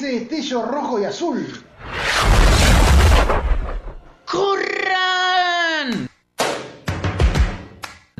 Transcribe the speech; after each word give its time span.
ese 0.00 0.20
destello 0.20 0.62
rojo 0.62 0.98
y 0.98 1.04
azul. 1.04 1.46
¡Corran! 4.24 6.08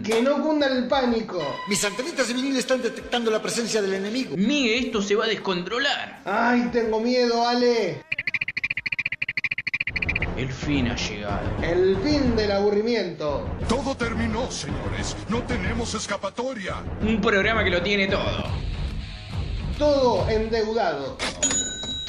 Que 0.05 0.21
no 0.21 0.43
cunda 0.43 0.67
el 0.67 0.87
pánico. 0.89 1.43
Mis 1.69 1.83
antenitas 1.83 2.29
de 2.29 2.35
vinil 2.35 2.57
están 2.59 2.83
detectando 2.83 3.31
la 3.31 3.41
presencia 3.41 3.81
del 3.81 3.95
enemigo. 3.95 4.37
Migue, 4.37 4.79
esto 4.79 5.01
se 5.01 5.15
va 5.15 5.25
a 5.25 5.29
descontrolar. 5.29 6.21
Ay, 6.27 6.69
tengo 6.71 7.01
miedo, 7.01 7.49
Ale. 7.49 8.03
El 10.37 10.53
fin 10.53 10.89
ha 10.89 10.97
llegado. 10.97 11.49
El 11.63 11.97
fin 12.03 12.37
del 12.37 12.53
aburrimiento. 12.53 13.49
Todo 13.69 13.95
terminó, 13.95 14.51
señores. 14.51 15.17
No 15.31 15.43
tenemos 15.45 15.95
escapatoria. 15.95 16.77
Un 17.01 17.23
programa 17.23 17.65
que 17.65 17.71
lo 17.71 17.83
tiene 17.83 18.07
todo. 18.07 18.45
Todo 19.79 20.29
endeudado. 20.29 21.17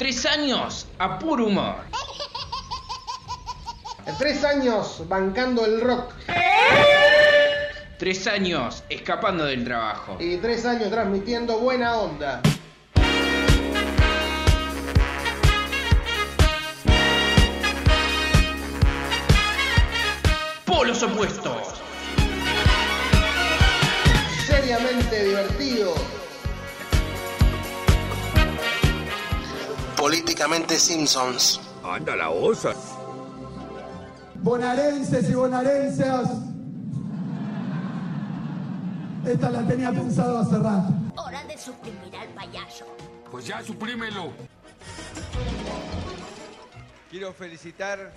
Tres 0.02 0.26
años 0.26 0.88
a 0.98 1.16
puro 1.16 1.46
humor. 1.46 1.76
Tres 4.18 4.42
años 4.42 5.00
bancando 5.08 5.64
el 5.64 5.80
rock. 5.80 6.12
Tres 8.00 8.26
años 8.26 8.82
escapando 8.88 9.44
del 9.44 9.62
trabajo. 9.62 10.16
Y 10.18 10.38
tres 10.38 10.66
años 10.66 10.90
transmitiendo 10.90 11.60
buena 11.60 11.98
onda. 11.98 12.42
Polos 20.66 21.00
opuestos. 21.04 21.80
Seriamente 24.48 25.24
divertido. 25.26 26.21
Políticamente 30.02 30.80
Simpsons. 30.80 31.60
Anda 31.84 32.16
la 32.16 32.30
osa. 32.30 32.74
Bonaerenses 34.34 35.30
y 35.30 35.32
bonaerenses. 35.32 36.28
Esta 39.24 39.50
la 39.50 39.64
tenía 39.64 39.92
pensado 39.92 40.38
hace 40.38 40.58
rato. 40.58 40.92
Hora 41.14 41.44
de 41.44 41.56
suprimir 41.56 42.16
al 42.16 42.26
payaso. 42.30 42.84
Pues 43.30 43.46
ya 43.46 43.62
suprímelo. 43.62 44.32
Quiero 47.08 47.32
felicitar 47.32 48.12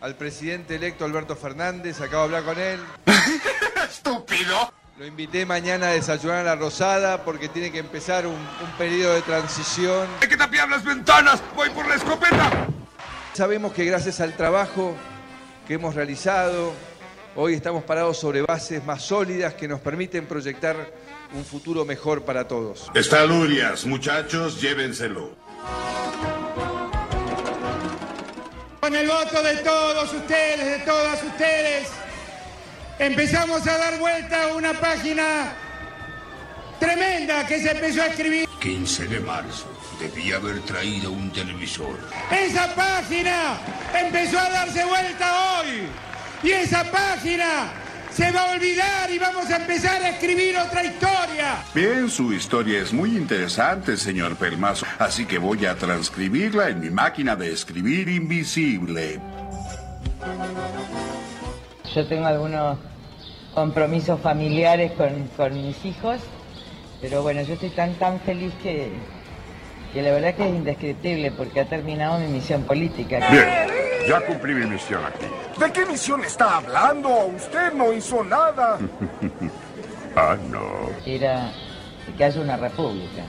al 0.00 0.14
presidente 0.14 0.76
electo 0.76 1.04
Alberto 1.04 1.36
Fernández. 1.36 2.00
Acabo 2.00 2.28
de 2.28 2.36
hablar 2.38 2.54
con 2.54 2.62
él. 2.62 2.80
¡Estúpido! 3.90 4.79
Lo 5.00 5.06
invité 5.06 5.46
mañana 5.46 5.86
a 5.86 5.90
desayunar 5.92 6.40
a 6.40 6.42
la 6.42 6.56
Rosada 6.56 7.24
porque 7.24 7.48
tiene 7.48 7.72
que 7.72 7.78
empezar 7.78 8.26
un, 8.26 8.34
un 8.34 8.70
periodo 8.76 9.14
de 9.14 9.22
transición. 9.22 10.06
¡Hay 10.20 10.28
que 10.28 10.36
tapiar 10.36 10.68
las 10.68 10.84
ventanas! 10.84 11.42
¡Voy 11.56 11.70
por 11.70 11.88
la 11.88 11.94
escopeta! 11.94 12.66
Sabemos 13.32 13.72
que 13.72 13.86
gracias 13.86 14.20
al 14.20 14.36
trabajo 14.36 14.94
que 15.66 15.72
hemos 15.72 15.94
realizado, 15.94 16.74
hoy 17.34 17.54
estamos 17.54 17.82
parados 17.84 18.18
sobre 18.18 18.42
bases 18.42 18.84
más 18.84 19.00
sólidas 19.00 19.54
que 19.54 19.66
nos 19.66 19.80
permiten 19.80 20.26
proyectar 20.26 20.76
un 21.32 21.46
futuro 21.46 21.86
mejor 21.86 22.24
para 22.24 22.46
todos. 22.46 22.90
Está 22.94 23.24
Lurias, 23.24 23.86
muchachos, 23.86 24.60
llévenselo. 24.60 25.30
Con 28.80 28.94
el 28.94 29.08
voto 29.08 29.42
de 29.42 29.56
todos 29.64 30.12
ustedes, 30.12 30.78
de 30.78 30.84
todas 30.84 31.22
ustedes, 31.22 31.88
empezamos 33.00 33.66
a 33.66 33.78
dar 33.78 33.98
vuelta 33.98 34.44
a 34.44 34.54
una 34.54 34.74
página 34.74 35.54
tremenda 36.78 37.46
que 37.46 37.58
se 37.58 37.70
empezó 37.70 38.02
a 38.02 38.06
escribir. 38.06 38.46
15 38.60 39.08
de 39.08 39.20
marzo. 39.20 39.66
Debía 39.98 40.36
haber 40.36 40.60
traído 40.60 41.10
un 41.10 41.30
televisor. 41.32 41.98
Esa 42.30 42.74
página 42.74 43.58
empezó 43.98 44.38
a 44.38 44.50
darse 44.50 44.84
vuelta 44.84 45.60
hoy. 45.60 45.82
Y 46.42 46.50
esa 46.50 46.84
página 46.84 47.72
se 48.10 48.30
va 48.32 48.50
a 48.50 48.52
olvidar 48.52 49.10
y 49.10 49.18
vamos 49.18 49.50
a 49.50 49.56
empezar 49.56 50.02
a 50.02 50.10
escribir 50.10 50.56
otra 50.58 50.84
historia. 50.84 51.64
Bien, 51.74 52.08
su 52.10 52.32
historia 52.32 52.80
es 52.80 52.92
muy 52.92 53.16
interesante, 53.16 53.96
señor 53.96 54.36
Pelmazo. 54.36 54.86
Así 54.98 55.26
que 55.26 55.38
voy 55.38 55.64
a 55.66 55.74
transcribirla 55.76 56.68
en 56.68 56.80
mi 56.80 56.90
máquina 56.90 57.36
de 57.36 57.52
escribir 57.52 58.08
invisible. 58.08 59.20
Yo 61.94 62.06
tengo 62.06 62.26
algunos 62.26 62.78
compromisos 63.54 64.20
familiares 64.20 64.92
con, 64.92 65.28
con 65.36 65.54
mis 65.54 65.84
hijos, 65.84 66.20
pero 67.00 67.22
bueno, 67.22 67.42
yo 67.42 67.54
estoy 67.54 67.70
tan 67.70 67.94
tan 67.94 68.20
feliz 68.20 68.52
que, 68.62 68.92
que 69.92 70.02
la 70.02 70.12
verdad 70.12 70.34
que 70.34 70.48
es 70.48 70.54
indescriptible 70.54 71.30
porque 71.32 71.60
ha 71.60 71.64
terminado 71.64 72.18
mi 72.18 72.28
misión 72.28 72.62
política. 72.62 73.18
Bien, 73.30 73.48
ya 74.08 74.20
cumplí 74.26 74.54
mi 74.54 74.66
misión 74.66 75.04
aquí. 75.04 75.26
¿De 75.58 75.72
qué 75.72 75.86
misión 75.86 76.24
está 76.24 76.58
hablando? 76.58 77.08
Usted 77.36 77.72
no 77.72 77.92
hizo 77.92 78.22
nada. 78.24 78.78
ah, 80.16 80.36
no. 80.48 80.90
Era 81.04 81.50
que 82.16 82.24
haya 82.24 82.40
una 82.40 82.56
república. 82.56 83.22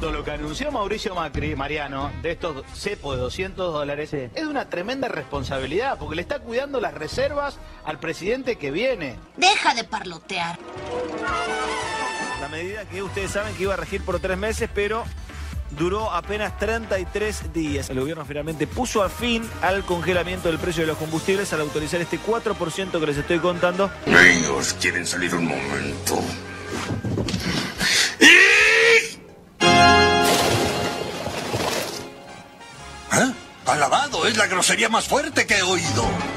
Lo 0.00 0.24
que 0.24 0.30
anunció 0.30 0.72
Mauricio 0.72 1.14
Macri, 1.14 1.54
Mariano, 1.54 2.10
de 2.22 2.32
estos 2.32 2.64
cepos 2.74 3.16
de 3.16 3.22
200 3.22 3.72
dólares, 3.72 4.12
es 4.14 4.32
de 4.32 4.46
una 4.46 4.68
tremenda 4.68 5.08
responsabilidad, 5.08 5.98
porque 5.98 6.16
le 6.16 6.22
está 6.22 6.40
cuidando 6.40 6.80
las 6.80 6.94
reservas 6.94 7.58
al 7.84 7.98
presidente 7.98 8.56
que 8.56 8.70
viene. 8.70 9.16
Deja 9.36 9.74
de 9.74 9.84
parlotear. 9.84 10.58
La 12.40 12.48
medida 12.48 12.86
que 12.86 13.02
ustedes 13.02 13.30
saben 13.30 13.54
que 13.54 13.64
iba 13.64 13.74
a 13.74 13.76
regir 13.76 14.02
por 14.02 14.20
tres 14.20 14.38
meses, 14.38 14.70
pero 14.74 15.04
duró 15.78 16.10
apenas 16.10 16.58
33 16.58 17.52
días. 17.52 17.90
El 17.90 18.00
gobierno 18.00 18.24
finalmente 18.24 18.66
puso 18.66 19.02
a 19.02 19.10
fin 19.10 19.48
al 19.60 19.84
congelamiento 19.84 20.48
del 20.48 20.58
precio 20.58 20.82
de 20.82 20.88
los 20.88 20.98
combustibles 20.98 21.52
al 21.52 21.60
autorizar 21.60 22.00
este 22.00 22.18
4% 22.18 22.98
que 22.98 23.06
les 23.06 23.18
estoy 23.18 23.38
contando. 23.38 23.90
Niños, 24.06 24.74
quieren 24.80 25.06
salir 25.06 25.34
un 25.34 25.46
momento. 25.46 26.20
La 34.40 34.46
grosería 34.46 34.88
más 34.88 35.06
fuerte 35.06 35.46
que 35.46 35.58
he 35.58 35.62
oído. 35.62 36.29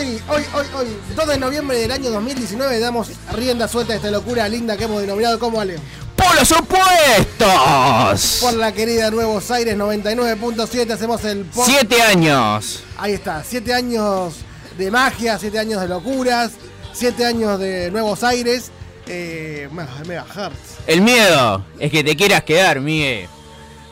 Hoy, 0.00 0.20
hoy, 0.28 0.42
hoy, 0.54 0.66
hoy, 0.76 0.86
2 1.14 1.26
de 1.28 1.38
noviembre 1.38 1.78
del 1.78 1.92
año 1.92 2.10
2019, 2.10 2.78
damos 2.80 3.08
rienda 3.32 3.68
suelta 3.68 3.92
a 3.92 3.96
esta 3.96 4.10
locura 4.10 4.48
linda 4.48 4.76
que 4.76 4.84
hemos 4.84 5.00
denominado 5.00 5.38
como 5.38 5.60
Ale. 5.60 5.76
¡Polos 6.16 6.52
opuestos! 6.52 8.38
Por 8.40 8.54
la 8.54 8.72
querida 8.72 9.10
Nuevos 9.10 9.50
Aires 9.50 9.76
99.7 9.76 10.90
hacemos 10.92 11.24
el 11.24 11.44
po- 11.44 11.64
Siete 11.64 12.00
años. 12.02 12.82
Ahí 12.98 13.12
está, 13.12 13.42
7 13.46 13.72
años 13.74 14.34
de 14.78 14.90
magia, 14.90 15.38
7 15.38 15.58
años 15.58 15.80
de 15.80 15.88
locuras, 15.88 16.52
7 16.92 17.24
años 17.26 17.58
de 17.58 17.90
Nuevos 17.90 18.22
Aires, 18.22 18.70
eh, 19.06 19.68
megahertz. 20.06 20.78
El 20.86 21.00
miedo 21.02 21.64
es 21.78 21.90
que 21.90 22.02
te 22.04 22.16
quieras 22.16 22.42
quedar, 22.44 22.80
Miguel. 22.80 23.28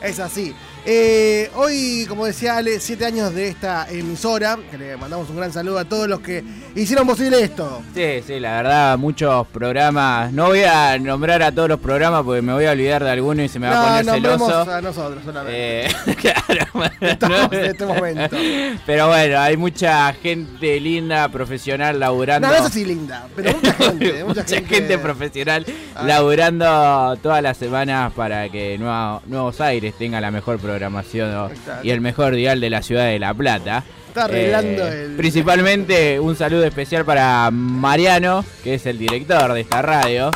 Es 0.01 0.19
así. 0.19 0.55
Eh, 0.85 1.51
hoy, 1.55 2.05
como 2.07 2.25
decía 2.25 2.57
Ale, 2.57 2.79
7 2.79 3.05
años 3.05 3.33
de 3.35 3.49
esta 3.49 3.87
emisora, 3.89 4.57
que 4.71 4.77
le 4.77 4.97
mandamos 4.97 5.29
un 5.29 5.35
gran 5.37 5.51
saludo 5.53 5.77
a 5.77 5.85
todos 5.85 6.07
los 6.07 6.19
que 6.21 6.43
hicieron 6.75 7.05
posible 7.05 7.41
esto. 7.43 7.83
Sí, 7.93 8.23
sí, 8.25 8.39
la 8.39 8.57
verdad, 8.61 8.97
muchos 8.97 9.45
programas. 9.47 10.31
No 10.31 10.47
voy 10.47 10.61
a 10.63 10.97
nombrar 10.97 11.43
a 11.43 11.51
todos 11.51 11.69
los 11.69 11.79
programas 11.79 12.23
porque 12.23 12.41
me 12.41 12.53
voy 12.53 12.65
a 12.65 12.71
olvidar 12.71 13.03
de 13.03 13.11
alguno 13.11 13.43
y 13.43 13.49
se 13.49 13.59
me 13.59 13.67
va 13.67 13.97
a 13.99 14.01
poner 14.01 14.15
celoso. 14.15 14.71
a 14.71 14.81
nosotros 14.81 15.23
solamente. 15.23 15.85
Eh, 15.85 16.15
claro, 16.19 16.89
Estamos 17.01 17.51
en 17.53 17.65
este 17.65 17.85
momento. 17.85 18.37
Pero 18.85 19.07
bueno, 19.09 19.39
hay 19.39 19.57
mucha 19.57 20.11
gente 20.13 20.79
linda, 20.79 21.27
profesional, 21.29 21.99
laburando. 21.99 22.47
No, 22.47 22.53
no 22.53 22.59
es 22.59 22.65
así 22.65 22.85
linda, 22.85 23.27
pero 23.35 23.53
mucha 23.53 23.73
gente, 23.77 24.23
mucha, 24.23 24.41
Mucha 24.41 24.55
gente. 24.55 24.75
gente 24.75 24.97
profesional 24.97 25.65
Ah. 25.95 26.03
laburando 26.05 27.17
todas 27.21 27.43
las 27.43 27.57
semanas 27.57 28.13
para 28.13 28.47
que 28.49 28.77
Nueva- 28.77 29.21
Nuevos 29.25 29.59
Aires 29.59 29.93
tenga 29.97 30.21
la 30.21 30.31
mejor 30.31 30.57
programación 30.69 31.51
y 31.83 31.89
el 31.89 32.01
mejor 32.01 32.35
dial 32.35 32.61
de 32.61 32.69
la 32.69 32.81
ciudad 32.81 33.05
de 33.05 33.17
La 33.19 33.33
Plata. 33.33 33.83
Está 34.09 34.25
arreglando 34.25 34.87
Eh, 34.87 35.03
el- 35.05 35.15
Principalmente 35.15 36.19
un 36.19 36.35
saludo 36.35 36.63
especial 36.65 37.05
para 37.05 37.49
Mariano, 37.51 38.45
que 38.63 38.75
es 38.75 38.85
el 38.85 38.97
director 38.99 39.53
de 39.53 39.61
esta 39.61 39.81
radio. 39.81 40.31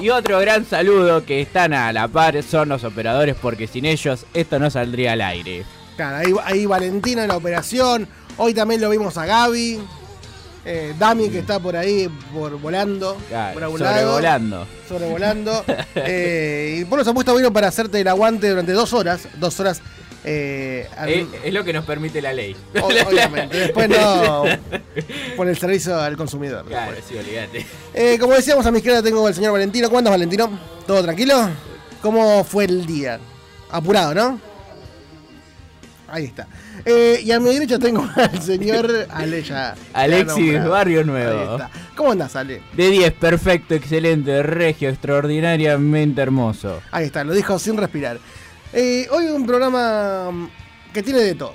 Y 0.00 0.10
otro 0.10 0.38
gran 0.40 0.64
saludo 0.66 1.24
que 1.24 1.40
están 1.40 1.72
a 1.74 1.92
la 1.92 2.08
par 2.08 2.42
son 2.42 2.68
los 2.70 2.84
operadores, 2.84 3.36
porque 3.40 3.66
sin 3.66 3.84
ellos 3.86 4.26
esto 4.34 4.58
no 4.58 4.68
saldría 4.70 5.12
al 5.12 5.20
aire. 5.20 5.64
Claro, 5.96 6.16
ahí, 6.16 6.32
ahí 6.44 6.66
Valentina 6.66 7.22
en 7.22 7.28
la 7.28 7.36
operación. 7.36 8.08
Hoy 8.36 8.54
también 8.54 8.80
lo 8.80 8.90
vimos 8.90 9.16
a 9.18 9.26
Gaby. 9.26 9.78
Eh, 10.64 10.94
Dami 10.98 11.28
que 11.28 11.40
está 11.40 11.58
por 11.58 11.76
ahí 11.76 12.08
por 12.32 12.58
volando. 12.60 13.16
Claro, 13.28 13.70
por 13.70 13.78
sobrevolando. 13.80 14.66
Sobrevolando. 14.88 15.64
Eh, 15.96 16.78
y 16.80 16.84
por 16.84 16.98
los 16.98 17.06
apuestos 17.08 17.36
vino 17.36 17.52
para 17.52 17.68
hacerte 17.68 18.00
el 18.00 18.08
aguante 18.08 18.48
durante 18.48 18.72
dos 18.72 18.92
horas. 18.92 19.26
Dos 19.38 19.58
horas. 19.60 19.80
eh, 20.24 20.88
al- 20.96 21.08
Es, 21.10 21.26
es 21.44 21.52
lo 21.52 21.64
que 21.64 21.72
nos 21.72 21.84
permite 21.84 22.22
la 22.22 22.32
ley. 22.32 22.54
o- 22.80 22.86
obviamente. 23.08 23.56
Después 23.58 23.88
no. 23.88 24.44
Por 25.36 25.48
el 25.48 25.58
servicio 25.58 25.98
al 26.00 26.16
consumidor. 26.16 26.64
Claro, 26.66 26.96
sí, 27.08 27.16
olvídate. 27.16 27.66
Eh, 27.92 28.16
como 28.20 28.34
decíamos, 28.34 28.64
a 28.66 28.70
mi 28.70 28.78
izquierda 28.78 29.02
tengo 29.02 29.26
al 29.26 29.34
señor 29.34 29.52
Valentino. 29.52 29.88
¿Cómo 29.88 29.98
andas, 29.98 30.12
Valentino? 30.12 30.58
¿Todo 30.86 31.02
tranquilo? 31.02 31.50
¿Cómo 32.00 32.44
fue 32.44 32.64
el 32.66 32.86
día? 32.86 33.18
Apurado, 33.70 34.14
¿no? 34.14 34.40
Ahí 36.08 36.24
está. 36.26 36.46
Eh, 36.84 37.20
y 37.24 37.30
a 37.30 37.38
mi 37.38 37.52
derecha 37.52 37.78
tengo 37.78 38.08
al 38.16 38.42
señor 38.42 39.06
Ale 39.10 39.42
ya- 39.42 39.74
Alexis. 39.92 40.64
Barrio 40.68 41.04
Nuevo. 41.04 41.58
¿Cómo 41.94 42.12
andás, 42.12 42.34
Ale? 42.36 42.60
De 42.72 42.90
10, 42.90 43.12
perfecto, 43.12 43.74
excelente, 43.74 44.42
regio, 44.42 44.88
extraordinariamente 44.88 46.20
hermoso. 46.22 46.80
Ahí 46.90 47.06
está, 47.06 47.22
lo 47.24 47.32
dijo 47.34 47.58
sin 47.58 47.76
respirar. 47.76 48.18
Eh, 48.72 49.06
hoy 49.10 49.26
un 49.26 49.46
programa 49.46 50.30
mm, 50.32 50.48
que 50.92 51.02
tiene 51.02 51.20
de 51.20 51.34
todo. 51.34 51.54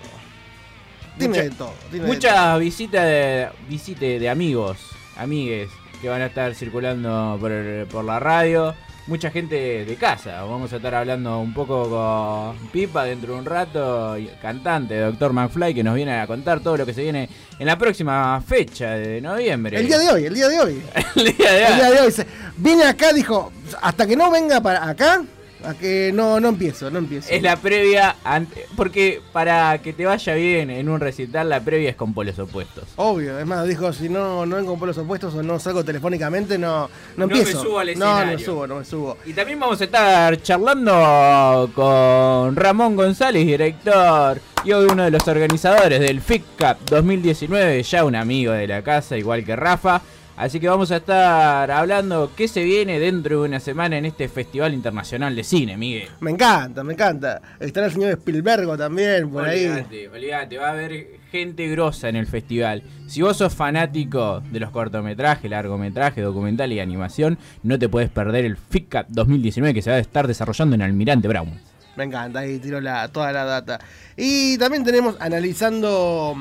Tiene 1.18 1.34
Mucha- 1.34 1.44
de 1.44 1.50
todo. 1.52 1.74
tiene 1.90 1.94
de 1.94 2.00
todo. 2.00 2.14
Muchas 2.14 2.60
visitas 2.60 3.04
de, 3.06 3.48
visite 3.68 4.20
de 4.20 4.30
amigos, 4.30 4.78
amigues, 5.18 5.70
que 6.02 6.10
van 6.10 6.22
a 6.22 6.28
estar 6.28 6.54
circulando 6.54 7.38
por, 7.42 7.52
el- 7.52 7.88
por 7.88 8.06
la 8.06 8.20
radio. 8.20 8.76
Mucha 9.08 9.32
gente 9.32 9.86
de 9.86 9.96
casa. 9.96 10.44
Vamos 10.44 10.74
a 10.74 10.76
estar 10.76 10.94
hablando 10.94 11.40
un 11.40 11.54
poco 11.54 11.90
con 11.90 12.68
Pipa 12.72 13.06
dentro 13.06 13.34
de 13.34 13.40
un 13.40 13.46
rato, 13.46 14.18
y- 14.18 14.28
cantante, 14.42 15.00
Doctor 15.00 15.32
McFly, 15.32 15.74
que 15.74 15.82
nos 15.84 15.96
viene 15.96 16.20
a 16.20 16.28
contar 16.28 16.60
todo 16.60 16.76
lo 16.76 16.86
que 16.86 16.94
se 16.94 17.04
viene 17.04 17.30
en 17.58 17.66
la 17.66 17.78
próxima 17.78 18.42
fecha 18.46 18.92
de 18.92 19.22
noviembre. 19.22 19.80
El 19.80 19.88
día 19.88 19.98
de 20.00 20.10
hoy, 20.12 20.26
el 20.26 20.34
día 20.34 20.50
de 20.50 20.60
hoy. 20.60 20.82
El 21.16 21.24
día 21.38 21.52
de 21.54 21.64
El 21.66 21.72
hoy. 21.72 21.76
día 21.80 21.92
de 21.92 22.00
hoy. 22.02 22.12
se- 22.12 22.28
Viene 22.58 22.84
acá, 22.84 23.14
dijo, 23.14 23.52
hasta 23.82 24.06
que 24.06 24.18
no 24.18 24.30
venga 24.30 24.60
para 24.60 24.90
acá, 24.90 25.22
a 25.68 25.74
que 25.74 26.12
no, 26.14 26.40
no 26.40 26.50
empiezo, 26.50 26.90
no 26.90 27.00
empiezo. 27.00 27.30
Es 27.32 27.42
la 27.42 27.58
previa, 27.58 28.16
ante- 28.24 28.66
porque 28.76 29.22
para 29.34 29.78
que 29.82 29.94
te 29.94 30.06
vaya 30.06 30.34
bien 30.36 30.70
en 30.70 30.88
un 30.90 31.00
recital, 31.00 31.50
la 31.50 31.60
previa 31.62 31.90
es 31.90 31.96
con 31.96 32.14
polos 32.14 32.40
opuestos. 32.40 32.86
Obvio, 32.96 33.38
es 33.40 33.46
más, 33.46 33.68
dijo, 33.68 33.92
si 33.94 34.10
no, 34.10 34.46
no 34.46 34.56
vengo 34.56 34.78
por 34.78 34.88
los 34.88 34.98
opuestos 34.98 35.34
o 35.36 35.44
no 35.44 35.60
salgo 35.60 35.84
telefónicamente, 35.84 36.58
no, 36.58 36.82
no 36.88 36.90
No 37.18 37.28
me 37.28 37.38
empiezo. 37.40 37.62
subo 37.64 37.80
al 37.80 37.98
no, 38.00 38.06
no 38.06 38.14
me 38.14 38.20
escenario. 38.22 38.46
subo, 38.46 38.68
no 38.68 38.76
me 38.78 38.86
subo. 38.86 39.18
Y 39.26 39.34
también 39.34 39.60
vamos 39.60 39.80
a 39.82 39.84
estar 39.84 40.42
charlando 40.42 41.70
con 41.74 42.56
Ramón 42.56 42.96
González, 42.96 43.46
director 43.46 44.40
y 44.64 44.72
hoy 44.72 44.88
uno 44.92 45.04
de 45.04 45.12
los 45.12 45.28
organizadores 45.28 46.00
del 46.00 46.22
FIC 46.22 46.44
Cup 46.58 46.78
2019, 46.90 47.84
ya 47.84 48.04
un 48.04 48.16
amigo 48.16 48.52
de 48.54 48.68
la 48.68 48.82
casa, 48.82 49.18
igual 49.18 49.44
que 49.46 49.56
Rafa. 49.56 50.02
Así 50.38 50.60
que 50.60 50.70
vamos 50.70 50.92
a 50.92 50.98
estar 50.98 51.72
hablando 51.72 52.32
qué 52.38 52.48
se 52.48 52.64
viene 52.64 53.00
dentro 53.00 53.42
de 53.42 53.48
una 53.48 53.60
semana 53.60 53.98
en 53.98 54.06
este 54.06 54.30
Festival 54.30 54.72
Internacional 54.72 55.36
de 55.36 55.44
Cine, 55.44 55.78
Miguel. 55.78 56.10
Me 56.20 56.30
encanta, 56.30 56.84
me 56.84 56.94
encanta. 56.94 57.42
Estará 57.60 57.88
el 57.88 57.94
señor 57.94 58.12
Spielberg 58.12 58.78
también 58.78 59.32
por 59.32 59.46
ahí. 59.46 59.66
Olvídate, 59.66 60.60
va 60.60 60.68
a 60.68 60.72
haber 60.74 61.08
gente 61.32 61.68
grosa 61.70 62.08
en 62.10 62.18
el 62.18 62.28
festival. 62.28 62.84
Si 63.08 63.24
vos 63.24 63.36
sos 63.36 63.56
fanático 63.56 64.44
de 64.52 64.60
los 64.60 64.70
cortometrajes, 64.70 65.50
largometrajes, 65.50 66.24
documental 66.24 66.72
y 66.72 66.82
animación, 66.82 67.40
no 67.64 67.80
te 67.80 67.90
puedes 67.90 68.12
perder 68.12 68.46
el 68.46 68.58
FIC 68.58 68.92
Cup 68.92 69.06
2019 69.10 69.74
que 69.74 69.82
se 69.82 69.90
va 69.90 69.96
a 69.96 70.00
estar 70.00 70.28
desarrollando 70.28 70.76
en 70.76 70.84
Almirante 70.84 71.28
Brown. 71.28 71.60
Me 71.96 72.04
encanta, 72.04 72.42
ahí 72.42 72.60
tiro 72.60 72.80
la, 72.80 73.08
toda 73.08 73.32
la 73.32 73.44
data. 73.44 73.80
Y 74.16 74.60
también 74.60 74.84
tenemos 74.84 75.16
analizando 75.20 76.36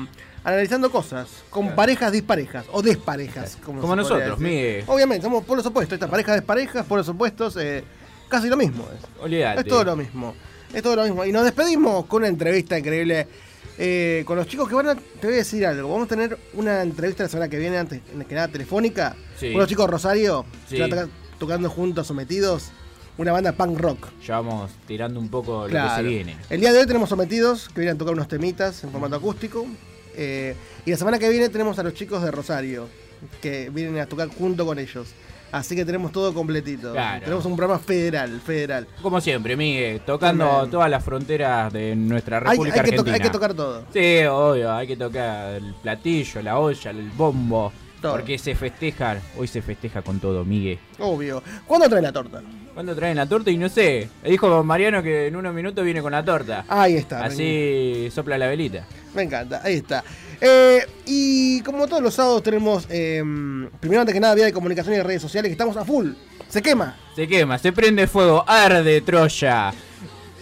analizando 0.47 0.89
cosas 0.89 1.27
con 1.49 1.75
parejas 1.75 2.09
disparejas 2.11 2.65
o 2.71 2.81
desparejas. 2.81 3.57
Como, 3.65 3.81
Como 3.81 3.95
podría 3.95 4.17
nosotros. 4.17 4.39
Miguel. 4.39 4.83
Obviamente, 4.87 5.23
somos 5.25 5.43
por 5.43 5.57
los 5.57 5.65
opuestos. 5.65 5.95
Estas 5.95 6.09
parejas 6.09 6.35
desparejas, 6.35 6.85
por 6.85 6.97
los 6.99 7.09
opuestos, 7.09 7.57
eh, 7.57 7.83
casi 8.29 8.47
lo 8.47 8.55
mismo. 8.55 8.87
Es. 9.25 9.57
Es 9.57 9.65
todo 9.65 9.83
lo 9.83 9.95
mismo. 9.97 10.33
Es 10.73 10.81
todo 10.81 10.95
lo 10.95 11.03
mismo. 11.03 11.25
Y 11.25 11.33
nos 11.33 11.43
despedimos 11.43 12.05
con 12.05 12.21
una 12.21 12.29
entrevista 12.29 12.79
increíble 12.79 13.27
eh, 13.77 14.23
con 14.25 14.37
los 14.37 14.47
chicos 14.47 14.69
que 14.69 14.75
van 14.75 14.87
a. 14.87 14.95
Te 14.95 15.27
voy 15.27 15.33
a 15.33 15.37
decir 15.39 15.65
algo. 15.65 15.89
Vamos 15.91 16.05
a 16.05 16.09
tener 16.09 16.37
una 16.53 16.81
entrevista 16.81 17.23
la 17.23 17.29
semana 17.29 17.49
que 17.49 17.59
viene, 17.59 17.77
antes 17.77 18.01
que 18.27 18.33
nada 18.35 18.47
telefónica. 18.47 19.15
Sí. 19.37 19.51
Con 19.51 19.59
los 19.59 19.67
chicos 19.67 19.89
Rosario, 19.89 20.45
Sí. 20.69 20.75
que 20.75 20.81
van 20.81 20.93
a 20.93 20.95
tocar- 20.95 21.09
tocando 21.37 21.69
juntos, 21.69 22.07
sometidos. 22.07 22.69
Una 23.17 23.31
banda 23.33 23.51
punk 23.51 23.79
rock. 23.79 24.07
Ya 24.25 24.35
vamos 24.39 24.71
tirando 24.87 25.19
un 25.19 25.27
poco 25.29 25.63
lo 25.63 25.69
Claro. 25.69 25.89
que 25.89 25.95
se 26.03 26.07
viene. 26.07 26.37
El 26.49 26.61
día 26.61 26.71
de 26.71 26.79
hoy 26.79 26.85
tenemos 26.87 27.09
sometidos 27.09 27.67
que 27.69 27.81
vienen 27.81 27.95
a 27.95 27.97
tocar 27.97 28.13
unos 28.13 28.27
temitas 28.29 28.81
en 28.83 28.91
formato 28.91 29.15
acústico. 29.17 29.65
Eh, 30.17 30.55
y 30.85 30.91
la 30.91 30.97
semana 30.97 31.19
que 31.19 31.29
viene 31.29 31.47
tenemos 31.49 31.77
a 31.79 31.83
los 31.83 31.93
chicos 31.93 32.23
de 32.23 32.31
Rosario 32.31 32.89
que 33.41 33.69
vienen 33.69 33.99
a 33.99 34.07
tocar 34.07 34.27
junto 34.29 34.65
con 34.65 34.79
ellos. 34.79 35.07
Así 35.51 35.75
que 35.75 35.85
tenemos 35.85 36.11
todo 36.11 36.33
completito. 36.33 36.91
Claro. 36.91 37.23
Tenemos 37.23 37.45
un 37.45 37.55
programa 37.55 37.79
federal, 37.79 38.41
federal. 38.41 38.85
Como 39.01 39.21
siempre, 39.21 39.55
Miguel, 39.55 40.01
tocando 40.01 40.45
También. 40.45 40.71
todas 40.71 40.89
las 40.89 41.03
fronteras 41.03 41.71
de 41.71 41.95
nuestra 41.95 42.41
República 42.41 42.75
hay 42.75 42.79
Argentina. 42.81 43.13
hay 43.13 43.21
que 43.21 43.29
tocar 43.29 43.53
todo. 43.53 43.85
Sí, 43.93 44.25
obvio, 44.25 44.73
hay 44.73 44.87
que 44.87 44.97
tocar 44.97 45.53
el 45.53 45.73
platillo, 45.81 46.41
la 46.41 46.59
olla, 46.59 46.91
el 46.91 47.09
bombo. 47.11 47.71
Todo. 48.01 48.11
Porque 48.11 48.37
se 48.37 48.55
festeja, 48.55 49.17
hoy 49.37 49.47
se 49.47 49.61
festeja 49.61 50.01
con 50.01 50.19
todo, 50.19 50.43
Miguel. 50.43 50.79
Obvio. 50.99 51.41
¿Cuándo 51.65 51.87
traen 51.87 52.03
la 52.03 52.11
torta? 52.11 52.41
¿Cuándo 52.77 52.93
traen 52.95 53.17
la 53.17 53.25
torta? 53.25 53.49
Y 53.49 53.57
no 53.57 53.69
sé, 53.69 54.07
dijo 54.23 54.63
Mariano 54.63 55.01
que 55.01 55.25
en 55.25 55.35
unos 55.35 55.51
minutos 55.51 55.83
viene 55.83 56.03
con 56.03 56.11
la 56.11 56.23
torta. 56.23 56.63
Ahí 56.67 56.95
está. 56.95 57.25
Así 57.25 58.07
sopla 58.13 58.37
la 58.37 58.45
velita. 58.45 58.85
Me 59.15 59.23
encanta, 59.23 59.61
ahí 59.63 59.77
está. 59.77 60.03
Eh, 60.39 60.85
y 61.07 61.61
como 61.61 61.87
todos 61.87 62.03
los 62.03 62.13
sábados 62.13 62.43
tenemos, 62.43 62.85
eh, 62.91 63.23
primero 63.79 64.01
antes 64.01 64.13
que 64.13 64.19
nada, 64.19 64.35
vía 64.35 64.45
de 64.45 64.53
comunicación 64.53 64.93
y 64.93 65.01
redes 65.01 65.23
sociales, 65.23 65.49
que 65.49 65.53
estamos 65.53 65.75
a 65.75 65.85
full. 65.85 66.11
Se 66.49 66.61
quema. 66.61 66.95
Se 67.15 67.27
quema, 67.27 67.57
se 67.57 67.73
prende 67.73 68.05
fuego, 68.05 68.43
arde 68.45 69.01
Troya. 69.01 69.73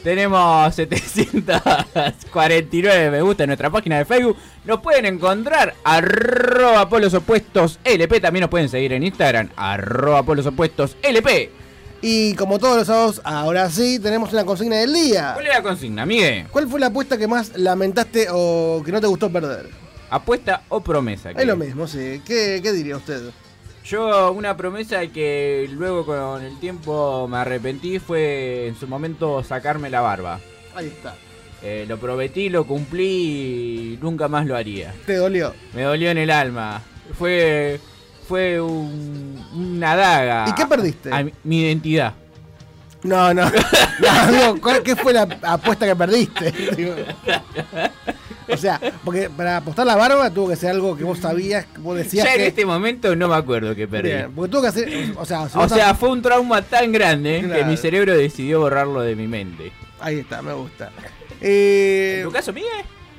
Tenemos 0.03 0.75
749 1.95 3.11
me 3.11 3.21
gusta 3.21 3.45
en 3.45 3.47
nuestra 3.47 3.69
página 3.69 3.99
de 3.99 4.03
Facebook. 4.03 4.35
Nos 4.65 4.81
pueden 4.81 5.05
encontrar 5.05 5.73
arroba 5.85 6.89
polos 6.89 7.13
opuestos 7.13 7.79
LP. 7.85 8.19
También 8.19 8.41
nos 8.41 8.49
pueden 8.49 8.67
seguir 8.67 8.91
en 8.91 9.03
Instagram, 9.03 9.51
arroba 9.55 10.21
polos 10.23 10.45
opuestos 10.45 10.97
LP. 11.01 11.63
Y 12.07 12.35
como 12.35 12.59
todos 12.59 12.77
los 12.77 12.85
sábados, 12.85 13.19
ahora 13.23 13.67
sí, 13.67 13.97
tenemos 13.97 14.31
una 14.31 14.45
consigna 14.45 14.75
del 14.75 14.93
día. 14.93 15.31
¿Cuál 15.33 15.47
es 15.47 15.53
la 15.55 15.63
consigna, 15.63 16.05
Miguel? 16.05 16.45
¿Cuál 16.51 16.67
fue 16.69 16.79
la 16.79 16.85
apuesta 16.85 17.17
que 17.17 17.27
más 17.27 17.57
lamentaste 17.57 18.27
o 18.29 18.83
que 18.85 18.91
no 18.91 19.01
te 19.01 19.07
gustó 19.07 19.31
perder? 19.31 19.71
¿Apuesta 20.11 20.61
o 20.69 20.81
promesa? 20.81 21.31
Es 21.31 21.47
lo 21.47 21.55
mismo, 21.57 21.87
sí. 21.87 22.21
¿Qué, 22.23 22.59
qué 22.61 22.71
diría 22.73 22.97
usted? 22.97 23.31
Yo 23.83 24.31
una 24.33 24.55
promesa 24.55 25.07
que 25.07 25.67
luego 25.71 26.05
con 26.05 26.43
el 26.43 26.59
tiempo 26.59 27.27
me 27.27 27.37
arrepentí 27.37 27.97
fue 27.97 28.67
en 28.67 28.75
su 28.75 28.87
momento 28.87 29.43
sacarme 29.43 29.89
la 29.89 30.01
barba. 30.01 30.39
Ahí 30.75 30.85
está. 30.85 31.15
Eh, 31.63 31.85
lo 31.87 31.97
prometí, 31.97 32.49
lo 32.49 32.67
cumplí 32.67 33.93
y 33.93 33.99
nunca 33.99 34.27
más 34.27 34.45
lo 34.45 34.55
haría. 34.55 34.93
¿Te 35.07 35.15
dolió? 35.15 35.55
Me 35.73 35.81
dolió 35.81 36.11
en 36.11 36.19
el 36.19 36.29
alma. 36.29 36.83
Fue 37.17 37.79
fue 38.27 38.59
un- 38.61 39.43
una 39.53 39.95
daga. 39.95 40.45
¿Y 40.49 40.53
qué 40.53 40.65
perdiste? 40.65 41.13
A 41.13 41.23
mi, 41.23 41.31
mi 41.43 41.61
identidad. 41.61 42.13
No, 43.03 43.33
no. 43.33 43.49
No, 43.99 44.31
digo, 44.31 44.61
¿cuál- 44.61 44.83
¿qué 44.83 44.95
fue 44.95 45.13
la 45.13 45.21
apuesta 45.43 45.85
que 45.85 45.95
perdiste? 45.95 46.51
Digo. 46.75 46.95
O 48.51 48.57
sea, 48.57 48.79
porque 49.03 49.29
para 49.29 49.57
apostar 49.57 49.85
la 49.87 49.95
barba 49.95 50.29
tuvo 50.29 50.49
que 50.49 50.55
ser 50.55 50.71
algo 50.71 50.95
que 50.97 51.03
vos 51.03 51.17
sabías, 51.19 51.65
que 51.65 51.79
vos 51.79 51.95
decías 51.97 52.25
ya 52.25 52.33
en 52.33 52.39
que... 52.41 52.47
este 52.47 52.65
momento 52.65 53.15
no 53.15 53.27
me 53.27 53.35
acuerdo 53.35 53.73
que 53.75 53.87
perdí. 53.87 54.09
Bien, 54.09 54.31
porque 54.35 54.51
tuvo 54.51 54.61
que 54.63 54.67
hacer... 54.67 55.13
O 55.17 55.25
sea, 55.25 55.47
si 55.49 55.57
O 55.57 55.67
sea, 55.69 55.95
fue 55.95 56.09
un 56.09 56.21
trauma 56.21 56.61
tan 56.61 56.91
grande 56.91 57.47
que 57.53 57.63
mi 57.63 57.77
cerebro 57.77 58.15
decidió 58.15 58.59
borrarlo 58.59 59.01
de 59.01 59.15
mi 59.15 59.27
mente. 59.27 59.71
Ahí 59.99 60.19
está, 60.19 60.41
me 60.41 60.53
gusta. 60.53 60.91
Eh, 61.41 62.17
¿En 62.19 62.23
tu 62.27 62.31
caso, 62.31 62.53
Miguel? 62.53 62.69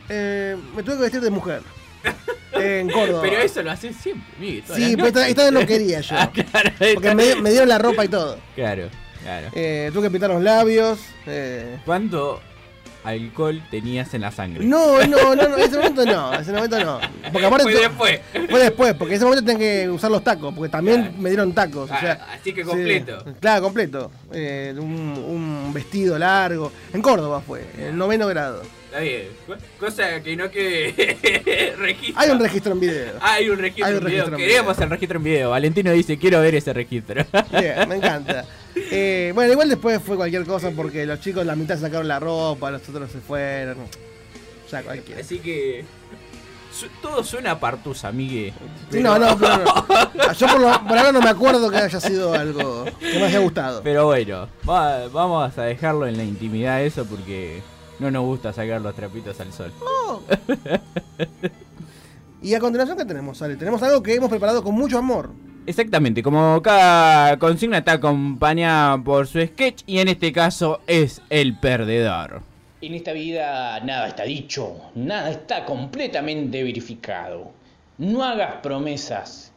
eh, 0.08 0.56
me 0.76 0.82
tuve 0.82 0.96
que 0.96 1.02
vestir 1.02 1.20
de 1.20 1.30
mujer. 1.30 1.62
en 2.52 2.90
Córdoba. 2.90 3.20
Pero 3.22 3.38
eso 3.38 3.62
lo 3.62 3.70
haces 3.70 3.96
siempre, 3.96 4.26
Miguel. 4.38 4.64
Sí, 4.74 4.94
pero 4.96 5.08
esta, 5.08 5.28
esta 5.28 5.44
vez 5.44 5.52
no 5.52 5.66
quería 5.66 6.00
yo. 6.00 6.16
Ah, 6.18 6.30
claro, 6.32 6.70
Porque 6.94 7.14
me, 7.14 7.34
me 7.36 7.50
dieron 7.50 7.68
la 7.68 7.78
ropa 7.78 8.04
y 8.04 8.08
todo. 8.08 8.38
Claro, 8.54 8.88
claro. 9.22 9.48
Eh, 9.54 9.90
tuve 9.92 10.04
que 10.04 10.10
pintar 10.10 10.30
los 10.30 10.42
labios. 10.42 10.98
eh, 11.26 11.78
¿Cuánto 11.84 12.40
alcohol 13.04 13.62
tenías 13.70 14.12
en 14.14 14.22
la 14.22 14.32
sangre. 14.32 14.64
No, 14.64 14.98
no, 15.06 15.36
no, 15.36 15.48
no, 15.48 15.56
en 15.56 15.62
ese 15.62 15.76
momento 15.76 16.04
no, 16.04 16.34
en 16.34 16.40
ese 16.40 16.52
momento 16.52 16.84
no. 16.84 16.98
Porque 17.30 17.46
aparte 17.46 17.62
Fue 17.70 17.80
después. 17.80 18.20
Fue 18.50 18.58
después, 18.60 18.94
porque 18.94 19.12
en 19.14 19.16
ese 19.18 19.24
momento 19.24 19.44
tenía 19.44 19.58
que 19.84 19.88
usar 19.88 20.10
los 20.10 20.24
tacos, 20.24 20.52
porque 20.52 20.68
también 20.70 21.14
me 21.20 21.28
dieron 21.28 21.52
tacos. 21.52 21.88
o 21.88 22.00
sea, 22.00 22.18
Ah, 22.28 22.34
así 22.40 22.52
que 22.52 22.62
sí, 22.64 22.68
completo. 22.68 23.24
claro, 23.38 23.62
completo. 23.62 24.10
Eh, 24.32 24.74
un, 24.76 24.82
un 24.84 25.72
vestido 25.72 26.18
largo. 26.18 26.72
En 26.92 27.00
Córdoba 27.00 27.40
fue, 27.46 27.64
en 27.78 27.96
noveno 27.96 28.26
grado. 28.26 28.62
Está 28.96 29.00
bien. 29.00 29.28
Cosa 29.78 30.22
que 30.22 30.36
no 30.36 30.50
quede 30.50 31.74
registro. 31.78 32.20
Hay 32.20 32.30
un 32.30 32.38
registro 32.40 32.72
en 32.72 32.80
video. 32.80 33.12
Hay 33.20 33.48
un 33.50 33.58
registro 33.58 33.86
Hay 33.86 33.92
un 33.94 33.98
en 34.00 34.06
video. 34.06 34.24
en 34.28 34.36
Queremos 34.36 34.78
el 34.78 34.90
registro 34.90 35.18
en 35.18 35.24
video. 35.24 35.50
Valentino 35.50 35.92
dice, 35.92 36.18
quiero 36.18 36.40
ver 36.40 36.54
ese 36.54 36.72
registro. 36.72 37.24
Bien, 37.52 37.88
me 37.88 37.94
encanta. 37.96 38.44
Eh, 38.74 39.32
bueno, 39.34 39.52
igual 39.52 39.68
después 39.68 40.00
fue 40.02 40.16
cualquier 40.16 40.44
cosa 40.44 40.70
porque 40.70 41.04
los 41.04 41.20
chicos 41.20 41.44
la 41.44 41.54
mitad 41.56 41.78
sacaron 41.78 42.08
la 42.08 42.18
ropa, 42.20 42.70
los 42.70 42.88
otros 42.88 43.10
se 43.10 43.18
fueron. 43.20 43.76
Ya 44.70 44.82
cualquiera. 44.82 45.20
Así 45.20 45.38
que... 45.40 45.84
Todo 47.00 47.24
suena 47.24 47.58
partusa, 47.58 48.08
amigue. 48.08 48.52
Sí, 48.90 49.00
no, 49.00 49.18
no, 49.18 49.38
pero 49.38 49.56
no. 49.58 50.32
Yo 50.34 50.46
por, 50.46 50.60
lo- 50.60 50.84
por 50.86 50.98
ahora 50.98 51.10
no 51.12 51.22
me 51.22 51.30
acuerdo 51.30 51.70
que 51.70 51.76
haya 51.78 52.00
sido 52.00 52.34
algo 52.34 52.84
que 53.00 53.18
me 53.18 53.24
haya 53.24 53.38
gustado. 53.38 53.82
Pero 53.82 54.04
bueno, 54.04 54.46
va- 54.68 55.08
vamos 55.08 55.56
a 55.56 55.62
dejarlo 55.62 56.06
en 56.06 56.18
la 56.18 56.24
intimidad 56.24 56.82
eso 56.82 57.06
porque 57.06 57.62
no 57.98 58.10
nos 58.10 58.24
gusta 58.24 58.52
sacar 58.52 58.80
los 58.80 58.94
trapitos 58.94 59.40
al 59.40 59.52
sol. 59.52 59.72
Y 62.42 62.54
a 62.54 62.60
continuación, 62.60 62.96
¿qué 62.96 63.04
tenemos, 63.04 63.42
Ale? 63.42 63.56
Tenemos 63.56 63.82
algo 63.82 64.02
que 64.02 64.14
hemos 64.14 64.30
preparado 64.30 64.62
con 64.62 64.74
mucho 64.74 64.98
amor. 64.98 65.30
Exactamente, 65.66 66.22
como 66.22 66.62
cada 66.62 67.38
consigna 67.38 67.78
está 67.78 67.92
acompañada 67.92 68.98
por 68.98 69.26
su 69.26 69.44
sketch 69.44 69.82
y 69.84 69.98
en 69.98 70.08
este 70.08 70.32
caso 70.32 70.80
es 70.86 71.22
el 71.28 71.58
perdedor. 71.58 72.42
En 72.80 72.94
esta 72.94 73.12
vida 73.12 73.80
nada 73.80 74.06
está 74.06 74.22
dicho, 74.22 74.76
nada 74.94 75.30
está 75.30 75.64
completamente 75.64 76.62
verificado. 76.62 77.50
No 77.98 78.22
hagas 78.22 78.60
promesas 78.62 79.50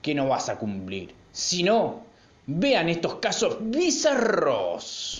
que 0.00 0.14
no 0.14 0.28
vas 0.28 0.48
a 0.48 0.56
cumplir. 0.56 1.14
Si 1.32 1.62
no, 1.62 2.00
vean 2.46 2.88
estos 2.88 3.16
casos 3.16 3.58
bizarros. 3.60 5.18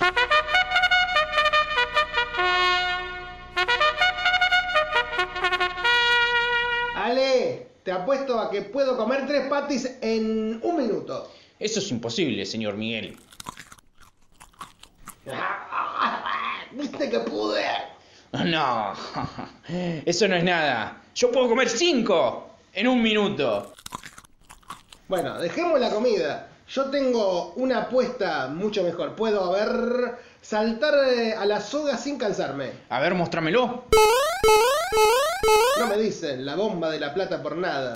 Te 7.83 7.93
apuesto 7.93 8.39
a 8.39 8.51
que 8.51 8.63
puedo 8.63 8.97
comer 8.97 9.27
tres 9.27 9.49
patis 9.49 9.99
en 10.01 10.61
un 10.63 10.77
minuto. 10.77 11.31
Eso 11.59 11.81
es 11.81 11.91
imposible, 11.91 12.45
señor 12.47 12.77
Miguel. 12.77 13.17
¿Viste 16.73 17.11
que 17.11 17.21
pude? 17.21 17.65
No, 18.33 18.93
eso 20.07 20.29
no 20.29 20.37
es 20.37 20.45
nada. 20.45 21.03
Yo 21.15 21.31
puedo 21.31 21.49
comer 21.49 21.69
cinco 21.69 22.57
en 22.73 22.89
un 22.89 23.03
minuto. 23.03 23.75
Bueno, 25.09 25.39
dejemos 25.39 25.79
la 25.79 25.91
comida. 25.91 26.49
Yo 26.69 26.87
tengo 26.87 27.53
una 27.57 27.83
apuesta 27.83 28.49
mucho 28.49 28.83
mejor. 28.83 29.15
Puedo, 29.15 29.55
a 29.55 29.59
ver, 29.59 30.19
saltar 30.41 30.95
eh, 31.13 31.35
a 31.35 31.45
la 31.45 31.61
soga 31.61 31.99
sin 31.99 32.17
cansarme. 32.17 32.73
A 32.89 32.99
ver, 33.01 33.15
mostrámelo. 33.15 33.85
No 35.79 35.87
me 35.87 35.97
dicen 35.97 36.45
la 36.45 36.55
bomba 36.55 36.91
de 36.91 37.01
la 37.01 37.13
plata 37.13 37.43
por 37.43 37.57
nada. 37.57 37.93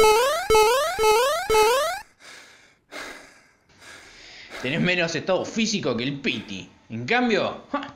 Tenés 4.62 4.80
menos 4.80 5.14
estado 5.14 5.44
físico 5.44 5.96
que 5.96 6.04
el 6.04 6.20
Piti. 6.20 6.68
En 6.90 7.06
cambio, 7.06 7.62
¡ja! 7.70 7.94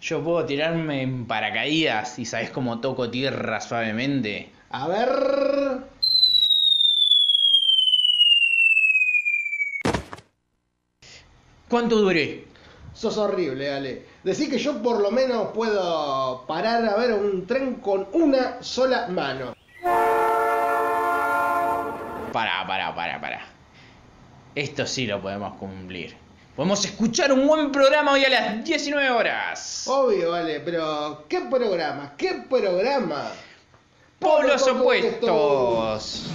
yo 0.00 0.22
puedo 0.22 0.44
tirarme 0.44 1.02
en 1.02 1.26
paracaídas 1.26 2.18
y 2.18 2.24
sabes 2.24 2.50
cómo 2.50 2.80
toco 2.80 3.10
tierra 3.10 3.60
suavemente. 3.60 4.50
A 4.70 4.88
ver. 4.88 5.92
¿Cuánto 11.68 11.96
duré? 11.96 12.51
Sos 12.94 13.16
horrible, 13.16 13.72
Ale. 13.72 14.06
Decí 14.22 14.48
que 14.48 14.58
yo 14.58 14.82
por 14.82 15.00
lo 15.00 15.10
menos 15.10 15.48
puedo 15.54 16.44
parar 16.46 16.84
a 16.84 16.96
ver 16.96 17.14
un 17.14 17.46
tren 17.46 17.76
con 17.76 18.06
una 18.12 18.62
sola 18.62 19.08
mano. 19.08 19.54
Pará, 22.32 22.66
pará, 22.66 22.94
pará, 22.94 23.20
pará. 23.20 23.46
Esto 24.54 24.86
sí 24.86 25.06
lo 25.06 25.20
podemos 25.20 25.54
cumplir. 25.54 26.14
Podemos 26.54 26.84
escuchar 26.84 27.32
un 27.32 27.46
buen 27.46 27.72
programa 27.72 28.12
hoy 28.12 28.24
a 28.24 28.28
las 28.28 28.64
19 28.64 29.10
horas. 29.10 29.84
Obvio, 29.88 30.34
Ale, 30.34 30.60
pero 30.60 31.24
¿qué 31.26 31.40
programa? 31.50 32.12
¿Qué 32.18 32.44
programa? 32.48 33.30
Polos 34.18 34.68
opuestos. 34.68 36.26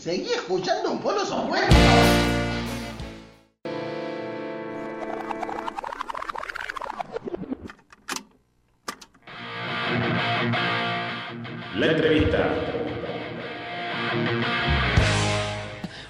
Seguí 0.00 0.32
escuchando 0.32 0.92
un 0.92 0.98
polos 1.00 1.30
opuestos. 1.30 1.76
La 11.76 11.86
entrevista. 11.86 12.48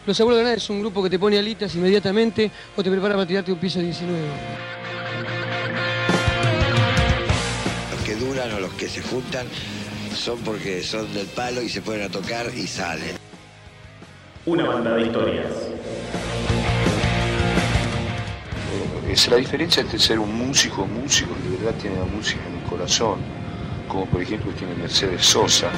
Los 0.07 0.21
Abuelos 0.21 0.39
de 0.39 0.43
Granada 0.43 0.57
es 0.57 0.71
un 0.71 0.81
grupo 0.81 1.03
que 1.03 1.11
te 1.11 1.19
pone 1.19 1.39
alitas 1.39 1.75
inmediatamente 1.75 2.51
o 2.77 2.83
te 2.83 2.91
prepara 2.91 3.15
para 3.15 3.27
tirarte 3.27 3.53
un 3.53 3.59
piso 3.59 3.81
19. 3.81 4.19
Los 7.91 8.01
que 8.03 8.15
duran 8.15 8.53
o 8.53 8.61
los 8.61 8.73
que 8.75 8.89
se 8.89 9.03
juntan 9.03 9.47
son 10.15 10.39
porque 10.41 10.83
son 10.83 11.13
del 11.13 11.27
palo 11.27 11.61
y 11.61 11.69
se 11.69 11.83
ponen 11.83 12.03
a 12.03 12.09
tocar 12.09 12.51
y 12.57 12.67
salen. 12.67 13.30
Una 14.51 14.65
banda 14.65 14.97
de 14.97 15.03
historias. 15.03 15.53
Es 19.09 19.29
la 19.29 19.37
diferencia 19.37 19.81
entre 19.81 20.01
ser 20.01 20.19
un 20.19 20.35
músico, 20.35 20.89
músico 20.89 21.31
que 21.37 21.51
de 21.51 21.57
verdad 21.57 21.81
tiene 21.81 21.97
la 22.01 22.05
música 22.05 22.41
en 22.49 22.57
el 22.57 22.65
corazón, 22.65 23.21
como 23.87 24.07
por 24.07 24.21
ejemplo 24.21 24.51
tiene 24.59 24.75
Mercedes 24.75 25.25
Sosa. 25.25 25.71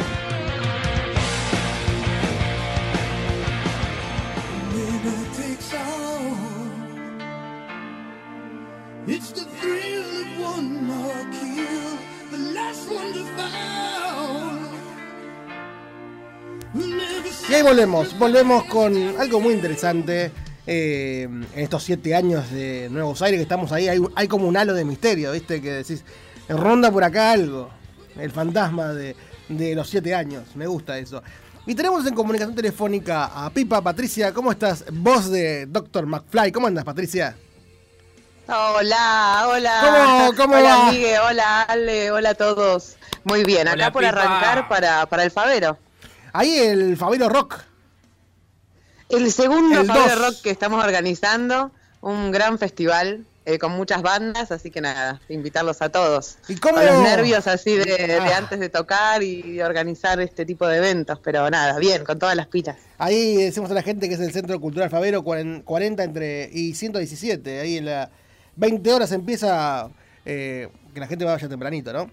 Ahí 17.62 17.68
volvemos, 17.68 18.18
volvemos 18.18 18.64
con 18.64 19.20
algo 19.20 19.40
muy 19.40 19.54
interesante. 19.54 20.30
eh, 20.64 21.22
en 21.24 21.46
estos 21.56 21.82
siete 21.82 22.14
años 22.14 22.48
de 22.52 22.88
Nuevos 22.90 23.20
Aires 23.22 23.38
que 23.38 23.42
estamos 23.42 23.72
ahí, 23.72 23.88
hay, 23.88 24.00
hay 24.14 24.28
como 24.28 24.46
un 24.46 24.56
halo 24.56 24.74
de 24.74 24.84
misterio, 24.84 25.32
¿viste? 25.32 25.60
Que 25.60 25.70
decís, 25.72 26.04
ronda 26.48 26.90
por 26.92 27.02
acá 27.02 27.32
algo. 27.32 27.68
El 28.16 28.30
fantasma 28.30 28.92
de, 28.92 29.16
de 29.48 29.74
los 29.74 29.88
siete 29.90 30.14
años, 30.14 30.44
me 30.54 30.66
gusta 30.68 30.98
eso. 30.98 31.20
Y 31.66 31.74
tenemos 31.74 32.06
en 32.06 32.14
comunicación 32.14 32.54
telefónica 32.54 33.24
a 33.26 33.50
Pipa 33.50 33.80
Patricia, 33.80 34.32
¿cómo 34.32 34.52
estás? 34.52 34.84
Voz 34.92 35.30
de 35.30 35.66
Dr. 35.66 36.06
McFly, 36.06 36.52
¿cómo 36.52 36.66
andas, 36.68 36.84
Patricia? 36.84 37.36
Hola, 38.48 39.46
hola. 39.48 39.80
¿Cómo- 39.82 40.36
cómo 40.36 40.56
hola, 40.56 40.76
va? 40.76 40.90
Migue, 40.92 41.18
hola, 41.18 41.62
Ale, 41.62 42.10
hola 42.12 42.30
a 42.30 42.34
todos. 42.34 42.96
Muy 43.24 43.42
bien, 43.44 43.66
acá 43.66 43.74
Hola, 43.74 43.92
por 43.92 44.02
Pipa. 44.04 44.20
arrancar 44.22 44.68
para, 44.68 45.06
para 45.06 45.24
el 45.24 45.30
Favero. 45.30 45.76
Ahí 46.32 46.56
el 46.58 46.96
Fabero 46.96 47.28
Rock. 47.28 47.60
El 49.08 49.30
segundo 49.32 49.80
El 49.80 49.86
Favero 49.86 50.16
dos. 50.16 50.26
Rock 50.34 50.42
que 50.42 50.50
estamos 50.50 50.82
organizando, 50.82 51.70
un 52.00 52.30
gran 52.30 52.58
festival 52.58 53.26
eh, 53.44 53.58
con 53.58 53.72
muchas 53.72 54.02
bandas, 54.02 54.52
así 54.52 54.70
que 54.70 54.80
nada, 54.80 55.20
invitarlos 55.28 55.82
a 55.82 55.88
todos. 55.90 56.38
¿Y 56.48 56.54
cómo- 56.56 56.76
Con 56.76 56.86
los 56.86 57.00
nervios 57.02 57.46
así 57.48 57.74
de, 57.74 57.84
de 58.06 58.14
Ah. 58.18 58.36
antes 58.38 58.60
de 58.60 58.68
tocar 58.68 59.22
y 59.22 59.42
de 59.56 59.64
organizar 59.64 60.20
este 60.20 60.46
tipo 60.46 60.66
de 60.68 60.78
eventos, 60.78 61.18
pero 61.18 61.50
nada, 61.50 61.76
bien, 61.78 62.04
con 62.04 62.18
todas 62.20 62.36
las 62.36 62.46
pilas. 62.46 62.76
Ahí 62.98 63.36
decimos 63.36 63.70
a 63.70 63.74
la 63.74 63.82
gente 63.82 64.08
que 64.08 64.14
es 64.14 64.20
el 64.20 64.32
Centro 64.32 64.58
Cultural 64.60 64.88
Favero, 64.90 65.22
40 65.24 65.64
40 65.64 66.04
entre 66.04 66.48
y 66.52 66.72
117. 66.74 67.60
Ahí 67.60 67.78
en 67.78 67.86
la 67.86 68.10
20 68.56 68.92
horas 68.92 69.10
empieza 69.12 69.88
eh, 70.24 70.68
que 70.94 71.00
la 71.00 71.08
gente 71.08 71.24
vaya 71.24 71.48
tempranito, 71.48 71.92
¿no? 71.92 72.10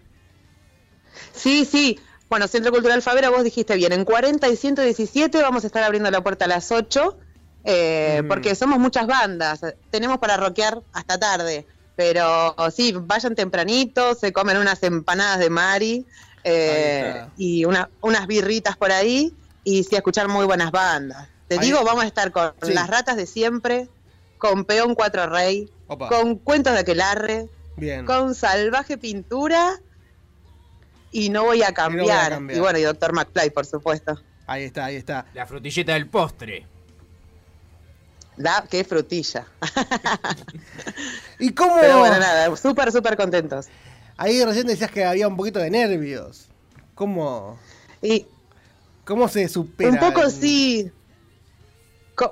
Sí, 1.33 1.63
sí. 1.63 1.99
Bueno, 2.29 2.48
Centro 2.48 2.71
Cultural 2.71 3.01
Favero, 3.01 3.31
vos 3.31 3.43
dijiste 3.43 3.75
bien, 3.75 3.91
en 3.91 4.05
40 4.05 4.48
y 4.50 4.55
117 4.55 5.41
vamos 5.41 5.63
a 5.63 5.67
estar 5.67 5.83
abriendo 5.83 6.12
la 6.12 6.21
puerta 6.21 6.45
a 6.45 6.48
las 6.48 6.71
8, 6.71 7.17
eh, 7.63 8.21
Mm. 8.24 8.27
porque 8.27 8.53
somos 8.55 8.77
muchas 8.79 9.07
bandas, 9.07 9.62
tenemos 9.89 10.19
para 10.19 10.38
rockear 10.38 10.81
hasta 10.93 11.17
tarde, 11.17 11.65
pero 11.95 12.55
sí, 12.71 12.93
vayan 12.95 13.33
tempranito, 13.36 14.13
se 14.15 14.31
comen 14.31 14.57
unas 14.57 14.81
empanadas 14.83 15.39
de 15.39 15.50
Mari 15.50 16.05
eh, 16.45 17.25
y 17.36 17.65
una- 17.65 17.89
unas 18.01 18.25
birritas 18.25 18.77
por 18.77 18.91
ahí, 18.93 19.33
y 19.65 19.83
sí 19.83 19.95
escuchar 19.98 20.29
muy 20.29 20.45
buenas 20.45 20.71
bandas. 20.71 21.27
Te 21.50 21.55
Ahí- 21.55 21.62
digo, 21.65 21.83
vamos 21.83 22.05
a 22.05 22.07
estar 22.07 22.31
con 22.31 22.53
Sí. 22.63 22.74
Las 22.74 22.88
Ratas 22.89 23.17
de 23.17 23.25
Siempre, 23.25 23.89
con 24.38 24.63
Peón 24.63 24.95
Cuatro 24.95 25.27
Rey, 25.27 25.69
Opa. 25.88 26.07
con 26.07 26.38
Cuentos 26.38 26.71
de 26.74 26.79
Aquelarre, 26.79 27.50
Bien. 27.75 28.05
con 28.05 28.36
Salvaje 28.36 28.98
Pintura 28.98 29.77
y 31.11 31.29
No 31.29 31.43
Voy 31.45 31.63
a 31.63 31.73
Cambiar. 31.73 32.03
Y, 32.05 32.07
voy 32.07 32.17
a 32.17 32.29
cambiar. 32.29 32.59
bueno, 32.61 32.79
y 32.79 32.81
Doctor 32.83 33.13
McFly, 33.13 33.49
por 33.51 33.65
supuesto. 33.65 34.19
Ahí 34.47 34.63
está, 34.63 34.85
ahí 34.85 34.95
está. 34.95 35.25
La 35.33 35.45
frutilleta 35.45 35.93
del 35.93 36.07
postre. 36.07 36.65
Da, 38.37 38.65
qué 38.69 38.83
frutilla. 38.83 39.45
¿Y 41.39 41.51
cómo? 41.53 41.77
Pero 41.79 41.99
bueno, 41.99 42.19
nada, 42.19 42.55
súper, 42.55 42.91
súper 42.91 43.15
contentos. 43.17 43.67
Ahí 44.17 44.43
recién 44.43 44.67
decías 44.67 44.91
que 44.91 45.05
había 45.05 45.27
un 45.27 45.37
poquito 45.37 45.59
de 45.59 45.69
nervios. 45.69 46.47
¿Cómo? 46.95 47.57
Y 48.01 48.25
¿Cómo 49.05 49.27
se 49.27 49.47
supera? 49.49 49.91
un 49.91 49.99
poco 49.99 50.21
el- 50.23 50.31
sí. 50.31 50.91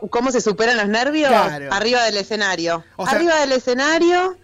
¿Cómo 0.10 0.32
se 0.32 0.42
superan 0.42 0.76
los 0.78 0.88
nervios? 0.90 1.30
Claro. 1.30 1.72
Arriba 1.72 2.04
del 2.04 2.18
escenario. 2.18 2.84
O 2.98 3.06
sea- 3.06 3.16
Arriba 3.16 3.40
del 3.40 3.54
escenario, 3.54 4.38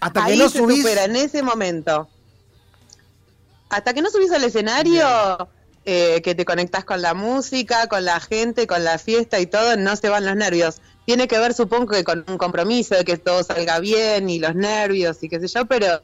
Hasta 0.00 0.24
que 0.24 0.32
ahí 0.32 0.38
no 0.38 0.48
se 0.48 0.58
subís. 0.58 0.78
supera 0.82 1.04
en 1.04 1.14
ese 1.16 1.42
momento. 1.42 2.08
Hasta 3.70 3.94
que 3.94 4.02
no 4.02 4.10
subís 4.10 4.30
al 4.32 4.44
escenario, 4.44 5.06
eh, 5.84 6.20
que 6.22 6.34
te 6.34 6.44
conectás 6.44 6.84
con 6.84 7.00
la 7.00 7.14
música, 7.14 7.86
con 7.86 8.04
la 8.04 8.20
gente, 8.20 8.66
con 8.66 8.84
la 8.84 8.98
fiesta 8.98 9.40
y 9.40 9.46
todo, 9.46 9.76
no 9.76 9.96
se 9.96 10.08
van 10.08 10.26
los 10.26 10.36
nervios. 10.36 10.80
Tiene 11.06 11.26
que 11.26 11.38
ver, 11.38 11.54
supongo 11.54 11.86
que 11.92 12.04
con 12.04 12.24
un 12.28 12.36
compromiso 12.36 12.94
de 12.96 13.04
que 13.04 13.16
todo 13.16 13.42
salga 13.42 13.78
bien 13.80 14.28
y 14.28 14.38
los 14.38 14.54
nervios 14.54 15.22
y 15.22 15.28
qué 15.28 15.40
sé 15.40 15.48
yo, 15.48 15.64
pero 15.66 16.02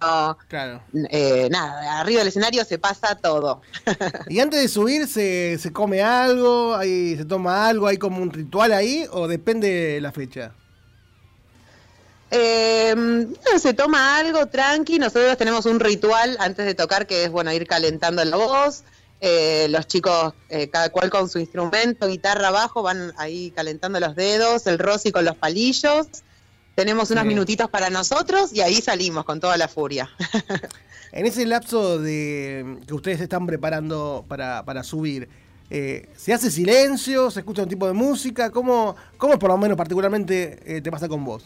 no, 0.00 0.36
Claro. 0.48 0.82
eh, 1.10 1.48
nada, 1.50 2.00
arriba 2.00 2.20
del 2.20 2.28
escenario 2.28 2.64
se 2.64 2.78
pasa 2.78 3.16
todo. 3.16 3.60
¿Y 4.28 4.40
antes 4.40 4.60
de 4.60 4.68
subir 4.68 5.06
se, 5.08 5.58
se 5.58 5.72
come 5.72 6.02
algo? 6.02 6.74
Hay, 6.76 7.16
¿Se 7.16 7.24
toma 7.24 7.68
algo? 7.68 7.86
¿Hay 7.86 7.98
como 7.98 8.22
un 8.22 8.32
ritual 8.32 8.72
ahí? 8.72 9.06
¿O 9.10 9.26
depende 9.28 9.68
de 9.68 10.00
la 10.00 10.12
fecha? 10.12 10.52
Eh, 12.30 12.94
se 13.58 13.74
toma 13.74 14.18
algo 14.18 14.46
tranqui, 14.46 14.98
nosotros 14.98 15.36
tenemos 15.38 15.66
un 15.66 15.80
ritual 15.80 16.36
antes 16.40 16.66
de 16.66 16.74
tocar 16.74 17.06
que 17.06 17.24
es 17.24 17.30
bueno 17.30 17.52
ir 17.52 17.66
calentando 17.66 18.24
la 18.24 18.36
voz, 18.36 18.84
eh, 19.20 19.66
los 19.70 19.86
chicos 19.86 20.34
eh, 20.48 20.68
cada 20.68 20.90
cual 20.90 21.10
con 21.10 21.28
su 21.28 21.38
instrumento, 21.38 22.06
guitarra, 22.06 22.50
bajo, 22.50 22.82
van 22.82 23.12
ahí 23.16 23.50
calentando 23.52 23.98
los 23.98 24.14
dedos, 24.14 24.66
el 24.66 24.78
Rosy 24.78 25.10
con 25.10 25.24
los 25.24 25.36
palillos, 25.36 26.06
tenemos 26.74 27.10
unos 27.10 27.24
minutitos 27.24 27.70
para 27.70 27.90
nosotros 27.90 28.52
y 28.52 28.60
ahí 28.60 28.80
salimos 28.80 29.24
con 29.24 29.40
toda 29.40 29.56
la 29.56 29.68
furia. 29.68 30.10
En 31.10 31.24
ese 31.24 31.46
lapso 31.46 31.98
de 31.98 32.78
que 32.86 32.94
ustedes 32.94 33.20
están 33.20 33.46
preparando 33.46 34.26
para, 34.28 34.64
para 34.64 34.82
subir, 34.82 35.28
eh, 35.70 36.08
¿se 36.16 36.32
hace 36.32 36.50
silencio? 36.50 37.30
¿Se 37.30 37.40
escucha 37.40 37.62
un 37.62 37.68
tipo 37.68 37.86
de 37.86 37.92
música? 37.92 38.50
¿Cómo, 38.50 38.96
cómo 39.16 39.38
por 39.38 39.50
lo 39.50 39.58
menos 39.58 39.76
particularmente 39.76 40.76
eh, 40.76 40.80
te 40.80 40.90
pasa 40.90 41.08
con 41.08 41.24
vos? 41.24 41.44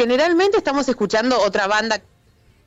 Generalmente 0.00 0.56
estamos 0.56 0.88
escuchando 0.88 1.38
otra 1.40 1.66
banda 1.66 1.98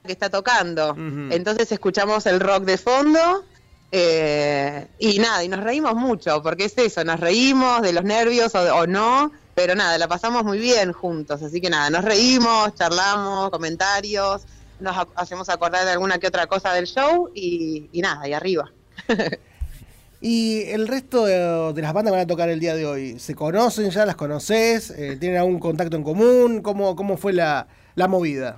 que 0.06 0.12
está 0.12 0.30
tocando. 0.30 0.94
Entonces 1.32 1.72
escuchamos 1.72 2.26
el 2.28 2.40
rock 2.40 2.64
de 2.64 2.78
fondo 2.78 3.44
eh, 3.92 4.88
y 5.00 5.18
nada, 5.18 5.44
y 5.44 5.48
nos 5.48 5.64
reímos 5.64 5.96
mucho, 5.96 6.44
porque 6.44 6.66
es 6.66 6.78
eso, 6.78 7.04
nos 7.04 7.20
reímos 7.20 7.82
de 7.82 7.92
los 7.94 8.04
nervios 8.04 8.54
o, 8.54 8.76
o 8.76 8.86
no, 8.86 9.32
pero 9.56 9.74
nada, 9.76 9.98
la 9.98 10.08
pasamos 10.08 10.44
muy 10.44 10.60
bien 10.60 10.94
juntos. 10.94 11.42
Así 11.42 11.60
que 11.60 11.70
nada, 11.72 11.90
nos 11.90 12.04
reímos, 12.06 12.76
charlamos, 12.76 13.50
comentarios, 13.50 14.44
nos 14.80 14.96
ha- 14.96 15.08
hacemos 15.16 15.50
acordar 15.50 15.86
de 15.86 15.92
alguna 15.92 16.20
que 16.20 16.28
otra 16.28 16.46
cosa 16.48 16.72
del 16.74 16.86
show 16.86 17.32
y, 17.34 17.90
y 17.92 18.02
nada, 18.02 18.28
y 18.28 18.34
arriba. 18.34 18.72
¿Y 20.26 20.62
el 20.70 20.88
resto 20.88 21.26
de, 21.26 21.74
de 21.74 21.82
las 21.82 21.92
bandas 21.92 22.12
que 22.12 22.16
van 22.16 22.24
a 22.24 22.28
tocar 22.28 22.48
el 22.48 22.58
día 22.62 22.76
de 22.76 22.86
hoy? 22.86 23.20
¿Se 23.20 23.36
conocen 23.36 23.90
ya? 23.90 24.06
¿Las 24.06 24.16
conoces? 24.16 24.90
Eh, 24.92 25.18
¿Tienen 25.20 25.38
algún 25.38 25.60
contacto 25.60 25.98
en 25.98 26.04
común? 26.04 26.62
¿Cómo, 26.62 26.96
cómo 26.96 27.18
fue 27.18 27.34
la, 27.34 27.68
la 27.96 28.08
movida? 28.08 28.58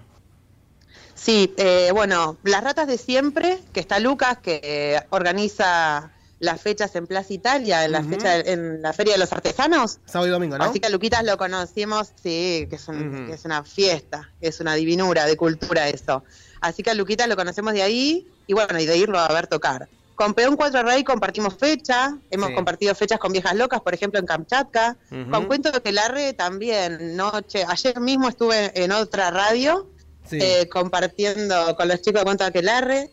Sí, 1.15 1.51
eh, 1.57 1.89
bueno, 1.91 2.37
las 2.43 2.63
ratas 2.63 2.85
de 2.87 2.99
siempre, 2.99 3.57
que 3.73 3.79
está 3.79 3.97
Lucas, 3.99 4.37
que 4.43 4.59
eh, 4.63 5.01
organiza 5.09 6.11
las 6.37 6.61
fechas 6.61 6.95
en 6.95 7.07
Plaza 7.07 7.33
Italia, 7.33 7.83
en 7.83 7.93
la 7.93 8.01
Ujú. 8.01 8.09
fecha 8.11 8.37
en 8.41 8.83
la 8.83 8.93
Feria 8.93 9.13
de 9.13 9.19
los 9.19 9.33
Artesanos. 9.33 9.97
Sábado 10.05 10.27
y 10.27 10.31
domingo, 10.31 10.59
¿no? 10.59 10.65
Así 10.65 10.79
que 10.79 10.85
a 10.85 10.89
Luquitas 10.91 11.23
lo 11.23 11.35
conocimos, 11.37 12.09
sí, 12.21 12.67
que 12.69 12.75
es, 12.75 12.87
un- 12.87 13.25
que 13.25 13.33
es 13.33 13.43
una 13.43 13.63
fiesta, 13.63 14.29
es 14.39 14.59
una 14.59 14.75
divinura 14.75 15.25
de 15.25 15.35
cultura 15.35 15.89
eso. 15.89 16.23
Así 16.61 16.83
que 16.83 16.91
a 16.91 16.93
Luquitas 16.93 17.27
lo 17.27 17.35
conocemos 17.35 17.73
de 17.73 17.81
ahí 17.81 18.27
y 18.45 18.53
bueno, 18.53 18.79
y 18.79 18.85
de 18.85 18.97
irlo 18.97 19.17
a 19.17 19.27
ver 19.29 19.47
tocar. 19.47 19.87
Con 20.15 20.33
Peón 20.33 20.55
Cuatro 20.55 20.81
Rey 20.83 21.03
compartimos 21.03 21.55
fecha, 21.55 22.17
hemos 22.31 22.49
Sí. 22.49 22.55
compartido 22.55 22.95
fechas 22.95 23.19
con 23.19 23.33
Viejas 23.33 23.53
Locas, 23.55 23.81
por 23.81 23.93
ejemplo, 23.93 24.19
en 24.19 24.25
Kamchatka. 24.25 24.95
Ujú. 25.11 25.29
Con 25.29 25.45
Cuento 25.45 25.71
de 25.71 25.81
Quelarre 25.81 26.33
también, 26.33 27.17
noche, 27.17 27.65
ayer 27.67 27.99
mismo 27.99 28.29
estuve 28.29 28.71
en 28.81 28.91
otra 28.93 29.29
radio 29.31 29.89
Sí. 30.29 30.39
eh, 30.41 30.69
compartiendo 30.71 31.75
con 31.75 31.87
los 31.89 32.01
chicos 32.01 32.21
de 32.21 32.25
Cuento 32.25 32.43
de 32.45 32.49
Aquelarre. 32.49 33.11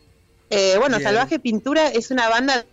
Eh, 0.49 0.75
bueno, 0.79 0.97
Bien. 0.97 1.09
Salvaje 1.09 1.39
Pintura 1.39 1.89
es 1.89 2.09
una 2.11 2.29
banda 2.29 2.65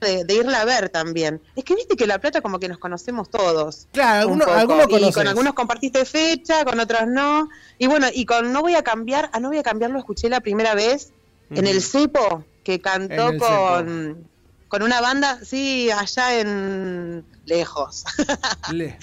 de, 0.00 0.24
de 0.24 0.34
irla 0.34 0.62
a 0.62 0.64
ver 0.64 0.88
también. 0.88 1.42
Es 1.54 1.62
que 1.64 1.74
viste 1.74 1.94
que 1.94 2.06
La 2.06 2.18
Plata 2.18 2.40
como 2.40 2.58
que 2.58 2.68
nos 2.68 2.78
conocemos 2.78 3.28
todos. 3.28 3.86
Claro, 3.92 4.28
un 4.28 4.40
algunos, 4.42 4.86
Y 4.86 4.90
conoces. 4.90 5.14
con 5.14 5.28
algunos 5.28 5.52
compartiste 5.52 6.06
fecha, 6.06 6.64
con 6.64 6.80
otros 6.80 7.02
no. 7.08 7.48
Y 7.78 7.86
bueno, 7.88 8.06
y 8.12 8.24
con 8.24 8.50
No 8.52 8.62
Voy 8.62 8.74
a 8.74 8.82
Cambiar, 8.82 9.28
a 9.34 9.40
No 9.40 9.48
Voy 9.48 9.58
a 9.58 9.62
Cambiar 9.62 9.90
lo 9.90 9.98
escuché 9.98 10.30
la 10.30 10.40
primera 10.40 10.74
vez 10.74 11.12
en 11.50 11.66
el 11.66 11.82
Cepo, 11.82 12.44
que 12.64 12.80
cantó 12.80 13.30
con, 13.38 14.28
con 14.68 14.82
una 14.82 15.00
banda, 15.00 15.38
sí, 15.44 15.90
allá 15.90 16.38
en 16.40 17.24
lejos. 17.46 18.04
Le- 18.72 18.98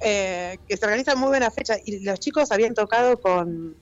eh, 0.00 0.58
que 0.68 0.76
se 0.76 0.84
organiza 0.84 1.14
muy 1.14 1.28
buena 1.28 1.50
fecha. 1.50 1.76
Y 1.84 2.04
los 2.04 2.18
chicos 2.20 2.50
habían 2.52 2.74
tocado 2.74 3.20
con, 3.20 3.76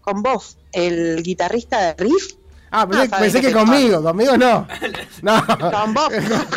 con 0.00 0.22
vos, 0.22 0.58
el 0.72 1.22
guitarrista 1.22 1.80
de 1.94 2.04
Riff. 2.04 2.34
Ah, 2.70 2.86
pensé, 2.86 3.38
Ah, 3.38 3.40
que 3.40 3.52
conmigo, 3.52 4.02
conmigo 4.02 4.36
no. 4.36 4.66
No, 5.22 5.46
Con 5.46 5.94
vos. 5.94 6.08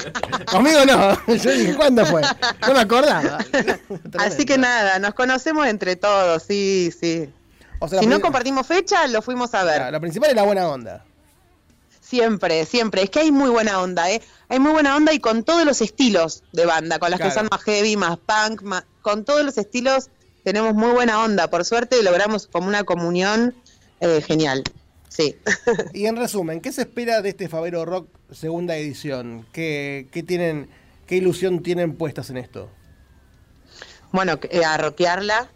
conmigo 0.51 0.83
no. 0.85 1.35
Yo 1.35 1.51
dije, 1.51 1.75
¿cuándo 1.75 2.05
fue? 2.05 2.21
No 2.67 2.73
me 2.73 2.79
acordaba. 2.79 3.37
Así 4.17 4.43
que 4.45 4.57
nada, 4.57 4.99
nos 4.99 5.13
conocemos 5.13 5.67
entre 5.67 5.95
todos, 5.95 6.43
sí, 6.43 6.91
sí. 6.99 7.29
O 7.79 7.87
sea, 7.87 7.99
si 7.99 8.07
no 8.07 8.19
compartimos 8.19 8.67
fecha, 8.67 9.07
lo 9.07 9.21
fuimos 9.21 9.53
a 9.53 9.63
ver. 9.63 9.75
Claro, 9.75 9.91
la 9.91 9.99
principal 9.99 10.29
es 10.31 10.35
la 10.35 10.43
buena 10.43 10.67
onda. 10.67 11.05
Siempre, 12.09 12.65
siempre. 12.65 13.03
Es 13.03 13.11
que 13.11 13.19
hay 13.19 13.31
muy 13.31 13.49
buena 13.51 13.79
onda, 13.81 14.09
¿eh? 14.09 14.19
Hay 14.47 14.57
muy 14.59 14.71
buena 14.71 14.95
onda 14.95 15.13
y 15.13 15.19
con 15.19 15.43
todos 15.43 15.63
los 15.63 15.79
estilos 15.81 16.41
de 16.53 16.65
banda, 16.65 16.97
con 16.97 17.11
las 17.11 17.19
que 17.21 17.29
son 17.29 17.47
más 17.51 17.61
heavy, 17.61 17.95
más 17.97 18.17
punk, 18.17 18.63
más- 18.63 18.83
con 19.03 19.25
todos 19.25 19.45
los 19.45 19.57
estilos 19.59 20.09
tenemos 20.43 20.73
muy 20.73 20.89
buena 20.91 21.23
onda. 21.23 21.49
Por 21.51 21.65
suerte 21.65 22.01
logramos 22.01 22.47
como 22.47 22.67
una 22.67 22.83
comunión 22.83 23.53
eh, 23.99 24.21
genial. 24.25 24.63
Sí. 25.07 25.35
Y 25.93 26.07
en 26.07 26.15
resumen, 26.15 26.61
¿qué 26.61 26.71
se 26.71 26.81
espera 26.81 27.21
de 27.21 27.29
este 27.29 27.47
Favero 27.47 27.85
Rock 27.85 28.07
segunda 28.31 28.75
edición? 28.75 29.45
¿Qué, 29.53 30.07
qué 30.11 30.23
tienen, 30.23 30.67
qué 31.05 31.17
ilusión 31.17 31.61
tienen 31.61 31.95
puestas 31.95 32.31
en 32.31 32.37
esto? 32.37 32.71
Bueno, 34.11 34.39
eh, 34.49 34.65
a 34.65 34.77
rockearla, 34.77 35.51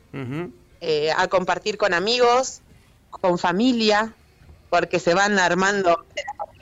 eh, 0.82 1.12
a 1.18 1.28
compartir 1.30 1.78
con 1.78 1.96
amigos, 1.96 2.62
con 3.10 3.40
familia, 3.40 4.14
porque 4.70 5.00
se 5.00 5.14
van 5.14 5.38
armando 5.40 6.06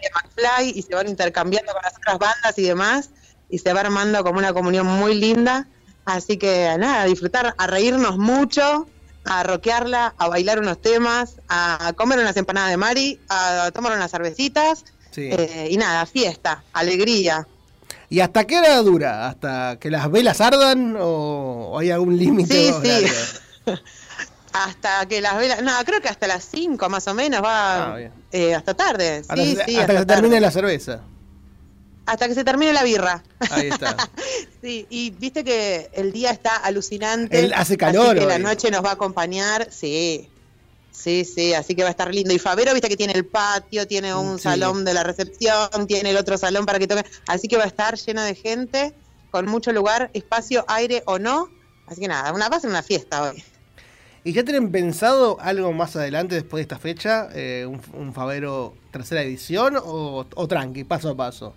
de 0.02 0.10
McFly 0.14 0.74
y 0.78 0.82
se 0.82 0.96
van 0.96 1.08
intercambiando 1.08 1.72
con 1.74 1.82
las 1.84 1.96
otras 1.96 2.20
bandas 2.20 2.58
y 2.58 2.64
demás, 2.64 3.10
y 3.50 3.60
se 3.60 3.74
va 3.74 3.82
armando 3.82 4.24
como 4.24 4.40
una 4.40 4.54
comunión 4.54 4.88
muy 4.88 5.16
linda. 5.16 5.68
Así 6.06 6.38
que 6.38 6.74
nada, 6.80 7.04
a 7.04 7.06
disfrutar, 7.06 7.54
a 7.58 7.68
reírnos 7.68 8.18
mucho, 8.18 8.88
a 9.26 9.44
rockearla, 9.44 10.16
a 10.18 10.28
bailar 10.28 10.60
unos 10.60 10.82
temas, 10.82 11.36
a 11.48 11.94
comer 11.96 12.20
unas 12.20 12.36
empanadas 12.38 12.72
de 12.72 12.78
Mari, 12.78 13.20
a 13.30 13.70
tomar 13.74 13.94
unas 13.94 14.10
cervecitas, 14.12 14.84
Sí. 15.12 15.30
eh, 15.32 15.68
y 15.70 15.78
nada, 15.78 16.06
fiesta, 16.06 16.64
alegría. 16.74 17.46
¿Y 18.10 18.22
hasta 18.22 18.46
qué 18.46 18.58
hora 18.58 18.78
dura? 18.78 19.28
¿Hasta 19.28 19.78
que 19.80 19.90
las 19.92 20.10
velas 20.10 20.42
ardan 20.42 20.96
o, 21.00 21.78
hay 21.78 21.92
algún 21.92 22.18
límite? 22.18 22.74
Sí, 22.74 22.74
sí. 22.84 23.72
Hasta 24.54 25.06
que 25.08 25.22
las 25.22 25.38
velas, 25.38 25.62
no, 25.64 25.72
creo 25.86 26.02
que 26.02 26.10
hasta 26.10 26.28
las 26.28 26.44
5 26.46 26.90
más 26.90 27.08
o 27.08 27.14
menos 27.14 27.42
va 27.44 27.96
Ah, 27.96 28.00
eh, 28.32 28.54
hasta 28.56 28.74
tarde. 28.74 29.18
Hasta, 29.20 29.36
sí, 29.36 29.56
que- 29.56 29.64
sí, 29.66 29.78
hasta 29.78 29.94
que 29.94 30.00
se 30.00 30.06
termine 30.06 30.40
la 30.42 30.52
cerveza. 30.52 31.02
Hasta 32.06 32.28
que 32.28 32.34
se 32.36 32.44
termine 32.44 32.74
la 32.74 32.84
birra. 32.84 33.24
Ahí 33.52 33.70
está. 33.70 33.96
Sí, 34.62 34.86
y 34.92 35.10
viste 35.12 35.44
que 35.44 35.90
el 35.94 36.12
día 36.12 36.30
está 36.30 36.56
alucinante. 36.58 37.40
El- 37.40 37.54
hace 37.54 37.78
calor 37.78 38.10
Así 38.16 38.20
que 38.20 38.26
la 38.28 38.38
noche 38.38 38.70
nos 38.70 38.84
va 38.86 38.90
a 38.90 38.94
acompañar, 38.94 39.68
sí. 39.72 40.30
Sí, 40.92 41.26
sí, 41.26 41.54
así 41.56 41.74
que 41.74 41.82
va 41.82 41.88
a 41.88 41.92
estar 41.92 42.14
lindo. 42.14 42.32
Y 42.34 42.38
Favero, 42.38 42.72
viste 42.74 42.88
que 42.90 42.98
tiene 42.98 43.14
el 43.14 43.26
patio, 43.26 43.88
tiene 43.88 44.14
un 44.14 44.38
Sí. 44.38 44.44
salón 44.44 44.86
de 44.86 44.94
la 44.94 45.04
recepción, 45.04 45.88
tiene 45.88 46.12
el 46.12 46.18
otro 46.18 46.38
salón 46.38 46.66
para 46.68 46.78
que 46.78 46.86
toquen. 46.88 47.06
Así 47.28 47.48
que 47.48 47.58
va 47.58 47.64
a 47.64 47.68
estar 47.68 47.96
lleno 47.98 48.22
de 48.22 48.36
gente, 48.36 48.94
con 49.32 49.48
mucho 49.48 49.72
lugar, 49.72 50.12
espacio, 50.14 50.64
aire 50.68 51.02
o 51.08 51.18
no. 51.18 51.50
Así 51.88 52.02
que 52.02 52.08
nada, 52.08 52.32
una 52.34 52.48
va 52.50 52.58
a 52.58 52.60
ser 52.60 52.70
una 52.70 52.84
fiesta 52.84 53.24
hoy. 53.24 53.44
¿Y 54.24 54.34
ya 54.34 54.44
tienen 54.44 54.72
pensado 54.72 55.38
algo 55.42 55.74
más 55.74 55.96
adelante 55.96 56.36
después 56.36 56.60
de 56.60 56.62
esta 56.64 56.78
fecha? 56.78 57.30
Eh, 57.34 57.66
un, 57.68 57.82
un 57.94 58.14
Favero 58.14 58.76
tercera 58.92 59.22
edición 59.24 59.78
o, 59.78 60.26
o 60.36 60.48
tranqui, 60.48 60.84
paso 60.84 61.10
a 61.10 61.18
paso? 61.18 61.56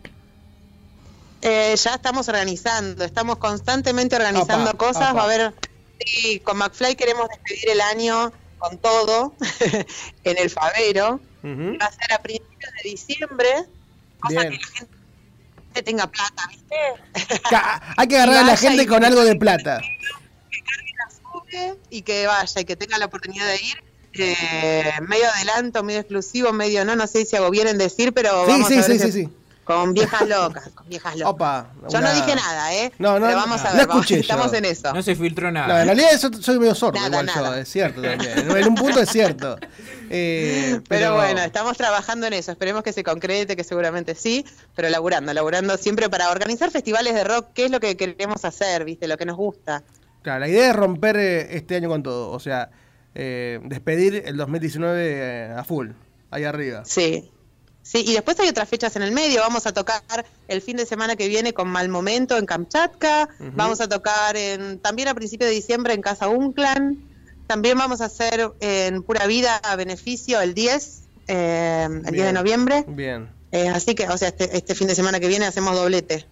Eh, 1.42 1.74
ya 1.76 1.94
estamos 1.94 2.26
organizando, 2.28 3.04
estamos 3.04 3.36
constantemente 3.36 4.16
organizando 4.16 4.72
cosas. 4.78 5.14
Va 5.14 5.20
a 5.20 5.24
haber, 5.24 5.54
sí, 6.00 6.40
con 6.40 6.56
McFly 6.56 6.96
queremos 6.96 7.28
despedir 7.28 7.68
el 7.68 7.80
año 7.82 8.32
con 8.56 8.78
todo 8.78 9.34
en 10.24 10.38
el 10.38 10.48
Favero. 10.48 11.20
Va 11.44 11.84
a 11.84 11.92
ser 11.92 12.12
a 12.14 12.22
principios 12.22 12.72
de 12.82 12.90
diciembre, 12.90 13.48
cosa 14.20 14.40
Bien. 14.40 14.52
que 14.52 14.56
la 14.56 14.66
gente 14.72 15.82
tenga 15.82 16.06
plata, 16.06 16.48
¿viste? 16.48 16.76
Hay 17.98 18.08
que 18.08 18.16
agarrar 18.16 18.36
a 18.36 18.46
la 18.46 18.56
gente 18.56 18.86
con 18.86 19.04
algo 19.04 19.22
de 19.22 19.36
plata. 19.36 19.82
y 21.90 22.02
que 22.02 22.26
vaya 22.26 22.60
y 22.60 22.64
que 22.64 22.76
tenga 22.76 22.98
la 22.98 23.06
oportunidad 23.06 23.46
de 23.46 23.56
ir. 23.56 23.82
eh, 24.16 24.92
medio 25.08 25.24
adelanto, 25.28 25.82
medio 25.82 25.98
exclusivo, 26.00 26.52
medio 26.52 26.84
no, 26.84 26.94
no 26.94 27.06
sé 27.08 27.24
si 27.24 27.34
hago 27.36 27.50
bien 27.50 27.66
en 27.66 27.78
decir, 27.78 28.12
pero 28.12 28.44
Sí, 28.46 28.52
vamos 28.52 28.68
sí, 28.68 28.74
a 28.74 28.76
ver 28.76 28.84
sí, 28.86 28.92
ese- 28.92 29.12
sí, 29.12 29.22
sí. 29.24 29.28
con 29.64 29.92
viejas 29.92 30.28
locas, 30.28 30.68
con 30.72 30.88
viejas 30.88 31.16
locas. 31.16 31.32
Opa. 31.34 31.66
Yo 31.90 32.00
no 32.00 32.14
dije 32.14 32.36
nada, 32.36 32.74
¿eh? 32.74 32.92
No, 33.00 33.18
no, 33.18 33.26
pero 33.26 33.38
vamos 33.38 33.60
a 33.62 33.70
no 33.70 33.76
ver, 33.76 33.86
vamos- 33.88 34.04
escuché 34.04 34.14
yo. 34.16 34.20
estamos 34.20 34.52
en 34.52 34.64
eso. 34.66 34.92
No 34.92 35.02
se 35.02 35.16
filtró 35.16 35.48
No, 35.50 35.52
nada. 35.66 35.80
en 35.80 35.86
realidad 35.88 36.10
yo 36.20 36.30
soy 36.42 36.58
medio 36.60 36.74
sordo, 36.76 37.00
Nada, 37.00 37.22
igual 37.22 37.34
yo, 37.34 37.54
es 37.54 37.68
cierto 37.68 38.02
también. 38.02 38.56
En 38.56 38.68
un 38.68 38.74
punto 38.76 39.00
es 39.00 39.10
cierto. 39.10 39.58
Eh, 40.10 40.80
Pero 40.86 41.14
bueno, 41.14 41.40
estamos 41.40 41.76
trabajando 41.78 42.26
en 42.26 42.34
eso. 42.34 42.52
Esperemos 42.52 42.82
que 42.82 42.92
se 42.92 43.02
concrete, 43.02 43.56
que 43.56 43.64
seguramente 43.64 44.14
sí, 44.14 44.44
pero 44.76 44.88
laburando, 44.90 45.32
laburando 45.32 45.76
siempre 45.78 46.08
para 46.10 46.30
organizar 46.30 46.70
festivales 46.70 47.14
de 47.14 47.24
rock, 47.24 47.48
que 47.54 47.64
es 47.64 47.70
lo 47.70 47.80
que 47.80 47.96
queremos 47.96 48.44
hacer, 48.44 48.84
¿viste? 48.84 49.08
Lo 49.08 49.16
que 49.16 49.24
nos 49.24 49.36
gusta. 49.36 49.82
Claro, 50.24 50.40
la 50.40 50.48
idea 50.48 50.70
es 50.70 50.74
romper 50.74 51.16
eh, 51.18 51.56
este 51.56 51.76
año 51.76 51.90
con 51.90 52.02
todo. 52.02 52.30
O 52.30 52.40
sea, 52.40 52.70
eh, 53.14 53.60
despedir 53.64 54.22
el 54.24 54.38
2019 54.38 55.02
eh, 55.06 55.52
a 55.54 55.62
full, 55.64 55.90
ahí 56.30 56.44
arriba. 56.44 56.82
Sí. 56.86 57.30
Sí, 57.82 58.02
y 58.06 58.14
después 58.14 58.40
hay 58.40 58.48
otras 58.48 58.66
fechas 58.66 58.96
en 58.96 59.02
el 59.02 59.12
medio. 59.12 59.42
Vamos 59.42 59.66
a 59.66 59.74
tocar 59.74 60.00
el 60.48 60.62
fin 60.62 60.78
de 60.78 60.86
semana 60.86 61.16
que 61.16 61.28
viene 61.28 61.52
con 61.52 61.68
Mal 61.68 61.90
Momento 61.90 62.38
en 62.38 62.46
Kamchatka. 62.46 63.28
Vamos 63.38 63.82
a 63.82 63.88
tocar 63.90 64.38
en, 64.38 64.78
también 64.78 65.08
a 65.08 65.14
principios 65.14 65.50
de 65.50 65.54
diciembre 65.54 65.92
en 65.92 66.00
Casa 66.00 66.28
Unclan. 66.28 67.04
También 67.46 67.76
vamos 67.76 68.00
a 68.00 68.06
hacer 68.06 68.52
en 68.60 69.02
Pura 69.02 69.26
Vida 69.26 69.56
a 69.56 69.76
beneficio 69.76 70.40
el 70.40 70.54
10, 70.54 71.02
eh, 71.28 71.86
el 71.90 72.02
10 72.04 72.04
de 72.04 72.22
Bien. 72.22 72.34
noviembre. 72.34 72.84
Bien. 72.88 73.28
Eh, 73.52 73.68
así 73.68 73.94
que, 73.94 74.08
o 74.08 74.16
sea, 74.16 74.28
este, 74.28 74.56
este 74.56 74.74
fin 74.74 74.88
de 74.88 74.94
semana 74.94 75.20
que 75.20 75.28
viene 75.28 75.44
hacemos 75.44 75.76
doblete. 75.76 76.26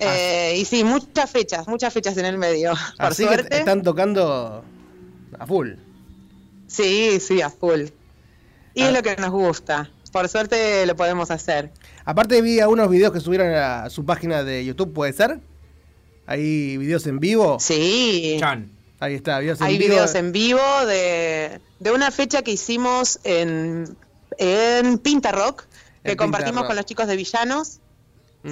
Eh, 0.00 0.56
y 0.58 0.64
sí, 0.64 0.84
muchas 0.84 1.30
fechas, 1.30 1.66
muchas 1.68 1.92
fechas 1.92 2.16
en 2.16 2.24
el 2.26 2.38
medio. 2.38 2.72
Por 2.96 3.06
Así 3.06 3.22
que 3.24 3.28
suerte. 3.34 3.58
están 3.58 3.82
tocando 3.82 4.64
a 5.38 5.46
full. 5.46 5.72
Sí, 6.66 7.18
sí, 7.20 7.40
a 7.42 7.50
full. 7.50 7.86
Y 8.74 8.82
Ah. 8.82 8.88
es 8.88 8.92
lo 8.92 9.02
que 9.02 9.16
nos 9.16 9.30
gusta. 9.30 9.90
Por 10.12 10.28
suerte 10.28 10.86
lo 10.86 10.96
podemos 10.96 11.30
hacer. 11.30 11.70
Aparte 12.04 12.40
vi 12.42 12.60
algunos 12.60 12.88
videos 12.90 13.12
que 13.12 13.20
subieron 13.20 13.52
a 13.54 13.90
su 13.90 14.04
página 14.04 14.42
de 14.44 14.64
YouTube, 14.64 14.92
¿puede 14.92 15.12
ser? 15.12 15.40
Hay 16.26 16.76
videos 16.78 17.06
en 17.06 17.18
vivo. 17.20 17.58
Sí. 17.60 18.36
Chan. 18.40 18.70
Ahí 19.00 19.14
está, 19.14 19.38
videos 19.38 19.60
en 19.60 19.66
Hay 19.66 19.78
vivo. 19.78 19.90
videos 19.94 20.14
en 20.14 20.32
vivo 20.32 20.60
de, 20.86 21.60
de 21.78 21.90
una 21.92 22.10
fecha 22.10 22.42
que 22.42 22.50
hicimos 22.52 23.20
en, 23.24 23.96
en 24.38 24.98
Pinta 24.98 25.30
Rock, 25.32 25.66
que 26.04 26.12
En 26.12 26.16
compartimos 26.16 26.60
Rock. 26.62 26.66
con 26.68 26.76
los 26.76 26.84
chicos 26.86 27.06
de 27.06 27.16
Villanos. 27.16 27.78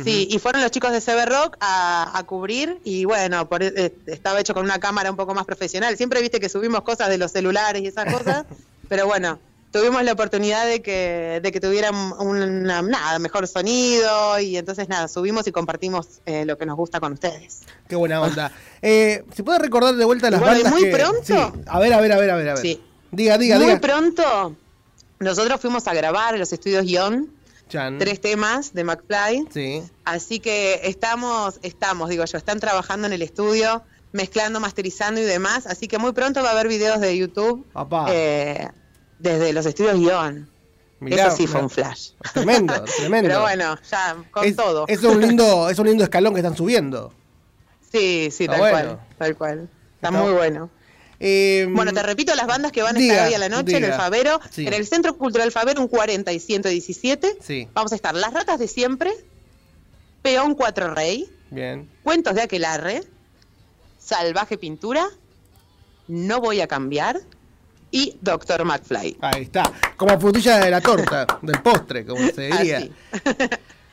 Sí, 0.05 0.27
y 0.31 0.39
fueron 0.41 0.61
los 0.63 0.71
chicos 0.73 0.91
de 0.93 1.01
CB 1.01 1.27
Rock 1.27 1.57
a, 1.61 2.19
a 2.19 2.23
cubrir 2.25 2.81
y 2.85 3.05
bueno, 3.05 3.49
por- 3.49 3.63
eh, 3.63 3.95
estaba 4.07 4.41
hecho 4.41 4.53
con 4.53 4.65
una 4.65 4.79
cámara 4.79 5.11
un 5.11 5.17
poco 5.17 5.33
más 5.35 5.45
profesional. 5.47 5.97
Siempre 5.97 6.21
viste 6.21 6.41
que 6.41 6.49
subimos 6.49 6.83
cosas 6.83 7.09
de 7.09 7.19
los 7.19 7.31
celulares 7.33 7.81
y 7.83 7.87
esas 7.87 8.13
cosas, 8.13 8.45
pero 8.89 9.07
bueno, 9.07 9.39
tuvimos 9.71 10.03
la 10.03 10.13
oportunidad 10.13 10.67
de 10.67 10.83
que, 10.83 11.41
de 11.43 11.53
que 11.53 11.61
tuvieran 11.61 11.95
una, 12.19 12.83
nada, 12.83 13.19
mejor 13.21 13.47
sonido 13.47 14.39
y 14.41 14.57
entonces 14.57 14.89
nada, 14.89 15.07
subimos 15.09 15.47
y 15.47 15.53
compartimos 15.53 16.09
eh, 16.27 16.45
lo 16.45 16.59
que 16.59 16.67
nos 16.67 16.77
gusta 16.77 16.99
con 17.01 17.13
ustedes. 17.13 17.61
Qué 17.89 17.95
buena 17.97 18.21
onda. 18.21 18.51
Eh, 18.83 19.25
¿Se 19.35 19.45
puede 19.45 19.61
recordar 19.61 19.95
de 19.95 20.05
vuelta 20.05 20.31
las 20.31 20.41
Bueno, 20.41 20.55
bandas 20.57 20.73
muy 20.73 20.83
que- 20.85 20.91
pronto. 20.97 21.23
Sí. 21.23 21.35
A 21.69 21.79
ver, 21.79 21.93
a 21.95 22.01
ver, 22.01 22.13
a 22.13 22.17
ver, 22.19 22.31
a 22.31 22.37
ver. 22.37 22.49
A 22.51 22.55
ver. 22.55 22.63
Sí. 22.63 22.83
Diga, 23.13 23.39
diga, 23.39 23.57
Muy 23.57 23.67
diga. 23.67 23.81
pronto 23.81 24.57
nosotros 25.21 25.61
fuimos 25.61 25.87
a 25.87 25.95
grabar 25.95 26.35
en 26.35 26.41
los 26.41 26.53
estudios 26.53 26.85
Guión 26.85 27.31
Chan. 27.69 27.99
tres 27.99 28.21
temas 28.21 28.73
de 28.75 28.85
McFly. 28.85 29.49
Sí. 29.53 29.83
Así 30.05 30.41
que 30.41 30.81
estamos, 30.85 31.59
estamos, 31.63 32.09
digo 32.09 32.25
yo, 32.25 32.39
están 32.39 32.61
trabajando 32.61 33.07
en 33.07 33.13
el 33.13 33.23
estudio, 33.23 33.83
mezclando, 34.13 34.61
masterizando 34.61 35.21
y 35.21 35.25
demás. 35.25 35.67
Así 35.67 35.89
que 35.89 35.99
muy 35.99 36.13
pronto 36.13 36.43
va 36.43 36.51
a 36.51 36.53
haber 36.53 36.69
videos 36.69 37.01
de 37.01 37.17
YouTube 37.17 37.67
eh, 38.09 38.69
desde 39.19 39.53
los 39.53 39.67
estudios 39.67 39.99
guion. 39.99 40.49
Mirá, 40.99 41.27
Eso 41.27 41.37
sí 41.37 41.47
fue 41.47 41.61
un 41.61 41.69
flash. 41.69 42.13
Tremendo, 42.33 42.73
tremendo. 42.97 43.29
Pero 43.29 43.41
bueno, 43.43 43.77
ya 43.91 44.17
con 44.31 44.45
es, 44.47 44.57
todo. 44.57 44.85
Es 44.89 45.03
un 45.03 45.21
lindo, 45.21 45.69
es 45.71 45.79
un 45.79 45.87
lindo 45.89 46.05
escalón 46.05 46.33
que 46.35 46.41
están 46.41 46.57
subiendo. 46.57 47.13
Sí, 47.93 48.29
sí, 48.31 48.45
Está 48.45 48.53
tal 48.53 48.61
bueno. 48.61 48.89
cual, 48.97 49.07
tal 49.19 49.37
cual. 49.37 49.59
Está, 49.97 50.09
Está- 50.09 50.11
muy 50.23 50.33
bueno. 50.33 50.71
Eh, 51.19 51.67
Bueno, 51.71 51.93
te 51.93 52.03
repito 52.03 52.35
las 52.35 52.47
bandas 52.47 52.73
que 52.73 52.83
van 52.83 52.97
a 52.97 52.99
diga, 52.99 53.15
estar 53.15 53.29
hoy 53.29 53.35
a 53.35 53.39
la 53.39 53.49
noche 53.49 53.77
en 53.79 53.85
el. 53.85 53.93
Favero, 53.95 54.41
Sí. 54.51 54.67
en 54.67 54.75
el 54.75 54.87
Centro 54.87 55.17
Cultural 55.17 55.51
Favero, 55.53 55.81
un 55.81 55.89
40 55.89 56.33
y 56.33 56.41
117. 56.41 57.39
Sí, 57.41 57.69
Vamos 57.73 57.93
a 57.93 57.95
estar 57.95 58.15
Las 58.15 58.33
Ratas 58.35 58.59
de 58.59 58.69
Siempre, 58.69 59.13
Peón 60.23 60.55
Cuatro 60.55 60.93
Rey, 60.95 61.31
bien. 61.51 61.89
Cuentos 62.03 62.35
de 62.35 62.43
Aquelarre, 62.43 63.03
Salvaje 63.99 64.59
Pintura, 64.59 65.07
No 66.09 66.41
Voy 66.41 66.61
a 66.61 66.67
Cambiar 66.67 67.21
y 67.91 68.17
Doctor 68.21 68.65
McFly. 68.65 69.17
Ahí 69.21 69.43
está. 69.43 69.73
Como 69.97 70.19
frutilla 70.21 70.59
de 70.59 70.71
la 70.71 70.81
torta, 70.81 71.27
del 71.43 71.61
postre, 71.63 72.05
como 72.05 72.27
se 72.29 72.43
diría. 72.43 72.79
Así. 72.79 72.93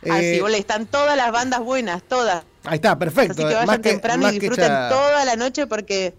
Eh, 0.01 0.11
Así, 0.11 0.39
bole, 0.41 0.57
están 0.57 0.85
todas 0.87 1.15
las 1.15 1.31
bandas 1.31 1.61
buenas, 1.61 2.03
todas. 2.03 2.43
Ahí 2.65 2.75
está, 2.75 2.97
perfecto. 2.99 3.31
Así 3.33 3.39
que 3.41 3.53
vayan 3.53 3.65
más 3.67 3.77
que, 3.77 3.89
temprano 3.91 4.23
más 4.23 4.33
y 4.33 4.39
que 4.39 4.41
disfruten 4.49 4.67
ya- 4.67 4.89
toda 4.89 5.23
la 5.25 5.35
noche 5.37 5.65
porque... 5.67 6.13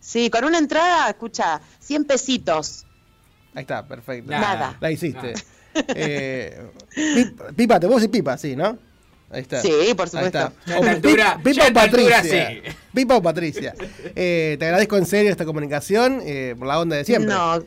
Sí, 0.00 0.30
con 0.30 0.44
una 0.44 0.58
entrada, 0.58 1.08
escucha, 1.10 1.60
100 1.78 2.04
pesitos. 2.04 2.86
Ahí 3.54 3.62
está, 3.62 3.86
perfecto. 3.86 4.30
Nada. 4.30 4.76
La 4.80 4.90
hiciste. 4.90 5.34
Eh, 5.74 6.66
Pi- 6.94 7.32
pipa, 7.56 7.78
te 7.78 7.86
puedo 7.86 7.98
decir 8.00 8.10
pipa, 8.10 8.36
sí, 8.38 8.56
¿no? 8.56 8.78
Ahí 9.30 9.42
está. 9.42 9.60
Sí, 9.62 9.94
por 9.96 10.08
supuesto. 10.08 10.52
O 10.78 10.84
altura- 10.84 11.38
Pipa 11.44 11.68
o 11.68 11.72
Patricia. 11.72 12.22
sí. 12.22 12.62
Pipa 12.92 13.16
o 13.16 13.22
Patricia. 13.22 13.74
Eh, 14.16 14.56
te 14.58 14.64
agradezco 14.64 14.96
en 14.96 15.06
serio 15.06 15.30
esta 15.30 15.44
comunicación 15.44 16.20
eh, 16.24 16.56
por 16.58 16.66
la 16.66 16.80
onda 16.80 16.96
de 16.96 17.04
siempre. 17.04 17.32
No. 17.32 17.62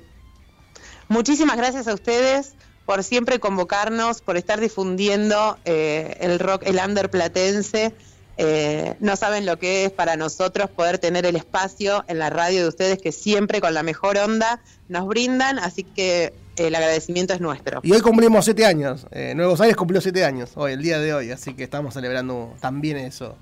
Muchísimas 1.08 1.56
gracias 1.58 1.88
a 1.88 1.94
ustedes 1.94 2.56
por 2.86 3.04
siempre 3.04 3.40
convocarnos, 3.40 4.22
por 4.22 4.36
estar 4.36 4.60
difundiendo 4.60 5.58
eh, 5.64 6.18
el 6.20 6.40
rock, 6.40 6.64
el 6.66 6.80
under 6.86 7.10
platense. 7.10 7.94
Eh, 8.38 8.96
no 9.00 9.16
saben 9.16 9.46
lo 9.46 9.60
que 9.60 9.86
es 9.86 9.92
para 9.92 10.16
nosotros 10.16 10.70
poder 10.72 10.98
tener 10.98 11.26
el 11.26 11.36
espacio 11.36 12.04
en 12.08 12.18
la 12.18 12.30
radio 12.32 12.64
de 12.64 12.68
ustedes 12.68 13.00
que 13.00 13.12
siempre 13.12 13.62
con 13.62 13.74
la 13.76 13.84
mejor 13.84 14.18
onda 14.18 14.60
nos 14.90 15.06
brindan, 15.08 15.60
así 15.60 15.84
que 15.84 16.34
el 16.56 16.74
agradecimiento 16.74 17.34
es 17.34 17.42
nuestro. 17.42 17.80
Y 17.84 17.92
hoy 17.92 18.02
cumplimos 18.02 18.46
siete 18.46 18.66
años. 18.66 19.06
Eh, 19.12 19.34
Nuevos 19.36 19.62
Aires 19.62 19.76
cumplió 19.78 20.02
siete 20.02 20.26
años, 20.26 20.52
hoy, 20.56 20.74
el 20.74 20.82
día 20.82 20.98
de 21.00 21.14
hoy, 21.14 21.32
así 21.32 21.54
que 21.54 21.64
estamos 21.64 21.94
celebrando 21.94 22.54
también 22.60 22.98
eso. 22.98 23.38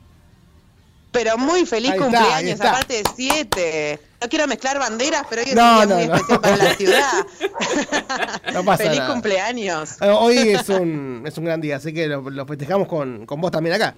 Pero 1.13 1.37
muy 1.37 1.65
feliz 1.65 1.91
Ahí 1.91 1.99
cumpleaños, 1.99 2.51
está. 2.53 2.69
aparte 2.71 2.93
de 2.95 3.03
siete. 3.15 3.99
No 4.21 4.29
quiero 4.29 4.47
mezclar 4.47 4.79
banderas, 4.79 5.23
pero 5.29 5.41
hoy 5.41 5.49
es 5.49 5.55
No, 5.55 5.71
un 5.71 5.75
día 5.77 5.85
no, 5.87 5.95
muy 5.95 6.07
no. 6.07 6.15
especial 6.15 6.39
para 6.41 6.55
la 6.57 6.73
ciudad. 6.77 7.11
No 8.53 8.63
pasa 8.63 8.83
feliz 8.83 8.99
nada. 8.99 9.11
cumpleaños. 9.13 10.01
Eh, 10.01 10.09
Hoy 10.09 10.37
es 10.37 10.69
un, 10.69 11.23
es 11.25 11.37
un 11.37 11.45
gran 11.45 11.59
día, 11.59 11.77
así 11.77 11.93
que 11.93 12.07
lo, 12.07 12.29
lo 12.29 12.45
festejamos 12.45 12.87
con, 12.87 13.25
con 13.25 13.41
vos 13.41 13.51
también 13.51 13.75
acá. 13.75 13.95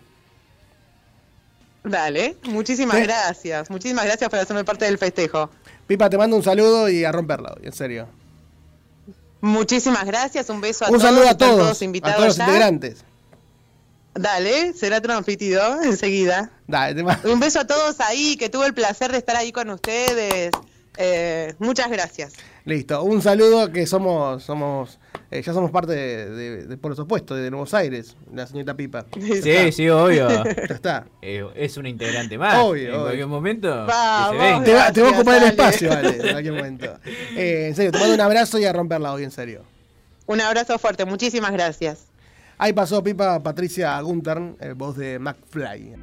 Dale, 1.83 2.37
muchísimas 2.43 2.97
Sí. 2.97 3.03
gracias. 3.03 3.69
Muchísimas 3.69 4.05
gracias 4.05 4.29
por 4.29 4.39
hacerme 4.39 4.63
parte 4.63 4.85
del 4.85 4.97
festejo. 4.97 5.49
Pipa, 5.87 6.09
te 6.09 6.17
mando 6.17 6.35
un 6.37 6.43
saludo 6.43 6.89
y 6.89 7.03
a 7.03 7.11
romperla 7.11 7.53
hoy, 7.57 7.65
en 7.67 7.73
serio. 7.73 8.07
Muchísimas 9.41 10.05
gracias, 10.05 10.49
un 10.49 10.61
beso 10.61 10.85
a 10.85 10.87
Un 10.89 10.93
todos. 10.99 11.03
saludo 11.09 11.27
a 11.29 11.37
todos, 11.37 11.81
a 11.81 11.85
invitados 11.85 12.15
todos 12.15 12.27
los 12.29 12.37
ya. 12.37 12.45
integrantes. 12.45 13.03
Dale, 14.15 14.73
será 14.73 15.01
transmitido 15.01 15.61
enseguida. 15.83 16.51
Dale, 16.67 16.95
te 16.95 17.03
mando- 17.03 17.33
Un 17.33 17.39
beso 17.39 17.59
a 17.59 17.67
todos 17.67 17.99
ahí, 17.99 18.37
que 18.37 18.47
tuve 18.49 18.67
el 18.67 18.73
placer 18.73 19.11
de 19.11 19.17
estar 19.17 19.35
ahí 19.35 19.51
con 19.51 19.69
ustedes. 19.69 20.51
Eh, 20.97 21.55
muchas 21.59 21.89
gracias. 21.89 22.33
Listo, 22.65 23.03
un 23.03 23.21
saludo 23.21 23.71
que 23.71 23.85
somos, 23.87 24.43
somos, 24.43 24.99
eh, 25.33 25.41
ya 25.41 25.53
somos 25.53 25.71
parte 25.71 25.93
de, 25.93 26.29
de, 26.29 26.67
de 26.67 26.77
Polos 26.77 26.99
Opuestos, 26.99 27.37
de 27.37 27.49
Nuevos 27.49 27.73
Aires, 27.73 28.15
la 28.33 28.45
señorita 28.45 28.75
Pipa. 28.75 29.05
Sí, 29.41 29.71
sí, 29.71 29.89
obvio. 29.89 30.27
Ya 30.69 30.75
está. 30.75 31.05
Eh, 31.21 31.45
es 31.55 31.75
una 31.77 31.89
integrante 31.89 32.37
más. 32.37 32.55
Obvio, 32.63 32.83
en 32.89 32.93
obvio. 32.93 33.01
cualquier 33.03 33.27
momento. 33.27 33.67
que 33.69 33.91
Vamos. 33.91 34.31
se 34.31 34.37
venga. 34.37 34.63
Te 34.63 34.73
va, 34.73 34.91
te 34.93 35.01
va 35.01 35.07
a 35.09 35.11
ocupar 35.11 35.33
el 35.35 35.39
dale. 35.41 35.51
espacio, 35.51 35.89
vale, 35.89 36.09
en 36.17 36.31
cualquier 36.31 36.53
momento. 36.53 36.99
Eh, 37.35 37.67
en 37.69 37.75
serio, 37.75 37.91
te 37.91 37.97
mando 37.99 38.13
un 38.13 38.21
abrazo 38.21 38.59
y 38.59 38.65
a 38.65 38.73
romperla 38.73 39.11
hoy, 39.13 39.23
en 39.23 39.31
serio. 39.31 39.63
Un 40.25 40.39
abrazo 40.39 40.77
fuerte, 40.79 41.03
muchísimas 41.05 41.51
gracias. 41.51 42.05
Ahí 42.57 42.71
pasó 42.73 43.03
Pipa 43.03 43.41
Patricia 43.41 43.99
Guntern, 44.01 44.55
eh, 44.59 44.73
voz 44.75 44.95
de 44.95 45.17
McFly. 45.19 45.95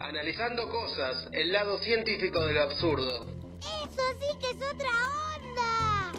Analizando 0.00 0.68
cosas, 0.70 1.28
el 1.32 1.52
lado 1.52 1.78
científico 1.82 2.44
de 2.46 2.52
lo 2.54 2.62
absurdo. 2.62 3.37
Eso 3.60 4.02
sí 4.20 4.38
que 4.40 4.50
es 4.50 4.56
otra 4.56 4.90
onda. 5.36 6.12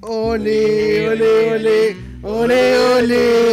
Ole, 0.00 1.08
ole, 1.08 1.52
ole, 1.54 1.96
ole, 2.22 2.78
ole, 2.96 3.47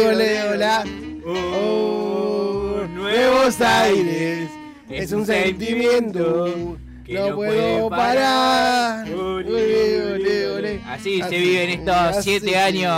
Nuevos 3.58 3.60
Aires 3.62 4.50
es 4.90 5.12
un 5.12 5.24
sentimiento 5.24 6.76
que 7.06 7.14
no 7.14 7.36
puedo 7.36 7.88
parar. 7.88 9.08
Ole, 9.10 10.12
ole, 10.12 10.46
ole. 10.50 10.80
Así 10.86 11.16
se 11.18 11.22
Así, 11.22 11.36
viven 11.38 11.70
estos 11.70 11.94
así. 11.96 12.22
siete 12.38 12.56
años 12.58 12.92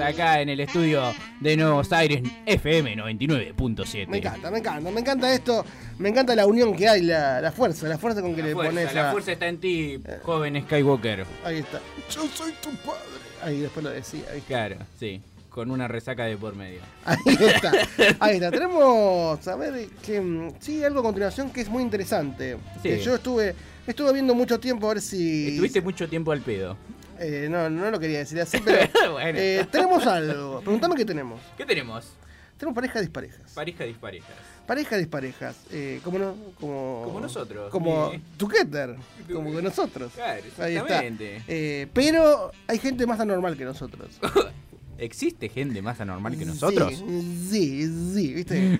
acá 0.00 0.40
en 0.42 0.50
el 0.50 0.60
estudio 0.60 1.02
de 1.40 1.56
Nuevos 1.56 1.90
Aires 1.92 2.22
FM 2.44 2.96
99.7. 2.96 4.08
Me 4.08 4.18
encanta, 4.18 4.50
me 4.50 4.58
encanta, 4.58 4.90
me 4.90 5.00
encanta 5.00 5.32
esto. 5.32 5.64
Me 5.98 6.10
encanta 6.10 6.36
la 6.36 6.46
unión 6.46 6.76
que 6.76 6.86
hay, 6.88 7.02
la, 7.02 7.40
la 7.40 7.50
fuerza, 7.50 7.88
la 7.88 7.96
fuerza 7.98 8.20
con 8.20 8.34
que 8.36 8.42
le 8.42 8.52
Fuerza, 8.52 8.70
pones 8.72 8.94
la 8.94 9.08
a- 9.08 9.12
fuerza 9.12 9.32
está 9.32 9.46
en 9.48 9.58
ti, 9.58 9.98
joven 10.22 10.62
Skywalker. 10.64 11.24
Ahí 11.44 11.58
está. 11.58 11.80
Yo 12.10 12.26
soy 12.34 12.52
tu 12.62 12.70
padre. 12.86 13.00
Ahí 13.42 13.60
después 13.60 13.82
lo 13.84 13.90
decía. 13.90 14.22
Ahí, 14.32 14.40
Claro, 14.46 14.76
sí, 14.98 15.22
con 15.48 15.70
una 15.70 15.88
resaca 15.88 16.24
de 16.24 16.36
por 16.36 16.54
medio. 16.54 16.80
ahí 17.04 17.18
está. 17.38 17.72
Ahí 18.20 18.34
está. 18.36 18.50
Tenemos, 18.50 19.46
a 19.48 19.56
ver, 19.56 19.88
que, 20.04 20.20
mm, 20.20 20.52
sí, 20.60 20.84
algo 20.84 21.00
a 21.00 21.02
continuación 21.02 21.50
que 21.50 21.60
es 21.60 21.68
muy 21.68 21.82
interesante. 21.82 22.56
Sí. 22.82 22.88
Que 22.90 23.00
yo 23.00 23.14
estuve, 23.16 23.54
estuve 23.86 24.12
viendo 24.12 24.34
mucho 24.34 24.60
tiempo 24.60 24.86
a 24.90 24.94
ver 24.94 25.02
si. 25.02 25.48
Estuviste 25.48 25.80
mucho 25.80 26.08
tiempo 26.08 26.32
al 26.32 26.40
pedo. 26.42 26.76
Eh, 27.18 27.48
no, 27.50 27.68
no 27.68 27.90
lo 27.90 27.98
quería 27.98 28.18
decir 28.18 28.40
así, 28.40 28.58
pero. 28.64 28.78
Bueno. 29.12 29.38
eh, 29.40 29.66
tenemos 29.70 30.06
algo. 30.06 30.60
Preguntame 30.60 30.94
qué 30.94 31.04
tenemos. 31.04 31.40
¿Qué 31.56 31.64
tenemos? 31.64 32.12
Tenemos 32.56 32.74
parejas 32.74 33.02
disparejas. 33.02 33.52
Pareja 33.54 33.84
disparejas. 33.84 34.30
Parejas 34.66 34.98
disparejas. 34.98 35.56
Eh, 35.72 36.00
como 36.04 36.18
no, 36.18 36.34
como. 36.60 37.02
Como 37.04 37.20
nosotros. 37.20 37.70
Como. 37.70 38.12
Tuqueter. 38.36 38.96
Como 39.32 39.52
que 39.54 39.62
nosotros. 39.62 40.12
Claro, 40.14 40.42
Ahí 40.42 40.48
está. 40.48 40.68
exactamente. 40.68 41.42
Eh, 41.48 41.86
pero 41.92 42.52
hay 42.66 42.78
gente 42.78 43.06
más 43.06 43.18
anormal 43.20 43.56
que 43.56 43.64
nosotros. 43.64 44.08
¿Existe 44.98 45.48
gente 45.48 45.80
más 45.80 46.00
anormal 46.00 46.36
que 46.36 46.44
nosotros? 46.44 46.92
Sí, 46.92 47.86
sí, 47.86 48.12
sí, 48.14 48.34
¿viste? 48.34 48.60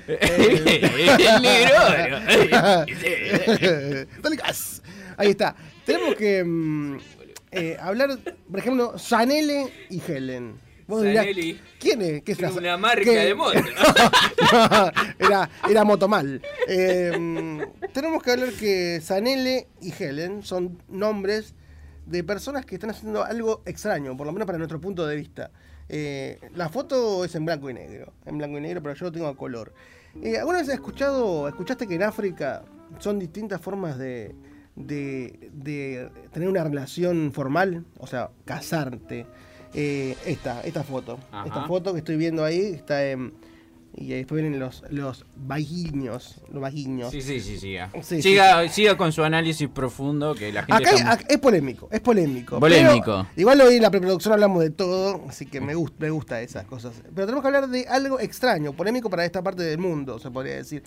Negro. 1.41 1.79
Dale 4.23 4.37
gas. 4.37 4.83
Ahí 5.17 5.31
está. 5.31 5.55
Tenemos 5.85 6.15
que 6.17 6.43
mm, 6.45 6.99
eh, 7.53 7.77
hablar, 7.81 8.19
por 8.51 8.59
ejemplo, 8.59 8.99
Sanele 8.99 9.73
y 9.91 10.01
Helen. 10.07 10.55
Vos 10.87 11.03
dirás, 11.03 11.25
Sanelli. 11.27 11.61
¿Quién 11.79 12.03
es? 12.03 12.23
¿Qué 12.23 12.33
es 12.33 12.41
la- 12.41 12.51
una 12.51 12.77
marca 12.77 13.05
qué- 13.05 13.11
de 13.27 13.35
moto. 13.35 13.59
No, 14.53 14.93
era, 15.19 15.51
era 15.69 15.85
Motomal. 15.85 16.41
Eh, 16.67 17.61
tenemos 17.93 18.23
que 18.23 18.31
hablar 18.31 18.51
que 18.53 19.01
Sanele 19.03 19.69
y 19.83 19.93
Helen 19.93 20.43
son 20.43 20.83
nombres 20.89 21.55
de 22.07 22.25
personas 22.25 22.65
que 22.65 22.75
están 22.77 22.91
haciendo 22.91 23.23
algo 23.25 23.63
extraño, 23.67 24.17
por 24.17 24.27
lo 24.27 24.33
menos 24.33 24.47
para 24.47 24.57
nuestro 24.59 24.81
punto 24.81 25.07
de 25.07 25.17
vista. 25.17 25.51
Eh, 25.89 26.39
la 26.55 26.69
foto 26.69 27.25
es 27.25 27.35
en 27.35 27.45
blanco 27.45 27.71
y 27.71 27.75
negro, 27.75 28.13
en 28.27 28.39
blanco 28.39 28.59
y 28.59 28.61
negro, 28.61 28.83
pero 28.83 28.95
yo 28.95 29.07
lo 29.07 29.13
tengo 29.13 29.27
a 29.27 29.37
color. 29.37 29.73
Eh, 30.23 30.39
¿Alguna 30.39 30.59
vez 30.59 30.69
has 30.69 30.75
escuchado, 30.75 31.49
escuchaste 31.49 31.87
que 31.87 31.95
en 31.95 32.03
África 32.03 32.63
son 32.99 33.19
distintas 33.19 33.61
formas 33.61 33.99
de, 33.99 34.35
de, 34.77 35.51
de 35.53 36.11
tener 36.33 36.49
una 36.49 36.65
relación 36.65 37.33
formal? 37.33 37.85
O 37.99 38.07
sea, 38.07 38.31
casarte. 38.45 39.27
Eh, 39.75 40.17
esta, 40.25 40.63
esta 40.63 40.83
foto. 40.83 41.19
Ajá. 41.31 41.47
Esta 41.47 41.67
foto 41.67 41.93
que 41.93 41.99
estoy 41.99 42.17
viendo 42.17 42.43
ahí 42.45 42.73
está 42.75 43.07
en... 43.07 43.35
Y 44.01 44.09
después 44.11 44.41
vienen 44.41 44.61
los, 44.61 44.85
los 44.91 45.25
vaguiños. 45.37 46.41
Los 46.53 46.63
vaguiños. 46.63 47.11
Sí, 47.11 47.21
sí, 47.21 47.41
sí, 47.41 47.59
siga. 47.59 47.91
Sí, 48.03 48.23
siga, 48.23 48.69
siga 48.69 48.97
con 48.97 49.13
su 49.13 49.23
análisis 49.25 49.69
profundo 49.69 50.35
que 50.35 50.53
la 50.53 50.63
gente 50.65 50.89
Acá 50.89 50.97
está- 50.97 51.19
es 51.29 51.39
polémico, 51.39 51.89
es 51.91 52.01
polémico. 52.01 52.61
Polémico. 52.61 53.27
pero 53.35 53.41
igual 53.41 53.61
hoy 53.61 53.77
en 53.77 53.83
la 53.83 53.91
preproducción 53.91 54.33
hablamos 54.35 54.63
de 54.63 54.71
todo, 54.71 55.23
así 55.29 55.47
que 55.47 55.61
me 55.61 55.75
gusta, 55.75 55.97
me 55.99 56.11
gusta 56.11 56.41
esas 56.41 56.65
cosas. 56.67 56.95
Pero 57.15 57.27
tenemos 57.27 57.43
que 57.43 57.47
hablar 57.49 57.69
de 57.69 57.87
algo 57.89 58.21
extraño, 58.21 58.73
polémico 58.73 59.11
para 59.11 59.25
esta 59.25 59.43
parte 59.43 59.63
del 59.63 59.79
mundo, 59.79 60.19
se 60.19 60.31
podría 60.31 60.55
decir. 60.57 60.83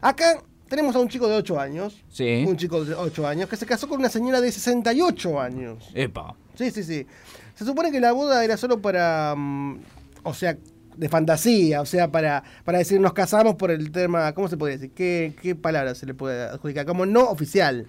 Acá 0.00 0.42
tenemos 0.68 0.96
a 0.96 0.98
un 0.98 1.08
chico 1.08 1.28
de 1.28 1.36
8 1.36 1.60
años. 1.60 2.02
Sí. 2.10 2.44
Un 2.46 2.56
chico 2.56 2.84
de 2.84 2.94
8 2.94 3.26
años 3.26 3.48
que 3.48 3.56
se 3.56 3.66
casó 3.66 3.88
con 3.88 4.00
una 4.00 4.08
señora 4.08 4.40
de 4.40 4.50
68 4.50 5.40
años. 5.40 5.88
Epa. 5.94 6.34
Sí, 6.56 6.70
sí, 6.70 6.82
sí. 6.82 7.06
Se 7.54 7.64
supone 7.64 7.90
que 7.92 8.00
la 8.00 8.12
boda 8.12 8.44
era 8.44 8.56
solo 8.56 8.80
para. 8.82 9.34
mm, 9.36 9.78
o 10.24 10.34
sea, 10.34 10.56
de 10.96 11.08
fantasía, 11.08 11.80
o 11.80 11.86
sea, 11.86 12.10
para, 12.10 12.42
para 12.64 12.78
decir 12.78 13.00
nos 13.00 13.12
casamos 13.12 13.56
por 13.56 13.70
el 13.70 13.90
tema. 13.90 14.32
¿Cómo 14.32 14.48
se 14.48 14.56
puede 14.56 14.78
decir? 14.78 14.92
¿Qué, 14.94 15.34
qué 15.40 15.54
palabra 15.54 15.94
se 15.94 16.06
le 16.06 16.14
puede 16.14 16.44
adjudicar? 16.44 16.86
Como 16.86 17.06
no 17.06 17.28
oficial. 17.30 17.86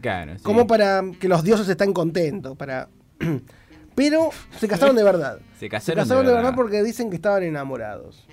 Claro, 0.00 0.36
sí. 0.36 0.42
Como 0.42 0.66
para 0.66 1.02
que 1.20 1.28
los 1.28 1.42
dioses 1.42 1.68
estén 1.68 1.92
contentos. 1.92 2.56
para 2.56 2.88
Pero 3.96 4.28
se 4.58 4.68
casaron 4.68 4.94
de 4.94 5.02
verdad. 5.02 5.38
Se 5.58 5.68
casaron 5.70 6.06
de 6.06 6.14
de 6.14 6.20
verdad. 6.20 6.34
verdad 6.34 6.54
porque 6.54 6.82
dicen 6.82 7.08
que 7.08 7.16
estaban 7.16 7.42
enamorados. 7.42 8.26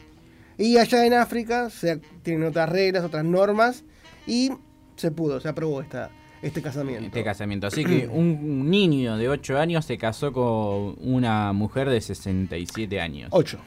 Y 0.58 0.78
allá 0.78 1.06
en 1.06 1.14
África 1.14 1.70
se, 1.70 1.98
tienen 2.22 2.44
otras 2.44 2.70
reglas, 2.70 3.04
otras 3.04 3.24
normas. 3.24 3.86
Y 4.28 4.52
se 4.98 5.10
pudo, 5.10 5.40
se 5.40 5.48
aprobó 5.48 5.82
esta, 5.82 6.10
este 6.42 6.62
casamiento. 6.62 7.06
Este 7.06 7.24
casamiento. 7.24 7.68
Así 7.68 7.86
que 7.86 8.08
un 8.08 8.70
niño 8.70 9.16
de 9.18 9.30
8 9.30 9.58
años 9.58 9.86
se 9.86 9.98
casó 9.98 10.34
con 10.34 10.98
una 11.00 11.54
mujer 11.54 11.90
de 11.90 12.02
67 12.02 13.00
años. 13.00 13.30
8. 13.32 13.58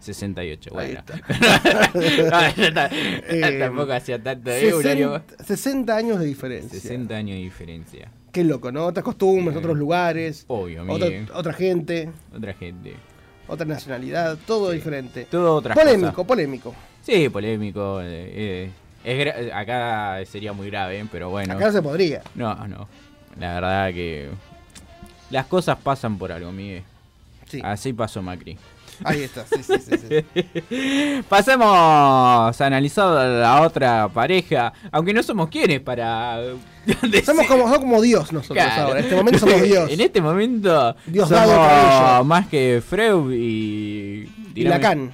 68, 0.00 0.70
Ahí 0.78 0.94
bueno. 0.94 1.02
No. 2.74 2.82
Eh, 2.90 3.56
Tampoco 3.60 3.92
hacía 3.92 4.22
tanto. 4.22 4.50
¿eh? 4.50 4.72
Un 4.74 4.86
año- 4.86 5.22
60, 5.38 5.44
60 5.44 5.96
años 5.96 6.18
de 6.20 6.26
diferencia. 6.26 6.80
60 6.80 7.14
años 7.14 7.36
de 7.36 7.42
diferencia. 7.42 8.08
Qué 8.32 8.44
loco, 8.44 8.70
¿no? 8.70 8.86
Otras 8.86 9.04
costumbres, 9.04 9.56
otros 9.56 9.76
lugares. 9.76 10.44
Obvio, 10.48 10.84
otra, 10.88 11.08
otra 11.34 11.52
gente, 11.52 12.10
Otra 12.36 12.52
gente. 12.54 12.94
otra 13.48 13.66
nacionalidad, 13.66 14.36
todo 14.46 14.70
diferente. 14.70 15.26
Todo 15.30 15.54
otra 15.56 15.74
Polémico, 15.74 16.24
polémico. 16.26 16.74
Sí, 17.02 17.28
polémico. 17.30 18.00
eh, 18.02 18.70
eh, 19.04 19.32
es 19.42 19.52
acá 19.52 20.18
sería 20.26 20.52
muy 20.52 20.68
grave, 20.68 21.06
pero 21.10 21.30
bueno. 21.30 21.54
Acá 21.54 21.66
no 21.66 21.72
se 21.72 21.82
podría. 21.82 22.22
No, 22.34 22.54
no. 22.68 22.86
La 23.38 23.54
verdad 23.54 23.88
que. 23.92 24.28
Las 25.30 25.46
cosas 25.46 25.78
pasan 25.78 26.18
por 26.18 26.30
algo, 26.32 26.52
Miguel. 26.52 26.82
Sí. 27.46 27.60
Así 27.64 27.92
pasó 27.94 28.20
Macri. 28.22 28.58
Ahí 29.04 29.22
está, 29.22 29.44
sí, 29.46 29.62
sí, 29.62 29.74
sí. 29.78 29.96
sí. 30.08 31.22
Pasemos 31.28 31.66
a 31.70 32.52
analizar 32.60 33.06
la 33.26 33.62
otra 33.62 34.08
pareja, 34.08 34.72
aunque 34.90 35.12
no 35.14 35.22
somos 35.22 35.48
quienes 35.48 35.80
para 35.80 36.38
decir- 36.86 37.24
Somos 37.24 37.46
como, 37.46 37.64
somos 37.64 37.78
como 37.78 38.00
Dios 38.02 38.32
nosotros 38.32 38.64
Claro. 38.64 38.82
ahora. 38.88 38.98
En 39.00 39.04
este 39.04 39.16
momento 39.16 39.38
somos 39.38 39.62
Dios. 39.62 39.90
En 39.90 40.00
este 40.00 40.20
momento 40.20 40.96
Dios 41.06 41.28
somos 41.28 42.26
más 42.26 42.46
que 42.48 42.82
Freud 42.86 43.32
y... 43.32 44.28
Y 44.54 44.64
Lacan. 44.64 45.12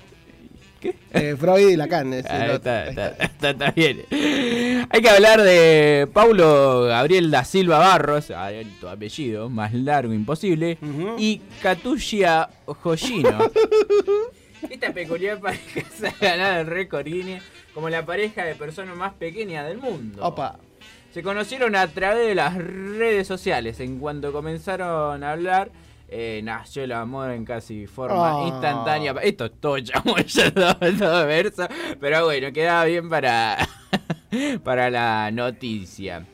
¿Qué? 0.84 0.94
Eh, 1.12 1.36
Freud 1.38 1.68
y 1.70 1.76
Lacan. 1.76 2.12
es 2.12 2.26
Ah, 2.28 2.44
el 2.44 2.50
otro. 2.50 2.56
está, 2.56 2.86
está, 2.88 3.08
está- 3.24 3.50
está 3.50 3.70
bien. 3.70 4.02
Hay 4.90 5.00
que 5.00 5.08
hablar 5.10 5.40
de 5.42 6.06
Paulo 6.12 6.82
Gabriel 6.82 7.30
da 7.30 7.44
Silva 7.44 7.78
Barros, 7.78 8.30
ah, 8.30 8.50
tu 8.80 8.88
apellido, 8.88 9.48
más 9.48 9.72
largo 9.72 10.12
imposible, 10.12 10.76
y 11.18 11.40
Catuccia 11.62 12.48
Joyino. 12.66 13.38
Esta 14.70 14.92
peculiar 14.92 15.40
pareja 15.40 15.82
se 15.98 16.08
ha 16.08 16.14
ganado 16.20 16.60
el 16.60 16.66
récord 16.66 17.04
Guinness 17.06 17.42
como 17.74 17.88
la 17.90 18.04
pareja 18.06 18.44
de 18.44 18.54
personas 18.54 18.96
más 18.96 19.12
pequeña 19.14 19.64
del 19.64 19.78
mundo. 19.78 20.24
Opa. 20.24 20.58
Se 21.12 21.22
conocieron 21.22 21.76
a 21.76 21.86
través 21.88 22.26
de 22.26 22.34
las 22.34 22.56
redes 22.56 23.26
sociales. 23.26 23.78
En 23.80 23.98
cuanto 23.98 24.32
comenzaron 24.32 25.22
a 25.22 25.32
hablar, 25.32 25.70
eh, 26.16 26.40
nació 26.44 26.84
el 26.84 26.92
amor 26.92 27.32
en 27.32 27.44
casi 27.44 27.88
forma 27.88 28.44
Ah. 28.44 28.44
instantánea. 28.46 29.12
Esto 29.20 29.46
es 29.46 29.60
todo 29.60 29.76
todo, 30.54 30.74
todo 30.96 31.26
verso. 31.26 31.66
Pero 31.98 32.24
bueno, 32.24 32.52
quedaba 32.52 32.84
bien 32.84 33.08
para, 33.10 33.58
para 34.62 34.90
la 34.90 35.32
noticia. 35.32 36.24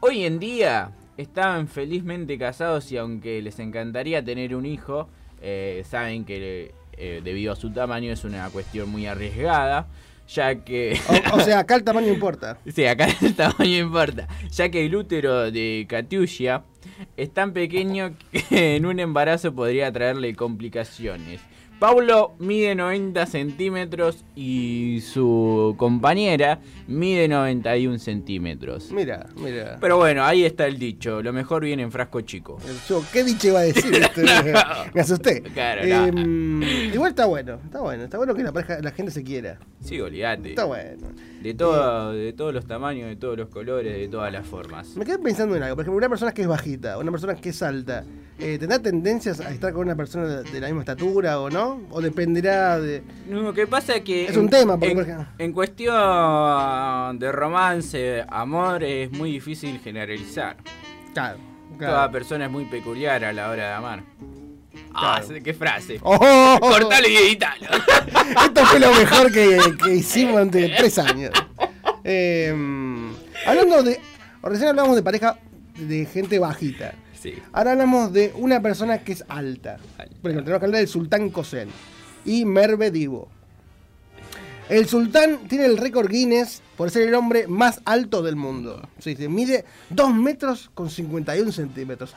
Hoy 0.00 0.24
en 0.24 0.40
día 0.40 0.90
están 1.16 1.68
felizmente 1.68 2.36
casados 2.36 2.90
y 2.90 2.96
aunque 2.96 3.40
les 3.40 3.60
encantaría 3.60 4.24
tener 4.24 4.56
un 4.56 4.66
hijo, 4.66 5.08
eh, 5.40 5.84
saben 5.88 6.24
que 6.24 6.74
eh, 6.94 7.20
debido 7.22 7.52
a 7.52 7.56
su 7.56 7.70
tamaño 7.72 8.10
es 8.12 8.24
una 8.24 8.50
cuestión 8.50 8.88
muy 8.90 9.06
arriesgada. 9.06 9.86
Ya 10.28 10.54
que... 10.64 10.98
O, 11.32 11.36
o 11.36 11.40
sea, 11.40 11.60
acá 11.60 11.74
el 11.76 11.84
tamaño 11.84 12.08
importa. 12.08 12.58
Sí, 12.74 12.86
acá 12.86 13.08
el 13.20 13.34
tamaño 13.34 13.76
importa, 13.78 14.28
ya 14.50 14.70
que 14.70 14.86
el 14.86 14.94
útero 14.94 15.50
de 15.50 15.86
Katyusha 15.88 16.64
es 17.16 17.32
tan 17.32 17.52
pequeño 17.52 18.14
que 18.30 18.76
en 18.76 18.86
un 18.86 19.00
embarazo 19.00 19.54
podría 19.54 19.92
traerle 19.92 20.34
complicaciones. 20.34 21.40
Paulo 21.82 22.36
mide 22.38 22.76
90 22.76 23.26
centímetros 23.26 24.24
y 24.36 25.00
su 25.00 25.74
compañera 25.76 26.60
mide 26.86 27.26
91 27.26 27.98
centímetros. 27.98 28.92
Mira, 28.92 29.26
mira. 29.34 29.78
Pero 29.80 29.96
bueno, 29.96 30.22
ahí 30.22 30.44
está 30.44 30.68
el 30.68 30.78
dicho, 30.78 31.20
lo 31.24 31.32
mejor 31.32 31.64
viene 31.64 31.82
en 31.82 31.90
frasco 31.90 32.20
chico. 32.20 32.58
Yo, 32.88 33.02
¿qué 33.12 33.24
dicho 33.24 33.48
iba 33.48 33.58
a 33.58 33.62
decir? 33.64 33.94
esto? 33.96 34.20
Me 34.94 35.00
asusté. 35.00 35.42
Claro, 35.42 35.82
Em, 35.82 36.62
igual 36.62 37.10
está 37.10 37.26
bueno, 37.26 37.58
está 37.64 37.80
bueno, 37.80 38.04
está 38.04 38.16
bueno 38.16 38.32
que 38.36 38.44
la 38.44 38.52
pareja, 38.52 38.78
la 38.80 38.92
gente 38.92 39.10
se 39.10 39.24
quiera. 39.24 39.58
Sí, 39.80 40.00
olvídate. 40.00 40.50
Está 40.50 40.66
bueno. 40.66 41.08
De, 41.42 41.54
todo, 41.54 42.12
de 42.12 42.32
todos 42.32 42.54
los 42.54 42.66
tamaños, 42.66 43.08
de 43.08 43.16
todos 43.16 43.36
los 43.36 43.48
colores, 43.48 43.96
de 43.96 44.08
todas 44.08 44.32
las 44.32 44.46
formas. 44.46 44.96
Me 44.96 45.04
quedé 45.04 45.18
pensando 45.18 45.56
en 45.56 45.62
algo. 45.62 45.76
Por 45.76 45.84
ejemplo, 45.84 45.98
una 45.98 46.08
persona 46.08 46.32
que 46.32 46.42
es 46.42 46.48
bajita, 46.48 46.98
una 46.98 47.10
persona 47.10 47.34
que 47.34 47.48
es 47.48 47.62
alta, 47.62 48.04
eh, 48.38 48.58
¿tendrá 48.58 48.78
tendencias 48.78 49.40
a 49.40 49.50
estar 49.50 49.72
con 49.72 49.82
una 49.82 49.96
persona 49.96 50.26
de, 50.42 50.60
la 50.60 50.66
misma 50.66 50.82
estatura 50.82 51.40
o 51.40 51.50
no? 51.50 51.82
¿O 51.90 52.00
dependerá 52.00 52.78
de.? 52.80 53.02
Lo 53.28 53.52
que 53.52 53.66
pasa 53.66 53.96
es 53.96 54.02
que. 54.02 54.26
Es 54.26 54.36
un 54.36 54.48
tema, 54.48 54.74
porque, 54.74 54.90
en, 54.90 54.96
por 54.96 55.04
ejemplo- 55.04 55.26
en 55.38 55.52
cuestión 55.52 57.18
de 57.18 57.32
romance, 57.32 58.24
amor, 58.28 58.82
es 58.84 59.10
muy 59.12 59.32
difícil 59.32 59.78
generalizar. 59.80 60.56
Claro. 61.12 61.38
Toda 61.78 62.10
persona 62.10 62.46
es 62.46 62.50
muy 62.50 62.64
peculiar 62.66 63.24
a 63.24 63.32
la 63.32 63.50
hora 63.50 63.68
de 63.68 63.72
amar. 63.72 64.02
Ah, 64.94 65.22
qué 65.42 65.54
frase. 65.54 65.98
Oh. 66.02 66.58
Cortalo 66.60 67.08
y 67.08 67.16
editalo. 67.16 67.66
Esto 68.44 68.66
fue 68.66 68.80
lo 68.80 68.92
mejor 68.94 69.32
que, 69.32 69.58
que 69.82 69.94
hicimos 69.94 70.32
durante 70.32 70.68
tres 70.70 70.98
años. 70.98 71.32
Eh, 72.04 72.54
hablando 73.46 73.82
de. 73.82 74.00
Recién 74.42 74.70
hablamos 74.70 74.96
de 74.96 75.02
pareja 75.02 75.38
de 75.76 76.06
gente 76.06 76.38
bajita. 76.38 76.94
Sí. 77.20 77.34
Ahora 77.52 77.72
hablamos 77.72 78.12
de 78.12 78.32
una 78.36 78.60
persona 78.60 78.98
que 78.98 79.12
es 79.12 79.24
alta. 79.28 79.78
Por 79.96 80.30
ejemplo, 80.30 80.44
tenemos 80.44 80.58
que 80.58 80.66
hablar 80.66 80.80
del 80.80 80.88
Sultán 80.88 81.30
Kosen 81.30 81.68
y 82.24 82.44
Merve 82.44 82.90
Divo. 82.90 83.28
El 84.68 84.88
sultán 84.88 85.48
tiene 85.48 85.66
el 85.66 85.76
récord 85.76 86.08
Guinness 86.08 86.62
por 86.76 86.90
ser 86.90 87.08
el 87.08 87.14
hombre 87.14 87.46
más 87.46 87.80
alto 87.84 88.22
del 88.22 88.36
mundo. 88.36 88.88
Sí, 88.98 89.14
sí, 89.16 89.28
mide 89.28 89.64
2 89.90 90.14
metros 90.14 90.70
con 90.72 90.88
51 90.88 91.52
centímetros. 91.52 92.14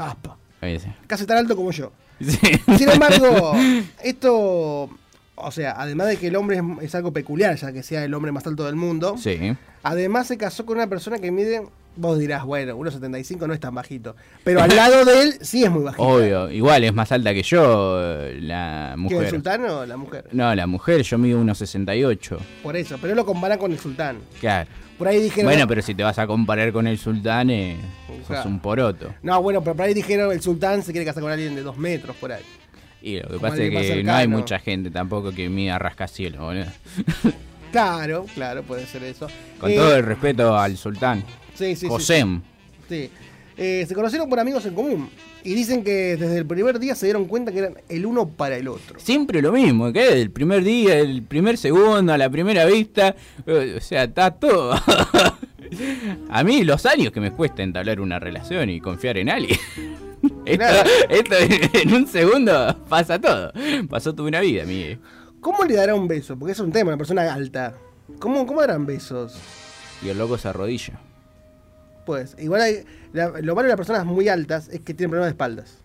Sí. 0.61 0.89
Casi 1.05 1.25
tan 1.25 1.37
alto 1.37 1.55
como 1.55 1.71
yo. 1.71 1.91
Sí. 2.19 2.37
Sin 2.77 2.89
embargo, 2.89 3.53
esto, 4.03 4.89
o 5.35 5.51
sea, 5.51 5.75
además 5.77 6.07
de 6.07 6.17
que 6.17 6.27
el 6.27 6.35
hombre 6.35 6.57
es, 6.57 6.63
es 6.83 6.95
algo 6.95 7.11
peculiar, 7.11 7.55
ya 7.55 7.71
que 7.73 7.83
sea 7.83 8.03
el 8.05 8.13
hombre 8.13 8.31
más 8.31 8.45
alto 8.47 8.65
del 8.65 8.75
mundo, 8.75 9.15
Sí. 9.17 9.55
además 9.83 10.27
se 10.27 10.37
casó 10.37 10.65
con 10.65 10.77
una 10.77 10.87
persona 10.87 11.19
que 11.19 11.31
mide, 11.31 11.61
vos 11.97 12.17
dirás, 12.19 12.43
bueno, 12.45 12.77
1,75 12.77 13.47
no 13.47 13.53
es 13.53 13.59
tan 13.59 13.73
bajito, 13.75 14.15
pero 14.43 14.61
al 14.61 14.75
lado 14.75 15.03
de 15.05 15.21
él 15.23 15.37
sí 15.41 15.63
es 15.63 15.69
muy 15.71 15.83
bajito. 15.83 16.03
Obvio, 16.03 16.49
igual 16.51 16.83
es 16.83 16.93
más 16.93 17.11
alta 17.11 17.33
que 17.33 17.43
yo 17.43 17.99
la 18.39 18.89
¿Que 18.89 18.93
el 18.93 18.99
mujer. 18.99 19.29
sultán 19.29 19.65
o 19.65 19.85
la 19.85 19.97
mujer? 19.97 20.25
No, 20.31 20.53
la 20.55 20.67
mujer, 20.67 21.01
yo 21.03 21.17
mido 21.17 21.39
1,68. 21.41 22.37
Por 22.63 22.75
eso, 22.77 22.97
pero 23.01 23.15
lo 23.15 23.25
compara 23.25 23.57
con 23.57 23.71
el 23.71 23.79
sultán. 23.79 24.17
Claro. 24.39 24.69
Por 24.97 25.07
ahí 25.07 25.21
dijeron. 25.21 25.51
Bueno, 25.51 25.67
pero 25.67 25.81
si 25.81 25.93
te 25.93 26.03
vas 26.03 26.17
a 26.19 26.25
comparar 26.27 26.71
con 26.71 26.87
el 26.87 26.97
sultán, 26.97 27.49
eh, 27.49 27.77
sos 28.27 28.45
un 28.45 28.59
poroto. 28.59 29.13
No, 29.21 29.41
bueno, 29.41 29.61
pero 29.61 29.75
por 29.75 29.85
ahí 29.85 29.93
dijeron 29.93 30.31
el 30.31 30.41
sultán 30.41 30.83
se 30.83 30.91
quiere 30.91 31.05
casar 31.05 31.21
con 31.21 31.31
alguien 31.31 31.53
de 31.55 31.61
2 31.63 31.77
metros 31.77 32.15
por 32.15 32.31
ahí. 32.31 32.43
Y 33.01 33.17
lo 33.17 33.23
que 33.23 33.27
Como 33.35 33.39
pasa 33.41 33.61
es 33.61 33.69
que 33.91 34.03
no 34.03 34.13
hay 34.13 34.27
mucha 34.27 34.57
gente 34.59 34.89
tampoco 34.89 35.31
que 35.31 35.49
mida 35.49 35.77
rascacielos, 35.77 36.39
boludo. 36.41 36.65
Claro, 37.71 38.25
claro, 38.33 38.63
puede 38.63 38.85
ser 38.85 39.03
eso. 39.03 39.27
Con 39.59 39.69
Eh, 39.69 39.75
todo 39.75 39.97
el 39.97 40.05
respeto 40.05 40.57
al 40.57 40.77
sultán. 40.77 41.25
Sí, 41.55 41.75
sí, 41.75 41.81
sí, 41.81 41.87
Josem. 41.89 42.41
Sí. 42.87 43.09
Eh, 43.57 43.83
se 43.85 43.93
conocieron 43.93 44.29
por 44.29 44.39
amigos 44.39 44.65
en 44.65 44.73
común. 44.73 45.09
Y 45.45 45.53
dicen 45.53 45.83
que 45.83 46.17
desde 46.17 46.39
el 46.39 46.45
primer 46.47 46.79
día 46.79 46.95
se 46.95 47.05
dieron 47.05 47.25
cuenta 47.25 47.51
que 47.51 47.59
eran 47.59 47.75
el 47.87 48.07
uno 48.07 48.27
para 48.27 48.57
el 48.57 48.67
otro. 48.67 48.99
Siempre 48.99 49.43
lo 49.43 49.51
mismo, 49.51 49.93
que 49.93 50.19
el 50.19 50.31
primer 50.31 50.63
día, 50.63 50.97
el 50.97 51.21
primer 51.21 51.59
segundo, 51.59 52.11
a 52.11 52.17
la 52.17 52.31
primera 52.31 52.65
vista, 52.65 53.15
eh, 53.45 53.75
o 53.77 53.79
sea, 53.79 54.05
está 54.05 54.31
todo. 54.31 54.73
a 56.29 56.43
mí 56.43 56.63
los 56.63 56.87
años 56.87 57.11
que 57.11 57.19
me 57.19 57.29
cuesta 57.29 57.61
entablar 57.61 58.01
una 58.01 58.17
relación 58.17 58.71
y 58.71 58.81
confiar 58.81 59.19
en 59.19 59.29
alguien. 59.29 59.59
esto, 60.45 60.65
esto 61.09 61.35
en 61.73 61.93
un 61.93 62.07
segundo 62.07 62.75
pasa 62.89 63.21
todo. 63.21 63.53
Pasó 63.87 64.15
toda 64.15 64.27
una 64.27 64.39
vida, 64.39 64.65
Miguel. 64.65 64.97
¿Cómo 65.41 65.63
le 65.63 65.75
dará 65.75 65.93
un 65.93 66.07
beso? 66.07 66.35
Porque 66.39 66.53
es 66.53 66.59
un 66.59 66.71
tema, 66.71 66.89
una 66.89 66.97
persona 66.97 67.31
alta. 67.31 67.75
¿Cómo, 68.17 68.47
cómo 68.47 68.61
darán 68.61 68.87
besos? 68.87 69.37
Y 70.01 70.09
el 70.09 70.17
loco 70.17 70.39
se 70.39 70.47
arrodilla. 70.47 70.99
Pues, 72.05 72.35
igual 72.39 72.61
hay, 72.61 72.83
la- 73.15 73.29
lo 73.41 73.55
malo 73.55 73.63
de 73.63 73.69
las 73.69 73.77
personas 73.77 74.05
muy 74.05 74.27
altas 74.29 74.67
es 74.69 74.81
que 74.81 74.93
tienen 74.93 75.09
problemas 75.11 75.27
de 75.27 75.31
espaldas. 75.31 75.77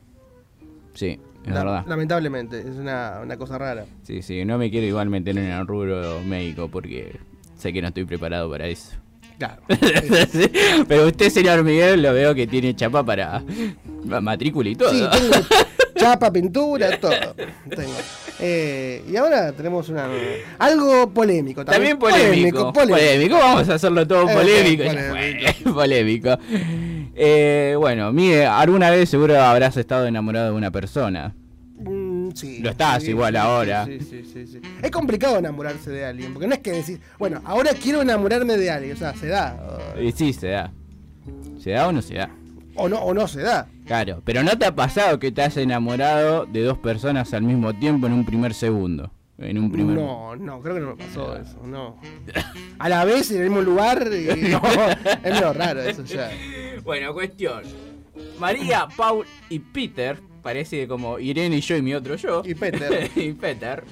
Sí, 0.94 1.18
es 1.46 1.52
La- 1.54 1.64
verdad. 1.64 1.84
Lamentablemente, 1.86 2.58
es 2.60 2.76
una, 2.76 3.20
una 3.22 3.36
cosa 3.36 3.56
rara. 3.58 3.86
Sí, 4.02 4.22
sí, 4.22 4.44
no 4.44 4.58
me 4.58 4.70
quiero 4.70 4.86
igual 4.86 5.08
meter 5.08 5.38
en 5.38 5.46
el 5.50 5.66
rubro 5.66 6.20
médico 6.22 6.68
porque 6.68 7.18
sé 7.56 7.72
que 7.72 7.80
no 7.80 7.88
estoy 7.88 8.04
preparado 8.04 8.50
para 8.50 8.66
eso. 8.66 8.96
Claro. 9.38 9.62
Sí, 10.30 10.50
Pero 10.86 11.06
usted, 11.06 11.30
señor 11.30 11.62
Miguel, 11.64 12.02
lo 12.02 12.12
veo 12.12 12.34
que 12.34 12.46
tiene 12.46 12.74
chapa 12.76 13.02
para 13.04 13.42
la 14.06 14.20
matrícula 14.20 14.68
y 14.68 14.76
todo. 14.76 14.90
Sí, 14.90 15.02
tengo 15.10 15.46
chapa, 15.94 16.32
pintura, 16.32 16.98
todo. 16.98 17.34
Tengo. 17.68 17.92
Eh, 18.38 19.04
y 19.08 19.16
ahora 19.16 19.52
tenemos 19.52 19.88
una 19.88 20.08
algo 20.58 21.10
polémico. 21.10 21.64
También 21.64 21.98
polémico, 21.98 22.72
polémico. 22.72 23.36
vamos 23.36 23.68
a 23.68 23.74
hacerlo 23.74 24.06
todo 24.06 24.26
polémico. 24.26 24.84
polémico. 25.74 26.38
Eh, 27.14 27.74
bueno, 27.78 28.12
Miguel, 28.12 28.46
alguna 28.46 28.90
vez 28.90 29.08
seguro 29.10 29.40
habrás 29.40 29.76
estado 29.76 30.06
enamorado 30.06 30.52
de 30.52 30.56
una 30.56 30.70
persona. 30.70 31.34
Mm, 31.78 32.30
sí, 32.34 32.60
Lo 32.60 32.70
estás 32.70 33.02
sí, 33.02 33.10
igual 33.10 33.36
ahora. 33.36 33.86
Sí, 33.86 34.00
sí, 34.00 34.22
sí, 34.30 34.46
sí. 34.46 34.60
Es 34.82 34.90
complicado 34.90 35.38
enamorarse 35.38 35.90
de 35.90 36.04
alguien, 36.04 36.32
porque 36.32 36.46
no 36.46 36.54
es 36.54 36.60
que 36.60 36.72
decir, 36.72 37.00
bueno, 37.18 37.40
ahora 37.44 37.72
quiero 37.74 38.02
enamorarme 38.02 38.56
de 38.56 38.70
alguien, 38.70 38.96
o 38.96 38.98
sea, 38.98 39.14
se 39.14 39.28
da. 39.28 39.56
Y 40.00 40.12
sí, 40.12 40.32
se 40.32 40.48
da. 40.48 40.72
¿Se 41.58 41.70
da 41.70 41.88
o 41.88 41.92
no 41.92 42.02
se 42.02 42.14
da? 42.14 42.30
O 42.74 42.88
no, 42.88 42.98
o 43.00 43.12
no 43.12 43.28
se 43.28 43.42
da. 43.42 43.66
Claro, 43.90 44.22
pero 44.24 44.44
¿no 44.44 44.56
te 44.56 44.66
ha 44.66 44.76
pasado 44.76 45.18
que 45.18 45.32
te 45.32 45.42
has 45.42 45.56
enamorado 45.56 46.46
de 46.46 46.62
dos 46.62 46.78
personas 46.78 47.34
al 47.34 47.42
mismo 47.42 47.74
tiempo 47.74 48.06
en 48.06 48.12
un 48.12 48.24
primer 48.24 48.54
segundo? 48.54 49.10
En 49.36 49.58
un 49.58 49.72
primer 49.72 49.96
No, 49.96 50.36
no, 50.36 50.60
creo 50.60 50.76
que 50.76 50.80
no 50.80 50.94
me 50.94 51.04
pasó 51.04 51.36
eso, 51.36 51.58
no. 51.64 52.00
A 52.78 52.88
la 52.88 53.04
vez 53.04 53.32
en 53.32 53.38
el 53.38 53.50
mismo 53.50 53.62
lugar, 53.62 54.08
y 54.12 54.48
no, 54.48 54.62
es 55.24 55.32
medio 55.32 55.52
raro 55.52 55.82
eso 55.82 56.04
ya. 56.04 56.30
Bueno, 56.84 57.12
cuestión. 57.12 57.64
María, 58.38 58.86
Paul 58.96 59.26
y 59.48 59.58
Peter, 59.58 60.20
parece 60.40 60.86
como 60.86 61.18
Irene 61.18 61.56
y 61.56 61.60
yo 61.60 61.76
y 61.76 61.82
mi 61.82 61.92
otro 61.92 62.14
yo. 62.14 62.42
Y 62.44 62.54
Peter. 62.54 63.10
y 63.16 63.32
Peter. 63.32 63.82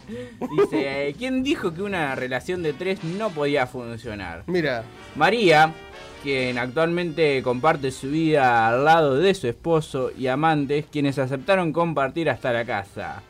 Dice, 0.60 1.12
¿quién 1.18 1.42
dijo 1.42 1.74
que 1.74 1.82
una 1.82 2.14
relación 2.14 2.62
de 2.62 2.72
tres 2.72 3.02
no 3.02 3.30
podía 3.30 3.66
funcionar? 3.66 4.44
Mira, 4.46 4.84
María, 5.16 5.74
quien 6.22 6.58
actualmente 6.58 7.42
comparte 7.42 7.90
su 7.90 8.10
vida 8.10 8.68
al 8.68 8.84
lado 8.84 9.16
de 9.16 9.34
su 9.34 9.46
esposo 9.46 10.10
y 10.16 10.26
amantes, 10.26 10.86
quienes 10.90 11.18
aceptaron 11.18 11.72
compartir 11.72 12.30
hasta 12.30 12.52
la 12.52 12.64
casa. 12.64 13.22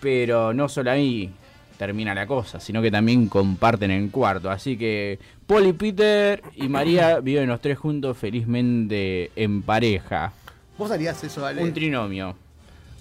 Pero 0.00 0.52
no 0.52 0.68
solo 0.68 0.90
ahí 0.90 1.32
termina 1.78 2.14
la 2.14 2.26
cosa, 2.26 2.60
sino 2.60 2.80
que 2.80 2.90
también 2.90 3.28
comparten 3.28 3.90
el 3.90 4.10
cuarto. 4.10 4.50
Así 4.50 4.76
que 4.76 5.18
Paul 5.46 5.66
y 5.66 5.72
Peter 5.72 6.42
y 6.54 6.68
María 6.68 7.20
viven 7.22 7.48
los 7.48 7.60
tres 7.60 7.78
juntos 7.78 8.16
felizmente 8.16 9.30
en 9.36 9.62
pareja. 9.62 10.32
vos 10.78 10.90
harías 10.90 11.22
eso, 11.24 11.44
Ale. 11.44 11.62
Un 11.62 11.72
trinomio. 11.72 12.36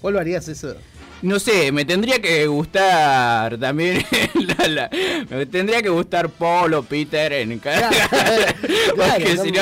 ¿Vos 0.01 0.11
lo 0.11 0.19
harías 0.19 0.47
eso? 0.47 0.75
No 1.23 1.39
sé, 1.39 1.71
me 1.71 1.85
tendría 1.85 2.21
que 2.21 2.45
gustar 2.47 3.57
también. 3.57 4.03
la- 4.59 4.67
la- 4.67 4.89
me 5.29 5.45
tendría 5.45 5.81
que 5.81 5.87
gustar 5.89 6.29
Paul 6.29 6.73
o 6.75 6.83
Peter 6.83 7.31
en 7.33 7.57
cada. 7.59 7.89
Porque 8.95 9.37
si 9.37 9.51
no, 9.51 9.61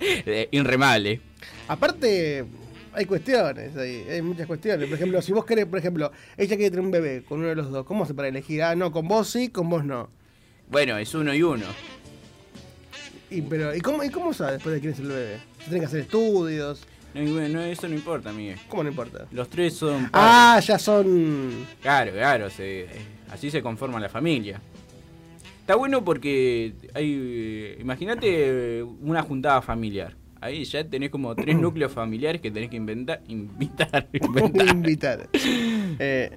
eh, 0.00 0.48
irremable. 0.50 1.20
Aparte, 1.68 2.44
hay 2.94 3.04
cuestiones 3.04 3.76
ahí, 3.76 4.04
hay 4.10 4.22
muchas 4.22 4.46
cuestiones. 4.46 4.88
Por 4.88 4.96
ejemplo, 4.96 5.20
si 5.20 5.32
vos 5.32 5.44
querés, 5.44 5.66
por 5.66 5.78
ejemplo, 5.78 6.10
ella 6.36 6.56
quiere 6.56 6.70
tener 6.70 6.84
un 6.84 6.90
bebé 6.90 7.22
con 7.28 7.40
uno 7.40 7.48
de 7.48 7.56
los 7.56 7.70
dos, 7.70 7.84
¿cómo 7.84 8.04
hace 8.04 8.14
para 8.14 8.28
elegir? 8.28 8.62
Ah, 8.62 8.74
no, 8.74 8.90
con 8.90 9.06
vos 9.06 9.28
sí, 9.28 9.48
con 9.50 9.68
vos 9.68 9.84
no. 9.84 10.08
Bueno, 10.70 10.96
es 10.96 11.14
uno 11.14 11.34
y 11.34 11.42
uno. 11.42 11.66
Y, 13.30 13.42
pero, 13.42 13.74
¿y 13.74 13.80
cómo, 13.80 14.02
¿y 14.02 14.08
cómo 14.10 14.32
sabes 14.32 14.54
después 14.54 14.74
de 14.74 14.80
quién 14.80 14.92
es 14.94 14.98
el 14.98 15.08
bebé? 15.08 15.36
¿Se 15.58 15.64
tienen 15.64 15.80
que 15.80 15.86
hacer 15.86 16.00
estudios? 16.00 16.86
No, 17.14 17.32
bueno, 17.32 17.60
eso 17.62 17.88
no 17.88 17.94
importa, 17.94 18.32
Miguel. 18.32 18.58
¿Cómo 18.68 18.82
no 18.84 18.88
importa? 18.90 19.26
Los 19.32 19.48
tres 19.48 19.74
son. 19.74 20.08
Ah, 20.12 20.60
ya 20.66 20.78
son. 20.78 21.66
Claro, 21.82 22.12
claro, 22.12 22.48
se- 22.50 22.86
así 23.30 23.50
se 23.50 23.62
conforma 23.62 24.00
la 24.00 24.08
familia. 24.08 24.60
Está 25.60 25.76
bueno 25.76 26.04
porque 26.04 26.72
hay. 26.94 27.18
eh, 27.20 27.76
Imagínate 27.80 28.78
eh, 28.78 28.82
una 28.82 29.22
juntada 29.22 29.60
familiar. 29.62 30.16
Ahí 30.40 30.64
ya 30.64 30.82
tenés 30.82 31.10
como 31.10 31.34
tres 31.36 31.56
núcleos 31.60 31.92
familiares 31.92 32.40
que 32.40 32.50
tenés 32.50 32.68
que 32.70 32.76
inventar, 32.76 33.20
invitar, 33.28 34.08
inventar. 34.12 34.66
invitar. 34.74 35.28
Eh, 35.34 36.30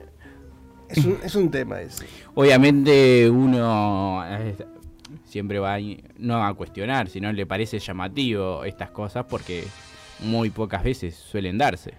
Es 0.90 1.04
un, 1.04 1.18
es 1.24 1.34
un 1.36 1.50
tema 1.50 1.82
ese. 1.82 2.06
Obviamente 2.36 3.28
uno 3.30 4.24
eh, 4.28 4.56
siempre 5.24 5.58
va 5.58 5.76
a, 5.76 5.80
no 6.20 6.46
a 6.46 6.54
cuestionar, 6.54 7.10
sino 7.10 7.34
le 7.34 7.46
parece 7.48 7.80
llamativo 7.80 8.64
estas 8.64 8.92
cosas 8.92 9.26
porque 9.28 9.64
muy 10.20 10.50
pocas 10.50 10.84
veces 10.84 11.16
suelen 11.16 11.58
darse. 11.58 11.94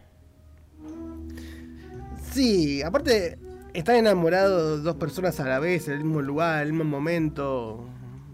Sí, 2.33 2.83
aparte, 2.83 3.39
están 3.73 3.97
enamorados 3.97 4.83
dos 4.83 4.97
personas 4.97 5.39
a 5.41 5.45
la 5.49 5.59
vez, 5.59 5.89
en 5.89 5.95
el 5.95 6.05
mismo 6.05 6.23
lugar, 6.23 6.63
en 6.63 6.67
el 6.69 6.73
mismo 6.75 6.85
momento. 6.91 7.85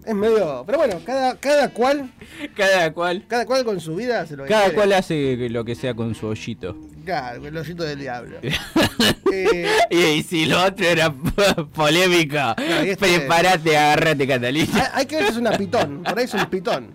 Es 0.04 0.14
medio. 0.14 0.64
Pero 0.66 0.78
bueno, 0.78 1.00
cada, 1.04 1.36
cada 1.36 1.72
cual. 1.72 2.10
Cada 2.56 2.92
cual. 2.92 3.24
Cada 3.28 3.46
cual 3.46 3.64
con 3.64 3.78
su 3.80 3.94
vida 3.94 4.26
se 4.26 4.36
lo 4.36 4.44
Cada 4.46 4.62
quiere. 4.64 4.74
cual 4.74 4.92
hace 4.94 5.48
lo 5.48 5.64
que 5.64 5.76
sea 5.76 5.94
con 5.94 6.14
su 6.16 6.26
hoyito. 6.26 6.76
Claro, 7.04 7.46
el 7.46 7.56
hoyito 7.56 7.82
del 7.84 7.98
diablo. 7.98 8.38
y, 9.90 9.96
y 9.96 10.22
si 10.22 10.46
lo 10.46 10.62
otro 10.64 10.86
era 10.86 11.12
polémico, 11.74 12.36
y 12.58 12.88
este- 12.90 12.96
prepárate, 13.18 13.76
agárrate, 13.76 14.26
Catalina. 14.26 14.68
hay, 14.74 15.00
hay 15.00 15.06
que 15.06 15.16
ver 15.16 15.24
si 15.26 15.30
es 15.32 15.36
una 15.38 15.52
pitón. 15.52 16.02
Por 16.02 16.18
ahí 16.18 16.24
es 16.24 16.34
un 16.34 16.46
pitón. 16.46 16.92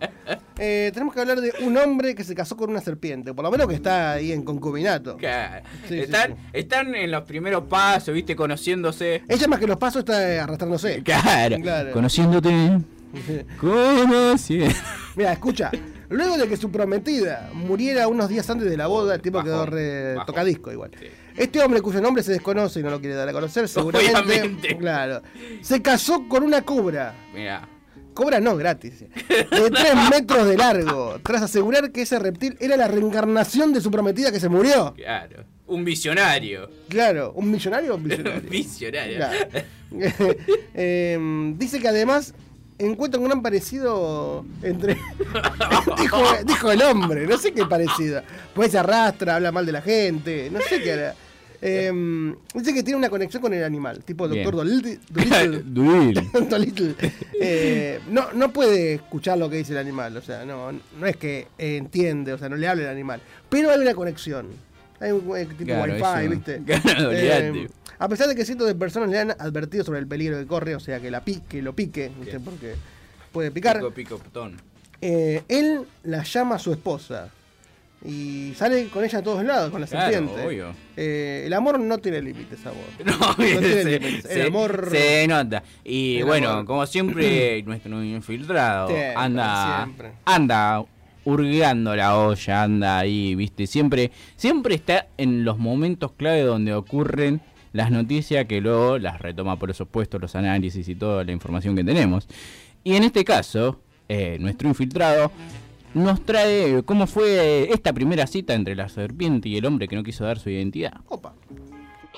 Eh, 0.60 0.92
tenemos 0.94 1.14
que 1.14 1.20
hablar 1.22 1.40
de 1.42 1.54
un 1.62 1.78
hombre 1.78 2.16
que 2.16 2.24
se 2.24 2.34
casó 2.34 2.56
con 2.58 2.70
una 2.70 2.82
serpiente. 2.82 3.34
Por 3.34 3.44
lo 3.44 3.52
menos 3.52 3.68
que 3.68 3.76
está 3.76 4.14
ahí 4.14 4.32
en 4.32 4.44
concubinato. 4.44 5.18
Claro. 5.18 5.64
Sí, 5.88 5.96
sí, 5.96 6.00
están, 6.00 6.36
están 6.54 6.96
en 6.96 7.12
los 7.12 7.24
primeros 7.24 7.66
pasos, 7.66 8.14
viste, 8.14 8.36
conociéndose. 8.36 9.24
Ella 9.28 9.48
más 9.48 9.60
que 9.60 9.68
los 9.68 9.78
pasos 9.78 10.00
está 10.00 10.34
eh, 10.34 10.40
arrastrándose. 10.40 11.04
Claro. 11.04 11.58
Claro. 11.62 11.92
Conociéndote. 11.92 12.80
Conociendo. 13.60 14.74
Mira, 15.16 15.34
escucha. 15.34 15.72
Luego 16.10 16.38
de 16.38 16.48
que 16.48 16.56
su 16.58 16.72
prometida 16.72 17.50
muriera 17.54 18.08
unos 18.08 18.30
días 18.30 18.50
antes 18.50 18.70
de 18.70 18.78
la 18.78 18.88
boda, 18.88 19.16
el 19.16 19.22
tipo 19.22 19.44
quedó 19.44 19.66
re 19.66 20.16
tocadisco 20.26 20.72
igual. 20.72 20.92
Este 21.36 21.62
hombre 21.62 21.82
cuyo 21.82 22.02
nombre 22.02 22.24
se 22.24 22.32
desconoce 22.32 22.80
y 22.80 22.84
no 22.84 22.90
lo 22.90 23.00
quiere 23.00 23.16
dar 23.16 23.28
a 23.30 23.34
conocer, 23.34 23.68
seguramente. 23.70 24.18
Obviamente. 24.20 24.78
Claro. 24.78 25.22
Se 25.62 25.82
casó 25.82 26.28
con 26.28 26.44
una 26.44 26.62
cobra. 26.62 27.14
Mira. 27.34 27.68
Cobra 28.14 28.40
no, 28.40 28.56
gratis. 28.58 29.02
De 29.02 29.70
3 29.70 29.70
metros 30.10 30.48
de 30.48 30.58
largo. 30.58 31.20
Tras 31.22 31.44
asegurar 31.44 31.92
que 31.92 32.02
ese 32.02 32.18
reptil 32.18 32.58
era 32.60 32.76
la 32.76 32.88
reencarnación 32.88 33.74
de 33.74 33.82
su 33.82 33.92
prometida 33.92 34.32
que 34.32 34.40
se 34.40 34.50
murió. 34.50 34.94
Claro. 34.96 35.44
Un 35.68 35.84
visionario. 35.86 36.70
Claro, 36.90 37.34
¿un 37.36 37.52
millonario 37.52 37.94
o 37.94 37.98
un 37.98 38.04
visionario? 38.08 38.50
visionario. 38.50 39.18
Claro. 39.18 39.38
Eh, 40.74 41.54
dice 41.58 41.80
que 41.80 41.88
además 41.90 42.34
encuentra 42.80 43.20
un 43.20 43.28
gran 43.28 43.42
parecido 43.42 44.46
entre. 44.62 44.96
dijo, 45.98 46.24
dijo 46.46 46.72
el 46.72 46.82
hombre, 46.82 47.28
no 47.28 47.38
sé 47.38 47.54
qué 47.54 47.66
parecido. 47.66 48.22
Pues 48.54 48.72
se 48.72 48.80
arrastra, 48.80 49.36
habla 49.36 49.52
mal 49.52 49.66
de 49.66 49.72
la 49.72 49.82
gente, 49.82 50.50
no 50.52 50.60
sé 50.62 50.82
qué 50.82 50.94
hará. 50.94 51.16
Eh, 51.60 51.92
dice 52.54 52.74
que 52.74 52.84
tiene 52.84 52.98
una 52.98 53.10
conexión 53.10 53.42
con 53.42 53.52
el 53.54 53.64
animal, 53.64 54.04
tipo 54.04 54.28
Bien. 54.28 54.44
Doctor 54.44 54.64
Dolittle. 56.50 56.96
Eh, 57.42 58.00
no, 58.10 58.32
no 58.34 58.54
puede 58.54 58.96
escuchar 58.96 59.38
lo 59.38 59.50
que 59.50 59.58
dice 59.58 59.74
el 59.74 59.80
animal, 59.80 60.16
o 60.18 60.22
sea, 60.22 60.46
no, 60.46 60.72
no 60.72 61.06
es 61.06 61.18
que 61.18 61.48
entiende, 61.58 62.34
o 62.34 62.38
sea, 62.38 62.50
no 62.50 62.58
le 62.58 62.68
habla 62.68 62.84
el 62.84 62.90
animal. 62.90 63.22
Pero 63.50 63.72
hay 63.72 63.80
una 63.80 63.96
conexión. 63.96 64.48
Hay 65.00 65.12
un 65.12 65.38
eh, 65.38 65.46
tipo 65.46 65.66
Claro, 65.66 65.94
wifi, 65.94 66.04
eso. 66.04 66.30
¿viste? 66.30 66.62
Claro. 66.66 67.12
Eh, 67.12 67.68
a 68.00 68.08
pesar 68.10 68.28
de 68.28 68.36
que 68.36 68.46
cientos 68.46 68.68
de 68.68 68.76
personas 68.76 69.10
le 69.10 69.20
han 69.20 69.32
advertido 69.32 69.84
sobre 69.84 70.00
el 70.00 70.08
peligro 70.08 70.38
que 70.38 70.46
corre, 70.48 70.76
o 70.76 70.80
sea, 70.80 71.00
que 71.00 71.10
la 71.12 71.22
pique, 71.24 71.62
lo 71.62 71.74
pique, 71.76 72.12
¿viste? 72.20 72.40
porque 72.40 72.76
puede 73.32 73.52
picar. 73.52 73.78
Pico, 73.94 74.20
pico. 74.20 74.52
Eh, 75.02 75.44
él 75.48 75.82
la 76.04 76.24
llama 76.24 76.58
su 76.60 76.72
esposa 76.72 77.30
y 78.06 78.54
sale 78.56 78.88
con 78.90 79.04
ella 79.04 79.20
a 79.20 79.24
todos 79.24 79.44
lados, 79.44 79.72
con 79.72 79.82
la 79.82 79.88
Claro, 79.88 80.12
serpiente. 80.12 80.46
obvio. 80.48 80.68
Eh, 80.96 81.44
el 81.48 81.54
amor 81.54 81.80
no 81.80 81.98
tiene 81.98 82.22
límites, 82.22 82.60
amor. 82.66 82.84
No, 83.06 83.36
tiene 83.36 83.62
se, 83.62 84.00
límites. 84.00 84.26
El 84.26 84.42
se- 84.42 84.48
amor. 84.48 84.88
se 84.92 85.28
nota. 85.28 85.64
Y 85.84 86.18
El 86.18 86.26
bueno, 86.26 86.50
amor. 86.50 86.66
como 86.66 86.86
siempre, 86.86 87.64
nuestro 87.66 88.04
infiltrado 88.04 88.88
Siempre, 88.90 89.14
anda, 89.16 89.84
siempre. 89.84 90.12
anda 90.26 90.84
hurgando 91.26 91.96
la 91.96 92.18
olla, 92.18 92.64
anda 92.64 93.00
ahí, 93.00 93.36
viste, 93.36 93.68
siempre, 93.68 94.12
siempre 94.38 94.76
está 94.76 95.08
en 95.18 95.44
los 95.44 95.58
momentos 95.58 96.14
clave 96.14 96.42
donde 96.42 96.74
ocurren 96.74 97.42
las 97.74 97.92
noticias 97.92 98.46
que 98.46 98.62
luego 98.62 98.98
las 98.98 99.20
retoma 99.22 99.58
por 99.58 99.74
supuesto 99.74 100.20
los 100.20 100.36
análisis 100.36 100.88
y 100.88 100.96
toda 100.96 101.24
la 101.24 101.32
información 101.32 101.76
que 101.76 101.84
tenemos. 101.84 102.28
Y 102.84 102.96
en 102.96 103.04
este 103.04 103.26
caso, 103.26 103.80
eh, 104.10 104.38
nuestro 104.40 104.68
infiltrado 104.68 105.32
nos 105.94 106.24
trae 106.24 106.84
cómo 106.84 107.08
fue 107.08 107.70
esta 107.72 107.94
primera 107.94 108.28
cita 108.28 108.54
entre 108.54 108.76
la 108.76 108.90
serpiente 108.90 109.50
y 109.50 109.58
el 109.58 109.66
hombre 109.66 109.88
que 109.88 109.96
no 109.96 110.04
quiso 110.04 110.26
dar 110.26 110.40
su 110.40 110.50
identidad. 110.50 110.94
Opa. 111.08 111.34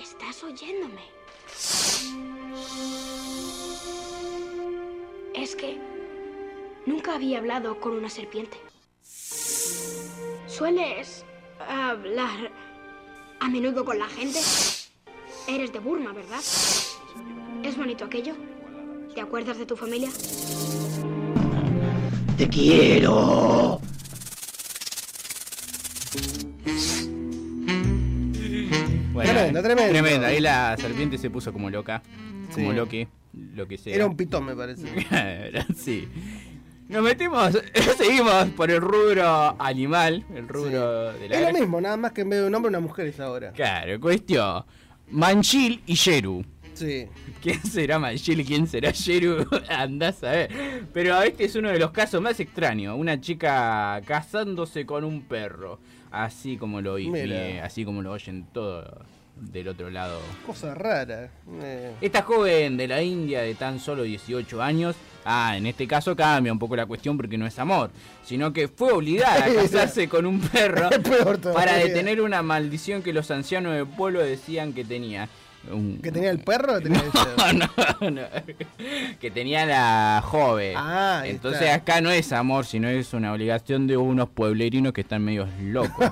¿Estás 0.02 0.44
oyéndome? 0.44 1.02
Es 5.36 5.56
que 5.56 5.78
nunca 6.86 7.16
había 7.16 7.40
hablado 7.40 7.80
con 7.80 7.94
una 7.94 8.10
serpiente. 8.10 8.58
¿Sueles 10.48 11.26
hablar 11.68 12.52
a 13.40 13.50
menudo 13.50 13.86
con 13.86 14.00
la 14.00 14.08
gente? 14.08 14.40
Eres 15.50 15.74
de 15.74 15.80
Burma, 15.80 16.14
¿verdad? 16.14 16.40
¿Es 17.64 17.78
bonito 17.78 18.06
aquello? 18.06 18.34
¿Te 19.16 19.22
acuerdas 19.22 19.58
de 19.58 19.66
tu 19.66 19.76
familia? 19.76 20.10
¡Te 22.38 22.48
quiero! 22.48 23.82
Bueno, 29.12 29.32
Tremendo, 29.32 29.62
tremendo. 29.64 29.92
Tremendo. 29.92 30.28
Ahí 30.28 30.40
la 30.40 30.78
serpiente 30.78 31.18
se 31.18 31.30
puso 31.30 31.52
como 31.52 31.70
loca. 31.70 32.02
Como 32.54 32.72
Sí. 32.72 32.76
Loki. 32.76 33.08
Lo 33.56 33.68
que 33.68 33.78
sea. 33.78 33.96
Era 33.96 34.06
un 34.06 34.16
pitón, 34.16 34.46
me 34.46 34.56
parece. 34.56 34.88
Sí. 35.76 36.08
Nos 36.88 37.04
metemos, 37.04 37.52
seguimos 37.98 38.46
por 38.56 38.72
el 38.72 38.82
rubro 38.82 39.56
animal, 39.62 40.26
el 40.34 40.48
rubro 40.48 41.14
de 41.14 41.30
la 41.30 41.40
Es 41.40 41.54
lo 41.54 41.60
mismo, 41.60 41.80
nada 41.80 41.98
más 41.98 42.14
que 42.14 42.22
en 42.22 42.30
vez 42.32 42.42
de 42.42 42.48
un 42.48 42.56
hombre, 42.56 42.70
una 42.70 42.80
mujer 42.80 43.06
es 43.06 43.20
ahora. 43.20 43.52
Claro, 43.52 44.00
cuestión. 44.00 44.64
Manchil 45.12 45.82
y 45.86 45.96
Yeru. 45.96 46.44
Sí. 46.74 47.08
¿Quién 47.42 47.62
será 47.64 48.00
Manchil 48.00 48.40
y 48.40 48.46
quién 48.46 48.68
será 48.68 48.92
Yeru? 48.92 49.46
Andás 49.70 50.24
a 50.24 50.32
ver. 50.32 50.86
Pero 50.94 51.22
este 51.22 51.46
es 51.46 51.56
uno 51.56 51.70
de 51.70 51.80
los 51.80 51.92
casos 51.92 52.22
más 52.22 52.40
extraños. 52.40 52.98
Una 52.98 53.20
chica 53.20 54.02
casándose 54.06 54.86
con 54.86 55.04
un 55.04 55.24
perro. 55.24 55.80
Así 56.12 56.58
como 56.58 56.82
lo 56.82 56.94
oí, 56.94 57.60
así 57.62 57.86
como 57.86 58.02
lo 58.02 58.12
oyen 58.12 58.48
todo 58.52 59.06
del 59.42 59.68
otro 59.70 59.90
lado. 59.90 60.20
Cosa 60.46 60.74
rara. 60.74 61.30
Eh, 61.62 61.94
Esta 62.02 62.22
joven 62.22 62.78
de 62.78 62.88
la 62.88 63.02
India 63.02 63.42
de 63.42 63.56
tan 63.56 63.80
solo 63.80 64.04
18 64.04 64.62
años, 64.62 64.96
ah, 65.26 65.56
en 65.58 65.66
este 65.66 65.88
caso 65.88 66.16
cambia 66.16 66.52
un 66.52 66.60
poco 66.60 66.76
la 66.76 66.86
cuestión 66.86 67.18
porque 67.18 67.38
no 67.38 67.46
es 67.48 67.58
amor, 67.60 67.92
sino 68.24 68.54
que 68.54 68.68
fue 68.68 68.92
obligada 68.92 69.46
a 69.46 69.54
casarse 69.54 70.08
con 70.08 70.26
un 70.26 70.40
perro 70.40 70.90
para 71.54 71.76
detener 71.76 72.22
una 72.22 72.42
maldición 72.42 73.02
que 73.02 73.14
los 73.14 73.30
ancianos 73.32 73.74
del 73.74 73.88
pueblo 73.88 74.22
decían 74.22 74.74
que 74.74 74.84
tenía. 74.86 75.30
Un- 75.72 76.00
¿Que 76.02 76.12
tenía 76.12 76.30
el 76.32 76.40
perro 76.40 76.74
o 76.74 76.78
que 76.78 76.84
tenía 76.84 77.02
ella? 77.14 77.70
no, 78.02 78.10
no, 78.12 78.22
que 79.20 79.30
tenía 79.32 79.66
la 79.66 80.22
joven. 80.26 80.74
Ah, 80.78 81.24
Entonces 81.26 81.62
está. 81.64 81.74
acá 81.76 82.02
no 82.02 82.10
es 82.12 82.32
amor, 82.32 82.66
sino 82.66 82.88
es 82.88 83.14
una 83.14 83.34
obligación 83.34 83.86
de 83.88 83.98
unos 83.98 84.30
pueblerinos 84.30 84.94
que 84.94 85.02
están 85.02 85.24
medio 85.24 85.48
locos. 85.62 86.06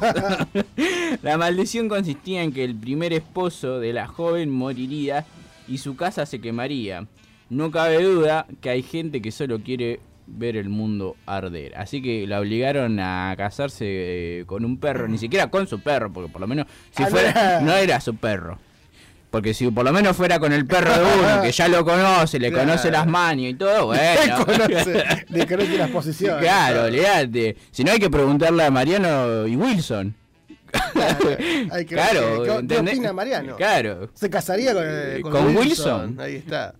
la 1.22 1.38
maldición 1.38 1.90
consistía 1.90 2.44
en 2.44 2.52
que 2.52 2.64
el 2.64 2.76
primer 2.76 3.14
esposo 3.14 3.80
de 3.80 3.94
la 3.94 4.08
joven 4.08 4.50
moriría 4.50 5.26
y 5.68 5.78
su 5.80 5.96
casa 5.96 6.26
se 6.26 6.40
quemaría. 6.40 7.08
No 7.50 7.72
cabe 7.72 8.04
duda 8.04 8.46
que 8.62 8.70
hay 8.70 8.84
gente 8.84 9.22
que 9.22 9.32
solo 9.32 9.60
quiere 9.62 10.00
ver 10.28 10.58
el 10.58 10.68
mundo 10.68 11.16
arder. 11.26 11.74
Así 11.78 12.02
que 12.02 12.28
la 12.28 12.42
obligaron 12.42 13.00
a 13.00 13.34
casarse 13.38 13.86
eh, 13.88 14.44
con 14.46 14.66
un 14.66 14.78
perro, 14.78 15.08
ni 15.08 15.18
siquiera 15.18 15.50
con 15.50 15.68
su 15.68 15.80
perro, 15.80 16.12
porque 16.12 16.30
por 16.30 16.42
lo 16.42 16.48
menos 16.48 16.68
si 16.92 17.04
Ah, 17.04 17.06
no 17.06 17.12
fuera 17.12 17.30
era- 17.30 17.62
no 17.62 17.72
era 17.74 18.02
su 18.02 18.16
perro. 18.16 18.60
Porque 19.30 19.54
si 19.54 19.70
por 19.70 19.84
lo 19.84 19.92
menos 19.92 20.16
fuera 20.16 20.40
con 20.40 20.54
el 20.54 20.66
perro 20.66 20.92
de 20.94 21.00
uno, 21.04 21.42
que 21.42 21.52
ya 21.52 21.68
lo 21.68 21.84
conoce, 21.84 22.40
le 22.40 22.50
Claro. 22.50 22.66
conoce 22.70 22.90
las 22.90 23.06
mañas 23.08 23.52
y 23.52 23.54
todo, 23.56 23.88
bueno. 23.88 24.02
Le 24.38 24.46
conoce, 24.46 25.06
le 25.30 25.48
conoce 25.48 25.78
las 25.78 25.90
posiciones. 25.92 26.42
Claro, 26.42 26.84
olvídate. 26.86 27.58
Si 27.72 27.84
no 27.84 27.92
hay 27.92 28.00
que 28.00 28.10
preguntarle 28.10 28.64
a 28.64 28.72
Mariano 28.72 29.46
y 29.46 29.56
Wilson. 29.58 30.16
Hay 31.72 31.86
que 31.86 31.96
Claro, 31.96 32.44
qué- 32.44 32.78
opina 32.80 33.14
Mariano. 33.14 33.56
Claro. 33.56 34.10
Se 34.14 34.30
casaría 34.30 34.74
con, 34.74 34.84
eh, 34.86 35.20
con, 35.22 35.32
¿Con 35.32 35.46
Wilson. 35.58 36.02
Wilson? 36.12 36.20
Ahí 36.20 36.36
está. 36.36 36.74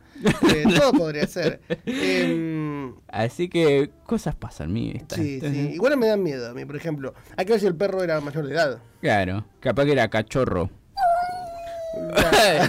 Eh, 0.54 0.64
todo 0.76 0.94
podría 0.94 1.28
ser. 1.28 1.60
Em, 1.86 2.96
Así 3.08 3.50
que 3.50 3.90
cosas 4.06 4.36
pasan, 4.36 4.76
esta- 4.78 5.16
sí, 5.16 5.40
sí. 5.42 5.72
Igual 5.76 5.98
me 5.98 6.08
dan 6.08 6.24
miedo 6.24 6.50
a 6.50 6.54
mí, 6.54 6.66
por 6.66 6.76
ejemplo. 6.76 7.14
Hay 7.36 7.46
que 7.46 7.52
ver 7.54 7.60
si 7.62 7.68
el 7.68 7.76
perro 7.76 8.04
era 8.04 8.20
mayor 8.22 8.48
de 8.48 8.54
edad. 8.54 8.80
Claro, 9.02 9.46
capaz 9.60 9.86
que 9.86 9.92
era 9.92 10.08
cachorro. 10.10 10.70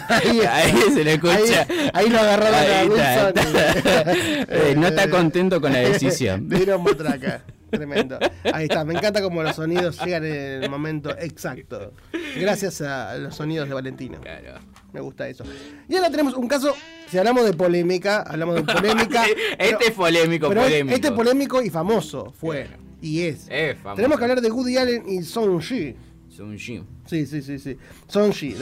Ahí, 0.08 0.40
Ahí 0.40 0.74
se 0.92 1.04
le 1.04 1.14
escucha. 1.14 1.66
Ahí, 1.68 1.90
ahí 1.92 2.08
lo 2.08 2.18
agarraron 2.18 2.54
a 2.54 2.60
Ahí 2.60 2.88
está, 2.88 3.28
está. 3.30 4.12
Eh, 4.12 4.74
no 4.76 4.88
está 4.88 5.10
contento 5.10 5.60
con 5.60 5.72
la 5.72 5.80
decisión. 5.80 6.48
Dieron 6.48 6.82
matraca. 6.82 7.42
Tremendo. 7.70 8.18
Ahí 8.52 8.64
está, 8.64 8.84
me 8.84 8.94
encanta 8.94 9.20
como 9.20 9.42
los 9.42 9.56
sonidos 9.56 10.02
llegan 10.02 10.24
en 10.24 10.62
el 10.64 10.70
momento 10.70 11.10
exacto. 11.18 11.92
Gracias 12.36 12.80
a 12.80 13.16
los 13.18 13.34
sonidos 13.34 13.68
de 13.68 13.74
Valentino. 13.74 14.20
Claro. 14.20 14.60
Me 14.92 15.00
gusta 15.00 15.28
eso. 15.28 15.44
Y 15.88 15.96
ahora 15.96 16.10
tenemos 16.10 16.34
un 16.34 16.48
caso, 16.48 16.74
si 17.10 17.18
hablamos 17.18 17.44
de 17.44 17.52
polémica, 17.52 18.22
hablamos 18.22 18.54
de 18.54 18.62
polémica. 18.62 19.24
Este 19.58 19.88
es 19.88 19.92
polémico, 19.92 20.48
pero 20.48 20.62
polémico. 20.62 20.94
Este 20.94 21.08
es 21.08 21.14
polémico 21.14 21.62
y 21.62 21.70
famoso 21.70 22.32
fue. 22.38 22.68
Y 23.02 23.22
es. 23.22 23.46
Es 23.50 23.76
famoso. 23.76 23.96
Tenemos 23.96 24.18
que 24.18 24.24
hablar 24.24 24.40
de 24.40 24.50
Woody 24.50 24.78
Allen 24.78 25.08
y 25.08 25.22
Song 25.22 25.60
Ji. 25.60 25.94
Son 26.38 26.56
Jim. 26.56 26.84
Sí, 27.04 27.26
sí, 27.26 27.42
sí, 27.42 27.58
sí. 27.58 27.76
Song 28.06 28.32
Ji. 28.32 28.54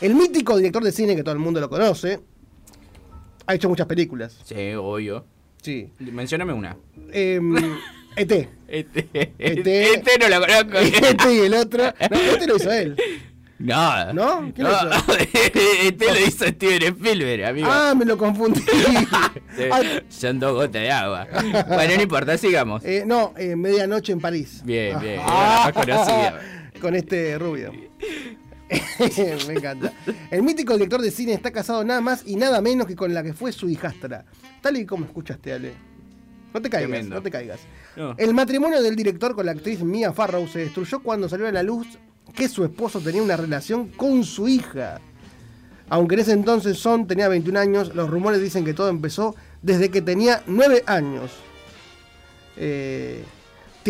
El 0.00 0.16
mítico 0.16 0.56
director 0.56 0.82
de 0.82 0.90
cine 0.90 1.14
que 1.14 1.22
todo 1.22 1.34
el 1.34 1.38
mundo 1.38 1.60
lo 1.60 1.70
conoce. 1.70 2.18
Ha 3.46 3.54
hecho 3.54 3.68
muchas 3.68 3.86
películas. 3.86 4.36
Sí, 4.44 4.72
obvio. 4.74 5.24
Sí. 5.62 5.92
Mencióname 6.00 6.52
una. 6.52 6.76
Em, 7.12 7.54
ET. 8.16 8.48
Este, 8.66 9.08
Este- 9.38 9.92
este 9.94 10.18
no 10.18 10.28
lo 10.28 10.40
conozco. 10.40 10.78
Este 10.78 11.32
y 11.32 11.38
el 11.42 11.54
otro. 11.54 11.84
No, 12.10 12.16
este 12.16 12.46
lo 12.48 12.56
hizo 12.56 12.72
él. 12.72 12.96
No. 13.60 14.12
¿No? 14.12 14.52
¿Quién 14.52 14.66
lo 14.66 14.72
No, 14.72 14.90
lo 14.90 16.26
hizo 16.26 16.44
Steven 16.44 16.82
Spielberg, 16.92 17.44
amigo. 17.44 17.68
Ah, 17.70 17.94
me 17.96 18.04
lo 18.04 18.18
confundí. 18.18 18.62
Ah, 19.70 19.80
Son 20.08 20.40
dos 20.40 20.54
gotas 20.54 20.82
de 20.82 20.90
agua. 20.90 21.28
Bueno, 21.68 21.94
no 21.98 22.02
importa, 22.02 22.36
sigamos. 22.36 22.84
eh, 22.84 23.04
no, 23.06 23.32
eh, 23.38 23.54
Medianoche 23.54 24.12
en 24.12 24.20
París. 24.20 24.60
Bien, 24.64 24.98
bien. 24.98 25.20
Ah. 25.22 25.70
más 25.72 25.72
conocida. 25.72 26.40
Con 26.86 26.94
este 26.94 27.36
rubio. 27.36 27.72
me 29.48 29.54
encanta. 29.54 29.92
El 30.30 30.44
mítico 30.44 30.74
director 30.74 31.02
de 31.02 31.10
cine 31.10 31.32
está 31.32 31.50
casado 31.50 31.82
nada 31.82 32.00
más 32.00 32.22
y 32.24 32.36
nada 32.36 32.60
menos 32.60 32.86
que 32.86 32.94
con 32.94 33.12
la 33.12 33.24
que 33.24 33.32
fue 33.32 33.50
su 33.50 33.68
hijastra. 33.68 34.24
Tal 34.62 34.76
y 34.76 34.86
como 34.86 35.04
escuchaste, 35.04 35.52
Ale. 35.52 35.72
No 36.54 36.62
te 36.62 36.70
caigas, 36.70 36.88
Tremendo. 36.88 37.16
no 37.16 37.22
te 37.22 37.30
caigas. 37.32 37.58
No. 37.96 38.14
El 38.16 38.34
matrimonio 38.34 38.80
del 38.84 38.94
director 38.94 39.34
con 39.34 39.46
la 39.46 39.50
actriz 39.50 39.82
Mia 39.82 40.12
Farrow 40.12 40.46
se 40.46 40.60
destruyó 40.60 41.02
cuando 41.02 41.28
salió 41.28 41.48
a 41.48 41.50
la 41.50 41.64
luz 41.64 41.98
que 42.32 42.48
su 42.48 42.62
esposo 42.62 43.00
tenía 43.00 43.20
una 43.20 43.36
relación 43.36 43.88
con 43.88 44.22
su 44.22 44.46
hija. 44.46 45.00
Aunque 45.88 46.14
en 46.14 46.20
ese 46.20 46.34
entonces 46.34 46.78
Son 46.78 47.08
tenía 47.08 47.26
21 47.26 47.58
años, 47.58 47.96
los 47.96 48.08
rumores 48.08 48.40
dicen 48.40 48.64
que 48.64 48.74
todo 48.74 48.90
empezó 48.90 49.34
desde 49.60 49.90
que 49.90 50.02
tenía 50.02 50.44
9 50.46 50.84
años. 50.86 51.32
Eh, 52.56 53.24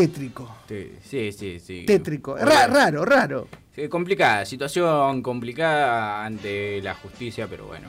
tétrico. 0.00 0.54
Sí, 0.68 1.32
sí, 1.32 1.58
sí. 1.58 1.84
Tétrico. 1.86 2.36
Ra- 2.36 2.66
raro, 2.66 3.04
raro. 3.04 3.48
Sí, 3.74 3.88
complicada, 3.88 4.44
situación 4.44 5.22
complicada 5.22 6.24
ante 6.24 6.80
la 6.82 6.94
justicia, 6.94 7.46
pero 7.48 7.66
bueno. 7.66 7.88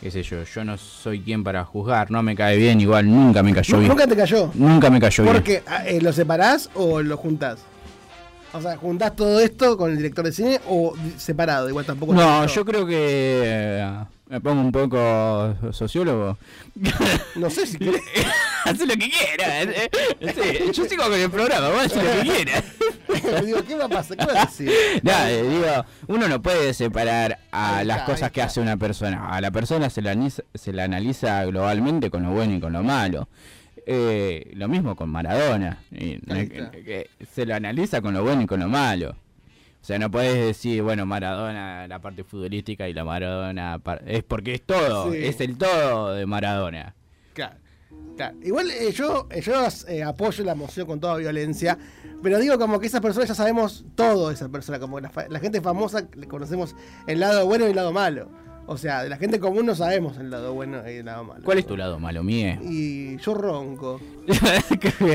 Qué 0.00 0.10
sé 0.10 0.22
yo, 0.22 0.42
yo 0.42 0.64
no 0.64 0.76
soy 0.78 1.20
quien 1.20 1.44
para 1.44 1.64
juzgar, 1.64 2.10
no 2.10 2.22
me 2.22 2.34
cae 2.34 2.56
bien, 2.56 2.80
igual 2.80 3.08
nunca 3.08 3.42
me 3.42 3.52
cayó 3.54 3.78
bien. 3.78 3.88
Nunca 3.88 4.06
te 4.06 4.16
cayó. 4.16 4.50
Nunca 4.54 4.90
me 4.90 5.00
cayó 5.00 5.22
bien. 5.24 5.34
Porque 5.34 5.62
ah, 5.66 5.86
eh, 5.86 6.00
lo 6.00 6.12
separás 6.12 6.70
o 6.74 7.00
lo 7.02 7.16
juntás. 7.16 7.60
O 8.52 8.60
sea, 8.60 8.76
¿juntás 8.76 9.14
todo 9.16 9.40
esto 9.40 9.76
con 9.76 9.90
el 9.92 9.96
director 9.96 10.24
de 10.24 10.32
cine 10.32 10.60
o 10.68 10.94
separado? 11.16 11.68
Igual 11.68 11.84
tampoco. 11.86 12.14
No, 12.14 12.46
yo 12.46 12.64
creo 12.64 12.84
que 12.84 12.96
eh, 12.98 14.04
me 14.28 14.40
pongo 14.40 14.60
un 14.60 14.72
poco 14.72 15.54
sociólogo. 15.72 16.36
No 17.36 17.48
sé 17.48 17.66
si 17.66 17.78
querés. 17.78 18.02
Haz 18.70 18.78
lo 18.80 18.86
que 18.94 19.10
quieras. 19.10 19.66
eh, 19.68 19.90
sí, 20.20 20.72
yo 20.72 20.84
sigo 20.84 21.04
con 21.04 21.14
el 21.14 21.30
programa, 21.30 21.68
vos 21.70 21.84
haz 21.86 21.96
lo 21.96 22.02
que 22.02 22.20
quieras. 22.30 22.64
digo, 23.44 23.64
¿qué 23.64 23.74
va 23.76 23.84
a 23.84 23.88
pasar? 23.88 24.16
¿Qué 24.16 24.24
a 24.24 24.44
decir? 24.46 24.70
Eh, 25.04 25.46
digo, 25.48 25.84
uno 26.08 26.28
no 26.28 26.40
puede 26.42 26.74
separar 26.74 27.38
a 27.50 27.78
Ahí 27.78 27.86
las 27.86 27.98
está, 27.98 28.06
cosas 28.12 28.22
ahí 28.24 28.30
que 28.32 28.42
hace 28.42 28.60
una 28.60 28.76
persona. 28.76 29.28
A 29.30 29.40
la 29.40 29.50
persona 29.50 29.90
se 29.90 30.02
la, 30.02 30.12
analiza, 30.12 30.42
se 30.54 30.72
la 30.72 30.84
analiza 30.84 31.44
globalmente 31.44 32.10
con 32.10 32.22
lo 32.22 32.30
bueno 32.30 32.54
y 32.54 32.60
con 32.60 32.72
lo 32.72 32.82
malo. 32.82 33.28
Eh, 33.86 34.50
lo 34.54 34.68
mismo 34.68 34.94
con 34.96 35.10
Maradona. 35.10 35.82
y 35.90 36.18
no 36.26 36.34
es 36.36 36.48
que- 36.50 36.70
que 36.84 37.10
se 37.34 37.46
lo 37.46 37.54
analiza 37.54 38.00
con 38.00 38.14
lo 38.14 38.22
bueno 38.22 38.42
y 38.42 38.46
con 38.46 38.60
lo 38.60 38.68
malo. 38.68 39.10
O 39.80 39.84
sea, 39.84 39.98
no 39.98 40.10
puedes 40.12 40.34
decir, 40.36 40.80
bueno, 40.82 41.04
Maradona, 41.06 41.88
la 41.88 41.98
parte 41.98 42.22
futbolística 42.22 42.88
y 42.88 42.94
la 42.94 43.04
Maradona. 43.04 43.80
par- 43.80 44.02
Es 44.06 44.22
porque 44.22 44.54
es 44.54 44.62
todo, 44.62 45.10
Sí. 45.12 45.18
es 45.24 45.40
el 45.40 45.58
todo 45.58 46.14
de 46.14 46.24
Maradona. 46.26 46.94
Claro. 48.16 48.36
Igual 48.42 48.70
eh, 48.70 48.92
yo, 48.92 49.26
eh, 49.30 49.40
yo 49.40 49.54
eh, 49.88 50.02
apoyo 50.02 50.44
la 50.44 50.54
moción 50.54 50.86
con 50.86 51.00
toda 51.00 51.16
violencia, 51.16 51.78
pero 52.22 52.38
digo 52.38 52.58
como 52.58 52.78
que 52.78 52.86
esas 52.86 53.00
personas 53.00 53.28
ya 53.28 53.34
sabemos 53.34 53.84
todo 53.94 54.28
de 54.28 54.34
esa 54.34 54.48
persona, 54.50 54.78
como 54.78 55.00
la, 55.00 55.10
la 55.30 55.40
gente 55.40 55.60
famosa 55.62 56.06
le 56.14 56.28
conocemos 56.28 56.76
el 57.06 57.20
lado 57.20 57.46
bueno 57.46 57.66
y 57.66 57.70
el 57.70 57.76
lado 57.76 57.90
malo. 57.92 58.28
O 58.66 58.76
sea, 58.76 59.02
de 59.02 59.08
la 59.08 59.16
gente 59.16 59.40
común 59.40 59.66
no 59.66 59.74
sabemos 59.74 60.18
el 60.18 60.30
lado 60.30 60.54
bueno 60.54 60.88
y 60.88 60.96
el 60.98 61.06
lado 61.06 61.24
malo. 61.24 61.42
¿Cuál 61.42 61.58
es 61.58 61.66
tu 61.66 61.76
lado 61.76 61.98
malo, 61.98 62.22
Mie? 62.22 62.60
Y 62.62 63.16
yo 63.16 63.34
ronco. 63.34 63.98
Es 64.30 64.40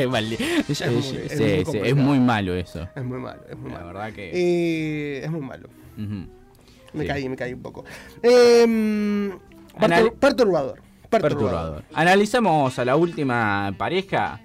muy- 0.08 0.38
es 0.68 0.78
sí, 0.78 0.84
muy 0.90 1.02
sí, 1.02 1.80
es 1.84 1.96
muy 1.96 2.20
malo 2.20 2.56
eso. 2.56 2.88
Es 2.96 3.04
muy 3.06 3.20
malo, 3.20 3.42
es 3.50 3.58
muy 3.58 3.72
La 3.72 3.78
malo. 3.80 3.88
verdad 3.94 4.14
que. 4.14 4.32
Eh, 4.34 5.24
es 5.24 5.32
muy 5.32 5.42
malo. 5.42 5.70
Me 5.96 7.02
Sí. 7.04 7.08
caí, 7.08 7.30
me 7.30 7.36
caí 7.36 7.54
un 7.54 7.62
poco. 7.62 7.86
Eh, 8.24 8.64
Anal- 8.64 10.04
pertur- 10.06 10.14
perturbador. 10.20 10.80
Perturbador. 11.10 11.84
Analizamos 11.94 12.78
a 12.80 12.86
la 12.86 12.96
última 12.96 13.74
pareja, 13.78 14.40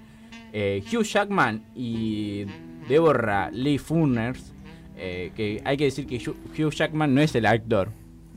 eh, 0.52 0.82
Hugh 0.92 1.02
Jackman 1.04 1.62
y 1.74 2.44
Deborah 2.88 3.50
Lee 3.50 3.78
Furness. 3.78 4.52
eh, 4.96 5.32
que 5.34 5.60
hay 5.64 5.76
que 5.76 5.84
decir 5.84 6.06
que 6.06 6.16
Hugh 6.62 6.70
Jackman 6.72 7.12
no 7.14 7.20
es 7.22 7.34
el 7.34 7.46
actor 7.46 7.88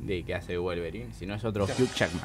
de 0.01 0.23
que 0.23 0.33
hace 0.33 0.57
Wolverine, 0.57 1.07
sino 1.17 1.35
es 1.35 1.43
otro 1.43 1.65
Hugh 1.65 1.93
Jackman. 1.95 2.23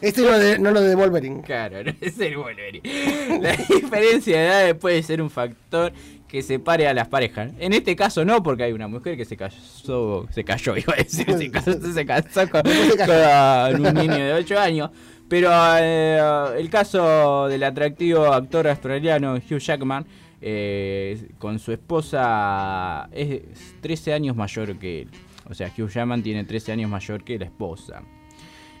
Este 0.00 0.20
no, 0.22 0.38
de- 0.38 0.58
no 0.58 0.70
lo 0.70 0.80
de 0.82 0.94
Wolverine. 0.94 1.40
Claro, 1.42 1.82
no 1.84 1.92
es 2.00 2.18
el 2.18 2.36
Wolverine. 2.36 3.40
La 3.40 3.52
diferencia 3.52 4.36
de 4.38 4.46
edades 4.46 4.74
puede 4.74 5.02
ser 5.02 5.22
un 5.22 5.30
factor 5.30 5.92
que 6.28 6.42
separe 6.42 6.86
a 6.88 6.92
las 6.94 7.08
parejas. 7.08 7.52
En 7.58 7.72
este 7.72 7.94
caso 7.96 8.24
no, 8.24 8.42
porque 8.42 8.64
hay 8.64 8.72
una 8.72 8.88
mujer 8.88 9.16
que 9.16 9.24
se 9.24 9.36
casó, 9.36 10.26
se 10.30 10.44
cayó, 10.44 10.76
iba 10.76 10.92
a 10.92 10.96
decir, 10.96 11.24
se 11.32 11.50
casó, 11.52 11.72
se 11.80 12.04
casó 12.04 12.50
con, 12.50 12.62
con 12.62 13.86
un 13.86 13.94
niño 13.94 14.16
de 14.26 14.32
8 14.34 14.58
años. 14.58 14.90
Pero 15.34 15.50
eh, 15.80 16.60
el 16.60 16.70
caso 16.70 17.48
del 17.48 17.64
atractivo 17.64 18.24
actor 18.26 18.68
australiano 18.68 19.34
Hugh 19.34 19.58
Jackman, 19.58 20.06
eh, 20.40 21.28
con 21.40 21.58
su 21.58 21.72
esposa, 21.72 23.08
es 23.10 23.42
13 23.80 24.12
años 24.12 24.36
mayor 24.36 24.78
que 24.78 25.02
él. 25.02 25.10
O 25.50 25.52
sea, 25.52 25.72
Hugh 25.76 25.88
Jackman 25.88 26.22
tiene 26.22 26.44
13 26.44 26.70
años 26.70 26.88
mayor 26.88 27.24
que 27.24 27.36
la 27.36 27.46
esposa. 27.46 28.00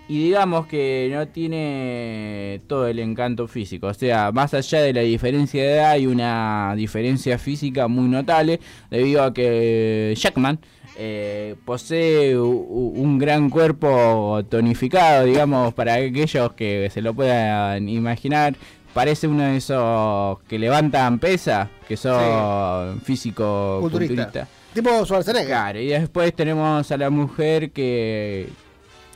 Y 0.06 0.24
digamos 0.24 0.66
que 0.66 1.10
no 1.12 1.26
tiene 1.28 2.60
todo 2.66 2.86
el 2.86 2.98
encanto 2.98 3.48
físico. 3.48 3.86
O 3.86 3.94
sea, 3.94 4.32
más 4.32 4.52
allá 4.52 4.82
de 4.82 4.92
la 4.92 5.00
diferencia 5.00 5.62
de 5.62 5.72
edad, 5.76 5.90
hay 5.92 6.06
una 6.06 6.74
diferencia 6.76 7.38
física 7.38 7.88
muy 7.88 8.08
notable. 8.08 8.60
Debido 8.90 9.22
a 9.22 9.32
que 9.32 10.14
Jackman 10.14 10.58
eh, 10.96 11.54
posee 11.64 12.38
un 12.38 13.18
gran 13.18 13.48
cuerpo 13.48 14.42
tonificado, 14.50 15.24
digamos, 15.24 15.72
para 15.72 15.94
aquellos 15.94 16.52
que 16.52 16.90
se 16.92 17.00
lo 17.00 17.14
puedan 17.14 17.88
imaginar. 17.88 18.54
Parece 18.92 19.26
uno 19.26 19.42
de 19.42 19.56
esos 19.56 20.38
que 20.42 20.58
levantan 20.58 21.18
pesa, 21.18 21.68
que 21.88 21.96
son 21.96 23.00
físico 23.00 23.78
Culturista. 23.80 24.24
culturista. 24.26 24.48
Tipo 24.74 25.04
Schwarzenegger. 25.04 25.46
Claro, 25.46 25.80
y 25.80 25.86
después 25.88 26.32
tenemos 26.34 26.90
a 26.92 26.96
la 26.96 27.10
mujer 27.10 27.70
que 27.72 28.48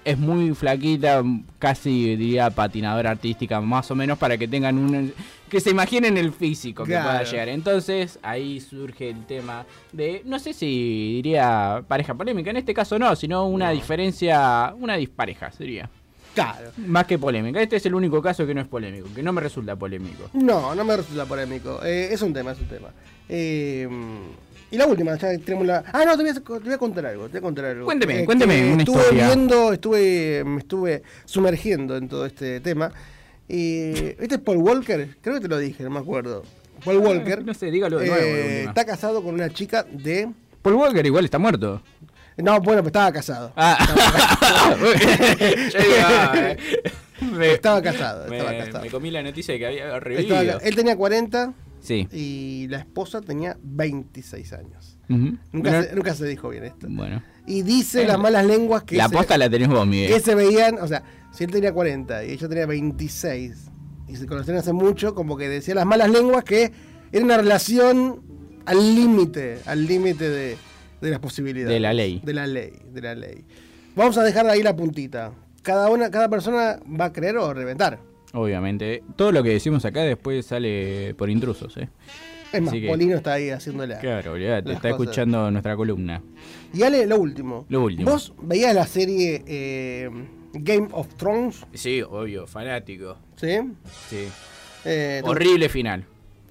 es 0.09 0.17
muy 0.17 0.55
flaquita, 0.55 1.23
casi 1.59 2.17
diría 2.17 2.49
patinadora 2.49 3.11
artística, 3.11 3.61
más 3.61 3.91
o 3.91 3.95
menos, 3.95 4.17
para 4.17 4.39
que 4.39 4.49
tengan 4.49 4.79
un. 4.79 5.13
que 5.51 5.61
se 5.61 5.69
imaginen 5.69 6.17
el 6.17 6.33
físico 6.33 6.85
que 6.85 6.93
pueda 6.93 7.23
llegar. 7.25 7.51
Entonces 7.51 8.19
ahí 8.23 8.59
surge 8.59 9.11
el 9.11 9.27
tema 9.27 9.67
de, 9.93 10.23
no 10.25 10.39
sé 10.39 10.55
si 10.55 11.17
diría 11.17 11.85
pareja 11.87 12.15
polémica, 12.15 12.49
en 12.49 12.57
este 12.57 12.73
caso 12.73 12.99
no, 12.99 13.15
sino 13.17 13.47
una 13.47 13.71
diferencia, 13.71 14.75
una 14.81 14.97
dispareja 14.97 15.53
sería. 15.53 15.91
Claro. 16.35 16.71
Más 16.79 17.05
que 17.05 17.19
polémica. 17.19 17.61
Este 17.61 17.77
es 17.77 17.85
el 17.85 17.95
único 17.95 18.23
caso 18.23 18.47
que 18.47 18.55
no 18.55 18.63
es 18.63 18.69
polémico, 18.69 19.09
que 19.15 19.23
no 19.23 19.35
me 19.35 19.43
resulta 19.43 19.77
polémico. 19.77 20.31
No, 20.33 20.75
no 20.75 20.85
me 20.85 20.97
resulta 20.97 21.27
polémico. 21.27 21.81
Eh, 21.85 22.09
es 22.13 22.23
un 22.23 22.33
tema, 22.33 22.53
es 22.53 22.61
un 22.61 22.69
tema. 22.69 22.89
Eh, 23.29 23.87
y 24.71 24.77
la 24.77 24.87
última, 24.87 25.17
ya 25.17 25.37
tenemos 25.39 25.67
la. 25.67 25.85
Ah, 25.93 26.05
no, 26.05 26.17
te 26.17 26.23
voy 26.23 26.31
a, 26.31 26.35
te 26.35 26.41
voy 26.65 26.73
a 26.75 26.79
contar 26.79 27.07
algo. 27.07 27.25
Te 27.27 27.33
voy 27.33 27.39
a 27.39 27.43
contar 27.43 27.65
algo. 27.67 27.85
Cuénteme, 27.87 28.21
Eh, 28.21 28.25
cuénteme 28.25 28.73
una 28.73 28.83
estuve 28.83 29.01
historia. 29.01 29.27
viendo, 29.27 29.73
estuve, 29.73 30.43
me 30.45 30.59
estuve 30.59 31.03
sumergiendo 31.25 31.97
en 31.97 32.09
todo 32.09 32.27
este 32.27 32.61
tema. 32.61 32.93
Y, 33.49 33.91
¿Este 34.19 34.35
es 34.35 34.41
Paul 34.41 34.59
Walker? 34.59 35.17
Creo 35.23 35.37
que 35.37 35.41
te 35.41 35.49
lo 35.49 35.59
dije, 35.59 35.83
no 35.85 35.91
me 35.91 36.01
acuerdo. 36.01 36.43
Paul 36.85 36.99
Walker. 36.99 37.39
Ah, 37.41 37.45
No 37.47 37.55
sé, 37.55 37.71
dígalo 37.71 37.99
de 37.99 38.07
nuevo. 38.09 38.23
eh, 38.25 38.55
última. 38.57 38.71
está 38.71 38.85
casado 38.85 39.23
con 39.23 39.35
una 39.35 39.49
chica 39.51 39.85
de. 39.91 40.29
Paul 40.63 40.75
Walker 40.77 41.05
igual 41.07 41.25
está 41.25 41.39
muerto. 41.39 41.83
No, 42.37 42.61
bueno, 42.61 42.83
pues 42.83 42.91
estaba 42.91 43.11
casado. 43.13 43.53
Ah. 43.57 43.77
Digo, 44.79 45.95
ah, 46.05 46.33
eh, 46.37 46.57
me- 47.33 47.53
Estaba 47.55 47.83
casado, 47.83 48.29
me, 48.29 48.39
estaba 48.39 48.59
casado. 48.59 48.85
me 48.85 48.91
comí 48.91 49.11
la 49.11 49.23
noticia 49.23 49.55
de 49.55 49.59
que 49.61 49.67
había 49.67 49.85
Estaba 49.87 50.01
revivido. 50.01 50.61
él 50.61 50.77
tenía 50.77 50.97
40 50.97 51.53
Sí. 51.81 52.07
y 52.13 52.67
la 52.69 52.79
esposa 52.79 53.21
tenía 53.21 53.57
26 53.63 54.53
años. 54.53 54.99
Ujú. 55.09 55.37
Nunca, 55.53 55.71
Bueno, 55.71 55.83
se, 55.83 55.95
nunca 55.95 56.15
se 56.15 56.27
dijo 56.27 56.49
bien 56.51 56.65
esto. 56.65 56.87
bueno. 56.91 57.23
Y 57.47 57.63
dice 57.63 58.07
las 58.07 58.19
malas 58.19 58.45
lenguas 58.47 58.83
que, 58.85 58.97
La 58.97 59.09
posta 59.09 59.39
la 59.39 59.49
tenés 59.49 59.69
vos, 59.69 59.87
Miguel. 59.87 60.13
que 60.13 60.21
se 60.21 60.35
veían, 60.35 60.79
o 60.81 60.87
sea, 60.87 61.03
si 61.33 61.45
él 61.45 61.51
tenía 61.51 61.73
40 61.73 62.25
y 62.25 62.33
ella 62.33 62.49
tenía 62.49 62.67
26, 62.67 63.71
y 64.09 64.17
se 64.17 64.27
conocían 64.27 64.57
hace 64.59 64.73
mucho, 64.73 65.15
como 65.15 65.37
que 65.37 65.49
decía 65.49 65.75
las 65.75 65.87
malas 65.87 66.11
lenguas 66.11 66.45
que 66.45 66.73
era 67.13 67.25
una 67.25 67.37
relación 67.39 68.21
al 68.67 68.95
límite, 68.95 69.61
al 69.67 69.87
límite 69.87 70.29
de, 70.29 70.57
de 71.01 71.11
las 71.11 71.21
posibilidades. 71.21 71.73
De 71.75 71.81
la 71.81 71.95
ley. 71.95 72.21
De 72.25 72.35
la 72.35 72.47
ley, 72.47 72.73
de 72.93 73.01
la 73.01 73.15
ley. 73.15 73.45
Vamos 73.97 74.19
a 74.19 74.23
dejar 74.25 74.47
ahí 74.49 74.63
la 74.63 74.77
puntita. 74.77 75.33
Cada 75.63 75.89
una, 75.91 76.11
cada 76.11 76.29
persona 76.29 76.79
va 77.01 77.07
a 77.07 77.13
creer 77.13 77.37
o 77.39 77.53
reventar. 77.55 77.99
Obviamente. 78.33 79.03
Todo 79.17 79.33
lo 79.33 79.43
que 79.43 79.51
decimos 79.51 79.85
acá 79.85 80.03
después 80.03 80.45
sale 80.47 81.15
por 81.17 81.31
intrusos, 81.31 81.77
¿eh? 81.77 81.89
Es 82.53 82.63
más, 82.63 82.73
que- 82.73 82.87
Polino 82.89 83.17
está 83.17 83.35
ahí 83.35 83.51
haciéndola. 83.51 83.99
Claro, 83.99 84.33
olvidate, 84.33 84.69
las 84.69 84.77
está 84.77 84.91
cosas. 84.91 85.03
escuchando 85.07 85.51
nuestra 85.51 85.77
columna. 85.77 86.23
Y 86.73 86.83
Ale, 86.83 87.07
lo 87.07 87.19
último. 87.19 87.67
Lo 87.69 87.83
último. 87.85 88.11
¿Vos 88.11 88.33
veías 88.43 88.75
la 88.75 88.87
serie 88.87 89.43
eh, 89.47 90.09
Game 90.55 90.89
of 90.93 91.15
Thrones? 91.17 91.67
Sí, 91.75 92.01
obvio, 92.03 92.47
fanático. 92.47 93.19
¿Sí? 93.37 93.59
Sí. 94.09 94.29
Eh, 94.85 95.21
¿te- 95.23 95.29
Horrible 95.29 95.69
final. 95.69 96.05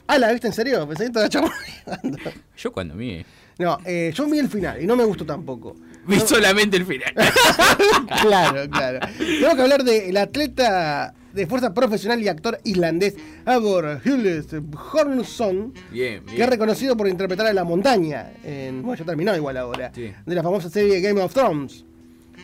Ah, 0.06 0.18
¿la 0.20 0.32
viste 0.32 0.48
en 0.48 0.54
serio? 0.54 0.88
Pensé 0.88 1.04
que 1.04 1.08
estaba 1.08 1.30
charlando. 1.30 2.18
Yo 2.58 2.72
cuando 2.72 2.96
vi. 2.96 3.26
No, 3.60 3.80
eh, 3.86 4.12
yo 4.14 4.28
vi 4.28 4.38
el 4.38 4.50
final 4.50 4.80
y 4.80 4.86
no 4.86 4.96
me 4.96 5.04
gustó 5.04 5.26
tampoco. 5.26 5.76
Vi 6.06 6.20
solamente 6.20 6.78
el 6.78 6.86
final. 6.86 7.12
claro, 8.22 8.70
claro. 8.70 9.00
Tengo 9.18 9.56
que 9.56 9.62
hablar 9.64 9.84
del 9.84 10.16
atleta 10.16 11.14
de 11.34 11.48
fuerza 11.48 11.74
profesional 11.74 12.22
y 12.22 12.28
actor 12.28 12.60
islandés 12.64 13.16
Agor 13.46 14.02
Hughes 14.06 14.48
Hornson, 14.94 15.74
Bien, 15.92 16.24
que 16.26 16.42
es 16.42 16.50
reconocido 16.50 16.96
por 16.98 17.08
interpretar 17.08 17.48
a 17.48 17.54
la 17.54 17.64
montaña 17.64 18.32
en. 18.44 18.82
Bueno, 18.82 18.98
ya 18.98 19.06
terminó 19.06 19.36
igual 19.36 19.58
ahora. 19.58 19.92
Sí. 19.94 20.12
De 20.26 20.36
la 20.36 20.44
famosa 20.44 20.70
serie 20.70 21.00
Game 21.02 21.22
of 21.22 21.34
Thrones. 21.34 21.86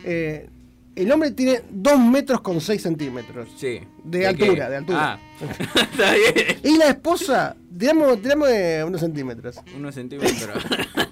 Eh, 0.04 0.48
el 0.96 1.10
hombre 1.10 1.32
tiene 1.32 1.62
2 1.70 1.98
metros 1.98 2.40
con 2.40 2.60
6 2.60 2.80
centímetros. 2.80 3.48
Sí. 3.56 3.80
De, 4.04 4.18
¿De 4.20 4.26
altura, 4.28 4.66
qué? 4.66 4.70
de 4.70 4.76
altura. 4.76 4.98
Ah. 5.00 5.18
Está 5.90 6.12
bien. 6.12 6.58
Y 6.62 6.78
la 6.78 6.88
esposa, 6.90 7.56
digamos, 7.70 8.22
digamos 8.22 8.48
de 8.48 8.84
unos 8.84 9.00
centímetros. 9.00 9.60
Unos 9.76 9.94
centímetros. 9.94 10.64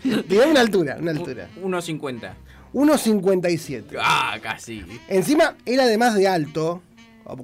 Digamos 0.29 0.51
una 0.51 0.61
altura, 0.61 0.97
una 1.01 1.13
altura. 1.13 1.49
1.50. 1.63 2.33
1,57. 2.73 3.97
Ah, 4.01 4.37
casi. 4.43 4.85
Encima, 5.09 5.57
él 5.65 5.79
además 5.79 6.15
de 6.15 6.27
alto, 6.27 6.83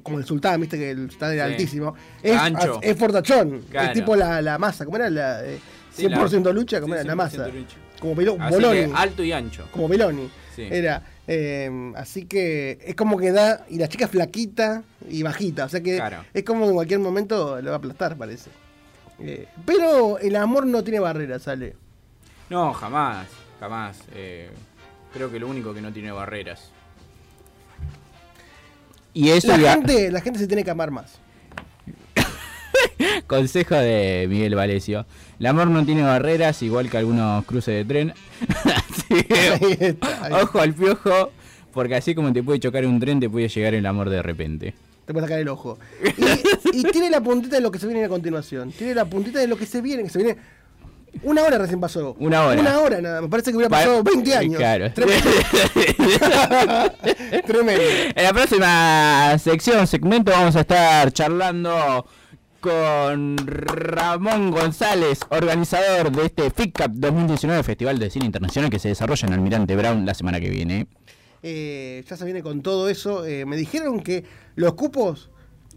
como 0.03 0.18
el 0.18 0.24
sultán, 0.24 0.61
viste 0.61 0.78
que 0.78 0.91
el 0.91 1.11
sultán 1.11 1.32
era 1.32 1.47
Sí. 1.47 1.53
altísimo, 1.53 1.95
es, 2.22 2.36
Ancho. 2.39 2.80
es 2.82 2.97
fortachón. 2.97 3.62
Claro. 3.70 3.89
Es 3.89 3.93
tipo 3.95 4.16
la, 4.16 4.41
la 4.43 4.59
masa, 4.59 4.84
¿cómo 4.84 4.97
era? 4.97 5.11
La, 5.11 5.45
eh, 5.45 5.59
Sí, 5.93 6.07
100% 6.07 6.53
lucha, 6.53 6.80
¿cómo 6.80 6.95
era? 6.95 7.03
La 7.03 7.14
100% 7.14 7.16
masa. 7.16 7.49
lucha. 7.49 7.76
Como 8.01 8.14
que 8.14 8.91
alto 8.95 9.24
y 9.24 9.32
ancho. 9.32 9.66
Como 9.72 9.89
Beloni. 9.89 10.30
Era. 10.57 11.03
eh, 11.26 11.93
así 11.97 12.24
que 12.26 12.78
es 12.84 12.95
como 12.95 13.16
que 13.18 13.32
da. 13.32 13.64
Y 13.68 13.78
la 13.78 13.89
chica 13.89 14.05
es 14.07 14.11
flaquita 14.11 14.82
y 15.09 15.22
bajita. 15.24 15.64
O 15.64 15.68
sea 15.68 15.80
que 15.80 15.97
Claro. 15.97 16.24
es 16.32 16.43
como 16.45 16.62
que 16.62 16.68
en 16.68 16.74
cualquier 16.74 17.01
momento 17.01 17.61
le 17.61 17.68
va 17.68 17.74
a 17.76 17.78
aplastar, 17.78 18.16
parece. 18.16 18.51
Eh, 19.20 19.47
pero 19.64 20.18
el 20.18 20.36
amor 20.36 20.66
no 20.66 20.82
tiene 20.84 21.01
barreras, 21.01 21.43
sale. 21.43 21.74
No, 22.51 22.72
jamás, 22.72 23.26
jamás. 23.61 23.99
Eh, 24.14 24.49
creo 25.12 25.30
que 25.30 25.39
lo 25.41 25.49
único 25.49 25.74
que 25.74 25.80
no 25.80 25.93
tiene 25.93 26.12
barreras. 26.12 26.70
Y 29.21 29.31
eso 29.31 29.49
La 29.49 29.59
ya- 29.59 29.73
gente, 29.75 30.12
la 30.12 30.21
gente 30.21 30.39
se 30.39 30.47
tiene 30.47 30.62
que 30.62 30.71
amar 30.71 30.93
más. 30.93 31.19
Consejo 33.27 33.75
de 33.75 34.27
Miguel 34.29 34.55
Valesio. 34.55 35.07
El 35.41 35.47
amor 35.47 35.66
no 35.66 35.85
tiene 35.85 36.03
barreras, 36.03 36.62
igual 36.62 36.89
que 36.89 36.99
algunos 36.99 37.45
cruces 37.45 37.75
de 37.75 37.85
tren. 37.85 38.14
Así 38.64 39.25
que, 39.25 39.97
ojo 40.41 40.61
al 40.61 40.73
piojo, 40.73 41.33
porque 41.73 41.97
así 41.97 42.14
como 42.14 42.33
te 42.33 42.45
puede 42.45 42.61
chocar 42.61 42.87
un 42.87 43.01
tren, 43.01 43.19
te 43.19 43.29
puede 43.29 43.49
llegar 43.49 43.75
el 43.75 43.87
amor 43.87 44.09
de 44.09 44.23
repente. 44.23 44.75
Te 45.05 45.12
puede 45.12 45.27
sacar 45.27 45.41
el 45.41 45.49
ojo. 45.49 45.81
Y, 46.73 46.79
y 46.79 46.83
tiene 46.85 47.11
la 47.11 47.21
puntita 47.21 47.57
de 47.57 47.62
lo 47.62 47.73
que 47.73 47.81
se 47.81 47.89
viene 47.89 48.05
a 48.05 48.09
continuación. 48.09 48.71
Tiene 48.71 48.95
la 48.95 49.05
puntita 49.05 49.41
de 49.41 49.49
lo 49.49 49.57
que 49.57 49.66
se 49.66 49.81
viene, 49.81 50.05
que 50.05 50.11
se 50.11 50.19
viene. 50.23 50.37
Una 51.23 51.43
hora 51.43 51.59
recién 51.59 51.81
pasó. 51.81 52.14
Una 52.19 52.45
hora. 52.47 52.61
Una 52.61 52.79
hora 52.81 53.01
nada. 53.01 53.21
Me 53.23 53.29
parece 53.29 53.51
que 53.51 53.57
hubiera 53.57 53.71
Pa- 53.71 53.77
pasado 53.79 54.03
20 54.03 54.35
años. 54.35 54.57
Claro. 54.59 54.93
Tremendo. 54.93 55.31
Tremendo. 57.47 57.83
En 58.14 58.25
la 58.25 58.33
próxima 58.33 59.39
sección, 59.39 59.87
segmento, 59.87 60.33
vamos 60.33 60.57
a 60.57 60.61
estar 60.61 61.12
charlando 61.12 62.07
con 62.61 63.37
Ramón 63.47 64.51
González, 64.51 65.21
organizador 65.31 66.11
de 66.11 66.27
este 66.27 66.51
FICAP 66.51 66.91
2019, 66.93 67.62
Festival 67.62 67.99
de 67.99 68.11
Cine 68.11 68.27
Internacional 68.27 68.71
que 68.71 68.79
se 68.79 68.89
desarrolla 68.89 69.29
en 69.29 69.35
Almirante 69.35 69.77
Brown 69.77 70.05
la 70.05 70.14
semana 70.14 70.41
que 70.41 70.51
viene. 70.51 70.87
Eh, 71.43 72.05
ya 72.09 72.16
se 72.16 72.25
viene 72.25 72.43
con 72.43 72.62
todo 72.62 72.89
eso. 72.89 73.25
Eh, 73.25 73.47
me 73.47 73.57
dijeron 73.57 74.01
que 74.03 74.25
los 74.57 74.75
cupos 74.75 75.31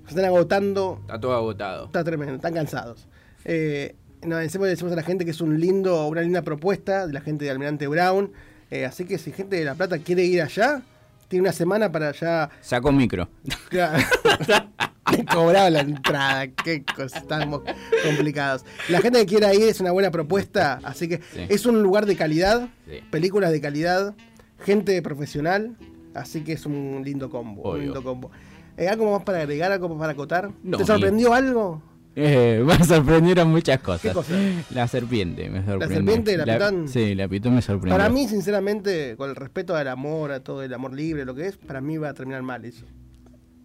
se 0.05 0.09
están 0.09 0.25
agotando. 0.25 0.97
Está 1.01 1.19
todo 1.19 1.35
agotado. 1.35 1.85
Está 1.85 2.03
tremendo, 2.03 2.35
están 2.35 2.53
cansados. 2.55 3.07
Eh, 3.45 3.95
no, 4.25 4.39
encima 4.39 4.65
le 4.65 4.71
decimos 4.71 4.93
a 4.93 4.95
la 4.95 5.03
gente 5.03 5.25
que 5.25 5.31
es 5.31 5.41
un 5.41 5.59
lindo, 5.59 6.07
una 6.07 6.21
linda 6.21 6.41
propuesta 6.41 7.07
de 7.07 7.13
la 7.13 7.21
gente 7.21 7.45
de 7.45 7.51
Almirante 7.51 7.87
Brown. 7.87 8.31
Eh, 8.69 8.85
así 8.85 9.05
que 9.05 9.17
si 9.17 9.31
gente 9.31 9.55
de 9.57 9.65
La 9.65 9.75
Plata 9.75 9.97
quiere 9.99 10.23
ir 10.23 10.41
allá, 10.41 10.81
tiene 11.27 11.43
una 11.43 11.51
semana 11.53 11.91
para 11.91 12.11
ya 12.13 12.49
Sacó 12.61 12.89
un 12.89 12.97
micro. 12.97 13.27
Cobraba 15.33 15.69
la 15.69 15.81
entrada, 15.81 16.47
qué 16.47 16.83
cosa, 16.83 17.19
estamos 17.19 17.61
complicados. 18.05 18.63
La 18.89 19.01
gente 19.01 19.19
que 19.19 19.25
quiera 19.25 19.53
ir 19.53 19.63
es 19.63 19.79
una 19.81 19.91
buena 19.91 20.09
propuesta, 20.11 20.79
así 20.83 21.07
que 21.09 21.17
Sí. 21.33 21.45
es 21.49 21.65
un 21.65 21.83
lugar 21.83 22.05
de 22.05 22.15
calidad, 22.15 22.69
Sí. 22.87 22.99
películas 23.09 23.51
de 23.51 23.59
calidad, 23.59 24.15
gente 24.63 25.01
profesional, 25.01 25.75
así 26.13 26.43
que 26.43 26.53
es 26.53 26.65
un 26.65 27.01
lindo 27.03 27.29
combo. 27.29 27.71
un 27.71 27.79
lindo 27.81 28.03
combo. 28.03 28.31
Eh, 28.77 28.87
¿Algo 28.87 29.11
más 29.11 29.23
para 29.23 29.39
agregar, 29.41 29.71
algo 29.71 29.89
más 29.89 29.99
para 29.99 30.13
acotar? 30.13 30.51
No, 30.63 30.77
¿Te 30.77 30.85
sorprendió 30.85 31.33
algo? 31.33 31.81
Eh, 32.15 32.61
me 32.65 32.83
sorprendieron 32.83 33.49
muchas 33.49 33.79
cosas. 33.79 34.01
¿Qué 34.01 34.11
cosa? 34.11 34.33
La 34.71 34.87
serpiente 34.87 35.49
me 35.49 35.63
sorprendió. 35.65 35.97
serpiente, 35.97 36.37
la 36.37 36.45
pitón? 36.45 36.87
Sí, 36.87 37.15
la 37.15 37.27
pitón 37.27 37.55
me 37.55 37.61
sorprendió. 37.61 37.97
Para 37.97 38.09
mí, 38.09 38.27
sinceramente, 38.27 39.15
con 39.17 39.29
el 39.29 39.35
respeto 39.35 39.75
al 39.75 39.87
amor, 39.87 40.31
a 40.31 40.41
todo 40.41 40.61
el 40.63 40.73
amor 40.73 40.93
libre, 40.93 41.23
lo 41.25 41.33
que 41.35 41.47
es, 41.47 41.57
para 41.57 41.79
mí 41.81 41.97
va 41.97 42.09
a 42.09 42.13
terminar 42.13 42.41
mal 42.43 42.65
eso. 42.65 42.85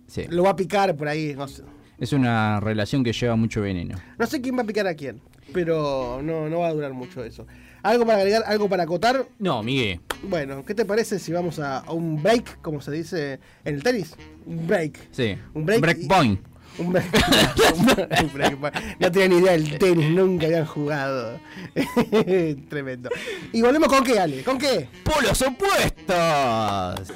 Sí. 0.06 0.24
Lo 0.28 0.44
va 0.44 0.50
a 0.50 0.56
picar 0.56 0.94
por 0.96 1.08
ahí, 1.08 1.34
no 1.36 1.48
sé. 1.48 1.62
Es 1.98 2.12
una 2.12 2.60
relación 2.60 3.02
que 3.02 3.12
lleva 3.12 3.36
mucho 3.36 3.62
veneno. 3.62 3.96
No 4.18 4.26
sé 4.26 4.40
quién 4.40 4.56
va 4.56 4.62
a 4.62 4.66
picar 4.66 4.86
a 4.86 4.94
quién, 4.94 5.20
pero 5.52 6.20
no, 6.22 6.48
no 6.48 6.60
va 6.60 6.68
a 6.68 6.72
durar 6.72 6.92
mucho 6.92 7.24
eso. 7.24 7.46
¿Algo 7.82 8.04
para 8.04 8.18
agregar? 8.18 8.42
¿Algo 8.46 8.68
para 8.68 8.82
acotar? 8.82 9.26
No, 9.38 9.62
Miguel. 9.62 10.00
Bueno, 10.24 10.64
¿qué 10.64 10.74
te 10.74 10.84
parece 10.84 11.18
si 11.18 11.32
vamos 11.32 11.58
a, 11.58 11.78
a 11.78 11.92
un 11.92 12.22
break, 12.22 12.60
como 12.60 12.80
se 12.80 12.90
dice 12.90 13.40
en 13.64 13.74
el 13.76 13.82
tenis? 13.82 14.14
Un 14.44 14.66
break. 14.66 14.98
Sí. 15.12 15.36
Un 15.54 15.64
break. 15.64 15.98
y- 16.00 16.06
point. 16.06 16.40
Un 16.78 16.86
un. 16.96 18.72
No 18.98 19.12
tenía 19.12 19.28
ni 19.28 19.36
idea 19.38 19.52
del 19.52 19.78
tenis, 19.78 20.10
nunca 20.10 20.46
habían 20.46 20.66
jugado. 20.66 21.40
Tremendo. 22.68 23.08
¿Y 23.52 23.62
volvemos 23.62 23.88
con 23.88 24.04
qué, 24.04 24.18
Ale? 24.18 24.42
¿Con 24.42 24.58
qué? 24.58 24.88
¡Polos 25.02 25.40
opuestos! 25.42 27.12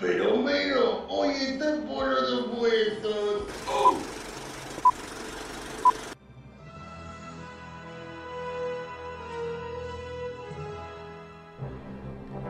Pero 0.00 0.36
menos, 0.36 1.04
hoy 1.08 1.32
están 1.32 1.82
por 1.82 2.06
los 2.06 2.32
opuestos. 2.32 3.44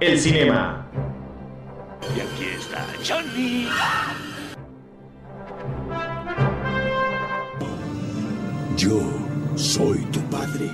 El 0.00 0.18
cinema. 0.18 0.86
Y 2.16 2.20
aquí 2.20 2.44
está 2.58 2.86
Johnny. 3.06 3.68
Yo 8.76 9.00
soy 9.54 9.98
tu 10.06 10.20
padre. 10.30 10.68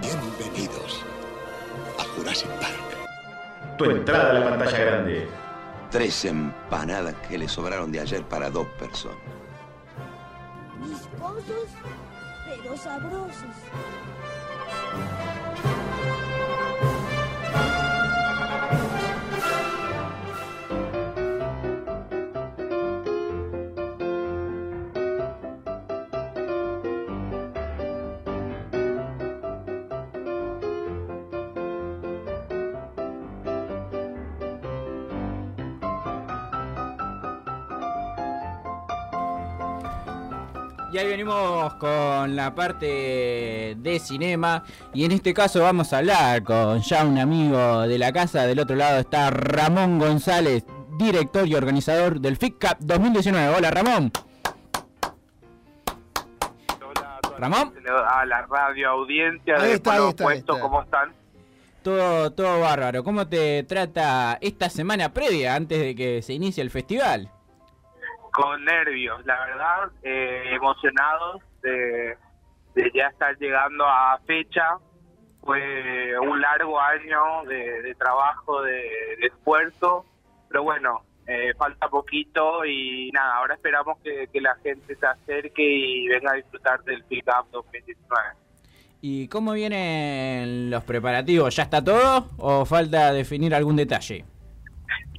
Bienvenidos 0.00 1.04
a 1.96 2.02
Jurassic 2.16 2.48
Park. 2.60 3.76
Tu 3.78 3.84
entrada 3.84 4.30
a 4.30 4.32
la 4.34 4.50
pantalla 4.50 4.78
grande. 4.78 5.28
Tres 5.92 6.24
empanadas 6.24 7.14
que 7.28 7.38
le 7.38 7.48
sobraron 7.48 7.92
de 7.92 8.00
ayer 8.00 8.24
para 8.24 8.50
dos 8.50 8.66
personas. 8.80 9.16
Viscosos, 10.80 11.70
pero 12.44 12.76
sabrosos. 12.76 13.56
Y 40.90 40.96
ahí 40.96 41.06
venimos 41.06 41.74
con 41.74 42.34
la 42.34 42.54
parte 42.54 43.76
de 43.78 43.98
cinema. 43.98 44.64
Y 44.94 45.04
en 45.04 45.12
este 45.12 45.34
caso 45.34 45.60
vamos 45.60 45.92
a 45.92 45.98
hablar 45.98 46.42
con 46.42 46.80
ya 46.80 47.04
un 47.04 47.18
amigo 47.18 47.82
de 47.82 47.98
la 47.98 48.10
casa. 48.10 48.46
Del 48.46 48.58
otro 48.58 48.74
lado 48.74 48.98
está 48.98 49.30
Ramón 49.30 49.98
González, 49.98 50.64
director 50.96 51.46
y 51.46 51.54
organizador 51.54 52.20
del 52.20 52.38
FICCAP 52.38 52.78
2019. 52.80 53.54
Hola 53.56 53.70
Ramón. 53.70 54.12
Ramón. 57.38 57.72
a 58.08 58.24
la 58.26 58.46
radio 58.46 58.88
audiencia 58.88 59.54
Ahí 59.54 59.60
de 59.60 59.66
ahí 59.66 59.72
ahí 59.72 60.38
está. 60.38 60.58
¿cómo 60.58 60.82
están? 60.82 61.12
Todo, 61.82 62.32
todo 62.32 62.60
bárbaro. 62.60 63.04
¿Cómo 63.04 63.28
te 63.28 63.62
trata 63.64 64.38
esta 64.40 64.70
semana 64.70 65.12
previa 65.12 65.54
antes 65.54 65.78
de 65.78 65.94
que 65.94 66.22
se 66.22 66.32
inicie 66.32 66.62
el 66.62 66.70
festival? 66.70 67.30
Con 68.38 68.64
nervios, 68.64 69.26
la 69.26 69.46
verdad, 69.46 69.90
eh, 70.00 70.52
emocionados 70.54 71.42
de, 71.60 72.16
ya 72.94 73.08
estar 73.08 73.36
llegando 73.36 73.84
a 73.84 74.16
fecha. 74.28 74.78
Fue 75.40 76.16
un 76.20 76.40
largo 76.40 76.78
año 76.80 77.42
de, 77.48 77.92
trabajo, 77.98 78.62
de, 78.62 79.14
esfuerzo, 79.26 80.06
pero 80.46 80.62
bueno, 80.62 81.02
eh, 81.26 81.52
falta 81.58 81.88
poquito 81.88 82.64
y 82.64 83.10
nada, 83.10 83.38
ahora 83.38 83.56
esperamos 83.56 83.98
que, 84.04 84.28
que 84.32 84.40
la 84.40 84.54
gente 84.62 84.94
se 84.94 85.06
acerque 85.06 85.64
y 85.64 86.06
venga 86.06 86.30
a 86.30 86.36
disfrutar 86.36 86.84
del 86.84 87.02
Pick 87.06 87.26
Up 87.26 87.50
2019. 87.50 88.22
¿Y 89.00 89.26
cómo 89.26 89.52
vienen 89.52 90.70
los 90.70 90.84
preparativos? 90.84 91.56
¿Ya 91.56 91.64
está 91.64 91.82
todo 91.82 92.28
o 92.38 92.64
falta 92.64 93.12
definir 93.12 93.52
algún 93.52 93.74
detalle? 93.74 94.24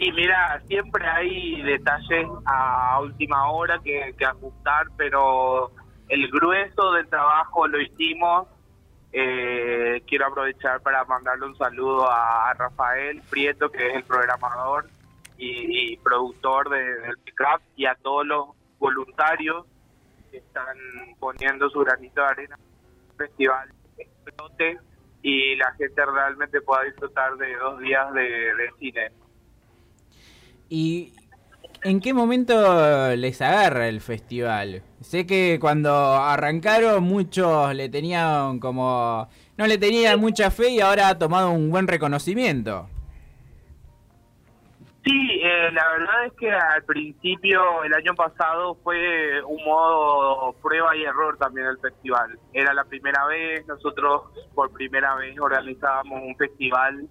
Y 0.02 0.14
mira, 0.14 0.62
siempre 0.66 1.06
hay 1.06 1.62
detalles 1.62 2.26
a 2.46 3.02
última 3.02 3.52
hora 3.52 3.80
que, 3.84 4.16
que 4.18 4.26
ajustar, 4.26 4.88
pero 4.96 5.72
el 6.08 6.32
grueso 6.32 6.94
del 6.94 7.06
trabajo 7.10 7.68
lo 7.68 7.82
hicimos. 7.82 8.48
Eh, 9.12 10.02
quiero 10.08 10.28
aprovechar 10.28 10.80
para 10.82 11.04
mandarle 11.04 11.48
un 11.48 11.58
saludo 11.58 12.10
a, 12.10 12.54
Rafael 12.54 13.22
Prieto, 13.30 13.70
que 13.70 13.88
es 13.90 13.96
el 13.96 14.04
programador 14.04 14.90
y, 15.38 15.92
y 15.92 15.98
productor 15.98 16.70
de, 16.70 16.82
del 17.02 17.18
Pickup, 17.18 17.62
y 17.76 17.86
a 17.86 17.96
todos 17.96 18.26
los 18.26 18.48
voluntarios 18.80 19.66
que 20.32 20.38
están 20.38 20.78
poniendo 21.20 21.70
su 21.70 21.80
granito 21.80 22.22
de 22.22 22.28
arena 22.28 22.58
festival 23.18 23.70
explote 23.98 24.80
y 25.24 25.58
la 25.58 25.74
gente 25.74 26.06
realmente 26.06 26.62
pueda 26.62 26.84
disfrutar 26.84 27.36
de 27.36 27.54
dos 27.58 27.80
días 27.80 28.14
de 28.14 28.72
cine. 28.80 29.12
¿Y 30.70 31.14
en 31.84 32.00
qué 32.00 32.14
momento 32.14 33.16
les 33.16 33.42
agarra 33.42 33.88
el 33.88 34.02
festival? 34.02 34.84
Sé 35.02 35.26
que 35.26 35.58
cuando 35.60 35.92
arrancaron 36.16 37.04
muchos 37.04 37.74
le 37.74 37.90
tenían 37.90 38.60
como... 38.60 39.28
No 39.58 39.68
le 39.68 39.78
tenían 39.78 40.20
mucha 40.20 40.52
fe 40.52 40.70
y 40.70 40.80
ahora 40.80 41.10
ha 41.10 41.18
tomado 41.18 41.52
un 41.52 41.70
buen 41.70 41.88
reconocimiento. 41.88 42.88
Sí, 45.04 45.42
eh, 45.42 45.72
la 45.72 45.90
verdad 45.92 46.26
es 46.28 46.34
que 46.34 46.52
al 46.52 46.84
principio, 46.84 47.84
el 47.84 47.94
año 47.94 48.14
pasado, 48.16 48.76
fue 48.84 49.42
un 49.44 49.64
modo 49.64 50.54
prueba 50.62 50.96
y 50.96 51.04
error 51.04 51.38
también 51.38 51.68
el 51.68 51.80
festival. 51.80 52.38
Era 52.54 52.74
la 52.74 52.84
primera 52.84 53.26
vez, 53.26 53.66
nosotros 53.66 54.24
por 54.54 54.72
primera 54.72 55.16
vez 55.16 55.40
organizábamos 55.40 56.22
un 56.22 56.36
festival 56.36 57.08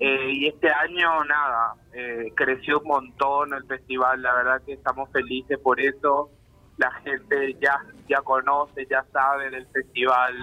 eh, 0.00 0.30
y 0.32 0.48
este 0.48 0.70
año 0.70 1.24
nada, 1.24 1.74
eh, 1.92 2.32
creció 2.34 2.80
un 2.80 2.88
montón 2.88 3.54
el 3.54 3.64
festival, 3.66 4.22
la 4.22 4.34
verdad 4.34 4.62
que 4.64 4.72
estamos 4.72 5.10
felices 5.12 5.58
por 5.58 5.80
eso. 5.80 6.30
La 6.78 6.90
gente 7.02 7.56
ya, 7.60 7.78
ya 8.08 8.20
conoce, 8.22 8.86
ya 8.90 9.04
sabe 9.12 9.50
del 9.50 9.66
festival, 9.68 10.34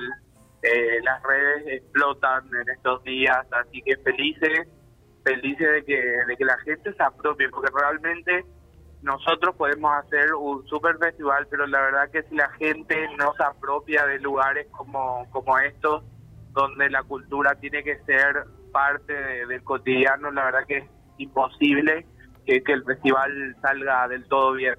eh, 0.62 1.00
las 1.04 1.22
redes 1.24 1.82
explotan 1.82 2.47
en 2.54 2.70
estos 2.70 3.04
días, 3.04 3.45
así 3.52 3.82
que 3.82 3.97
felices 3.97 4.68
felices 5.24 5.68
de 5.74 5.84
que, 5.84 6.02
de 6.28 6.38
que 6.38 6.45
la 6.45 6.58
gente 6.60 6.93
se 6.93 7.04
apropie, 7.04 7.50
porque 7.50 7.72
realmente 7.76 8.45
nosotros 9.02 9.56
podemos 9.56 9.91
hacer 9.97 10.34
un 10.34 10.66
super 10.68 10.97
festival, 10.97 11.47
pero 11.50 11.68
la 11.68 11.82
verdad 11.82 12.10
que 12.12 12.24
si 12.24 12.36
la 12.36 12.50
gente 12.52 13.08
no 13.18 13.34
se 13.36 13.43
apropia 13.43 14.06
de 14.06 14.20
lugares 14.20 14.68
como, 14.72 15.30
como 15.32 15.58
estos, 15.60 16.04
donde 16.52 16.89
la 16.89 17.04
cultura 17.04 17.56
tiene 17.56 17.84
que 17.84 17.97
ser 18.04 18.43
parte 18.72 19.13
de- 19.13 19.45
del 19.47 19.63
cotidiano, 19.63 20.32
la 20.32 20.45
verdad 20.45 20.65
que 20.67 20.78
es 20.78 20.86
imposible 21.17 22.05
que, 22.45 22.63
que 22.63 22.72
el 22.74 22.84
festival 22.84 23.55
salga 23.61 24.07
del 24.07 24.26
todo 24.28 24.53
bien. 24.53 24.76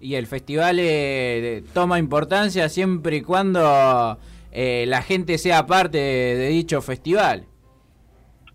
Y 0.00 0.14
el 0.14 0.26
festival 0.26 0.78
eh, 0.80 1.62
toma 1.74 1.98
importancia 1.98 2.68
siempre 2.68 3.16
y 3.16 3.22
cuando 3.22 4.18
eh, 4.50 4.84
la 4.88 5.02
gente 5.02 5.36
sea 5.38 5.66
parte 5.66 5.98
de, 5.98 6.34
de 6.36 6.48
dicho 6.48 6.80
festival. 6.80 7.46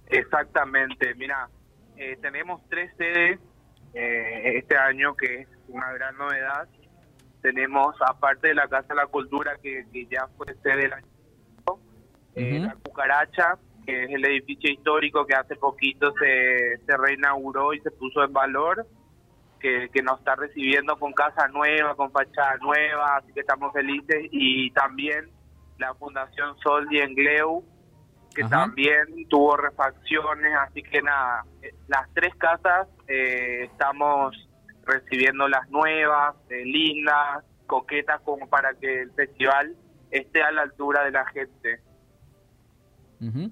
Exactamente, 0.08 1.14
mira, 1.16 1.50
eh, 1.98 2.18
tenemos 2.22 2.62
tres 2.70 2.92
sedes 2.98 3.40
eh, 3.94 4.58
este 4.58 4.76
año, 4.78 5.16
que 5.16 5.42
es 5.42 5.48
una 5.68 5.92
gran 5.94 6.18
novedad. 6.18 6.68
Tenemos, 7.42 7.96
aparte 8.02 8.50
de 8.50 8.56
la 8.56 8.68
Casa 8.68 8.88
de 8.90 8.96
la 8.96 9.08
Cultura, 9.08 9.56
que, 9.62 9.86
que 9.94 10.06
ya 10.08 10.28
fue 10.38 10.48
sede 10.64 10.86
el 10.86 10.94
año 10.94 11.06
pasado, 11.64 11.80
eh, 12.36 12.60
la 12.60 12.76
Cucaracha, 12.76 13.58
que 13.86 14.04
es 14.04 14.10
el 14.12 14.26
edificio 14.26 14.72
histórico 14.72 15.26
que 15.26 15.36
hace 15.36 15.56
poquito 15.56 16.14
se, 16.20 16.78
se 16.86 16.98
reinauguró 16.98 17.74
y 17.74 17.80
se 17.82 17.92
puso 17.92 18.24
en 18.24 18.34
valor, 18.34 18.86
que, 19.60 19.90
que 19.94 20.02
nos 20.02 20.20
está 20.20 20.36
recibiendo 20.36 20.98
con 20.98 21.14
casa 21.14 21.48
nueva, 21.48 21.96
con 21.96 22.12
fachada 22.12 22.58
nueva, 22.58 23.18
así 23.18 23.34
que 23.34 23.42
estamos 23.42 23.74
felices. 23.74 24.28
Y 24.32 24.72
también 24.72 25.30
la 25.78 25.94
Fundación 25.96 26.58
Sol 26.60 26.88
y 26.92 27.00
Engleu, 27.00 27.64
que 28.34 28.44
Ajá. 28.44 28.66
también 28.66 29.28
tuvo 29.30 29.58
refacciones, 29.58 30.54
así 30.56 30.84
que 30.84 31.02
nada, 31.02 31.46
las 31.88 32.14
tres 32.14 32.36
casas 32.36 32.88
eh, 33.08 33.68
estamos 33.72 34.36
recibiendo 34.86 35.48
las 35.48 35.70
nuevas, 35.70 36.36
eh, 36.50 36.64
lindas, 36.66 37.44
coquetas, 37.66 38.22
como 38.22 38.48
para 38.48 38.74
que 38.76 39.02
el 39.02 39.12
festival 39.14 39.76
esté 40.12 40.44
a 40.44 40.52
la 40.52 40.64
altura 40.64 41.04
de 41.04 41.12
la 41.12 41.26
gente. 41.28 41.80
Ujú. 43.22 43.52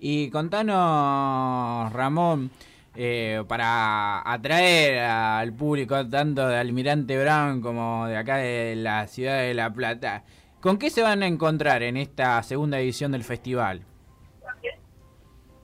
Y 0.00 0.30
contanos, 0.30 1.92
Ramón, 1.92 2.50
eh, 2.94 3.42
para 3.48 4.28
atraer 4.30 4.98
al 5.00 5.52
público 5.52 6.08
tanto 6.08 6.46
de 6.46 6.56
Almirante 6.56 7.20
Brown 7.22 7.60
como 7.60 8.06
de 8.06 8.16
acá 8.16 8.36
de 8.36 8.76
la 8.76 9.06
ciudad 9.06 9.38
de 9.38 9.54
La 9.54 9.72
Plata, 9.72 10.24
¿con 10.60 10.78
qué 10.78 10.90
se 10.90 11.02
van 11.02 11.22
a 11.22 11.26
encontrar 11.26 11.82
en 11.82 11.96
esta 11.96 12.42
segunda 12.42 12.78
edición 12.78 13.12
del 13.12 13.24
festival? 13.24 13.82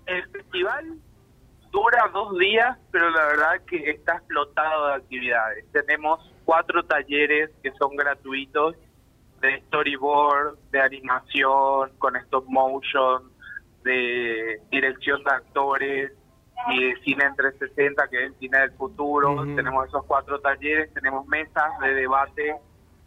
El 0.06 0.22
festival 0.28 0.98
dura 1.72 2.10
dos 2.12 2.38
días, 2.38 2.78
pero 2.90 3.10
la 3.10 3.26
verdad 3.26 3.62
que 3.66 3.90
está 3.90 4.16
explotado 4.16 4.88
de 4.88 4.94
actividades. 4.94 5.64
Tenemos 5.72 6.20
cuatro 6.44 6.84
talleres 6.84 7.50
que 7.62 7.72
son 7.72 7.96
gratuitos 7.96 8.76
de 9.40 9.60
storyboard, 9.66 10.58
de 10.70 10.80
animación, 10.80 11.90
con 11.98 12.16
stop 12.16 12.44
motion, 12.48 13.33
de 13.84 14.60
dirección 14.70 15.22
de 15.22 15.30
actores 15.30 16.12
y 16.70 16.84
de 16.84 16.96
cine 17.02 17.24
en 17.24 17.36
360, 17.36 18.08
que 18.08 18.16
es 18.16 18.32
el 18.32 18.38
cine 18.38 18.58
del 18.58 18.72
futuro. 18.72 19.44
Tenemos 19.54 19.86
esos 19.86 20.04
cuatro 20.06 20.40
talleres, 20.40 20.92
tenemos 20.94 21.26
mesas 21.26 21.78
de 21.80 21.94
debate 21.94 22.56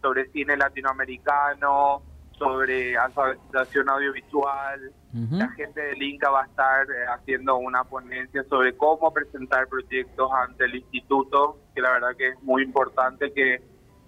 sobre 0.00 0.30
cine 0.30 0.56
latinoamericano, 0.56 2.02
sobre 2.38 2.96
alfabetización 2.96 3.88
audiovisual. 3.88 4.92
La 5.30 5.48
gente 5.48 5.80
del 5.80 6.02
Inca 6.02 6.30
va 6.30 6.42
a 6.42 6.46
estar 6.46 6.86
eh, 6.86 7.06
haciendo 7.12 7.56
una 7.56 7.82
ponencia 7.82 8.44
sobre 8.44 8.76
cómo 8.76 9.12
presentar 9.12 9.66
proyectos 9.66 10.30
ante 10.32 10.66
el 10.66 10.76
instituto, 10.76 11.58
que 11.74 11.80
la 11.80 11.92
verdad 11.92 12.10
que 12.16 12.28
es 12.28 12.42
muy 12.42 12.62
importante 12.62 13.32
que, 13.32 13.60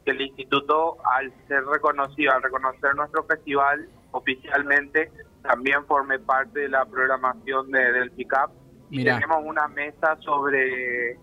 que 0.05 0.11
el 0.11 0.21
instituto, 0.21 0.99
al 1.05 1.33
ser 1.49 1.65
reconocido, 1.65 2.33
al 2.33 2.43
reconocer 2.43 2.95
nuestro 2.95 3.25
festival 3.25 3.89
oficialmente, 4.13 5.11
también 5.43 5.85
forme 5.87 6.19
parte 6.19 6.61
de 6.61 6.69
la 6.69 6.85
programación 6.85 7.71
de, 7.71 7.93
del 7.93 8.11
FICAP. 8.11 8.51
Y 8.91 9.05
tenemos 9.05 9.45
una 9.45 9.69
mesa 9.69 10.17
sobre 10.21 11.17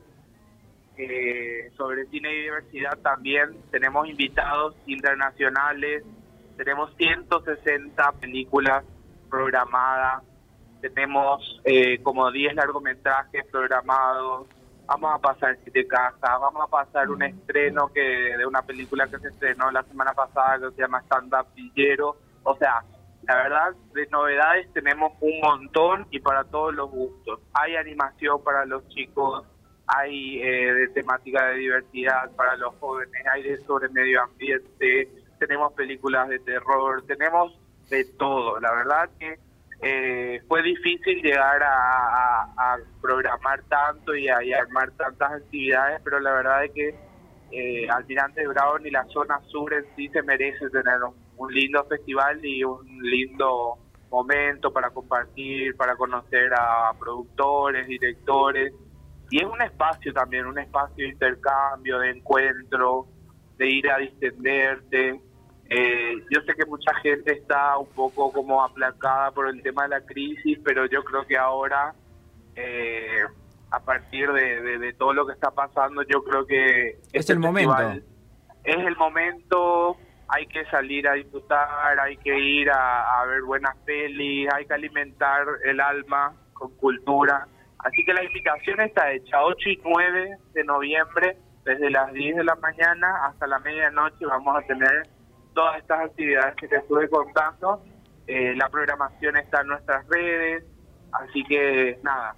eh, 0.98 1.72
sobre 1.78 2.06
cine 2.08 2.34
y 2.34 2.42
diversidad 2.44 2.98
también. 3.00 3.56
Tenemos 3.72 4.08
invitados 4.08 4.76
internacionales, 4.88 6.04
tenemos 6.56 6.92
160 6.96 8.12
películas 8.14 8.84
programadas, 9.30 10.24
tenemos 10.82 11.62
eh, 11.66 12.02
como 12.02 12.32
10 12.32 12.56
largometrajes 12.56 13.46
programados, 13.52 14.48
vamos 14.88 15.14
a 15.14 15.20
pasar 15.20 15.58
siete 15.64 15.86
casas, 15.86 16.20
vamos 16.22 16.64
a 16.66 16.68
pasar 16.68 17.10
un 17.10 17.22
estreno 17.22 17.92
que 17.94 18.02
de 18.38 18.46
una 18.46 18.62
película 18.62 19.08
que 19.08 19.20
se 19.20 19.28
estrenó 19.28 19.70
la 19.70 19.84
semana 19.84 20.14
pasada 20.14 20.58
que 20.60 20.76
se 20.76 20.82
llama 20.82 21.02
Stand 21.02 21.34
Up 21.34 21.48
Villero, 21.54 22.16
o 22.44 22.56
sea, 22.56 22.84
la 23.28 23.36
verdad, 23.36 23.76
de 23.94 24.08
novedades 24.08 24.72
tenemos 24.72 25.12
un 25.20 25.40
montón 25.42 26.08
y 26.12 26.20
para 26.20 26.46
todos 26.46 26.74
los 26.74 26.90
gustos. 26.90 27.42
Hay 27.54 27.76
animación 27.76 28.42
para 28.42 28.66
los 28.66 28.88
chicos, 28.88 29.46
hay 29.86 30.42
eh, 30.42 30.74
de 30.74 30.88
temática 30.90 31.48
de 31.48 31.56
diversidad 31.56 32.32
para 32.38 32.56
los 32.56 32.74
jóvenes, 32.76 33.22
hay 33.30 33.44
de 33.44 33.58
sobre 33.66 33.90
medio 33.90 34.24
ambiente, 34.24 35.10
tenemos 35.40 35.74
películas 35.74 36.30
de 36.30 36.40
terror, 36.40 37.04
tenemos 37.06 37.60
de 37.90 38.06
todo. 38.18 38.62
La 38.62 38.72
verdad 38.74 39.10
que 39.20 39.38
eh, 39.82 40.42
fue 40.48 40.64
difícil 40.64 41.22
llegar 41.22 41.62
a, 41.64 42.78
programar 43.02 43.62
tanto 43.64 44.16
y 44.16 44.30
a, 44.30 44.42
y 44.42 44.54
a 44.54 44.62
armar 44.62 44.92
tantas 44.92 45.34
actividades, 45.34 46.00
pero 46.04 46.20
la 46.22 46.32
verdad 46.32 46.64
es 46.64 46.72
que 46.72 46.96
eh, 47.52 47.90
Almirante 47.90 48.48
Brown 48.48 48.86
y 48.86 48.92
la 48.92 49.06
zona 49.06 49.40
sur 49.48 49.74
en 49.74 49.86
sí 49.96 50.08
se 50.10 50.22
merece 50.24 50.70
tener 50.70 51.04
un, 51.04 51.27
un 51.38 51.54
lindo 51.54 51.84
festival 51.86 52.44
y 52.46 52.64
un 52.64 52.86
lindo 53.02 53.78
momento 54.10 54.72
para 54.72 54.90
compartir, 54.90 55.76
para 55.76 55.96
conocer 55.96 56.52
a 56.54 56.92
productores, 57.00 57.88
directores. 57.88 58.74
Y 59.30 59.40
es 59.42 59.46
un 59.46 59.62
espacio 59.62 60.14
también, 60.14 60.46
un 60.46 60.58
espacio 60.58 61.06
de 61.06 61.12
intercambio, 61.12 62.00
de 62.00 62.12
encuentro, 62.12 63.08
de 63.58 63.70
ir 63.70 63.90
a 63.92 63.98
distenderte. 63.98 65.20
Eh, 65.70 66.14
yo 66.32 66.40
sé 66.42 66.54
que 66.56 66.66
mucha 66.66 66.94
gente 67.02 67.34
está 67.34 67.78
un 67.78 67.88
poco 67.90 68.32
como 68.32 68.64
aplacada 68.64 69.32
por 69.32 69.50
el 69.50 69.62
tema 69.62 69.84
de 69.84 69.90
la 69.90 70.02
crisis, 70.06 70.58
pero 70.64 70.86
yo 70.86 71.04
creo 71.04 71.26
que 71.28 71.38
ahora, 71.38 71.94
eh, 72.56 73.20
a 73.72 73.80
partir 73.82 74.32
de, 74.32 74.62
de- 74.62 74.78
de 74.78 74.94
todo 74.94 75.12
lo 75.14 75.28
que 75.28 75.34
está 75.34 75.52
pasando, 75.52 76.04
yo 76.04 76.24
creo 76.24 76.46
que 76.46 76.90
Es 76.92 77.00
este 77.12 77.34
el 77.34 77.40
momento. 77.40 77.72
festival 77.76 78.04
es 78.64 78.78
el 78.86 78.96
momento, 78.98 79.98
hay 80.30 80.48
que 80.48 80.66
salir 80.66 81.08
a 81.08 81.14
disfrutar, 81.14 82.00
hay 82.00 82.18
que 82.18 82.38
ir 82.38 82.70
a, 82.70 83.22
a 83.22 83.26
ver 83.26 83.42
buenas 83.44 83.76
pelis, 83.86 84.48
hay 84.54 84.66
que 84.66 84.74
alimentar 84.74 85.46
el 85.64 85.80
alma 85.80 86.34
con 86.54 86.76
cultura. 86.78 87.48
Así 87.80 88.04
que 88.04 88.14
la 88.14 88.24
invitación 88.24 88.82
está 88.82 89.12
hecha 89.12 89.44
8 89.44 89.70
y 89.70 89.82
9 89.84 90.38
de 90.54 90.64
noviembre, 90.64 91.38
desde 91.64 91.90
las 91.90 92.12
10 92.14 92.38
de 92.38 92.44
la 92.46 92.56
mañana 92.56 93.26
hasta 93.26 93.46
la 93.46 93.60
medianoche 93.60 94.26
vamos 94.26 94.56
a 94.58 94.66
tener 94.66 95.08
todas 95.54 95.78
estas 95.80 96.00
actividades 96.06 96.56
que 96.56 96.68
te 96.68 96.78
estuve 96.78 97.10
contando. 97.10 97.84
Eh, 98.26 98.56
la 98.56 98.70
programación 98.70 99.38
está 99.38 99.62
en 99.62 99.68
nuestras 99.68 100.08
redes, 100.08 100.64
así 101.12 101.44
que 101.44 102.00
nada, 102.04 102.36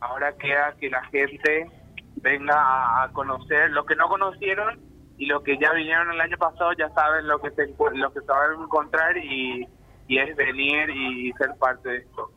ahora 0.00 0.36
queda 0.36 0.74
que 0.78 0.90
la 0.90 1.02
gente 1.04 1.70
venga 2.16 3.02
a, 3.02 3.08
conocer 3.12 3.70
lo 3.70 3.86
que 3.86 3.96
no 3.96 4.08
conocieron 4.08 4.80
y 5.18 5.26
los 5.26 5.42
que 5.42 5.58
ya 5.58 5.72
vinieron 5.72 6.12
el 6.12 6.20
año 6.20 6.38
pasado 6.38 6.72
ya 6.78 6.88
saben 6.90 7.26
lo 7.26 7.40
que 7.40 7.50
se 7.50 7.66
lo 7.66 8.12
que 8.12 8.20
se 8.20 8.26
van 8.26 8.52
a 8.52 8.64
encontrar 8.64 9.16
y, 9.18 9.68
y 10.06 10.18
es 10.18 10.36
venir 10.36 10.88
y 10.90 11.32
ser 11.32 11.50
parte 11.58 11.88
de 11.88 11.96
esto. 11.98 12.30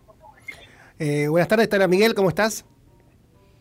Eh, 0.99 1.27
buenas 1.27 1.47
tardes, 1.47 1.69
Tana 1.69 1.87
Miguel, 1.87 2.13
¿cómo 2.15 2.29
estás? 2.29 2.65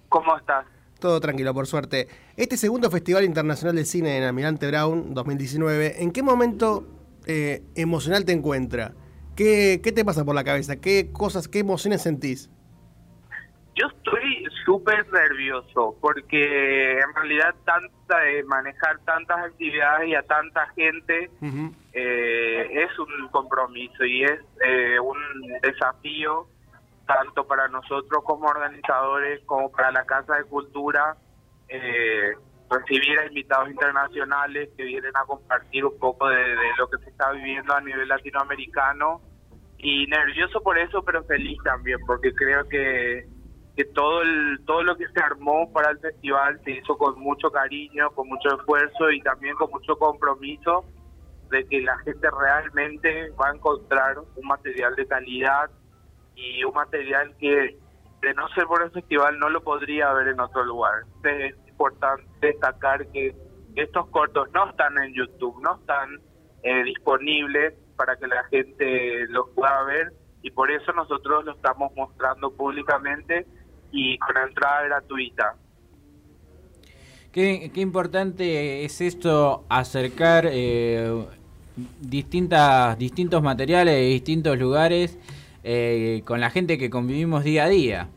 ¿Cómo 0.08 0.36
estás? 0.36 0.66
Todo 0.98 1.20
tranquilo, 1.20 1.54
por 1.54 1.66
suerte. 1.66 2.08
Este 2.36 2.56
segundo 2.56 2.90
Festival 2.90 3.24
Internacional 3.24 3.76
de 3.76 3.84
Cine 3.84 4.18
en 4.18 4.24
Almirante 4.24 4.66
Brown 4.66 5.14
2019, 5.14 6.02
¿en 6.02 6.12
qué 6.12 6.22
momento 6.22 6.86
eh, 7.26 7.62
emocional 7.74 8.24
te 8.24 8.32
encuentra? 8.32 8.92
¿Qué, 9.36 9.80
¿Qué 9.82 9.92
te 9.92 10.04
pasa 10.04 10.24
por 10.24 10.34
la 10.34 10.44
cabeza? 10.44 10.76
¿Qué 10.76 11.12
cosas, 11.12 11.48
qué 11.48 11.60
emociones 11.60 12.02
sentís? 12.02 12.50
Yo 13.74 13.86
estoy 13.86 14.39
súper 14.70 15.04
nervioso 15.12 15.96
porque 16.00 17.00
en 17.00 17.14
realidad 17.16 17.56
tanta 17.64 18.20
de 18.20 18.44
manejar 18.44 19.00
tantas 19.00 19.38
actividades 19.38 20.08
y 20.08 20.14
a 20.14 20.22
tanta 20.22 20.64
gente 20.76 21.28
eh, 21.92 22.68
es 22.70 22.98
un 23.00 23.28
compromiso 23.32 24.04
y 24.04 24.22
es 24.22 24.38
eh, 24.64 25.00
un 25.00 25.18
desafío 25.60 26.46
tanto 27.04 27.48
para 27.48 27.66
nosotros 27.66 28.22
como 28.22 28.46
organizadores 28.46 29.44
como 29.44 29.72
para 29.72 29.90
la 29.90 30.04
Casa 30.04 30.36
de 30.36 30.44
Cultura 30.44 31.16
eh, 31.68 32.34
recibir 32.70 33.18
a 33.18 33.26
invitados 33.26 33.70
internacionales 33.70 34.68
que 34.76 34.84
vienen 34.84 35.16
a 35.16 35.24
compartir 35.24 35.84
un 35.84 35.98
poco 35.98 36.28
de, 36.28 36.44
de 36.44 36.70
lo 36.78 36.88
que 36.88 36.98
se 36.98 37.10
está 37.10 37.32
viviendo 37.32 37.74
a 37.74 37.80
nivel 37.80 38.06
latinoamericano. 38.06 39.20
Y 39.78 40.06
nervioso 40.06 40.60
por 40.62 40.78
eso 40.78 41.02
pero 41.02 41.24
feliz 41.24 41.58
también 41.64 41.98
porque 42.06 42.32
creo 42.34 42.68
que 42.68 43.26
que 43.76 43.84
todo 43.84 44.22
el, 44.22 44.60
todo 44.66 44.82
lo 44.82 44.96
que 44.96 45.08
se 45.08 45.20
armó 45.20 45.72
para 45.72 45.90
el 45.90 45.98
festival 45.98 46.60
se 46.64 46.72
hizo 46.72 46.96
con 46.98 47.18
mucho 47.20 47.50
cariño, 47.50 48.10
con 48.10 48.28
mucho 48.28 48.56
esfuerzo 48.58 49.10
y 49.10 49.20
también 49.22 49.54
con 49.56 49.70
mucho 49.70 49.96
compromiso 49.96 50.84
de 51.50 51.64
que 51.66 51.80
la 51.80 51.98
gente 51.98 52.28
realmente 52.30 53.30
va 53.32 53.50
a 53.50 53.54
encontrar 53.54 54.18
un 54.18 54.46
material 54.46 54.94
de 54.94 55.06
calidad 55.06 55.70
y 56.34 56.62
un 56.64 56.74
material 56.74 57.34
que 57.38 57.78
de 58.22 58.34
no 58.34 58.48
ser 58.50 58.64
por 58.66 58.82
el 58.82 58.90
festival 58.90 59.38
no 59.38 59.48
lo 59.48 59.62
podría 59.62 60.12
ver 60.12 60.28
en 60.28 60.40
otro 60.40 60.64
lugar. 60.64 61.04
Es 61.24 61.56
importante 61.68 62.24
destacar 62.40 63.06
que 63.08 63.34
estos 63.76 64.08
cortos 64.08 64.48
no 64.52 64.68
están 64.68 64.98
en 64.98 65.14
YouTube, 65.14 65.60
no 65.62 65.76
están 65.80 66.20
eh, 66.62 66.82
disponibles 66.84 67.74
para 67.96 68.16
que 68.16 68.26
la 68.26 68.44
gente 68.44 69.26
los 69.28 69.48
pueda 69.50 69.82
ver 69.84 70.12
y 70.42 70.50
por 70.50 70.70
eso 70.70 70.92
nosotros 70.92 71.44
lo 71.44 71.52
estamos 71.52 71.92
mostrando 71.96 72.50
públicamente 72.54 73.46
y 73.92 74.18
con 74.18 74.36
entrada 74.36 74.82
gratuita. 74.82 75.54
Qué, 77.32 77.70
qué 77.72 77.80
importante 77.80 78.84
es 78.84 79.00
esto, 79.00 79.64
acercar 79.68 80.46
eh, 80.50 81.24
distintas, 82.00 82.98
distintos 82.98 83.42
materiales 83.42 83.94
de 83.94 84.02
distintos 84.02 84.58
lugares 84.58 85.18
eh, 85.62 86.22
con 86.24 86.40
la 86.40 86.50
gente 86.50 86.78
que 86.78 86.90
convivimos 86.90 87.44
día 87.44 87.64
a 87.64 87.68
día. 87.68 88.08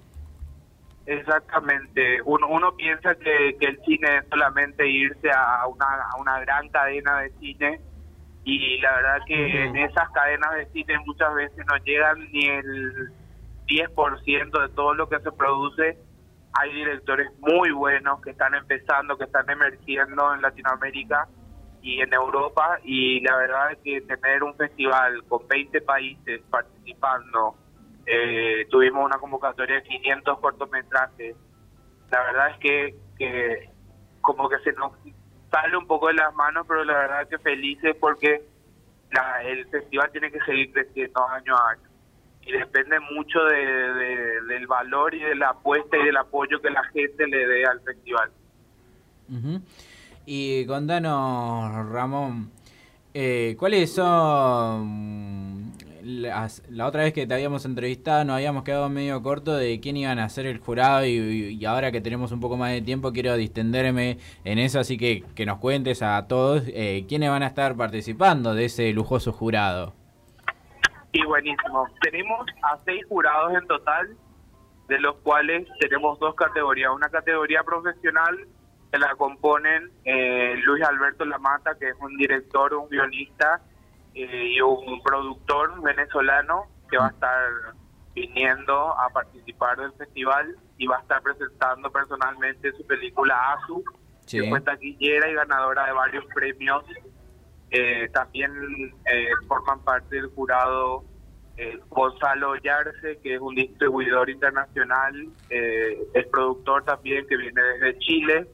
Exactamente. 1.06 2.22
Uno, 2.24 2.48
uno 2.48 2.76
piensa 2.76 3.14
que, 3.16 3.58
que 3.60 3.68
el 3.68 3.80
cine 3.86 4.18
es 4.18 4.26
solamente 4.30 4.88
irse 4.88 5.30
a 5.32 5.68
una, 5.68 5.86
a 5.86 6.16
una 6.18 6.40
gran 6.40 6.70
cadena 6.70 7.20
de 7.20 7.32
cine 7.40 7.82
y 8.46 8.80
la 8.80 8.96
verdad 8.96 9.20
que 9.26 9.64
en 9.66 9.76
esas 9.78 10.10
cadenas 10.12 10.54
de 10.56 10.66
cine 10.68 10.98
muchas 11.06 11.34
veces 11.36 11.66
no 11.66 11.78
llegan 11.84 12.32
ni 12.32 12.46
el 12.46 13.12
10% 13.74 14.62
de 14.62 14.70
todo 14.76 14.94
lo 14.94 15.10
que 15.10 15.20
se 15.20 15.32
produce. 15.32 15.98
Hay 16.54 16.74
directores 16.74 17.32
muy 17.40 17.72
buenos 17.72 18.22
que 18.22 18.32
están 18.32 18.54
empezando, 18.54 19.18
que 19.18 19.24
están 19.24 19.50
emergiendo 19.50 20.34
en 20.36 20.42
Latinoamérica 20.42 21.28
y 21.82 22.00
en 22.00 22.14
Europa 22.14 22.80
y 22.84 23.20
la 23.22 23.36
verdad 23.36 23.72
es 23.74 23.80
que 23.80 24.02
tener 24.02 24.44
un 24.44 24.56
festival 24.56 25.24
con 25.28 25.46
20 25.48 25.82
países 25.82 26.42
participando, 26.50 27.56
eh, 28.06 28.66
tuvimos 28.70 29.06
una 29.06 29.18
convocatoria 29.18 29.76
de 29.78 29.84
500 29.84 30.40
cortometrajes, 30.40 31.36
la 32.10 32.22
verdad 32.22 32.50
es 32.52 32.58
que, 32.60 32.96
que 33.18 33.70
como 34.22 34.48
que 34.48 34.60
se 34.60 34.72
nos 34.74 34.94
sale 35.52 35.76
un 35.76 35.88
poco 35.88 36.08
de 36.08 36.14
las 36.14 36.34
manos, 36.36 36.66
pero 36.68 36.84
la 36.86 36.94
verdad 36.94 37.22
es 37.24 37.28
que 37.30 37.40
felices 37.40 37.96
porque 38.00 38.42
la, 39.12 39.44
el 39.44 39.68
festival 39.70 40.10
tiene 40.12 40.32
que 40.32 40.40
seguir 40.42 40.72
creciendo 40.72 41.28
año 41.28 41.56
a 41.56 41.72
año 41.72 41.93
y 42.46 42.52
depende 42.52 43.00
mucho 43.00 43.40
de, 43.46 43.56
de- 43.58 44.42
del 44.54 44.68
valor 44.68 45.14
y 45.16 45.20
de 45.22 45.36
la 45.36 45.50
apuesta 45.50 45.98
y 45.98 46.06
del 46.06 46.18
apoyo 46.18 46.62
que 46.62 46.70
la 46.70 46.84
gente 46.86 47.28
le 47.28 47.48
dé 47.48 47.66
al 47.66 47.80
festival. 47.82 48.30
Ujú. 49.30 49.62
Y 50.26 50.66
contanos, 50.66 51.90
Ramón, 51.90 52.52
eh, 53.14 53.56
¿cuáles 53.58 53.94
son 53.94 55.72
la 56.06 56.86
otra 56.86 57.04
vez 57.04 57.14
que 57.14 57.26
te 57.26 57.34
habíamos 57.34 57.64
entrevistado 57.64 58.26
nos 58.26 58.36
habíamos 58.36 58.64
quedado 58.64 58.90
medio 58.90 59.24
corto 59.24 59.56
de 59.56 59.80
quién 59.80 59.96
iban 59.96 60.20
a 60.20 60.28
ser 60.28 60.46
el 60.46 60.58
jurado 60.58 61.06
y, 61.06 61.56
y 61.58 61.66
ahora 61.66 61.94
que 61.94 62.02
tenemos 62.02 62.34
un 62.34 62.42
poco 62.42 62.58
más 62.58 62.72
de 62.72 62.82
tiempo 62.82 63.14
quiero 63.14 63.38
distenderme 63.38 64.18
en 64.44 64.60
eso, 64.60 64.82
así 64.82 64.98
que 64.98 65.24
que 65.34 65.46
nos 65.46 65.60
cuentes 65.60 66.02
a 66.02 66.28
todos 66.28 66.64
eh, 66.68 67.06
quiénes 67.08 67.30
van 67.30 67.44
a 67.44 67.48
estar 67.48 67.78
participando 67.78 68.54
de 68.54 68.66
ese 68.66 68.92
lujoso 68.92 69.32
jurado. 69.32 69.94
Y 71.14 71.24
buenísimo. 71.26 71.88
Tenemos 72.02 72.46
a 72.64 72.78
seis 72.86 73.06
jurados 73.08 73.54
en 73.54 73.68
total, 73.68 74.18
de 74.88 75.00
los 75.00 75.16
cuales 75.18 75.68
tenemos 75.80 76.20
dos 76.20 76.36
categorías. 76.36 76.92
Una 76.92 77.10
categoría 77.10 77.64
profesional 77.64 78.48
que 78.92 78.98
la 79.00 79.16
componen 79.16 79.92
eh, 80.06 80.56
Luis 80.66 80.84
Alberto 80.84 81.24
Lamata, 81.26 81.76
que 81.80 81.90
es 81.90 81.96
un 82.02 82.18
director, 82.18 82.74
un 82.74 82.90
guionista 82.90 83.62
eh, 84.16 84.54
y 84.56 84.62
un 84.62 85.02
productor 85.04 85.82
venezolano 85.82 86.66
que 86.90 86.98
va 86.98 87.08
a 87.08 87.10
estar 87.10 87.50
viniendo 88.16 89.00
a 89.00 89.10
participar 89.10 89.78
del 89.78 89.94
festival 89.94 90.56
y 90.78 90.86
va 90.88 90.98
a 90.98 91.02
estar 91.02 91.22
presentando 91.22 91.92
personalmente 91.92 92.72
su 92.74 92.86
película 92.86 93.54
Azu, 93.54 93.84
Sí. 94.26 94.40
que 94.40 94.50
fue 94.50 94.62
taquillera 94.62 95.28
y 95.30 95.34
ganadora 95.34 95.86
de 95.86 95.92
varios 95.92 96.26
premios 96.34 96.86
eh, 97.74 98.08
también 98.14 98.52
eh, 99.06 99.32
forman 99.48 99.80
parte 99.84 100.16
del 100.16 100.28
jurado 100.28 101.04
eh, 101.58 101.80
Gonzalo 101.90 102.56
Yarse, 102.58 103.20
que 103.22 103.36
es 103.36 103.42
un 103.42 103.56
distribuidor 103.56 104.30
internacional, 104.30 105.28
eh, 105.50 105.98
es 106.14 106.28
productor 106.28 106.84
también 106.84 107.26
que 107.28 107.36
viene 107.36 107.62
desde 107.62 108.00
Chile. 108.00 108.48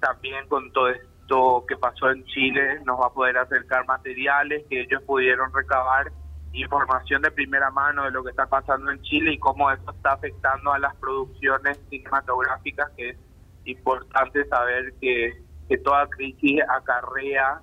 También 0.00 0.46
con 0.48 0.72
todo 0.72 0.88
esto 0.88 1.64
que 1.68 1.76
pasó 1.76 2.10
en 2.10 2.24
Chile 2.24 2.80
nos 2.84 3.00
va 3.00 3.06
a 3.06 3.12
poder 3.12 3.36
acercar 3.36 3.86
materiales 3.86 4.64
que 4.68 4.82
ellos 4.82 5.02
pudieron 5.02 5.52
recabar, 5.52 6.10
información 6.52 7.20
de 7.20 7.30
primera 7.30 7.70
mano 7.70 8.04
de 8.04 8.12
lo 8.12 8.22
que 8.22 8.30
está 8.30 8.46
pasando 8.46 8.90
en 8.90 9.02
Chile 9.02 9.32
y 9.32 9.38
cómo 9.38 9.70
eso 9.70 9.90
está 9.90 10.12
afectando 10.12 10.72
a 10.72 10.78
las 10.78 10.94
producciones 10.96 11.78
cinematográficas, 11.90 12.90
que 12.96 13.10
es 13.10 13.18
importante 13.64 14.44
saber 14.46 14.94
que, 15.00 15.32
que 15.68 15.78
toda 15.78 16.08
crisis 16.08 16.60
acarrea 16.68 17.60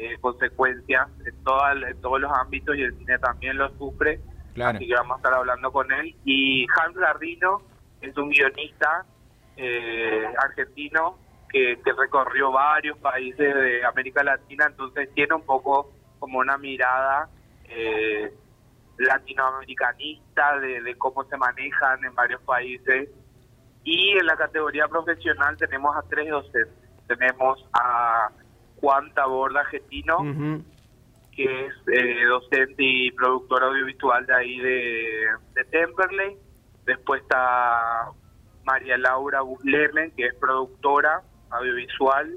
eh, 0.00 0.16
consecuencias 0.20 1.08
en, 1.26 1.44
toda- 1.44 1.72
en 1.90 2.00
todos 2.00 2.20
los 2.20 2.32
ámbitos 2.32 2.74
y 2.76 2.82
el 2.82 2.96
cine 2.98 3.18
también 3.18 3.56
lo 3.58 3.68
sufre. 3.76 4.20
Claro. 4.54 4.76
así 4.78 4.88
que 4.88 4.94
vamos 4.94 5.14
a 5.14 5.18
estar 5.18 5.34
hablando 5.34 5.70
con 5.70 5.92
él. 5.92 6.14
Y 6.24 6.66
Hans 6.76 6.96
Gardino 6.96 7.62
es 8.00 8.16
un 8.16 8.30
guionista 8.30 9.04
eh, 9.56 10.24
argentino 10.42 11.18
que, 11.48 11.78
que 11.84 11.92
recorrió 11.92 12.50
varios 12.50 12.96
países 12.98 13.54
de 13.54 13.84
América 13.84 14.22
Latina, 14.24 14.66
entonces 14.66 15.08
tiene 15.14 15.34
un 15.34 15.42
poco 15.46 15.92
como 16.18 16.38
una 16.38 16.56
mirada 16.58 17.28
eh, 17.64 18.32
latinoamericanista 18.98 20.58
de, 20.58 20.82
de 20.82 20.94
cómo 20.96 21.24
se 21.24 21.36
manejan 21.36 22.04
en 22.04 22.14
varios 22.14 22.40
países. 22.42 23.08
Y 23.84 24.10
en 24.18 24.26
la 24.26 24.36
categoría 24.36 24.86
profesional 24.88 25.56
tenemos 25.56 25.96
a 25.96 26.02
tres 26.08 26.28
docentes. 26.28 26.68
Tenemos 27.06 27.64
a 27.72 28.30
Juan 28.80 29.12
Taborda 29.14 29.64
Getino, 29.66 30.18
que 31.32 31.66
es 31.66 31.74
eh, 31.92 32.24
docente 32.26 32.82
y 32.82 33.10
productor 33.12 33.62
audiovisual 33.64 34.26
de 34.26 34.34
ahí 34.34 34.58
de, 34.58 35.26
de 35.54 35.64
Temperley. 35.70 36.36
Después 36.86 37.22
está 37.22 38.10
María 38.64 38.98
Laura 38.98 39.42
Busleme, 39.42 40.12
que 40.12 40.26
es 40.26 40.34
productora 40.34 41.22
audiovisual, 41.50 42.36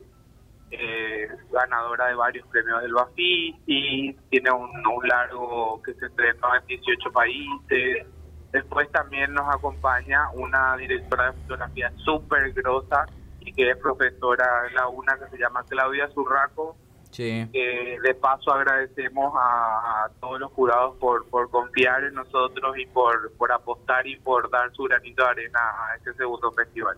eh, 0.71 1.27
ganadora 1.51 2.07
de 2.07 2.15
varios 2.15 2.47
premios 2.47 2.81
del 2.81 2.93
Bafisi, 2.93 4.15
tiene 4.29 4.51
un, 4.51 4.69
un 4.87 5.07
largo 5.07 5.81
que 5.83 5.93
se 5.93 6.07
estrenó 6.07 6.55
en 6.55 6.65
18 6.67 7.11
países. 7.11 8.07
Después 8.51 8.91
también 8.91 9.33
nos 9.33 9.47
acompaña 9.53 10.29
una 10.33 10.75
directora 10.77 11.31
de 11.31 11.41
fotografía 11.41 11.91
súper 12.03 12.51
grosa 12.53 13.05
y 13.45 13.53
que 13.53 13.69
es 13.71 13.77
profesora 13.77 14.45
en 14.69 14.75
la 14.75 14.87
UNA 14.87 15.17
que 15.19 15.29
se 15.29 15.37
llama 15.37 15.63
Claudia 15.67 16.07
Zurraco, 16.13 16.75
Sí. 17.11 17.47
de 17.53 18.15
paso 18.19 18.51
agradecemos 18.51 19.31
a, 19.37 20.05
a 20.05 20.09
todos 20.19 20.39
los 20.39 20.51
jurados 20.53 20.95
por, 20.97 21.27
por 21.29 21.47
confiar 21.51 22.03
en 22.05 22.15
nosotros 22.15 22.75
y 22.75 22.87
por, 22.87 23.31
por 23.33 23.51
apostar 23.51 24.07
y 24.07 24.15
por 24.19 24.49
dar 24.49 24.73
su 24.73 24.81
granito 24.85 25.23
de 25.23 25.29
arena 25.29 25.59
a 25.59 25.95
este 25.97 26.11
segundo 26.15 26.51
festival. 26.53 26.97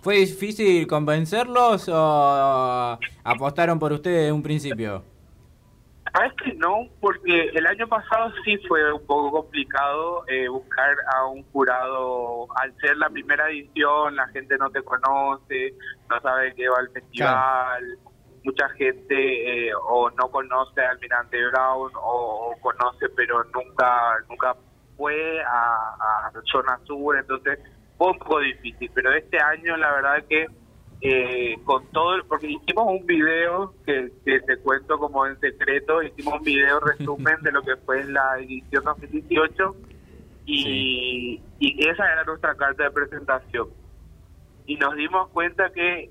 ¿Fue 0.00 0.16
difícil 0.16 0.84
convencerlos 0.88 1.88
o 1.88 2.98
apostaron 3.22 3.78
por 3.78 3.92
ustedes 3.92 4.26
de 4.26 4.32
un 4.32 4.42
principio? 4.42 5.04
Sabes 6.12 6.32
que 6.44 6.52
no, 6.54 6.88
porque 7.00 7.50
el 7.54 7.66
año 7.66 7.88
pasado 7.88 8.30
sí 8.44 8.58
fue 8.68 8.92
un 8.92 9.06
poco 9.06 9.30
complicado 9.30 10.24
eh, 10.28 10.46
buscar 10.46 10.94
a 11.14 11.24
un 11.26 11.42
jurado. 11.44 12.48
Al 12.56 12.74
ser 12.80 12.98
la 12.98 13.08
primera 13.08 13.48
edición, 13.48 14.16
la 14.16 14.28
gente 14.28 14.58
no 14.58 14.68
te 14.70 14.82
conoce, 14.82 15.72
no 16.10 16.20
sabe 16.20 16.54
qué 16.54 16.68
va 16.68 16.80
al 16.80 16.90
festival. 16.90 17.98
Mucha 18.44 18.68
gente 18.70 19.68
eh, 19.68 19.72
o 19.74 20.10
no 20.10 20.30
conoce 20.30 20.82
a 20.82 20.90
Almirante 20.90 21.38
Brown 21.46 21.90
o, 21.94 22.50
o 22.50 22.60
conoce 22.60 23.08
pero 23.16 23.44
nunca 23.44 24.16
nunca 24.28 24.54
fue 24.96 25.40
a, 25.44 26.26
a 26.26 26.32
Zona 26.50 26.78
Sur, 26.84 27.16
entonces 27.16 27.58
fue 27.96 28.10
un 28.10 28.18
poco 28.18 28.40
difícil. 28.40 28.90
Pero 28.92 29.14
este 29.14 29.38
año 29.40 29.78
la 29.78 29.92
verdad 29.92 30.24
que 30.28 30.46
eh, 31.02 31.56
con 31.64 31.84
todo, 31.88 32.14
porque 32.28 32.46
hicimos 32.48 32.86
un 32.86 33.04
video 33.06 33.74
que, 33.84 34.10
que 34.24 34.40
te 34.40 34.56
cuento 34.58 34.98
como 34.98 35.26
en 35.26 35.38
secreto, 35.40 36.02
hicimos 36.02 36.34
un 36.34 36.44
video 36.44 36.78
resumen 36.98 37.36
de 37.42 37.52
lo 37.52 37.62
que 37.62 37.76
fue 37.76 38.04
la 38.04 38.38
edición 38.38 38.84
2018 38.84 39.76
y, 40.46 41.40
y 41.58 41.88
esa 41.88 42.10
era 42.12 42.24
nuestra 42.24 42.54
carta 42.54 42.84
de 42.84 42.90
presentación. 42.90 43.68
Y 44.66 44.76
nos 44.76 44.94
dimos 44.96 45.28
cuenta 45.30 45.70
que 45.72 46.10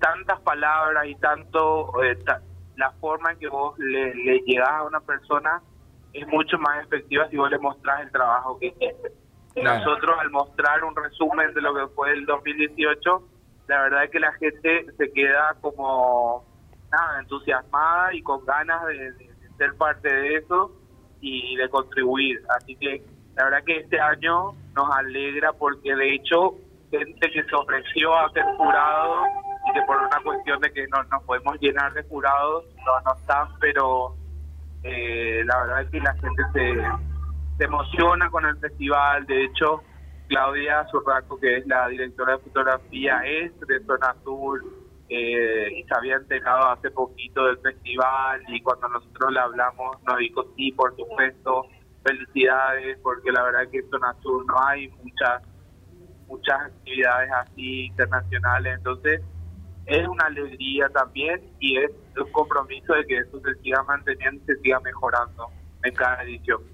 tantas 0.00 0.40
palabras 0.40 1.06
y 1.06 1.14
tanto 1.16 2.02
eh, 2.02 2.16
ta- 2.24 2.42
la 2.76 2.90
forma 2.92 3.32
en 3.32 3.38
que 3.38 3.48
vos 3.48 3.78
le, 3.78 4.14
le 4.14 4.38
llegás 4.40 4.70
a 4.70 4.82
una 4.84 5.00
persona 5.00 5.60
es 6.12 6.26
mucho 6.28 6.58
más 6.58 6.84
efectiva 6.84 7.28
si 7.28 7.36
vos 7.36 7.50
le 7.50 7.58
mostrás 7.58 8.00
el 8.02 8.10
trabajo 8.10 8.58
que 8.58 8.66
hiciste. 8.68 9.12
Claro. 9.54 9.84
Nosotros 9.84 10.16
al 10.20 10.30
mostrar 10.30 10.84
un 10.84 10.94
resumen 10.96 11.52
de 11.54 11.60
lo 11.60 11.74
que 11.74 11.86
fue 11.94 12.12
el 12.12 12.24
2018, 12.26 13.22
la 13.70 13.82
verdad 13.82 14.04
es 14.04 14.10
que 14.10 14.18
la 14.18 14.32
gente 14.32 14.86
se 14.98 15.12
queda 15.12 15.54
como 15.60 16.44
nada 16.90 17.20
entusiasmada 17.20 18.12
y 18.12 18.20
con 18.20 18.44
ganas 18.44 18.84
de, 18.86 19.30
ser 19.56 19.76
parte 19.76 20.12
de 20.12 20.38
eso 20.38 20.72
y 21.20 21.54
de 21.54 21.68
contribuir. 21.68 22.42
Así 22.56 22.74
que 22.74 23.04
la 23.36 23.44
verdad 23.44 23.62
que 23.64 23.76
este 23.76 24.00
año 24.00 24.54
nos 24.74 24.90
alegra 24.96 25.52
porque 25.52 25.94
de 25.94 26.14
hecho 26.14 26.54
gente 26.90 27.30
que 27.30 27.44
se 27.44 27.54
ofreció 27.54 28.18
a 28.18 28.28
ser 28.32 28.42
jurado 28.56 29.22
y 29.68 29.72
que 29.72 29.82
por 29.82 29.98
una 29.98 30.20
cuestión 30.24 30.60
de 30.60 30.72
que 30.72 30.88
no 30.88 31.04
nos 31.04 31.22
podemos 31.22 31.56
llenar 31.60 31.92
de 31.92 32.02
jurados 32.04 32.64
no, 32.84 33.00
no 33.04 33.20
están, 33.20 33.48
pero 33.60 34.16
eh, 34.82 35.44
la 35.44 35.60
verdad 35.60 35.82
es 35.82 35.90
que 35.90 36.00
la 36.00 36.14
gente 36.14 36.42
se, 36.54 36.74
se 37.56 37.64
emociona 37.64 38.28
con 38.30 38.46
el 38.46 38.56
festival. 38.56 39.26
De 39.26 39.44
hecho, 39.44 39.84
Claudia 40.30 40.86
Zurraco, 40.92 41.40
que 41.40 41.56
es 41.56 41.66
la 41.66 41.88
directora 41.88 42.36
de 42.36 42.38
fotografía, 42.44 43.20
es 43.24 43.50
de 43.66 43.84
Zona 43.84 44.10
Azul 44.10 44.62
eh, 45.08 45.68
y 45.76 45.82
se 45.82 45.92
había 45.92 46.14
enterado 46.14 46.68
hace 46.68 46.88
poquito 46.92 47.46
del 47.46 47.58
festival 47.58 48.40
y 48.46 48.60
cuando 48.62 48.90
nosotros 48.90 49.32
le 49.32 49.40
hablamos 49.40 49.96
nos 50.06 50.18
dijo 50.18 50.44
sí, 50.56 50.70
por 50.70 50.94
supuesto, 50.96 51.66
felicidades, 52.04 52.96
porque 53.02 53.32
la 53.32 53.42
verdad 53.42 53.68
que 53.72 53.78
en 53.78 53.90
Zona 53.90 54.14
Sur 54.22 54.46
no 54.46 54.54
hay 54.62 54.86
muchas 55.02 55.42
muchas 56.28 56.60
actividades 56.60 57.30
así 57.32 57.86
internacionales, 57.86 58.74
entonces 58.76 59.20
es 59.86 60.06
una 60.06 60.26
alegría 60.26 60.88
también 60.90 61.42
y 61.58 61.76
es 61.76 61.90
un 62.16 62.30
compromiso 62.30 62.94
de 62.94 63.04
que 63.04 63.18
eso 63.18 63.40
se 63.40 63.54
siga 63.62 63.82
manteniendo 63.82 64.40
y 64.44 64.46
se 64.46 64.60
siga 64.60 64.78
mejorando 64.78 65.48
en 65.82 65.92
cada 65.92 66.22
edición. 66.22 66.69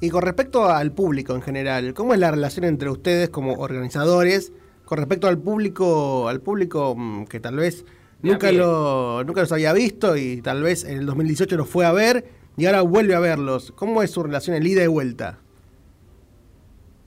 Y 0.00 0.10
con 0.10 0.22
respecto 0.22 0.66
al 0.66 0.92
público 0.92 1.34
en 1.34 1.42
general, 1.42 1.92
¿cómo 1.92 2.14
es 2.14 2.20
la 2.20 2.30
relación 2.30 2.64
entre 2.64 2.88
ustedes 2.88 3.30
como 3.30 3.54
organizadores 3.54 4.52
con 4.84 4.98
respecto 4.98 5.26
al 5.26 5.38
público, 5.38 6.28
al 6.28 6.40
público 6.40 6.94
mm, 6.96 7.24
que 7.24 7.40
tal 7.40 7.56
vez 7.56 7.84
nunca 8.22 8.52
lo, 8.52 9.22
nunca 9.24 9.40
los 9.40 9.52
había 9.52 9.72
visto 9.72 10.16
y 10.16 10.40
tal 10.40 10.62
vez 10.62 10.84
en 10.84 10.98
el 10.98 11.06
2018 11.06 11.56
los 11.56 11.68
fue 11.68 11.84
a 11.84 11.92
ver 11.92 12.24
y 12.56 12.66
ahora 12.66 12.82
vuelve 12.82 13.14
a 13.16 13.20
verlos? 13.20 13.72
¿Cómo 13.72 14.02
es 14.02 14.12
su 14.12 14.22
relación 14.22 14.56
en 14.56 14.66
ida 14.66 14.84
y 14.84 14.86
vuelta? 14.86 15.40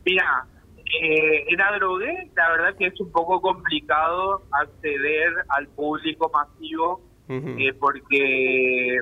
Mira, 0.06 0.46
eh, 1.02 1.46
en 1.48 1.62
Adrogué 1.62 2.30
la 2.36 2.52
verdad 2.52 2.76
que 2.78 2.88
es 2.88 3.00
un 3.00 3.12
poco 3.12 3.40
complicado 3.40 4.44
acceder 4.52 5.34
al 5.48 5.68
público 5.70 6.30
masivo 6.34 7.02
eh, 7.30 7.74
porque 7.80 9.00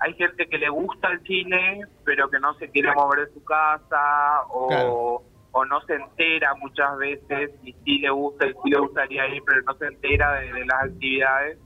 hay 0.00 0.14
gente 0.14 0.46
que 0.48 0.58
le 0.58 0.68
gusta 0.70 1.08
el 1.08 1.20
cine 1.22 1.82
pero 2.04 2.28
que 2.30 2.40
no 2.40 2.54
se 2.54 2.68
quiere 2.70 2.92
mover 2.94 3.26
de 3.26 3.34
su 3.34 3.44
casa 3.44 4.42
o, 4.48 4.68
Claro. 4.68 5.22
o 5.52 5.64
no 5.64 5.80
se 5.82 5.94
entera 5.94 6.54
muchas 6.54 6.96
veces 6.98 7.50
y 7.62 7.72
sí 7.84 7.98
le 7.98 8.10
gusta 8.10 8.46
y 8.46 8.52
sí 8.52 8.70
le 8.70 8.78
gustaría 8.80 9.28
ir 9.28 9.42
pero 9.46 9.62
no 9.62 9.74
se 9.74 9.86
entera 9.86 10.34
de, 10.40 10.52
de 10.52 10.64
las 10.66 10.84
actividades. 10.84 11.58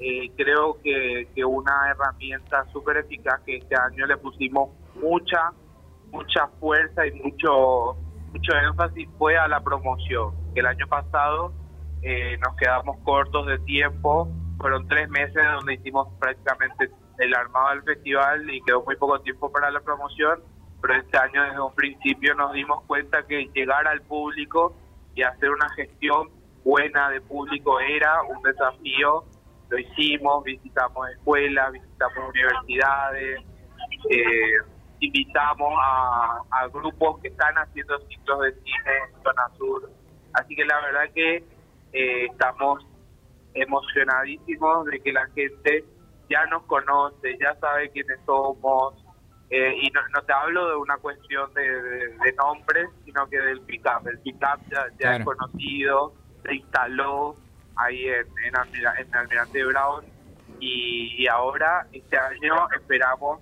Eh, 0.00 0.30
creo 0.36 0.78
que, 0.84 1.26
que 1.34 1.44
una 1.44 1.90
herramienta 1.90 2.64
súper 2.72 2.98
eficaz 2.98 3.40
que 3.44 3.56
este 3.56 3.74
año 3.74 4.06
le 4.06 4.16
pusimos 4.16 4.70
mucha 4.94 5.50
mucha 6.12 6.46
fuerza 6.60 7.04
y 7.06 7.12
mucho 7.20 7.96
mucho 8.32 8.52
énfasis 8.56 9.08
fue 9.18 9.36
a 9.36 9.48
la 9.48 9.60
promoción. 9.60 10.32
El 10.54 10.66
año 10.66 10.86
pasado 10.86 11.52
eh, 12.02 12.36
nos 12.38 12.54
quedamos 12.56 12.96
cortos 13.04 13.46
de 13.48 13.58
tiempo, 13.60 14.28
fueron 14.58 14.86
tres 14.86 15.08
meses 15.08 15.42
donde 15.56 15.74
hicimos 15.74 16.06
prácticamente 16.20 16.90
el 17.18 17.34
armado 17.34 17.70
del 17.70 17.82
festival 17.82 18.48
y 18.50 18.62
quedó 18.62 18.82
muy 18.84 18.96
poco 18.96 19.20
tiempo 19.20 19.50
para 19.50 19.70
la 19.70 19.80
promoción, 19.80 20.40
pero 20.80 20.94
este 20.94 21.18
año 21.18 21.42
desde 21.42 21.60
un 21.60 21.74
principio 21.74 22.34
nos 22.34 22.52
dimos 22.52 22.84
cuenta 22.84 23.26
que 23.26 23.50
llegar 23.54 23.86
al 23.86 24.00
público 24.02 24.76
y 25.14 25.22
hacer 25.22 25.50
una 25.50 25.68
gestión 25.70 26.30
buena 26.64 27.10
de 27.10 27.20
público 27.20 27.80
era 27.80 28.22
un 28.22 28.42
desafío, 28.42 29.24
lo 29.68 29.78
hicimos, 29.78 30.44
visitamos 30.44 31.08
escuelas, 31.10 31.72
visitamos 31.72 32.30
universidades, 32.30 33.40
eh, 34.10 34.52
invitamos 35.00 35.72
a, 35.80 36.68
grupos 36.72 37.20
que 37.20 37.28
están 37.28 37.54
haciendo 37.56 37.98
ciclos 38.08 38.40
de 38.42 38.52
cine 38.52 38.92
en 39.08 39.22
zona 39.22 39.48
sur. 39.56 39.90
Así 40.34 40.54
que 40.54 40.64
la 40.64 40.80
verdad 40.80 41.12
que 41.14 41.36
eh, 41.92 42.26
estamos 42.26 42.86
emocionadísimos 43.54 44.86
de 44.86 45.00
que 45.00 45.12
la 45.12 45.26
gente 45.28 45.84
ya 46.28 46.44
nos 46.46 46.62
conoce, 46.64 47.36
ya 47.40 47.54
sabe 47.60 47.90
quiénes 47.90 48.18
somos. 48.26 48.94
eh, 49.50 49.74
y 49.82 49.88
no, 49.90 50.00
no 50.14 50.22
te 50.22 50.32
hablo 50.32 50.68
de 50.68 50.76
una 50.76 50.96
cuestión 50.98 51.52
de, 51.54 51.62
de, 51.62 52.08
de 52.08 52.32
nombres, 52.36 52.88
sino 53.04 53.26
que 53.28 53.38
del 53.38 53.60
pick-up. 53.62 54.06
El 54.06 54.18
pick-up 54.20 54.60
ya, 54.70 54.86
ya 55.00 55.16
es 55.20 55.24
conocido, 55.24 56.12
se 56.44 56.54
instaló 56.54 57.34
ahí 57.76 58.04
en, 58.08 58.26
en, 58.44 58.56
Almira- 58.56 58.94
en 58.98 59.14
Almirante 59.14 59.64
Brown 59.64 60.04
y, 60.60 61.22
y 61.22 61.26
ahora 61.28 61.86
este 61.92 62.18
año 62.18 62.68
esperamos 62.76 63.40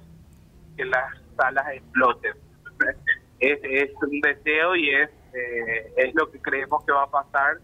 que 0.77 0.85
las 0.85 1.13
salas 1.37 1.67
exploten. 1.73 2.35
Es, 3.39 3.59
es 3.65 3.91
un 4.01 4.19
deseo 4.23 4.75
y 4.77 4.95
es, 4.95 5.11
eh, 5.35 5.93
es 5.99 6.15
lo 6.15 6.31
que 6.31 6.41
creemos 6.41 6.83
que 6.87 6.93
va 6.93 7.03
a 7.03 7.11
pasar 7.11 7.59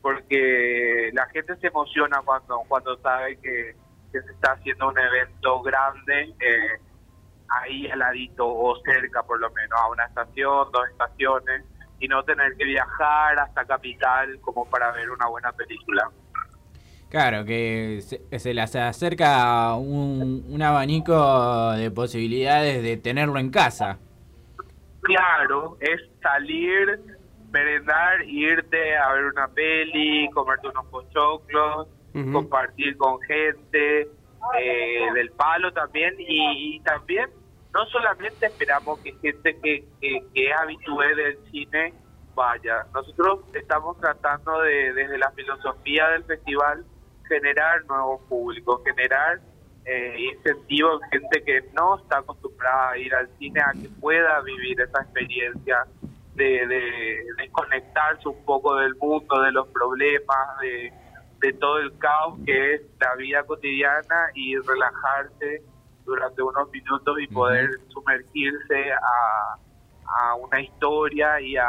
porque 0.00 1.10
la 1.12 1.26
gente 1.30 1.56
se 1.56 1.66
emociona 1.66 2.22
cuando, 2.24 2.60
cuando 2.68 2.96
sabe 2.98 3.36
que, 3.40 3.74
que 4.12 4.22
se 4.22 4.32
está 4.32 4.52
haciendo 4.52 4.88
un 4.88 4.98
evento 4.98 5.62
grande 5.62 6.34
eh, 6.40 6.80
ahí 7.48 7.86
al 7.88 7.98
ladito 7.98 8.46
o 8.46 8.76
cerca 8.82 9.22
por 9.22 9.40
lo 9.40 9.50
menos, 9.50 9.78
a 9.78 9.88
una 9.88 10.04
estación, 10.04 10.70
dos 10.72 10.88
estaciones, 10.90 11.64
y 11.98 12.08
no 12.08 12.22
tener 12.24 12.56
que 12.56 12.64
viajar 12.64 13.38
hasta 13.38 13.64
Capital 13.64 14.38
como 14.40 14.68
para 14.68 14.92
ver 14.92 15.10
una 15.10 15.26
buena 15.28 15.52
película. 15.52 16.10
Claro, 17.08 17.44
que 17.44 18.00
se, 18.02 18.38
se 18.38 18.52
les 18.52 18.76
acerca 18.76 19.74
un, 19.74 20.44
un 20.48 20.62
abanico 20.62 21.72
de 21.72 21.90
posibilidades 21.90 22.82
de 22.82 22.96
tenerlo 22.96 23.38
en 23.38 23.50
casa. 23.50 23.98
Claro, 25.02 25.78
es 25.80 26.00
salir, 26.20 27.00
merendar, 27.52 28.22
irte 28.26 28.96
a 28.96 29.12
ver 29.12 29.24
una 29.26 29.48
peli, 29.48 30.28
comerte 30.34 30.68
unos 30.68 30.86
pochoclos, 30.86 31.88
Compartir 32.32 32.96
con 32.96 33.20
gente 33.20 34.08
eh, 34.58 35.12
del 35.14 35.30
palo 35.32 35.72
también. 35.72 36.14
Y, 36.18 36.76
y 36.76 36.80
también 36.80 37.28
no 37.74 37.84
solamente 37.86 38.46
esperamos 38.46 38.98
que 39.00 39.12
gente 39.14 39.58
que, 39.60 39.84
que, 40.00 40.24
que 40.32 40.50
es 40.50 40.56
habitué 40.58 41.14
del 41.14 41.38
cine 41.50 41.92
vaya, 42.36 42.86
nosotros 42.94 43.40
estamos 43.54 43.98
tratando 43.98 44.60
de 44.60 44.92
desde 44.92 45.18
la 45.18 45.30
filosofía 45.32 46.08
del 46.10 46.24
festival 46.24 46.84
generar 47.26 47.84
nuevos 47.86 48.20
públicos, 48.28 48.82
generar 48.84 49.40
eh, 49.86 50.16
incentivos 50.34 51.02
en 51.02 51.20
gente 51.20 51.42
que 51.42 51.64
no 51.72 51.96
está 51.98 52.18
acostumbrada 52.18 52.90
a 52.90 52.98
ir 52.98 53.12
al 53.14 53.28
cine 53.38 53.60
a 53.60 53.72
que 53.72 53.88
pueda 54.00 54.40
vivir 54.42 54.80
esa 54.80 55.02
experiencia 55.02 55.86
de, 56.34 56.66
de 56.66 57.24
desconectarse 57.38 58.28
un 58.28 58.44
poco 58.44 58.76
del 58.76 58.94
mundo, 58.96 59.40
de 59.40 59.52
los 59.52 59.66
problemas, 59.68 60.58
de, 60.60 60.92
de 61.46 61.52
todo 61.54 61.78
el 61.78 61.96
caos 61.98 62.38
que 62.44 62.74
es 62.74 62.82
la 63.00 63.14
vida 63.16 63.42
cotidiana 63.44 64.30
y 64.34 64.56
relajarse 64.56 65.62
durante 66.04 66.42
unos 66.42 66.70
minutos 66.70 67.16
y 67.20 67.26
poder 67.28 67.70
sumergirse 67.88 68.92
a, 68.92 69.56
a 70.06 70.34
una 70.36 70.60
historia 70.60 71.40
y 71.40 71.56
a, 71.56 71.66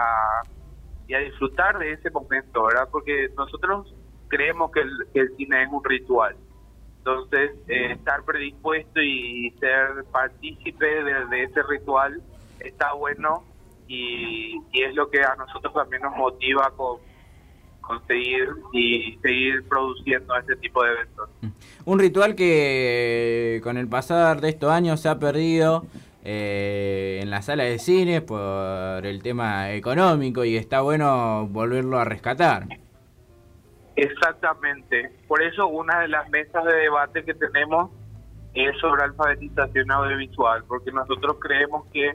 y 1.07 1.13
a 1.13 1.19
disfrutar 1.19 1.77
de 1.79 1.93
ese 1.93 2.09
momento, 2.09 2.63
¿verdad? 2.63 2.87
Porque 2.91 3.29
nosotros 3.35 3.93
creemos 4.27 4.71
que 4.71 4.81
el, 4.81 4.91
que 5.13 5.19
el 5.21 5.35
cine 5.37 5.63
es 5.63 5.69
un 5.71 5.83
ritual. 5.83 6.35
Entonces, 6.97 7.51
eh, 7.67 7.93
estar 7.93 8.23
predispuesto 8.23 9.01
y 9.01 9.51
ser 9.59 10.03
partícipe 10.11 10.85
de, 10.85 11.25
de 11.27 11.43
ese 11.43 11.63
ritual 11.63 12.21
está 12.59 12.93
bueno 12.93 13.43
y, 13.87 14.59
y 14.71 14.83
es 14.83 14.93
lo 14.95 15.09
que 15.09 15.21
a 15.23 15.35
nosotros 15.35 15.73
también 15.73 16.01
nos 16.01 16.15
motiva 16.15 16.71
con 16.75 16.99
conseguir 17.87 18.49
y 18.73 19.17
seguir 19.21 19.67
produciendo 19.67 20.35
ese 20.35 20.55
tipo 20.57 20.83
de 20.83 20.91
eventos. 20.91 21.29
Un 21.85 21.99
ritual 21.99 22.35
que 22.35 23.61
con 23.63 23.77
el 23.77 23.87
pasar 23.87 24.41
de 24.41 24.49
estos 24.49 24.69
años 24.69 24.99
se 24.99 25.09
ha 25.09 25.17
perdido 25.17 25.85
eh, 26.23 27.19
en 27.21 27.29
la 27.29 27.41
sala 27.41 27.63
de 27.63 27.79
cine 27.79 28.21
por 28.21 29.05
el 29.05 29.23
tema 29.23 29.71
económico 29.71 30.43
y 30.43 30.57
está 30.57 30.81
bueno 30.81 31.47
volverlo 31.47 31.97
a 31.97 32.03
rescatar. 32.03 32.67
Exactamente. 33.95 35.09
Por 35.27 35.41
eso 35.41 35.67
una 35.67 36.01
de 36.01 36.09
las 36.09 36.29
mesas 36.29 36.65
de 36.65 36.73
debate 36.73 37.23
que 37.23 37.33
tenemos 37.33 37.89
es 38.53 38.77
sobre 38.79 39.03
alfabetización 39.03 39.89
audiovisual, 39.89 40.63
porque 40.67 40.91
nosotros 40.91 41.37
creemos 41.39 41.85
que 41.93 42.11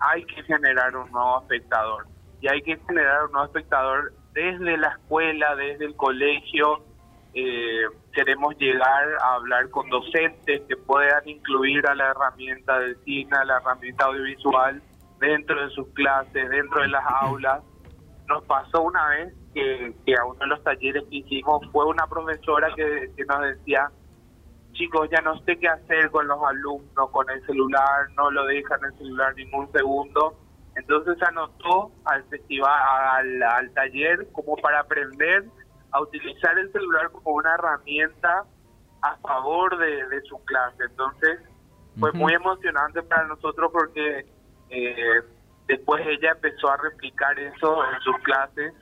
hay 0.00 0.24
que 0.24 0.42
generar 0.42 0.96
un 0.96 1.10
nuevo 1.12 1.40
espectador 1.42 2.06
y 2.40 2.48
hay 2.48 2.60
que 2.62 2.76
generar 2.86 3.26
un 3.26 3.32
nuevo 3.32 3.46
espectador 3.46 4.12
desde 4.34 4.76
la 4.76 4.88
escuela, 4.88 5.54
desde 5.56 5.86
el 5.86 5.96
colegio. 5.96 6.82
Eh, 7.32 7.86
queremos 8.12 8.56
llegar 8.58 9.08
a 9.20 9.34
hablar 9.34 9.68
con 9.70 9.88
docentes 9.88 10.62
que 10.68 10.76
puedan 10.76 11.28
incluir 11.28 11.84
a 11.86 11.94
la 11.94 12.10
herramienta 12.10 12.78
del 12.78 12.96
cine, 13.04 13.30
a 13.36 13.44
la 13.44 13.56
herramienta 13.56 14.04
audiovisual 14.04 14.80
dentro 15.18 15.64
de 15.64 15.70
sus 15.70 15.88
clases, 15.94 16.48
dentro 16.48 16.82
de 16.82 16.88
las 16.88 17.04
aulas. 17.22 17.62
Nos 18.28 18.44
pasó 18.44 18.82
una 18.82 19.08
vez 19.08 19.34
que, 19.52 19.94
que 20.06 20.14
a 20.14 20.24
uno 20.24 20.38
de 20.38 20.46
los 20.46 20.62
talleres 20.62 21.04
que 21.10 21.16
hicimos 21.16 21.60
fue 21.72 21.86
una 21.86 22.06
profesora 22.06 22.68
que, 22.74 23.10
que 23.16 23.24
nos 23.24 23.40
decía, 23.40 23.90
chicos, 24.72 25.08
ya 25.10 25.20
no 25.22 25.38
sé 25.40 25.58
qué 25.58 25.68
hacer 25.68 26.10
con 26.10 26.28
los 26.28 26.38
alumnos, 26.42 27.10
con 27.10 27.28
el 27.30 27.44
celular, 27.46 28.08
no 28.16 28.30
lo 28.30 28.44
dejan 28.46 28.78
el 28.84 28.96
celular 28.98 29.34
ningún 29.34 29.70
segundo. 29.72 30.38
Entonces 30.76 31.22
anotó 31.22 31.92
al 32.04 32.24
festival, 32.24 32.72
al, 33.12 33.42
al 33.42 33.74
taller, 33.74 34.26
como 34.32 34.56
para 34.56 34.80
aprender 34.80 35.44
a 35.92 36.00
utilizar 36.00 36.58
el 36.58 36.70
celular 36.72 37.10
como 37.10 37.36
una 37.36 37.54
herramienta 37.54 38.44
a 39.02 39.16
favor 39.18 39.76
de, 39.78 40.06
de 40.08 40.20
su 40.22 40.42
clase. 40.44 40.82
Entonces 40.90 41.38
fue 41.98 42.10
muy 42.12 42.32
emocionante 42.32 43.02
para 43.02 43.24
nosotros 43.26 43.70
porque 43.72 44.26
eh, 44.70 45.22
después 45.68 46.04
ella 46.06 46.32
empezó 46.32 46.70
a 46.70 46.76
replicar 46.78 47.38
eso 47.38 47.84
en 47.92 48.00
sus 48.00 48.16
clases. 48.18 48.74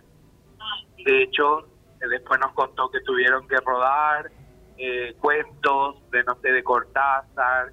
De 1.05 1.23
hecho, 1.25 1.61
eh, 1.61 2.09
después 2.09 2.41
nos 2.41 2.53
contó 2.53 2.91
que 2.91 3.01
tuvieron 3.01 3.47
que 3.49 3.57
rodar 3.57 4.31
eh, 4.79 5.15
cuentos 5.21 6.11
de, 6.11 6.25
no 6.25 6.35
sé, 6.37 6.53
de 6.53 6.65
Cortázar. 6.65 7.73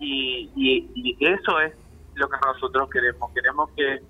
Y, 0.00 0.50
y, 0.56 0.90
y 0.94 1.26
eso 1.26 1.60
es 1.60 1.74
lo 2.14 2.28
que 2.28 2.36
nosotros 2.44 2.88
queremos. 2.90 3.30
Queremos 3.32 3.70
que, 3.76 4.00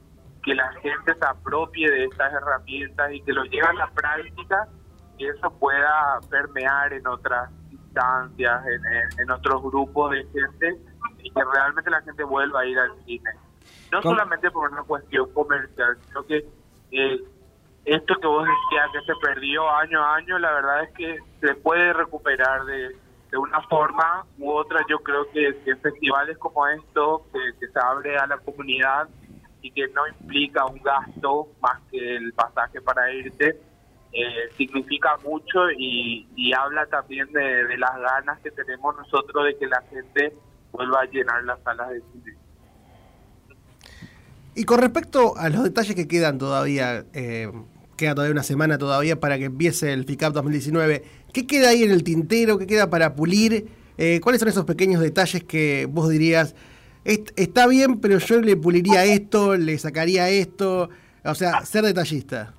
que 0.43 0.55
la 0.55 0.73
gente 0.75 1.15
se 1.15 1.27
apropie 1.27 1.91
de 1.91 2.05
estas 2.05 2.33
herramientas 2.33 3.13
y 3.13 3.23
que 3.23 3.33
lo 3.33 3.45
lleve 3.45 3.67
a 3.69 3.73
la 3.75 3.87
práctica 3.91 4.69
y 5.19 5.27
eso 5.27 5.51
pueda 5.59 6.19
permear 6.31 6.93
en 6.93 7.07
otras 7.07 7.51
instancias, 7.71 8.67
en, 8.67 8.85
en- 8.87 9.21
en 9.21 9.31
otros 9.31 9.63
grupos 9.63 10.13
de 10.13 10.25
gente 10.33 10.81
y 11.19 11.31
que 11.31 11.43
realmente 11.53 11.91
la 11.91 12.01
gente 12.03 12.25
vuelva 12.25 12.61
a 12.61 12.67
ir 12.67 12.79
al 12.79 12.93
cine. 13.05 13.31
No 13.93 14.01
¿Cómo? 14.01 14.15
solamente 14.15 14.51
por 14.51 14.71
una 14.71 14.83
cuestión 14.85 15.31
comercial, 15.35 15.99
sino 16.07 16.25
que 16.25 16.47
eh, 16.93 17.21
esto 17.85 18.15
que 18.21 18.27
vos 18.27 18.47
decías 18.47 18.89
que 18.93 19.01
se 19.13 19.19
perdió 19.21 19.69
año 19.71 20.03
a 20.03 20.17
año, 20.17 20.39
la 20.39 20.53
verdad 20.53 20.85
es 20.85 20.93
que 20.95 21.19
se 21.41 21.55
puede 21.57 21.93
recuperar 21.93 22.65
de, 22.65 22.97
de 23.31 23.39
una 23.39 23.61
forma 23.63 24.25
u 24.39 24.51
otra. 24.51 24.81
Yo 24.89 24.99
creo 24.99 25.31
que, 25.31 25.57
que 25.65 25.77
festivales 25.77 26.37
como 26.39 26.67
esto, 26.67 27.27
que, 27.33 27.67
se 27.67 27.79
abre 27.79 28.17
a 28.17 28.27
la 28.27 28.39
comunidad 28.39 29.09
y 29.63 29.71
que 29.71 29.89
no 29.89 30.07
implica 30.09 30.65
un 30.67 30.81
gasto 30.83 31.49
más 31.61 31.81
que 31.91 32.17
el 32.17 32.33
pasaje 32.33 32.81
para 32.81 33.13
irte, 33.13 33.61
eh, 34.13 34.51
significa 34.57 35.17
mucho 35.25 35.71
y, 35.71 36.27
y 36.35 36.53
habla 36.53 36.87
también 36.87 37.31
de, 37.33 37.65
de 37.67 37.79
las 37.79 37.97
ganas 38.01 38.41
que 38.41 38.51
tenemos 38.51 38.97
nosotros 38.97 39.45
de 39.45 39.57
que 39.57 39.67
la 39.67 39.83
gente 39.83 40.35
vuelva 40.73 41.03
a 41.03 41.05
llenar 41.05 41.45
las 41.45 41.63
salas 41.63 41.91
de 41.91 42.03
cine. 42.13 42.37
Y 44.55 44.65
con 44.65 44.81
respecto 44.81 45.37
a 45.37 45.49
los 45.49 45.63
detalles 45.63 45.95
que 45.95 46.09
quedan 46.09 46.39
todavía, 46.39 47.05
eh, 47.13 47.51
queda 47.97 48.15
todavía 48.15 48.33
una 48.33 48.43
semana 48.43 48.79
todavía 48.79 49.21
para 49.21 49.39
que 49.39 49.45
empiece 49.45 49.93
el 49.93 50.05
FICAP 50.05 50.33
2019, 50.33 51.05
¿qué 51.33 51.47
queda 51.47 51.71
ahí 51.71 51.83
en 51.83 51.91
el 51.91 52.03
tintero? 52.05 52.59
¿Qué 52.59 52.67
queda 52.67 52.89
para 52.91 53.15
pulir? 53.15 53.69
Eh, 53.99 54.21
¿Cuáles 54.23 54.41
son 54.41 54.49
esos 54.49 54.65
pequeños 54.65 55.01
detalles 55.01 55.45
que 55.45 55.87
vos 55.91 56.09
dirías, 56.09 56.55
"Est- 57.05 57.31
está 57.39 57.67
bien, 57.67 58.01
pero 58.01 58.19
yo 58.19 58.41
le 58.41 58.57
puliría 58.57 59.05
esto, 59.05 59.57
le 59.57 59.77
sacaría 59.79 60.29
esto? 60.29 60.89
O 61.25 61.35
sea, 61.35 61.65
ser 61.65 61.85
detallista. 61.85 62.55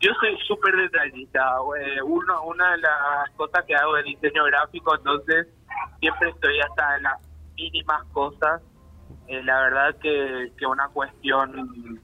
Yo 0.00 0.10
soy 0.20 0.36
súper 0.46 0.76
detallista. 0.76 1.40
eh, 1.80 2.02
uno, 2.02 2.42
una 2.44 2.72
de 2.72 2.78
las 2.78 3.30
cosas 3.36 3.64
que 3.66 3.74
hago 3.74 3.96
es 3.96 4.04
diseño 4.04 4.44
gráfico, 4.44 4.94
entonces 4.96 5.46
siempre 6.00 6.30
estoy 6.30 6.60
hasta 6.60 6.96
en 6.96 7.02
las 7.02 7.18
mínimas 7.56 8.04
cosas. 8.12 8.60
Eh, 9.28 9.42
la 9.42 9.60
verdad 9.62 9.96
que, 10.00 10.52
que 10.58 10.66
una 10.66 10.88
cuestión 10.88 12.00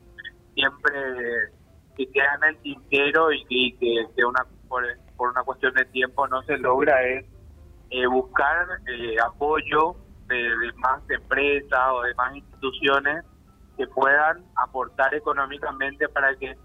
siempre 0.54 0.92
que 1.96 2.10
queda 2.10 2.34
en 2.42 2.48
el 2.48 2.56
tintero 2.62 3.32
y 3.32 3.44
que, 3.44 3.78
que, 3.78 4.06
que 4.16 4.24
una 4.24 4.44
por, 4.68 4.82
por 5.16 5.30
una 5.30 5.42
cuestión 5.42 5.74
de 5.74 5.84
tiempo 5.86 6.26
no 6.28 6.42
se 6.42 6.56
logra 6.58 7.02
es 7.02 7.24
eh, 7.90 8.06
buscar 8.06 8.66
eh, 8.86 9.16
apoyo 9.24 9.96
de, 10.26 10.36
de 10.36 10.72
más 10.78 11.00
empresas 11.10 11.80
o 11.92 12.02
de 12.02 12.14
más 12.14 12.34
instituciones 12.34 13.24
que 13.76 13.86
puedan 13.88 14.44
aportar 14.56 15.14
económicamente 15.14 16.08
para 16.08 16.34
que 16.36 16.56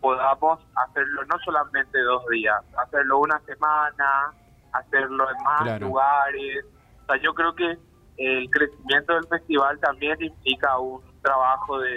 podamos 0.00 0.58
hacerlo 0.76 1.22
no 1.24 1.38
solamente 1.44 1.98
dos 2.00 2.26
días, 2.28 2.56
hacerlo 2.78 3.18
una 3.18 3.38
semana, 3.40 4.32
hacerlo 4.72 5.28
en 5.30 5.42
más 5.44 5.62
Claro. 5.62 5.86
lugares. 5.86 6.64
O 7.02 7.06
sea, 7.06 7.16
yo 7.22 7.34
creo 7.34 7.54
que 7.54 7.76
el 8.16 8.50
crecimiento 8.50 9.14
del 9.14 9.26
festival 9.28 9.78
también 9.80 10.16
implica 10.22 10.78
un 10.78 11.02
trabajo 11.22 11.78
de, 11.80 11.90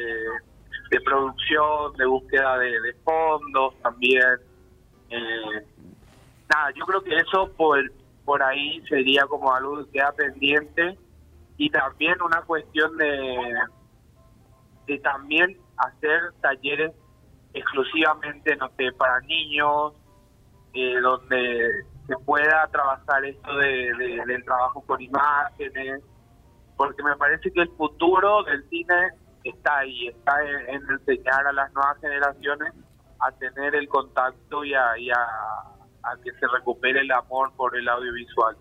de 0.92 1.02
producción, 1.06 1.94
de 1.98 2.06
búsqueda 2.06 2.58
de, 2.58 2.82
de 2.82 2.94
fondos 3.06 3.74
también. 3.82 4.38
Eh, 5.10 5.66
nada, 6.50 6.72
yo 6.76 6.86
creo 6.86 7.04
que 7.04 7.16
eso 7.18 7.52
por, 7.58 7.80
por 8.26 8.42
ahí 8.44 8.82
sería 8.88 9.26
como 9.28 9.54
algo 9.54 9.86
que 9.86 9.92
queda 9.92 10.12
pendiente. 10.14 10.98
Y 11.58 11.70
también 11.70 12.20
una 12.22 12.42
cuestión 12.42 12.98
de, 12.98 13.56
de 14.88 15.00
también 15.00 15.58
hacer 15.78 16.34
talleres 16.42 16.92
exclusivamente, 17.54 18.56
no 18.56 18.70
sé, 18.78 18.92
para 18.94 19.20
niños, 19.22 19.94
eh, 20.74 21.00
donde 21.00 21.70
se 22.08 22.16
pueda 22.26 22.68
trabajar 22.72 23.24
esto 23.26 23.56
de, 23.58 23.94
de- 23.96 24.24
del 24.26 24.44
trabajo 24.44 24.82
con 24.86 25.00
imágenes, 25.02 26.02
porque 26.76 27.04
me 27.04 27.16
parece 27.18 27.52
que 27.52 27.62
el 27.62 27.70
futuro 27.78 28.44
del 28.44 28.68
cine 28.70 29.12
está 29.44 29.78
ahí, 29.80 30.08
está 30.08 30.44
en, 30.44 30.70
en 30.76 30.90
enseñar 30.90 31.46
a 31.46 31.54
las 31.54 31.72
nuevas 31.74 31.98
generaciones 32.02 32.74
a 33.20 33.32
tener 33.34 33.76
el 33.76 33.88
contacto 33.88 34.64
y 34.66 34.74
a, 34.74 34.98
y 34.98 35.12
a, 35.12 35.18
a 36.04 36.16
que 36.24 36.32
se 36.32 36.48
recupere 36.48 37.02
el 37.02 37.12
amor 37.12 37.52
por 37.56 37.76
el 37.78 37.88
audiovisual. 37.88 38.56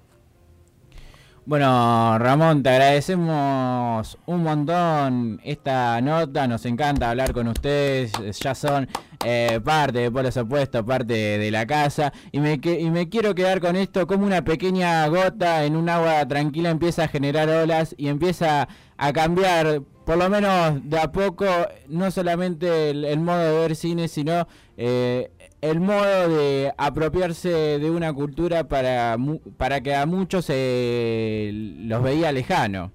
Bueno, 1.45 2.21
Ramón, 2.21 2.63
te 2.63 2.69
agradecemos 2.69 4.17
un 4.27 4.45
montón 4.45 5.41
esta 5.43 6.01
nota, 6.01 6.47
nos 6.47 6.65
encanta 6.67 7.11
hablar 7.11 7.33
con 7.33 7.49
ustedes, 7.49 8.13
ya 8.39 8.55
son 8.55 8.87
eh, 9.25 9.59
parte 9.65 9.99
de 9.99 10.11
Polos 10.13 10.37
Opuestos, 10.37 10.85
parte 10.85 11.39
de 11.39 11.51
la 11.51 11.67
casa, 11.67 12.13
y 12.31 12.39
me, 12.39 12.61
y 12.63 12.91
me 12.91 13.09
quiero 13.09 13.35
quedar 13.35 13.61
con 13.61 13.75
esto, 13.75 14.07
como 14.07 14.25
una 14.25 14.45
pequeña 14.45 15.05
gota 15.09 15.65
en 15.65 15.75
un 15.75 15.89
agua 15.89 16.29
tranquila 16.29 16.71
empieza 16.71 17.05
a 17.05 17.09
generar 17.09 17.49
olas 17.49 17.93
y 17.99 18.07
empieza 18.07 18.69
a 18.97 19.13
cambiar, 19.13 19.83
por 20.07 20.19
lo 20.19 20.31
menos 20.31 20.89
de 20.89 21.01
a 21.01 21.11
poco, 21.11 21.45
no 21.89 22.13
solamente 22.13 22.91
el, 22.91 23.05
el 23.05 23.19
modo 23.19 23.41
de 23.41 23.59
ver 23.59 23.75
cine, 23.75 24.07
sino 24.07 24.47
eh, 24.77 25.33
el 25.63 25.79
modo 25.79 26.29
de 26.29 26.75
apropiarse 26.77 27.79
de 27.79 27.91
una 27.91 28.13
cultura 28.13 28.65
para, 28.65 29.17
para 29.57 29.81
que 29.81 29.95
a 29.95 30.07
muchos 30.07 30.47
eh, 30.51 31.51
los 31.55 32.03
veía 32.03 32.33
lejano. 32.33 32.91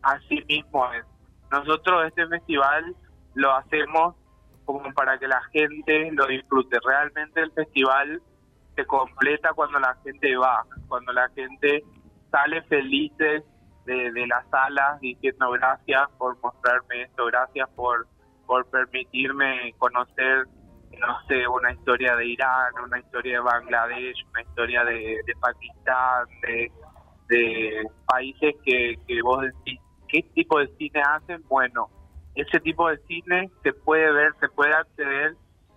Así 0.00 0.44
mismo 0.48 0.90
es. 0.92 1.04
Nosotros 1.50 2.06
este 2.06 2.26
festival 2.28 2.94
lo 3.34 3.52
hacemos 3.52 4.14
como 4.64 4.94
para 4.94 5.18
que 5.18 5.26
la 5.26 5.42
gente 5.52 6.12
lo 6.12 6.26
disfrute. 6.28 6.78
Realmente 6.84 7.40
el 7.40 7.50
festival 7.50 8.22
se 8.76 8.86
completa 8.86 9.52
cuando 9.54 9.80
la 9.80 9.96
gente 10.04 10.36
va, 10.36 10.64
cuando 10.86 11.12
la 11.12 11.28
gente 11.30 11.82
sale 12.30 12.62
felices 12.62 13.42
de, 13.86 14.12
de 14.12 14.26
las 14.28 14.48
salas 14.50 15.00
diciendo 15.00 15.50
gracias 15.50 16.08
por 16.16 16.40
mostrarme 16.40 17.02
esto, 17.02 17.26
gracias 17.26 17.68
por, 17.70 18.06
por 18.46 18.64
permitirme 18.66 19.74
conocer, 19.78 20.46
no 20.98 21.18
sé, 21.26 21.46
una 21.48 21.72
historia 21.72 22.14
de 22.16 22.26
Irán, 22.26 22.72
una 22.84 22.98
historia 22.98 23.34
de 23.34 23.40
Bangladesh, 23.40 24.26
una 24.30 24.42
historia 24.42 24.84
de, 24.84 25.16
Pakistán, 25.40 26.26
de, 26.42 26.70
países 28.06 28.54
que, 28.64 28.96
vos 29.22 29.42
decís, 29.42 29.80
¿qué 30.08 30.22
tipo 30.34 30.58
de 30.58 30.68
cine 30.76 31.00
hacen? 31.02 31.42
Bueno, 31.48 31.88
ese 32.34 32.60
tipo 32.60 32.88
de 32.88 32.98
cine 33.06 33.50
se 33.62 33.72
puede 33.72 34.10
ver, 34.12 34.32
se 34.40 34.48
puede 34.48 34.72
acceder 34.74 35.36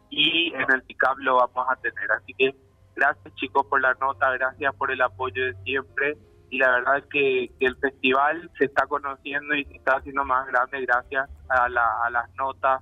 y 0.09 0.53
en 0.53 0.71
el 0.71 0.83
TICAP 0.83 1.17
lo 1.19 1.37
vamos 1.37 1.65
a 1.69 1.75
tener. 1.77 2.11
Así 2.11 2.33
que 2.37 2.55
gracias 2.95 3.33
chicos 3.35 3.65
por 3.67 3.81
la 3.81 3.93
nota, 3.95 4.29
gracias 4.31 4.73
por 4.75 4.91
el 4.91 5.01
apoyo 5.01 5.45
de 5.45 5.53
siempre 5.63 6.17
y 6.49 6.59
la 6.59 6.71
verdad 6.71 6.97
es 6.99 7.05
que, 7.05 7.49
que 7.59 7.65
el 7.65 7.75
festival 7.77 8.49
se 8.57 8.65
está 8.65 8.85
conociendo 8.87 9.55
y 9.55 9.65
se 9.65 9.75
está 9.77 9.97
haciendo 9.97 10.23
más 10.25 10.45
grande 10.47 10.81
gracias 10.85 11.29
a, 11.49 11.67
la- 11.69 12.03
a 12.05 12.09
las 12.09 12.29
notas 12.35 12.81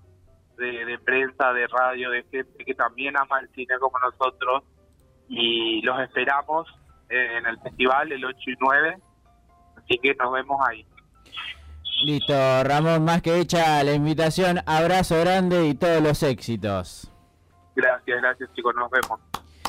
de, 0.58 0.86
de 0.86 1.00
prensa, 1.00 1.54
de 1.54 1.68
radio, 1.68 2.12
de 2.12 2.24
gente 2.24 2.66
que 2.66 2.74
también 2.74 3.18
ama 3.18 3.40
el 3.40 3.50
cine 3.50 3.78
como 3.80 3.98
nosotros 4.00 4.64
y 5.30 5.82
los 5.82 6.00
esperamos 6.02 6.68
en 7.10 7.46
el 7.46 7.60
festival 7.60 8.12
el 8.12 8.26
8 8.26 8.38
y 8.46 8.56
9, 8.60 8.98
así 9.78 10.00
que 10.02 10.16
nos 10.16 10.32
vemos 10.32 10.60
ahí. 10.68 10.86
Listo, 12.06 12.34
Ramón, 12.64 13.06
más 13.06 13.22
que 13.22 13.40
hecha 13.40 13.84
la 13.84 13.94
invitación, 13.94 14.60
abrazo 14.66 15.20
grande 15.20 15.68
y 15.68 15.76
todos 15.76 16.02
los 16.02 16.22
éxitos. 16.24 17.10
Gracias, 17.76 18.22
gracias 18.22 18.54
chicos, 18.54 18.76
nos 18.76 18.90
vemos. 18.92 19.20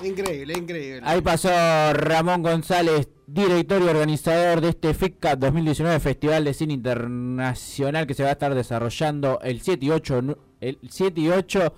Increíble, 0.04 0.54
increíble. 0.58 1.00
Ahí 1.04 1.20
pasó 1.20 1.48
Ramón 1.92 2.42
González, 2.42 3.08
director 3.26 3.80
y 3.82 3.86
organizador 3.88 4.60
de 4.60 4.70
este 4.70 4.92
FICA 4.94 5.36
2019, 5.36 5.98
Festival 6.00 6.44
de 6.44 6.54
Cine 6.54 6.74
Internacional 6.74 8.06
que 8.06 8.14
se 8.14 8.22
va 8.22 8.28
a 8.30 8.32
estar 8.32 8.54
desarrollando 8.54 9.40
el 9.42 9.60
7 9.60 9.86
y 9.86 9.90
8, 9.90 10.22
nu- 10.22 10.36
el 10.60 10.78
7 10.88 11.20
y 11.20 11.28
8 11.30 11.72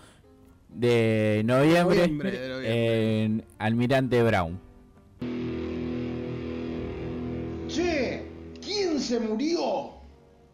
de 0.68 1.42
noviembre, 1.44 1.98
Noviembre 1.98 2.30
de 2.32 2.48
noviembre. 2.48 3.22
en 3.24 3.44
Almirante 3.58 4.22
Brown. 4.22 4.60
Che, 7.68 8.22
¿quién 8.64 9.00
se 9.00 9.20
murió? 9.20 9.90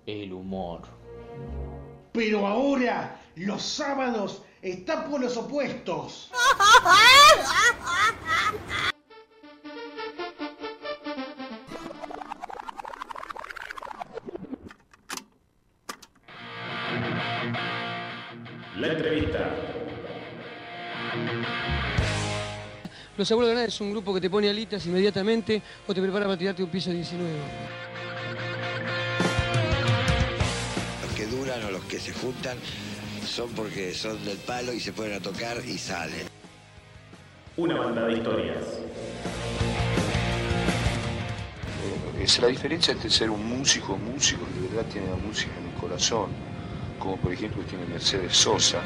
El 0.07 0.33
humor. 0.33 0.83
Pero 2.13 2.47
ahora, 2.47 3.21
los 3.37 3.63
sábados, 3.63 4.43
está 4.63 5.05
por 5.09 5.21
los 5.21 5.37
opuestos. 5.37 6.31
La 18.79 18.87
entrevista. 18.89 19.51
Los 23.17 23.31
abuelos 23.31 23.51
de 23.51 23.55
Granada 23.55 23.69
es 23.69 23.81
un 23.81 23.91
grupo 23.91 24.15
que 24.15 24.21
te 24.21 24.31
pone 24.31 24.49
alitas 24.49 24.87
inmediatamente 24.87 25.61
o 25.87 25.95
te 25.95 26.01
prepara 26.01 26.25
para 26.25 26.39
tirarte 26.39 26.63
un 26.63 26.71
piso 26.71 26.91
19. 26.91 27.31
Los 31.03 31.13
que 31.13 31.27
duran 31.27 31.65
o 31.65 31.71
los 31.71 31.83
que 31.85 32.01
se 32.01 32.13
juntan 32.13 32.59
son 33.33 33.49
porque 33.53 33.95
son 33.95 34.23
del 34.27 34.37
palo 34.37 34.75
y 34.75 34.81
se 34.81 34.93
ponen 34.93 35.15
a 35.15 35.21
tocar 35.21 35.57
y 35.65 35.79
salen. 35.79 36.27
Una 37.57 37.79
banda 37.79 38.05
de 38.07 38.13
historias. 38.19 38.65
Es 42.21 42.39
la 42.41 42.49
diferencia 42.49 42.93
entre 42.93 43.09
ser 43.09 43.31
un 43.31 43.45
músico, 43.45 43.97
músico 43.97 44.43
que 44.53 44.61
de 44.61 44.69
verdad 44.69 44.91
tiene 44.93 45.09
la 45.09 45.17
música 45.17 45.53
en 45.59 45.69
el 45.69 45.75
corazón, 45.81 46.31
como 46.99 47.17
por 47.17 47.33
ejemplo 47.33 47.63
tiene 47.63 47.87
Mercedes 47.87 48.37
Sosa. 48.37 48.83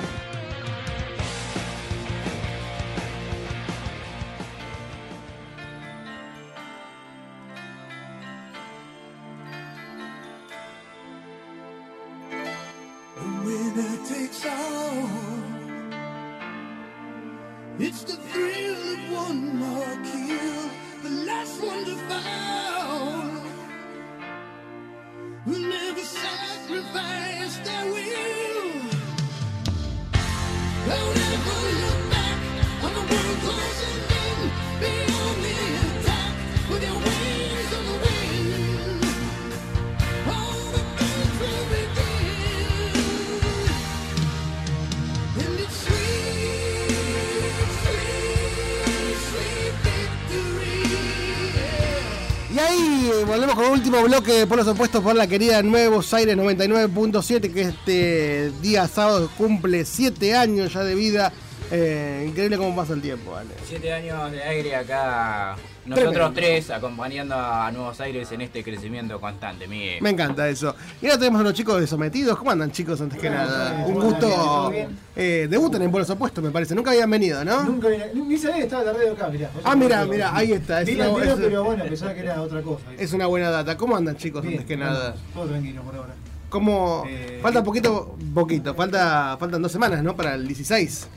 Y 52.56 52.58
ahí 52.58 53.10
volvemos 53.26 53.54
con 53.54 53.66
el 53.66 53.72
último 53.72 54.02
bloque 54.02 54.32
de 54.32 54.46
Polos 54.46 54.66
Opuestos 54.66 55.02
por 55.02 55.14
la 55.14 55.26
querida 55.26 55.62
Nuevos 55.62 56.14
Aires 56.14 56.38
99.7, 56.38 57.52
que 57.52 57.60
este 57.60 58.50
día 58.62 58.88
sábado 58.88 59.28
cumple 59.36 59.84
7 59.84 60.34
años 60.34 60.72
ya 60.72 60.82
de 60.82 60.94
vida. 60.94 61.34
Eh, 61.70 62.24
increíble 62.28 62.56
cómo 62.58 62.76
pasa 62.76 62.92
el 62.92 63.02
tiempo, 63.02 63.32
¿vale? 63.32 63.50
Siete 63.64 63.92
años 63.92 64.30
de 64.30 64.40
aire 64.42 64.76
acá, 64.76 65.56
nosotros 65.84 66.12
Tremendo. 66.14 66.40
tres 66.40 66.70
acompañando 66.70 67.34
a 67.34 67.70
Nuevos 67.72 68.00
Aires 68.00 68.30
en 68.30 68.40
este 68.42 68.62
crecimiento 68.62 69.20
constante, 69.20 69.66
Miguel. 69.66 70.00
Me 70.00 70.10
encanta 70.10 70.48
eso. 70.48 70.76
Y 71.02 71.06
ahora 71.06 71.18
tenemos 71.18 71.40
a 71.40 71.44
los 71.44 71.54
chicos 71.54 71.80
de 71.80 71.86
Sometidos. 71.88 72.38
¿Cómo 72.38 72.52
andan, 72.52 72.70
chicos? 72.70 73.00
Antes 73.00 73.20
que 73.20 73.28
nada, 73.30 73.84
un 73.86 73.94
gusto. 73.94 74.72
Eh, 75.16 75.48
debutan 75.50 75.82
en 75.82 75.90
Polos 75.90 76.08
Opuestos, 76.10 76.42
me 76.44 76.50
parece. 76.50 76.74
Nunca 76.76 76.92
habían 76.92 77.10
venido, 77.10 77.44
¿no? 77.44 77.64
Nunca 77.64 77.88
vine- 77.88 78.12
ni 78.14 78.36
sabía 78.38 78.56
que 78.58 78.62
estaba 78.62 78.84
la 78.84 78.92
radio 78.92 79.12
acá, 79.14 79.28
mirá. 79.28 79.50
Ah, 79.64 79.74
mira, 79.74 80.04
mira, 80.04 80.36
ahí 80.36 80.52
está. 80.52 80.82
Es 80.82 80.86
Vi 80.86 80.94
la 80.94 81.08
una, 81.10 81.24
es- 81.24 81.34
pero 81.34 81.64
bueno, 81.64 81.84
pensaba 81.84 82.14
que 82.14 82.20
era 82.20 82.40
otra 82.42 82.62
cosa. 82.62 82.84
es 82.96 83.12
una 83.12 83.26
buena 83.26 83.50
data. 83.50 83.76
¿Cómo 83.76 83.96
andan, 83.96 84.16
chicos? 84.16 84.42
Bien, 84.42 84.54
antes 84.54 84.66
que 84.68 84.76
nada. 84.76 85.16
Todo 85.34 85.46
tranquilo 85.46 85.82
por 85.82 85.96
ahora. 85.96 86.14
¿Cómo? 86.48 87.04
Eh, 87.08 87.40
falta 87.42 87.62
poquito, 87.64 88.16
poquito. 88.32 88.72
Falta, 88.74 89.36
faltan 89.38 89.60
dos 89.60 89.72
semanas, 89.72 90.02
¿no? 90.04 90.14
Para 90.14 90.34
el 90.36 90.46
16. 90.46 91.08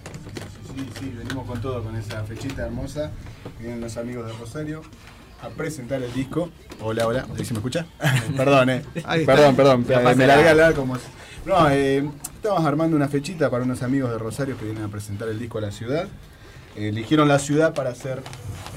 Sí, 0.79 0.89
sí, 0.97 1.13
venimos 1.17 1.45
con 1.45 1.59
todo, 1.59 1.83
con 1.83 1.93
esa 1.97 2.23
fechita 2.23 2.65
hermosa. 2.65 3.11
Vienen 3.59 3.81
los 3.81 3.97
amigos 3.97 4.27
de 4.27 4.33
Rosario 4.37 4.81
a 5.41 5.49
presentar 5.49 6.01
el 6.01 6.13
disco. 6.13 6.51
Hola, 6.79 7.05
hola. 7.05 7.25
¿Ahí 7.37 7.43
se 7.43 7.53
me 7.53 7.59
escucha? 7.59 7.85
perdón, 8.37 8.69
eh. 8.69 8.85
Perdón, 9.25 9.57
perdón. 9.57 9.83
Pasa 9.83 10.15
me 10.15 10.25
largué 10.25 10.47
a 10.47 10.51
hablar 10.51 10.73
como... 10.75 10.95
No, 11.45 11.69
eh, 11.69 12.09
estamos 12.33 12.63
armando 12.65 12.95
una 12.95 13.09
fechita 13.09 13.49
para 13.49 13.65
unos 13.65 13.83
amigos 13.83 14.09
de 14.11 14.19
Rosario 14.19 14.57
que 14.57 14.65
vienen 14.65 14.85
a 14.85 14.87
presentar 14.87 15.27
el 15.27 15.37
disco 15.37 15.57
a 15.57 15.61
la 15.61 15.71
ciudad. 15.71 16.07
Eh, 16.77 16.89
eligieron 16.89 17.27
la 17.27 17.39
ciudad 17.39 17.73
para 17.73 17.89
hacer 17.89 18.21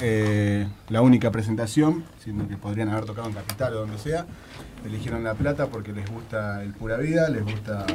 eh, 0.01 0.67
la 0.89 1.03
única 1.03 1.31
presentación, 1.31 2.05
siendo 2.25 2.49
que 2.49 2.57
podrían 2.57 2.89
haber 2.89 3.05
tocado 3.05 3.29
en 3.29 3.35
Capital 3.35 3.75
o 3.75 3.81
donde 3.81 3.99
sea. 3.99 4.27
Eligieron 4.85 5.23
La 5.23 5.35
Plata 5.35 5.69
porque 5.69 5.93
les 5.93 6.11
gusta 6.11 6.65
el 6.65 6.73
Pura 6.73 6.97
Vida, 6.97 7.29
les 7.29 7.45
gusta 7.45 7.87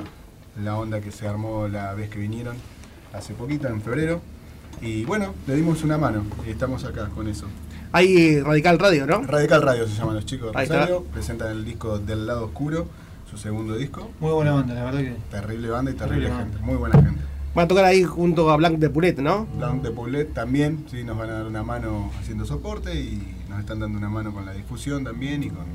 la 0.64 0.78
onda 0.78 1.02
que 1.02 1.12
se 1.12 1.28
armó 1.28 1.68
la 1.68 1.94
vez 1.94 2.10
que 2.10 2.20
vinieron 2.20 2.56
hace 3.14 3.34
poquito, 3.34 3.68
en 3.68 3.82
febrero. 3.82 4.22
Y 4.82 5.06
bueno, 5.06 5.34
le 5.48 5.56
dimos 5.56 5.84
una 5.84 5.98
mano 5.98 6.24
y 6.46 6.52
estamos 6.52 6.84
acá 6.84 7.10
con 7.10 7.28
eso. 7.28 7.48
Hay 7.92 8.42
Radical 8.42 8.80
Radio, 8.80 9.08
¿no? 9.08 9.24
Radical 9.24 9.62
Radio 9.62 9.88
se 9.88 9.96
llaman 9.96 10.16
los 10.16 10.26
chicos 10.26 10.52
de. 10.52 10.60
Rosario, 10.60 11.04
presentan 11.06 11.52
el 11.52 11.66
disco 11.66 12.00
Del 12.00 12.28
Lado 12.28 12.46
Oscuro, 12.46 12.88
su 13.30 13.38
segundo 13.38 13.76
disco. 13.76 14.12
Muy 14.20 14.32
buena 14.32 14.52
banda, 14.52 14.74
la 14.74 14.84
verdad 14.84 15.00
que. 15.00 15.16
Terrible 15.32 15.70
banda 15.70 15.92
y 15.92 15.94
terrible, 15.96 16.28
Terrible 16.28 16.44
gente, 16.44 16.64
muy 16.64 16.76
buena 16.76 17.02
gente. 17.02 17.22
Van 17.56 17.66
a 17.66 17.68
tocar 17.68 17.86
ahí 17.86 18.04
junto 18.04 18.52
a 18.52 18.58
Blanc 18.58 18.78
de 18.78 18.90
Puret, 18.90 19.18
¿no? 19.18 19.48
Blanc 19.58 19.82
de 19.82 19.90
Poulet 19.90 20.32
también, 20.32 20.86
sí, 20.92 21.04
nos 21.04 21.18
van 21.18 21.32
a 21.32 21.34
dar 21.34 21.46
una 21.48 21.64
mano 21.64 22.12
haciendo 22.20 22.46
soporte 22.46 22.94
y 22.94 23.36
nos 23.50 23.60
están 23.60 23.80
dando 23.80 23.98
una 23.98 24.10
mano 24.10 24.32
con 24.32 24.46
la 24.46 24.54
difusión 24.54 25.04
también 25.04 25.42
y 25.42 25.50
con 25.50 25.66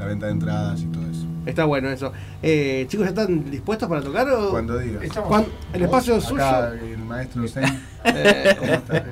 la 0.00 0.06
venta 0.06 0.26
de 0.26 0.32
entradas 0.32 0.80
y 0.80 0.86
todo 0.86 1.02
eso. 1.04 1.26
Está 1.44 1.66
bueno 1.66 1.90
eso. 1.90 2.10
Eh, 2.42 2.86
chicos, 2.88 3.04
¿ya 3.04 3.10
están 3.10 3.50
dispuestos 3.50 3.86
para 3.88 4.00
tocar 4.00 4.28
o...? 4.30 4.50
Cuando 4.50 4.78
digas. 4.78 5.02
El 5.74 5.82
espacio 5.82 6.16
es 6.16 6.24
suyo. 6.24 6.42
El 6.72 6.98
maestro 6.98 7.46
Zen. 7.46 7.64
Eh, 8.04 8.56
¿Cómo 8.58 8.72
está? 8.72 9.04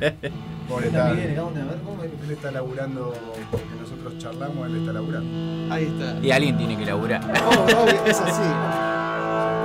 Pobre 0.69 0.87
Está 0.87 1.11
está. 1.11 1.15
Miguel, 1.15 1.39
¿a 1.39 1.43
dónde? 1.43 1.61
A 1.61 1.65
ver, 1.65 1.79
¿cómo 1.85 2.03
es? 2.05 2.11
Él 2.25 2.31
está 2.31 2.51
laburando, 2.51 3.15
porque 3.51 3.67
nosotros 3.81 4.19
charlamos, 4.19 4.67
él 4.67 4.77
está 4.79 4.93
laburando. 4.95 5.75
Ahí 5.75 5.85
está. 5.85 6.27
Y 6.27 6.31
alguien 6.31 6.57
tiene 6.57 6.77
que 6.79 6.87
laburar. 6.87 7.21
Oh, 7.45 7.87
es 8.07 8.19
así. 8.19 8.33
Se 8.33 8.49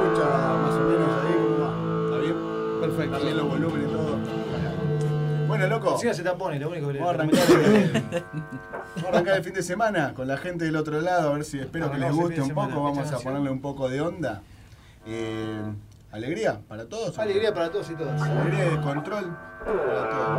escucha 0.04 0.28
más 0.62 0.76
o 0.76 0.84
menos 0.90 1.10
ahí 1.24 1.36
cómo 1.42 1.58
va. 1.60 1.70
¿Está 2.06 2.18
bien? 2.22 2.36
Perfecto. 2.82 3.12
Darle 3.18 3.34
los 3.34 3.48
volúmenes. 3.48 3.83
Bueno, 5.58 5.68
loco. 5.68 5.92
Encima 5.94 6.14
se 6.16 6.24
tapones, 6.24 6.60
lo 6.60 6.70
único 6.70 6.88
que 6.88 6.94
le 6.94 7.00
Vamos 7.00 7.16
a 7.16 7.20
arrancar 7.20 7.52
el, 7.52 7.92
vamos 8.96 9.06
a 9.06 9.08
arrancar 9.10 9.38
el 9.38 9.44
fin 9.44 9.54
de 9.54 9.62
semana 9.62 10.14
con 10.16 10.28
la 10.28 10.38
gente 10.38 10.66
del 10.66 10.76
otro 10.76 11.00
lado, 11.00 11.30
a 11.30 11.34
ver 11.34 11.46
si 11.46 11.60
espero 11.60 11.92
que 11.92 11.98
les 11.98 12.06
Arrancamos 12.06 12.18
el 12.18 12.24
guste 12.24 12.34
fin 12.36 12.42
un 12.42 12.48
de 12.48 12.54
semana, 12.54 12.74
poco. 12.74 12.84
Vamos 12.86 13.12
a 13.12 13.20
ponerle 13.20 13.52
un 13.52 13.62
poco 13.62 13.88
de 13.88 14.02
onda. 14.02 14.42
Eh, 15.06 15.62
alegría 16.12 16.60
para 16.68 16.86
todos. 16.86 17.20
Alegría 17.20 17.54
para 17.54 17.70
todos 17.70 17.88
y 17.92 17.96
todas. 17.96 18.20
Alegría 18.20 18.66
de 18.66 18.82
control 18.82 19.38
para 19.64 20.10
todos. 20.10 20.34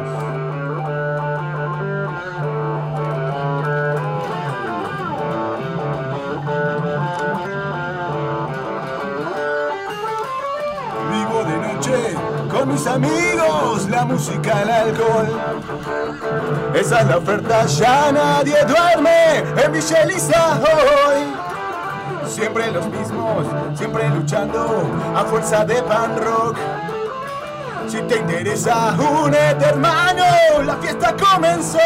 Mis 12.66 12.86
amigos, 12.86 13.89
la 13.91 14.05
música, 14.05 14.62
el 14.62 14.70
alcohol. 14.70 15.28
Esa 16.74 17.01
es 17.01 17.07
la 17.07 17.19
oferta, 17.19 17.66
ya 17.66 18.12
nadie 18.12 18.57
duerme 18.65 19.39
en 19.62 19.73
Villa 19.73 20.03
Elisa 20.03 20.61
hoy. 20.61 21.35
Siempre 22.28 22.70
los 22.70 22.86
mismos, 22.86 23.47
siempre 23.74 24.09
luchando 24.11 24.91
a 25.15 25.24
fuerza 25.24 25.65
de 25.65 25.82
pan 25.82 26.16
rock. 26.23 26.57
Si 27.89 28.01
te 28.03 28.16
interesa, 28.16 28.97
únete 28.99 29.65
hermano, 29.66 30.24
la 30.65 30.77
fiesta 30.77 31.15
comenzó. 31.15 31.78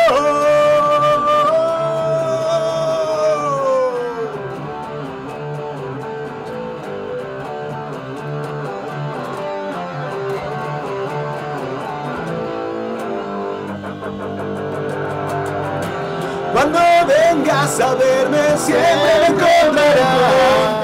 Cuando 16.59 16.80
vengas 17.06 17.78
a 17.78 17.94
verme 17.94 18.56
siempre 18.56 19.20
me 19.20 19.26
encontrarás. 19.28 20.74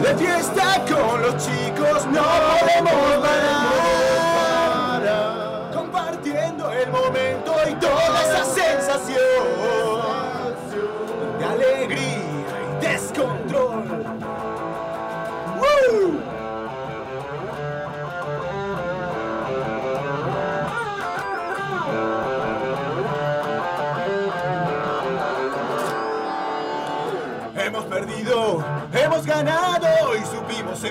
De 0.00 0.14
fiesta 0.14 0.80
con 0.88 1.22
los 1.22 1.36
chicos 1.44 2.06
no 2.06 2.22
podemos 2.22 3.16
parar 3.16 3.67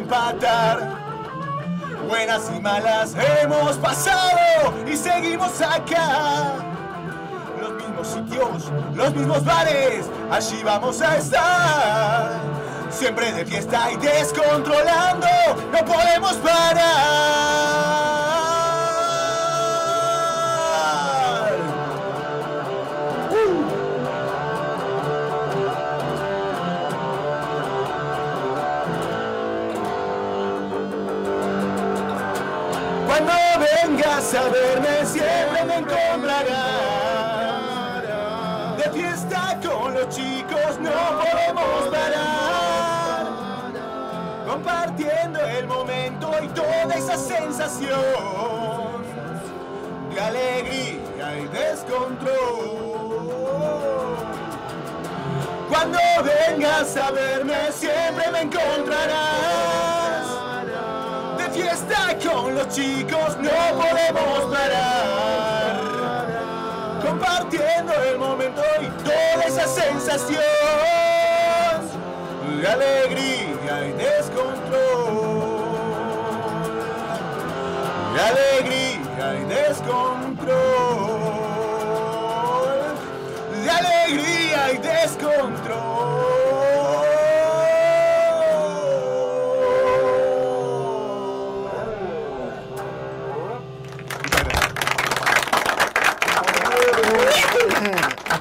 empatar. 0.08 1.08
Buenas 2.08 2.50
y 2.56 2.60
malas 2.62 3.14
hemos 3.42 3.76
pasado 3.78 4.74
y 4.90 4.96
seguimos 4.96 5.62
acá. 5.62 6.54
Los 7.60 7.74
mismos 7.74 8.08
sitios, 8.08 8.72
los 8.96 9.14
mismos 9.14 9.44
bares, 9.44 10.06
allí 10.32 10.64
vamos 10.64 11.02
a 11.02 11.18
estar. 11.18 12.40
Siempre 12.90 13.34
de 13.34 13.46
fiesta 13.46 13.92
y 13.92 13.98
descontrolando, 13.98 15.28
no 15.74 15.80
podemos 15.86 16.34
parar. 16.38 18.07
Verme 34.34 35.06
siempre 35.06 35.64
me 35.66 35.76
encontrarás. 35.78 36.48
De 38.78 38.92
fiesta 38.92 39.60
con 39.66 39.94
los 39.94 40.10
chicos 40.10 40.80
no 40.80 40.92
podemos 40.92 41.88
parar. 41.90 43.28
Compartiendo 44.48 45.40
el 45.40 45.68
momento 45.68 46.32
y 46.42 46.48
toda 46.48 46.96
esa 46.96 47.18
sensación 47.18 49.04
De 50.14 50.20
alegría 50.20 51.38
y 51.40 51.48
descontrol. 51.48 52.28
Cuando 55.70 56.00
vengas 56.24 56.98
a 56.98 57.12
verme 57.12 57.72
siempre 57.72 58.32
me 58.32 58.42
encontrarás. 58.42 59.88
De 61.38 61.50
fiesta 61.52 61.97
los 62.58 62.68
chicos 62.70 63.38
no 63.38 63.52
podemos 63.78 64.56
parar. 64.56 65.78
Compartiendo 67.06 67.94
el 67.94 68.18
momento 68.18 68.64
y 68.82 68.88
toda 69.04 69.44
esa 69.46 69.68
sensación 69.68 70.42
de 72.60 72.68
alegría 72.68 73.88
y 73.88 73.92
descontrol. 73.92 75.38
De 78.14 78.22
alegría 78.22 79.36
y 79.36 79.44
descontrol. 79.46 80.58
De 83.64 83.70
alegría 83.70 84.72
y 84.74 84.78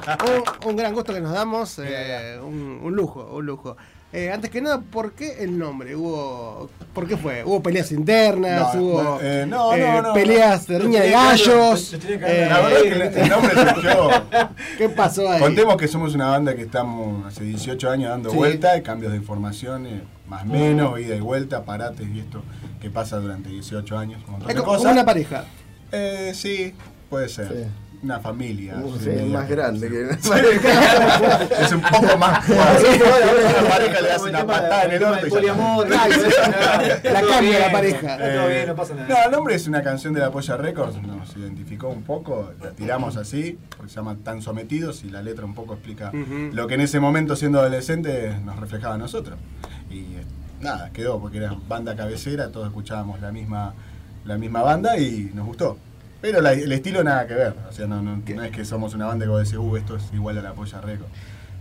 un, 0.07 0.69
un 0.69 0.75
gran 0.75 0.93
gusto 0.93 1.13
que 1.13 1.21
nos 1.21 1.33
damos, 1.33 1.79
eh, 1.83 2.39
un, 2.41 2.79
un 2.83 2.95
lujo, 2.95 3.29
un 3.33 3.45
lujo. 3.45 3.75
Eh, 4.13 4.31
antes 4.31 4.49
que 4.49 4.61
nada, 4.61 4.79
¿por 4.79 5.11
qué 5.11 5.43
el 5.43 5.57
nombre? 5.59 5.93
¿Hubo, 5.93 6.69
¿Por 6.93 7.07
qué 7.09 7.17
fue? 7.17 7.43
¿Hubo 7.43 7.61
peleas 7.61 7.91
internas? 7.91 8.73
No, 8.73 8.81
¿Hubo 8.81 9.19
eh, 9.21 9.45
no, 9.45 9.75
eh, 9.75 9.79
no, 9.81 10.01
no. 10.01 10.13
peleas 10.13 10.65
de 10.65 10.79
riña 10.79 11.01
de 11.01 11.11
gallos? 11.11 11.91
La 12.09 12.17
verdad 12.61 12.71
es 12.71 12.83
que 12.83 12.89
el- 12.93 13.01
el 13.01 13.29
nombre 13.29 13.51
surgió. 13.53 14.09
¿Qué 14.77 14.87
pasó 14.89 15.29
ahí? 15.29 15.41
Contemos 15.41 15.75
que 15.75 15.89
somos 15.89 16.15
una 16.15 16.29
banda 16.29 16.55
que 16.55 16.61
estamos 16.61 17.25
hace 17.27 17.43
18 17.43 17.89
años 17.89 18.09
dando 18.09 18.29
Sí. 18.29 18.37
vuelta, 18.37 18.81
cambios 18.81 19.11
de 19.11 19.17
información, 19.17 19.85
eh, 19.87 20.01
más 20.25 20.43
o 20.43 20.45
menos, 20.45 20.97
ida 21.01 21.15
y 21.15 21.19
vuelta, 21.19 21.65
parates 21.65 22.07
y 22.07 22.19
esto 22.21 22.43
que 22.79 22.89
pasa 22.89 23.17
durante 23.17 23.49
18 23.49 23.97
años. 23.97 24.21
Un 24.29 24.41
Es 24.41 24.47
de 24.47 24.55
como 24.55 24.67
cosas. 24.77 24.93
una 24.93 25.03
pareja. 25.03 25.43
Eh, 25.91 26.31
sí, 26.33 26.73
puede 27.09 27.27
ser. 27.27 27.67
Una 28.03 28.19
familia. 28.19 28.75
Uh, 28.81 28.93
hoy 28.93 28.99
sí, 29.01 29.09
en 29.09 29.25
día. 29.29 29.39
más 29.39 29.49
grande 29.49 29.89
que 29.89 30.03
una 30.03 30.17
Sí. 30.19 30.29
es 31.61 31.71
un 31.73 31.81
poco 31.81 32.17
más. 32.17 32.45
Cuando 32.45 33.61
la 33.63 33.69
pareja 33.69 34.01
le 34.01 34.11
hace 34.11 34.29
una 34.29 34.45
patada 34.45 34.83
en 34.85 34.91
el 34.91 35.03
orto. 35.03 35.27
poliamor. 35.29 35.87
La 37.03 37.21
cambia 37.21 37.59
la 37.59 37.71
pareja. 37.71 38.13
está 38.15 38.33
todo 38.35 38.47
bien, 38.49 38.67
no 38.67 38.75
pasa 38.75 38.93
nada. 38.95 39.07
No, 39.07 39.25
el 39.25 39.31
nombre 39.31 39.55
es 39.55 39.67
una 39.67 39.81
canción 39.81 40.13
de 40.13 40.19
la 40.19 40.31
Polla 40.31 40.57
Records, 40.57 41.01
nos 41.01 41.35
identificó 41.35 41.89
un 41.89 42.03
poco, 42.03 42.51
la 42.61 42.71
tiramos 42.71 43.17
así, 43.17 43.57
porque 43.75 43.89
se 43.89 43.95
llama 43.95 44.17
Tan 44.23 44.41
Sometidos 44.41 45.03
y 45.03 45.09
la 45.09 45.21
letra 45.21 45.45
un 45.45 45.53
poco 45.55 45.73
explica 45.73 46.11
lo 46.13 46.67
que 46.67 46.75
en 46.75 46.81
ese 46.81 46.99
momento 46.99 47.35
siendo 47.35 47.59
adolescente 47.59 48.35
nos 48.45 48.59
reflejaba 48.59 48.95
a 48.95 48.97
nosotros. 48.97 49.37
Y 49.89 49.99
eh, 49.99 50.23
nada, 50.61 50.89
quedó 50.91 51.19
porque 51.19 51.37
era 51.37 51.55
banda 51.67 51.95
cabecera, 51.95 52.51
todos 52.51 52.67
escuchábamos 52.67 53.21
la 53.21 53.31
misma, 53.31 53.73
la 54.25 54.37
misma 54.37 54.61
banda 54.61 54.97
y 54.97 55.31
nos 55.33 55.45
gustó. 55.45 55.77
Pero 56.21 56.41
la- 56.41 56.53
el 56.53 56.71
estilo 56.71 57.03
nada 57.03 57.27
que 57.27 57.33
ver, 57.35 57.53
o 57.69 57.71
sea, 57.71 57.85
no, 57.87 58.01
no, 58.01 58.17
no 58.25 58.43
es 58.43 58.51
que 58.51 58.65
somos 58.65 58.93
una 58.95 59.05
banda 59.05 59.25
que 59.25 59.29
vos 59.29 59.39
decís, 59.43 59.57
uh, 59.57 59.77
esto 59.77 59.97
es 59.97 60.03
igual 60.13 60.37
a 60.37 60.41
la 60.41 60.53
Polla 60.53 60.81
Records. 60.81 61.11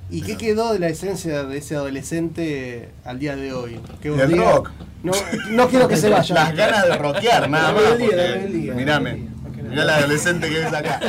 ¿Y 0.09 0.23
qué 0.23 0.37
quedó 0.37 0.73
de 0.73 0.79
la 0.79 0.87
esencia 0.89 1.43
de 1.43 1.59
ese 1.59 1.75
adolescente 1.75 2.91
al 3.05 3.19
día 3.19 3.35
de 3.35 3.53
hoy? 3.53 3.81
Que 4.01 4.11
Del 4.11 4.39
rock. 4.39 4.71
No, 5.03 5.13
no 5.51 5.69
quiero 5.69 5.89
que 5.89 5.97
se 5.97 6.09
vaya. 6.09 6.33
Las 6.35 6.55
ganas 6.57 6.85
de 6.87 6.97
rockear, 6.97 7.51
nada 7.51 7.73
más. 7.73 7.83
porque. 7.99 8.73
Mirame, 8.77 9.27
mirá 9.69 9.85
la 9.85 9.97
adolescente 9.97 10.49
que 10.49 10.61
ves 10.61 10.73
acá. 10.73 11.01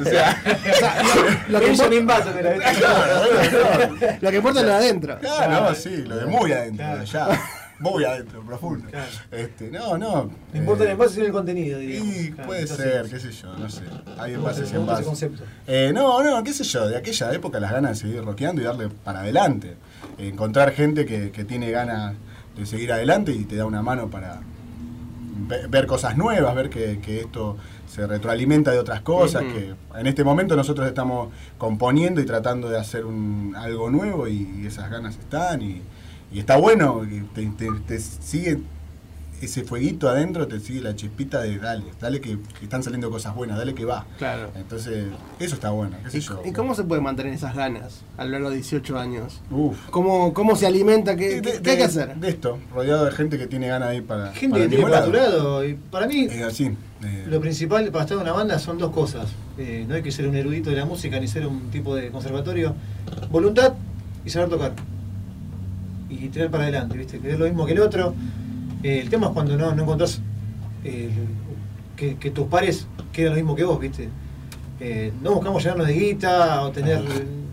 O 0.00 0.04
sea, 0.04 0.42
Lo 1.48 1.60
que 1.60 1.66
importa- 1.72 1.88
Benjamin 1.90 2.06
Button 2.06 2.38
era, 2.38 2.52
¿viste? 2.54 4.18
Lo 4.22 4.30
que 4.30 4.36
importa 4.36 4.60
es 4.60 4.66
lo 4.66 4.72
de 4.72 4.76
adentro. 4.78 5.18
Claro, 5.18 5.68
no, 5.68 5.74
sí, 5.74 5.96
lo 5.98 6.16
de 6.16 6.26
muy 6.26 6.52
adentro, 6.52 6.86
de 6.86 7.00
allá. 7.00 7.28
Muy 7.82 8.04
adentro, 8.04 8.42
profundo. 8.42 8.88
Este, 9.30 9.70
no, 9.70 9.98
no. 9.98 10.30
No 10.52 10.58
importa 10.58 10.84
el 10.84 10.90
envase, 10.90 11.14
sino 11.14 11.26
el 11.26 11.32
contenido, 11.32 11.78
Sí, 11.80 11.86
diríamos. 11.86 12.34
Claro, 12.34 12.46
puede 12.46 12.60
entonces, 12.62 12.86
ser, 12.92 13.10
qué 13.10 13.18
sé 13.20 13.32
yo, 13.32 13.56
no 13.58 13.68
sé. 13.68 13.82
Hay 14.18 14.34
envases 14.34 14.72
y 14.72 14.76
envases. 14.76 15.30
Eh, 15.66 15.90
no, 15.92 16.22
no, 16.22 16.42
qué 16.44 16.52
sé 16.52 16.64
yo, 16.64 16.86
de 16.88 16.96
aquella 16.96 17.32
época 17.32 17.58
las 17.60 17.72
ganas 17.72 17.90
de 17.92 17.96
seguir 18.08 18.24
rockeando 18.24 18.62
y 18.62 18.64
darle 18.64 18.88
para 18.88 19.20
adelante. 19.20 19.76
Eh, 20.18 20.28
encontrar 20.28 20.70
gente 20.72 21.04
que, 21.06 21.30
que 21.32 21.44
tiene 21.44 21.70
ganas 21.70 22.14
de 22.56 22.66
seguir 22.66 22.92
adelante 22.92 23.32
y 23.32 23.44
te 23.44 23.56
da 23.56 23.66
una 23.66 23.82
mano 23.82 24.08
para 24.08 24.40
ve- 25.48 25.66
ver 25.68 25.86
cosas 25.86 26.16
nuevas, 26.16 26.54
ver 26.54 26.70
que, 26.70 27.00
que 27.00 27.20
esto 27.20 27.56
se 27.88 28.06
retroalimenta 28.06 28.70
de 28.70 28.78
otras 28.78 29.00
cosas, 29.02 29.42
que 29.42 29.74
en 29.98 30.06
este 30.06 30.24
momento 30.24 30.56
nosotros 30.56 30.86
estamos 30.86 31.28
componiendo 31.58 32.20
y 32.20 32.24
tratando 32.24 32.70
de 32.70 32.78
hacer 32.78 33.04
un, 33.04 33.54
algo 33.56 33.90
nuevo 33.90 34.28
y, 34.28 34.64
esas 34.66 34.90
ganas 34.90 35.16
están 35.18 35.60
y, 35.62 35.82
y 36.32 36.38
está 36.40 36.56
bueno, 36.56 37.02
que 37.02 37.22
te, 37.34 37.46
te- 37.50 37.80
te 37.86 37.98
sigue 38.00 38.58
ese 39.40 39.64
fueguito 39.64 40.08
adentro, 40.08 40.46
te 40.46 40.60
sigue 40.60 40.80
la 40.80 40.94
chispita 40.94 41.40
de 41.40 41.58
dale, 41.58 41.82
dale 42.00 42.20
que, 42.20 42.38
que 42.60 42.64
están 42.64 42.80
saliendo 42.84 43.10
cosas 43.10 43.34
buenas, 43.34 43.58
dale 43.58 43.74
que 43.74 43.84
va. 43.84 44.06
Claro. 44.16 44.50
Entonces, 44.54 45.06
eso 45.40 45.54
está 45.56 45.70
bueno, 45.70 45.96
qué 46.04 46.10
sé 46.10 46.20
yo. 46.20 46.40
¿Y 46.44 46.52
cómo 46.52 46.76
se 46.76 46.84
puede 46.84 47.00
mantener 47.00 47.32
esas 47.32 47.56
ganas 47.56 48.02
a 48.16 48.24
lo 48.24 48.30
largo 48.30 48.50
de 48.50 48.56
18 48.56 48.96
años? 49.00 49.40
Uf. 49.50 49.76
¿Cómo, 49.90 50.32
cómo 50.32 50.54
se 50.54 50.64
alimenta? 50.68 51.16
¿Qué, 51.16 51.40
De- 51.40 51.42
qué- 51.42 51.58
de- 51.58 51.70
hay 51.72 51.76
que 51.76 51.82
hacer? 51.82 52.14
De 52.14 52.28
esto, 52.28 52.56
rodeado 52.72 53.04
de 53.06 53.10
gente 53.10 53.36
que 53.36 53.48
tiene 53.48 53.66
ganas 53.66 53.88
de 53.90 53.96
ir 53.96 54.04
para, 54.06 54.32
Gente 54.32 54.50
para 54.52 54.62
que 54.62 54.68
tiene 54.68 54.84
mismo 54.84 54.88
lado. 54.88 55.02
facturado. 55.12 55.64
Y 55.64 55.74
para 55.74 56.06
mí, 56.06 56.26
Es 56.30 56.42
así. 56.44 56.66
eh, 57.02 57.26
lo 57.28 57.40
principal 57.40 57.90
para 57.90 58.04
estar 58.04 58.16
en 58.18 58.22
una 58.22 58.32
banda 58.32 58.60
son 58.60 58.78
dos 58.78 58.92
cosas. 58.92 59.26
Eh, 59.58 59.84
no 59.88 59.96
hay 59.96 60.02
que 60.02 60.12
ser 60.12 60.28
un 60.28 60.36
erudito 60.36 60.70
de 60.70 60.76
la 60.76 60.84
música 60.84 61.18
ni 61.18 61.26
ser 61.26 61.48
un 61.48 61.68
tipo 61.72 61.96
de 61.96 62.10
conservatorio. 62.12 62.76
Voluntad 63.28 63.72
y 64.24 64.30
saber 64.30 64.48
tocar. 64.50 64.72
Y 66.20 66.28
tirar 66.28 66.50
para 66.50 66.64
adelante, 66.64 66.96
¿viste? 66.98 67.18
Querer 67.18 67.38
lo 67.38 67.46
mismo 67.46 67.64
que 67.66 67.72
el 67.72 67.80
otro. 67.80 68.14
Eh, 68.82 69.00
el 69.00 69.08
tema 69.08 69.28
es 69.28 69.32
cuando 69.32 69.56
no, 69.56 69.74
no 69.74 69.82
encontrás 69.82 70.20
eh, 70.84 71.10
que, 71.96 72.16
que 72.16 72.30
tus 72.30 72.46
pares 72.48 72.86
quieran 73.12 73.32
lo 73.34 73.36
mismo 73.36 73.54
que 73.56 73.64
vos, 73.64 73.78
¿viste? 73.80 74.08
Eh, 74.80 75.12
no 75.22 75.34
buscamos 75.34 75.62
llenarnos 75.62 75.86
de 75.86 75.92
guita 75.94 76.62
o 76.62 76.70
tener. 76.70 77.00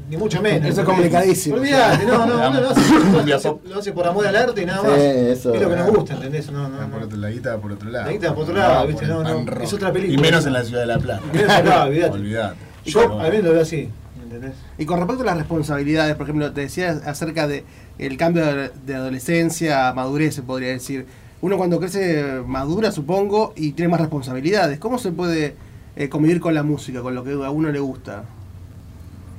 Ni 0.10 0.18
mucho 0.18 0.42
menos. 0.42 0.68
Eso 0.68 0.82
es 0.82 0.88
complicadísimo. 0.88 1.58
Olvídate, 1.58 2.04
no, 2.08 2.26
no, 2.26 2.50
uno 2.50 2.62
lo 2.62 2.70
hace, 2.72 2.82
lo 3.28 3.36
hace- 3.36 3.48
pop. 3.50 3.62
lo 3.68 3.80
hace 3.80 3.92
por 3.92 4.08
amor 4.08 4.26
al 4.26 4.36
arte 4.36 4.64
y 4.64 4.66
nada 4.66 4.82
Sí, 4.82 4.88
más. 4.88 4.98
eso, 5.00 5.54
es 5.54 5.62
lo 5.62 5.70
que 5.70 5.76
nos 5.76 5.86
ah. 5.88 5.92
gusta, 5.92 6.14
¿entendés? 6.16 6.52
No, 6.52 6.68
no, 6.68 6.78
por 6.90 7.00
no. 7.02 7.06
otro- 7.06 7.18
la 7.20 7.30
guita 7.30 7.58
por 7.60 7.72
otro 7.74 7.90
lado. 7.92 8.06
La 8.08 8.12
guita 8.12 8.34
por 8.34 8.44
otro 8.44 8.56
lado, 8.56 8.88
¿viste? 8.88 9.06
por 9.06 9.18
el 9.18 9.24
No, 9.24 9.44
no, 9.44 9.62
es 9.62 9.72
otra 9.74 9.94
película. 9.94 10.20
Y 10.20 10.22
menos 10.22 10.46
en 10.48 10.54
la 10.54 10.64
ciudad 10.64 10.82
de 10.82 10.88
La 10.88 10.98
Plata. 10.98 11.22
Menos 11.32 11.52
acá, 11.52 11.84
olvidate. 11.86 12.14
Olvidate. 12.14 12.56
Yo 12.86 13.20
al 13.22 13.32
menos 13.32 13.46
lo 13.46 13.52
veo 13.54 13.62
así, 13.62 13.90
¿entendés? 14.30 14.54
Y 14.78 14.86
con 14.86 14.98
respecto 15.00 15.24
a 15.24 15.26
las 15.26 15.38
responsabilidades, 15.38 16.16
por 16.16 16.24
ejemplo, 16.28 16.52
te 16.54 16.62
decía 16.62 16.92
acerca 17.06 17.48
de 17.48 17.64
el 17.98 18.16
cambio 18.18 18.46
de 18.86 18.96
adolescencia 18.96 19.90
a 19.90 19.94
madurez, 19.94 20.36
se 20.36 20.44
podría 20.44 20.70
decir. 20.70 21.06
Uno 21.42 21.58
cuando 21.58 21.80
crece 21.80 22.42
madura, 22.46 22.92
supongo, 22.92 23.54
y 23.56 23.72
tiene 23.72 23.90
más 23.90 24.02
responsabilidades. 24.02 24.78
¿Cómo 24.80 24.98
se 25.00 25.12
puede 25.12 25.56
eh, 25.96 26.10
convivir 26.10 26.42
con 26.42 26.54
la 26.54 26.64
música, 26.64 27.02
con 27.02 27.16
lo 27.16 27.24
que 27.24 27.32
a 27.32 27.50
uno 27.50 27.72
le 27.72 27.80
gusta? 27.80 28.24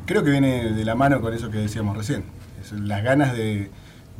Creo 0.06 0.24
que 0.24 0.30
viene 0.30 0.72
de 0.72 0.84
la 0.84 0.94
mano 0.94 1.20
con 1.20 1.34
eso 1.34 1.50
que 1.50 1.58
decíamos 1.58 1.96
recién. 1.96 2.24
Es 2.60 2.72
las 2.72 3.02
ganas 3.04 3.34
de, 3.34 3.70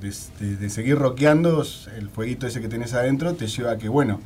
de- 0.01 0.14
de- 0.40 0.56
de 0.56 0.70
seguir 0.70 0.97
rockeando, 0.98 1.64
el 1.97 2.09
fueguito 2.10 2.47
ese 2.47 2.60
que 2.60 2.68
tenés 2.68 2.92
adentro 2.94 3.34
te 3.34 3.47
lleva 3.47 3.72
a 3.72 3.78
que, 3.78 3.88
bueno, 3.88 4.20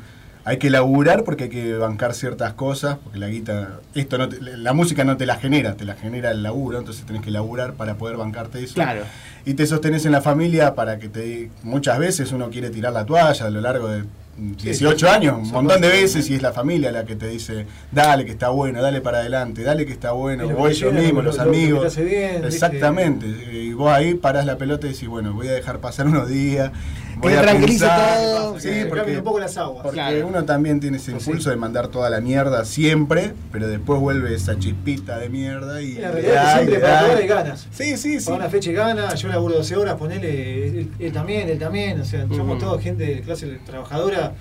hay 0.47 0.59
que 0.59 0.69
laburar 0.71 1.25
porque 1.25 1.45
hay 1.45 1.51
que 1.51 1.75
bancar 1.75 2.15
ciertas 2.15 2.53
cosas, 2.53 2.99
porque 3.03 3.19
la 3.19 3.29
guita, 3.29 3.81
esto 3.95 4.19
no 4.19 4.29
te- 4.29 4.41
la 4.41 4.73
música 4.75 5.03
no 5.05 5.17
te 5.17 5.25
la 5.27 5.37
genera, 5.37 5.75
te 5.75 5.85
la 5.85 5.95
genera 5.95 6.31
el 6.31 6.43
laburo, 6.43 6.79
entonces 6.79 7.05
tenés 7.07 7.23
que 7.23 7.31
laburar 7.31 7.75
para 7.75 7.95
poder 7.95 8.17
bancarte 8.17 8.63
eso. 8.63 8.75
Claro. 8.75 9.03
Y 9.47 9.55
te 9.55 9.67
sostenés 9.67 10.05
en 10.07 10.13
la 10.13 10.21
familia 10.21 10.75
para 10.75 10.99
que 10.99 11.09
te... 11.09 11.51
Muchas 11.63 11.99
veces 11.99 12.31
uno 12.33 12.51
quiere 12.51 12.71
tirar 12.71 12.93
la 12.93 13.05
toalla 13.07 13.47
a 13.47 13.51
lo 13.51 13.61
largo 13.61 13.89
de 13.89 14.05
18 14.37 14.99
sí, 14.99 15.07
años, 15.15 15.37
un 15.39 15.51
montón 15.53 15.81
de 15.81 15.89
veces, 15.89 16.29
y 16.29 16.35
es 16.35 16.43
la 16.43 16.53
familia 16.53 16.91
la 16.91 17.05
que 17.05 17.15
te 17.15 17.29
dice, 17.29 17.67
dale 17.93 18.25
que 18.25 18.33
está 18.33 18.49
bueno, 18.49 18.83
dale 18.83 19.01
para 19.01 19.19
adelante, 19.19 19.63
dale 19.63 19.87
que 19.87 19.93
está 19.93 20.11
bueno, 20.11 20.49
voy 20.49 20.75
yo 20.75 20.91
mismo, 20.93 21.21
lo- 21.23 21.27
los 21.29 21.37
lo- 21.37 21.43
amigos. 21.45 21.87
hace 21.87 22.05
bien, 22.05 22.33
¿viste? 22.43 22.49
Exactamente. 22.49 23.27
Y 23.29 23.73
vos 23.75 23.93
ahí 23.93 24.15
parás 24.15 24.45
la 24.45 24.59
pelota 24.59 24.89
y 24.89 24.93
decís, 24.93 25.09
bueno, 25.09 25.33
voy 25.35 25.47
a 25.49 25.53
dejar 25.53 25.79
pasar 25.79 26.07
unos 26.09 26.29
días. 26.29 26.73
Voy 27.19 27.33
te 27.33 27.39
a 27.39 27.43
tranquilice 27.43 27.85
pensar. 27.87 28.19
todo. 28.19 28.61
Sí, 28.61 28.69
Que 28.69 28.87
porque, 28.87 29.17
un 29.19 29.25
poco 29.25 29.39
las 29.39 29.57
aguas. 29.57 29.83
porque 29.83 29.97
Claro. 29.97 30.27
uno 30.27 30.45
también 30.45 30.81
tiene 30.81 30.97
ese 30.99 31.13
impulso 31.13 31.51
de 31.51 31.57
mandar 31.57 31.89
toda 31.89 32.11
la 32.11 32.21
mierda 32.21 32.65
siempre, 32.65 33.33
pero 33.53 33.69
después 33.69 34.01
vuelve 34.01 34.35
esa 34.35 34.59
chispita 34.59 35.19
de 35.19 35.29
mierda 35.29 35.81
y. 35.83 35.95
La 35.95 36.11
realidad 36.11 36.45
es 36.45 36.51
que 36.51 36.55
siempre 36.59 36.79
para 36.81 37.01
tocar 37.03 37.17
hay 37.19 37.27
ganas. 37.29 37.69
Sí, 37.73 37.97
sí, 37.97 38.21
sí. 38.21 38.27
Para 38.27 38.37
una 38.39 38.49
fecha 38.49 38.71
y 38.71 38.75
gana, 38.75 39.15
yo 39.15 39.29
laburo 39.29 39.55
12 39.57 39.77
horas, 39.77 39.95
ponele, 39.97 40.67
él, 40.81 40.91
él 40.99 41.13
también, 41.13 41.49
él 41.49 41.59
también, 41.59 42.01
o 42.01 42.05
sea, 42.05 42.27
somos 42.35 42.59
todos 42.59 42.83
gente 42.83 43.05
de 43.05 43.21
clase 43.23 43.47
trabajadora, 43.65 44.33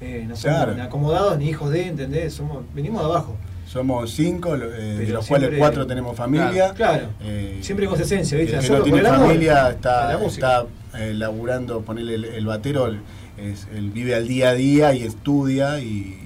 eh, 0.00 0.24
no 0.28 0.36
somos 0.36 0.56
Claro. 0.56 0.74
ni 0.74 0.80
acomodados 0.80 1.38
ni 1.38 1.48
hijos 1.48 1.70
de, 1.70 1.88
¿entendés? 1.88 2.34
Somos, 2.34 2.58
venimos 2.74 3.00
de 3.02 3.06
abajo. 3.06 3.36
Somos 3.66 4.12
cinco, 4.14 4.54
eh, 4.54 4.58
de 4.98 5.06
los 5.08 5.26
cuales 5.26 5.50
cuatro 5.58 5.86
tenemos 5.86 6.16
familia. 6.16 6.72
Claro, 6.74 7.08
Eh, 7.22 7.58
siempre 7.60 7.86
con 7.86 8.00
esencia, 8.00 8.38
El 8.38 8.46
¿viste? 8.46 8.60
que 8.66 8.72
no 8.72 8.82
tiene 8.82 8.98
el 9.00 9.06
amor 9.06 9.26
familia 9.28 9.68
está 9.70 10.64
eh, 10.98 11.14
laburando, 11.14 11.82
ponerle 11.82 12.14
el, 12.14 12.24
el 12.24 12.46
batero, 12.46 12.88
es, 13.36 13.68
él 13.74 13.90
vive 13.90 14.14
al 14.14 14.26
día 14.26 14.50
a 14.50 14.54
día 14.54 14.94
y 14.94 15.04
estudia 15.04 15.80
y, 15.80 16.18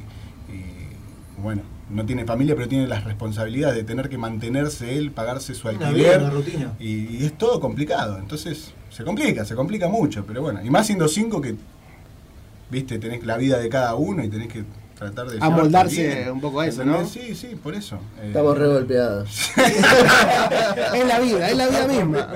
y, 0.49 1.40
bueno, 1.40 1.62
no 1.90 2.07
tiene 2.07 2.24
familia 2.24 2.55
pero 2.57 2.69
tiene 2.69 2.86
las 2.86 3.05
responsabilidades 3.05 3.77
de 3.77 3.85
tener 3.85 4.09
que 4.09 4.19
mantenerse 4.19 4.97
él, 4.97 5.11
pagarse 5.11 5.55
su 5.55 5.69
alquiler 5.69 6.20
una 6.20 6.31
rutina. 6.31 6.73
y, 6.81 7.19
y 7.19 7.24
es 7.27 7.36
todo 7.36 7.61
complicado, 7.61 8.19
entonces 8.19 8.73
se 8.90 9.05
complica, 9.05 9.44
se 9.44 9.55
complica 9.55 9.89
mucho, 9.89 10.24
pero 10.27 10.43
bueno, 10.43 10.61
y 10.65 10.70
más 10.70 10.86
siendo 10.86 11.07
cinco 11.09 11.40
que, 11.40 11.55
viste, 12.70 12.99
tenés 12.99 13.24
la 13.24 13.36
vida 13.36 13.59
de 13.59 13.69
cada 13.69 13.94
uno 13.94 14.24
y 14.24 14.28
tenés 14.28 14.49
que 14.49 14.65
tratar 15.03 15.27
de... 15.29 15.39
Amoldarse 15.41 16.31
un 16.31 16.41
poco 16.41 16.61
a 16.61 16.66
eso, 16.66 16.85
¿no? 16.85 17.07
Sí, 17.07 17.35
sí, 17.35 17.57
por 17.62 17.74
eso. 17.74 17.97
Eh, 18.20 18.29
Estamos 18.29 18.59
re 18.59 18.66
golpeados. 18.66 19.29
es 20.95 21.07
la 21.07 21.20
vida, 21.20 21.49
es 21.51 21.57
la 21.57 21.66
vida 21.69 21.87
misma. 21.87 22.29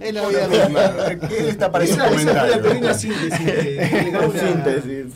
Es 0.00 0.14
la 0.14 0.26
vida 0.28 0.48
misma. 0.48 1.28
¿Qué 1.28 1.48
está 1.48 1.70
pareciendo 1.70 2.04
Esa, 2.04 2.12
un 2.12 2.18
comentario? 2.18 2.78
una- 2.80 2.94
Síntesis. 2.94 5.12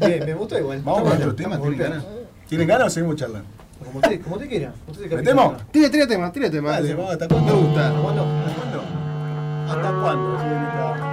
Bien, 0.00 0.24
me 0.24 0.34
gustó 0.34 0.58
igual. 0.58 0.80
Vamos 0.82 1.02
con 1.02 1.12
Está 1.12 1.24
otro 1.24 1.34
tema, 1.36 1.58
¿tienen 1.58 1.78
ganas? 1.78 2.04
¿Tienen 2.48 2.68
ganas 2.68 2.86
o 2.86 2.90
seguimos 2.90 3.16
charlando? 3.16 3.48
Como 3.84 3.98
usted, 4.00 4.20
como 4.22 4.36
usted 4.36 4.48
quiera. 4.48 4.72
¿Metemos? 5.10 5.54
Tire, 5.70 5.90
tire 5.90 6.06
tema, 6.06 6.32
tire 6.32 6.50
tema. 6.50 6.70
Dale, 6.72 6.94
vamos, 6.94 7.12
¿hasta 7.12 7.28
cuándo? 7.28 7.56
gusta. 7.56 7.88
¿Hasta 7.88 8.00
cuándo? 8.02 8.26
¿Hasta 9.68 10.00
cuándo? 10.00 11.07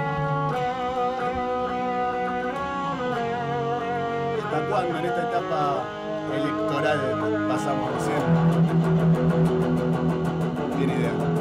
¿Hasta 4.56 4.70
cuándo? 4.70 4.98
en 4.98 5.04
esta 5.04 5.22
etapa 5.28 5.84
electoral 6.34 7.46
pasamos 7.46 7.92
recién? 7.92 8.22
Tiene 10.78 10.94
idea. 10.94 11.35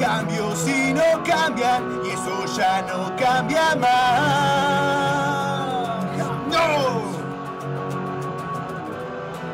Cambios 0.00 0.58
si 0.58 0.92
no 0.92 1.22
cambian 1.24 2.00
y 2.04 2.10
eso 2.10 2.46
ya 2.56 2.82
no 2.82 3.14
cambia 3.16 3.74
más. 3.76 3.88
No. 6.48 7.02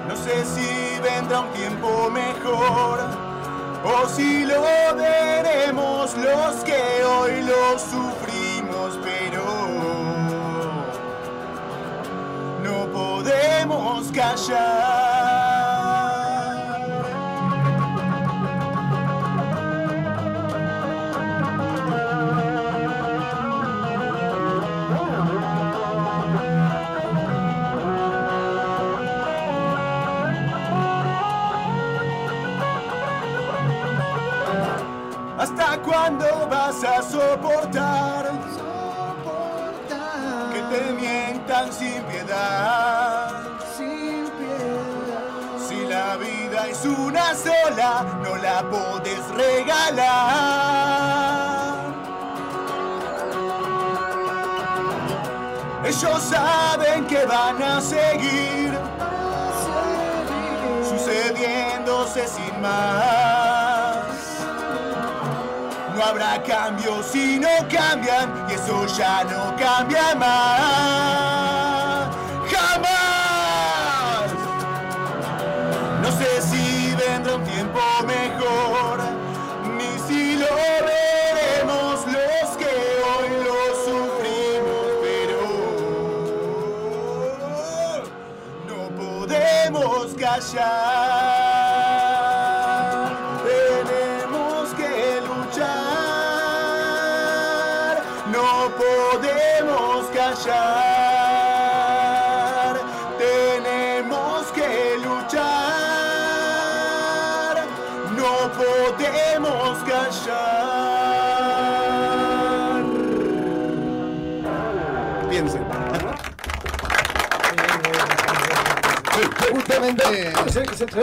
No 0.09 0.17
sé 0.17 0.45
si 0.45 1.01
vendrá 1.01 1.41
un 1.41 1.51
tiempo 1.53 2.11
mejor 2.11 3.01
o 3.85 4.09
si 4.09 4.45
lo 4.47 4.63
veremos 4.97 6.15
los 6.17 6.57
que 6.65 7.05
hoy 7.05 7.43
lo 7.43 7.79
sufrimos, 7.79 8.14
es 46.69 46.85
una 46.85 47.35
sola, 47.35 48.05
no 48.23 48.37
la 48.37 48.63
puedes 48.71 49.29
regalar. 49.31 50.95
Ellos 55.85 56.23
saben 56.23 57.07
que 57.07 57.27
van 57.27 57.63
a 57.63 57.81
seguir 57.81 58.73
sucediéndose 60.89 62.27
sin 62.27 62.61
más. 62.61 63.97
No 65.95 66.03
habrá 66.03 66.43
cambios 66.43 67.07
si 67.07 67.39
no 67.39 67.49
cambian 67.71 68.47
y 68.49 68.55
eso 68.55 68.87
ya 68.97 69.25
no 69.25 69.55
cambia 69.57 70.15
más. 70.15 71.44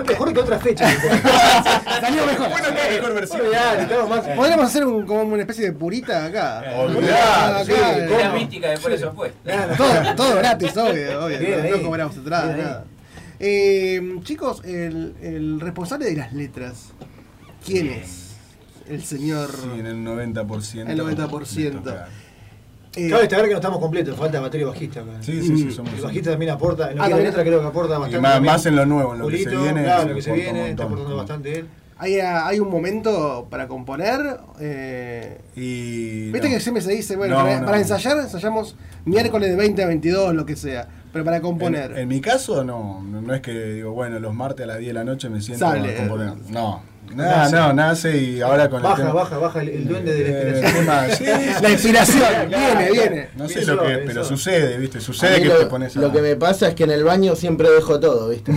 Mejor 0.05 0.33
que 0.33 0.39
otra 0.39 0.59
fecha. 0.59 0.89
Salió 2.01 2.25
mejor. 2.25 2.49
Bueno, 2.49 2.67
qué 2.69 2.95
mejor 2.95 3.13
versión. 3.15 3.41
Ya, 3.51 3.81
estamos 3.81 4.09
más- 4.09 4.27
Podríamos 4.35 4.65
hacer 4.65 4.85
un- 4.85 5.05
como 5.05 5.21
una 5.23 5.41
especie 5.41 5.65
de 5.65 5.71
purita 5.73 6.25
acá. 6.25 6.63
Olvidá, 6.77 7.59
Acá. 7.59 7.97
La 7.97 8.31
mística 8.33 8.69
después 8.69 8.95
eso 8.95 9.11
fue. 9.13 9.33
Todo, 9.77 10.15
todo 10.15 10.35
gratis, 10.37 10.75
obvio, 10.77 11.25
obvio. 11.25 11.39
Bien 11.39 11.69
no, 11.71 11.81
cobramos 11.81 12.15
entrada, 12.17 12.45
Bien 12.53 12.55
ahí. 12.59 12.63
nada. 12.65 12.85
Eh, 13.39 14.19
chicos, 14.23 14.61
el, 14.65 15.15
el 15.21 15.59
responsable 15.59 16.05
de 16.05 16.15
las 16.15 16.31
letras, 16.33 16.89
¿quién 17.65 17.87
es? 17.87 18.27
El 18.87 19.03
señor. 19.03 19.49
Sí, 19.51 19.79
en 19.79 19.85
el 19.87 19.95
90%. 20.05 20.89
El 20.89 20.99
90%. 20.99 22.05
Eh, 22.95 23.09
Cabe 23.09 23.21
destacar 23.21 23.45
que 23.45 23.51
no 23.51 23.57
estamos 23.57 23.79
completos, 23.79 24.17
falta 24.17 24.39
batería 24.41 24.67
bajista 24.67 24.99
acá. 24.99 25.11
Sí, 25.21 25.41
sí, 25.41 25.57
sí, 25.57 25.71
somos- 25.71 25.93
El 25.93 26.01
bajista 26.01 26.31
también 26.31 26.51
aporta, 26.51 26.91
en 26.91 26.97
lo 26.97 27.03
Ah, 27.03 27.07
que 27.07 27.13
la 27.15 27.19
letra 27.21 27.43
creo 27.43 27.61
que 27.61 27.67
aporta 27.67 27.97
bastante. 27.97 28.37
Y 28.37 28.41
más, 28.41 28.65
en 28.65 28.75
lo 28.75 28.85
nuevo, 28.85 29.13
en 29.13 29.19
lo 29.19 29.27
que 29.29 29.37
se 29.43 29.49
viene. 29.55 29.83
Claro, 29.83 30.09
lo 30.09 30.15
que 30.15 30.21
se 30.21 30.31
viene, 30.33 30.69
está 30.71 30.83
aportando 30.83 31.15
bastante 31.15 31.59
él. 31.59 31.67
¿Hay, 31.97 32.15
hay 32.19 32.59
un 32.59 32.69
momento 32.69 33.47
para 33.49 33.67
componer. 33.67 34.19
eh, 34.59 35.39
Y. 35.55 36.31
Viste 36.31 36.49
no. 36.49 36.53
que 36.55 36.59
siempre 36.59 36.81
se 36.81 36.91
dice, 36.91 37.15
bueno, 37.15 37.37
No, 37.37 37.43
para, 37.45 37.59
no. 37.59 37.65
para 37.65 37.77
ensayar, 37.77 38.17
ensayamos 38.17 38.75
miércoles 39.05 39.49
de 39.51 39.55
20 39.55 39.83
a 39.83 39.87
22, 39.87 40.33
lo 40.33 40.45
que 40.45 40.55
sea. 40.55 40.87
Pero 41.13 41.23
para 41.23 41.39
componer. 41.41 41.91
En, 41.91 41.97
en 41.99 42.07
mi 42.07 42.19
caso, 42.19 42.63
no, 42.63 43.01
no 43.03 43.21
no 43.21 43.33
es 43.35 43.41
que 43.41 43.51
digo, 43.51 43.91
bueno, 43.91 44.19
los 44.19 44.33
martes 44.33 44.63
a 44.63 44.67
las 44.67 44.79
10 44.79 44.89
de 44.89 44.93
la 44.93 45.03
noche 45.03 45.29
me 45.29 45.41
siento 45.41 45.65
Sale. 45.65 45.93
a 45.95 45.97
componer. 45.99 46.33
No, 46.49 46.81
nada, 47.15 47.37
Nace. 47.43 47.55
no, 47.55 47.73
nace 47.73 48.17
y 48.17 48.41
ahora 48.41 48.69
con 48.69 48.77
el 48.77 48.83
Baja, 48.83 48.95
tema- 48.97 49.13
baja, 49.13 49.37
baja 49.37 49.61
el, 49.61 49.69
el 49.69 49.87
duende 49.87 50.13
de 50.13 50.23
la 50.23 50.29
Eh, 50.29 50.61
inspiración. 50.61 50.85
tema, 50.85 51.09
sí, 51.15 51.61
La 51.61 51.69
inspiración, 51.69 52.49
viene, 52.49 52.91
viene. 52.91 53.29
No 53.35 53.47
sé 53.49 53.65
lo 53.65 53.79
que, 53.79 53.87
suave, 53.89 54.03
pero 54.05 54.23
sucede, 54.23 54.77
¿viste? 54.77 55.01
Sucede 55.01 55.41
que 55.41 55.47
lo, 55.49 55.57
te 55.57 55.65
pones 55.67 55.95
a. 55.97 55.99
lo 55.99 56.11
que 56.11 56.21
me 56.21 56.35
pasa 56.35 56.67
es 56.69 56.75
que 56.75 56.83
en 56.83 56.91
el 56.91 57.03
baño 57.03 57.35
siempre 57.35 57.69
dejo 57.69 57.99
todo, 57.99 58.29
¿viste? 58.29 58.53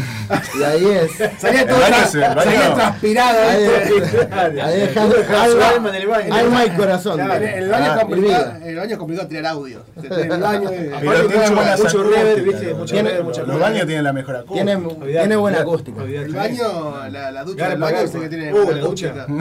Y 0.58 0.62
ahí 0.62 0.86
es. 0.86 1.12
Salía 1.40 1.66
todo 1.66 1.76
El 1.76 1.82
baño 1.92 1.96
tra- 1.96 2.04
el 2.04 2.42
salía 2.44 2.74
transpirado. 2.74 3.38
Ahí, 3.48 4.60
ahí 4.60 4.80
dejas 4.80 5.10
alma, 5.50 5.68
alma 5.68 5.88
en 5.90 5.94
el 5.94 6.06
baño. 6.06 6.34
alma 6.34 6.64
y 6.66 6.70
corazón. 6.70 7.20
En 7.20 7.30
el, 7.30 7.42
en 7.42 7.58
el 7.64 7.68
baño 7.70 7.84
Ah, 7.84 7.94
es 7.96 8.00
complicado, 8.04 8.52
el 8.64 8.76
baño 8.76 8.92
es 8.92 8.98
complicado 8.98 9.28
tirar 9.28 9.46
audio. 9.46 9.82
En 10.02 10.32
el 10.32 10.40
baño 10.40 10.70
Pero 11.00 11.26
tiene 11.26 11.50
mucho- 11.50 12.02
reverb, 12.04 12.44
¿viste? 12.44 12.64
los- 12.70 12.78
Mucho 12.78 12.96
mucha 13.24 13.42
Los 13.42 13.58
baños 13.60 13.86
tienen 13.86 14.04
la 14.04 14.12
mejor 14.12 14.36
acústica. 14.36 14.64
Tiene, 14.64 15.36
buena 15.36 15.60
acústica. 15.60 16.02
El 16.02 16.32
baño, 16.34 17.08
la, 17.10 17.30
la 17.30 17.44
ducha 17.44 17.68
del 17.68 17.78
baño 17.78 18.10
que 18.12 18.28
tiene 18.28 18.43
Uh, 18.52 18.64
buena 18.64 18.80
la 18.80 18.86
ducha. 18.86 19.26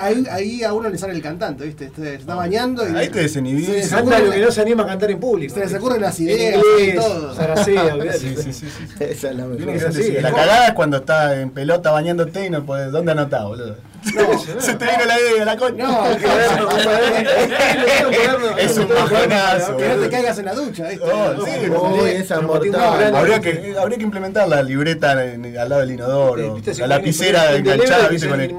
Ahí, 0.00 0.24
ahí 0.30 0.64
a 0.64 0.72
uno 0.72 0.88
le 0.88 0.96
sale 0.96 1.12
el 1.12 1.20
cantante, 1.20 1.64
¿viste? 1.66 1.90
Se 1.94 2.14
está 2.14 2.34
bañando 2.34 2.88
y. 2.88 2.96
Ahí 2.96 3.08
te 3.08 3.18
desinhibís. 3.20 3.66
se 3.66 3.72
les 3.74 3.90
Canta 3.90 4.18
lo 4.20 4.30
que 4.30 4.40
no 4.40 4.50
se 4.50 4.60
anima 4.62 4.84
a 4.84 4.86
cantar 4.86 5.10
en 5.10 5.20
público. 5.20 5.52
Se 5.54 5.60
les 5.60 5.74
ocurren 5.74 6.00
las 6.00 6.18
ideas 6.18 6.62
y 6.80 6.94
todo. 6.94 7.34
Saracea. 7.34 7.94
Sí, 8.18 8.34
sí, 8.36 8.52
sí, 8.54 8.66
sí. 8.70 8.86
Esa 9.00 9.30
es 9.30 9.36
la 9.36 9.44
mejor. 9.44 9.56
Tiene 9.56 9.74
Es 9.76 10.22
La 10.22 10.30
como- 10.30 10.42
cagada 10.42 10.68
es 10.68 10.72
cuando 10.72 10.96
estás 10.96 11.34
en 11.36 11.50
pelota 11.50 11.90
bañándote 11.90 12.46
y 12.46 12.50
no 12.50 12.64
podés. 12.64 12.90
¿Dónde 12.90 13.12
anotás, 13.12 13.44
boludo? 13.44 13.76
Se 14.60 14.74
te 14.74 14.84
vino 14.84 15.04
la 15.06 15.18
idea, 15.20 15.44
la 15.44 15.56
concha. 15.56 15.84
No, 15.84 16.16
que, 16.16 16.26
Es 18.64 18.78
un 18.78 18.88
bajonazo. 18.88 19.76
que 19.76 19.88
no 19.88 19.94
te 19.96 20.10
caigas 20.10 20.38
en 20.38 20.44
la 20.46 20.54
ducha, 20.54 20.88
¿viste? 20.88 21.04
Oh, 21.04 22.06
esa 22.06 22.40
mortal. 22.40 23.14
Habría 23.14 23.40
que, 23.40 23.74
habría 23.78 23.98
que 23.98 24.04
implementar 24.04 24.48
la 24.48 24.62
libreta 24.62 25.24
en- 25.24 25.56
al 25.58 25.68
lado 25.68 25.80
del 25.82 25.90
inodoro, 25.92 26.58
la 26.78 26.86
lapicera 26.86 27.54
enganchada, 27.56 28.08
¿viste? 28.08 28.28
Con 28.28 28.40
el... 28.40 28.54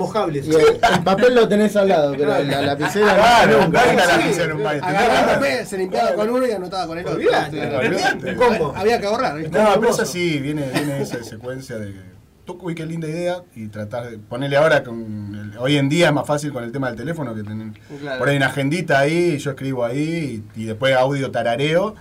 papel 1.04 1.36
lo 1.36 1.48
tenés 1.48 1.76
al 1.76 1.88
lado, 1.90 2.14
pero 2.18 2.38
la 2.44 2.62
lapicera 2.62 3.16
Claro, 3.16 3.62
nunca. 3.64 3.82
hay 3.84 3.96
una 3.96 4.06
lapicera 4.06 4.46
en 4.46 4.52
un 4.54 4.64
baño. 4.64 4.82
Agarraba 4.84 5.20
el 5.20 5.26
papel, 5.40 5.68
se 5.68 5.78
limpiaba 5.78 6.14
con 6.14 6.30
uno 6.30 6.48
y 6.48 6.52
anotaba 6.52 6.88
con 6.88 6.98
el 6.98 7.06
otro. 7.08 7.20
Había 8.76 9.00
que 9.00 9.08
ahorrar. 9.08 9.36
No, 9.38 9.80
pero 9.80 9.90
es 9.92 10.00
así, 10.00 10.40
viene, 10.40 10.70
viene 10.74 11.02
esa 11.02 11.24
secuencia 11.24 11.78
de 11.78 11.94
que, 11.94 12.17
uy, 12.54 12.76
qué 12.76 12.86
linda 12.86 13.08
idea, 13.08 13.44
y 13.56 13.68
tratar 13.68 14.10
de 14.10 14.18
ponerle 14.18 14.58
ahora, 14.58 14.84
con 14.84 15.52
el- 15.54 15.58
hoy 15.58 15.78
en 15.78 15.90
día 15.90 16.08
es 16.08 16.14
más 16.14 16.26
fácil 16.26 16.52
con 16.54 16.64
el 16.64 16.72
tema 16.72 16.88
del 16.88 16.96
teléfono, 16.98 17.34
que 17.36 17.44
tener 17.44 17.74
Claro. 18.00 18.20
por 18.20 18.30
ahí 18.30 18.38
una 18.38 18.48
agendita 18.48 19.00
ahí, 19.00 19.34
y 19.36 19.38
yo 19.38 19.52
escribo 19.52 19.84
ahí, 19.86 20.44
y, 20.56 20.62
y 20.62 20.66
después 20.66 20.96
audio 20.96 21.30
tarareo, 21.32 21.96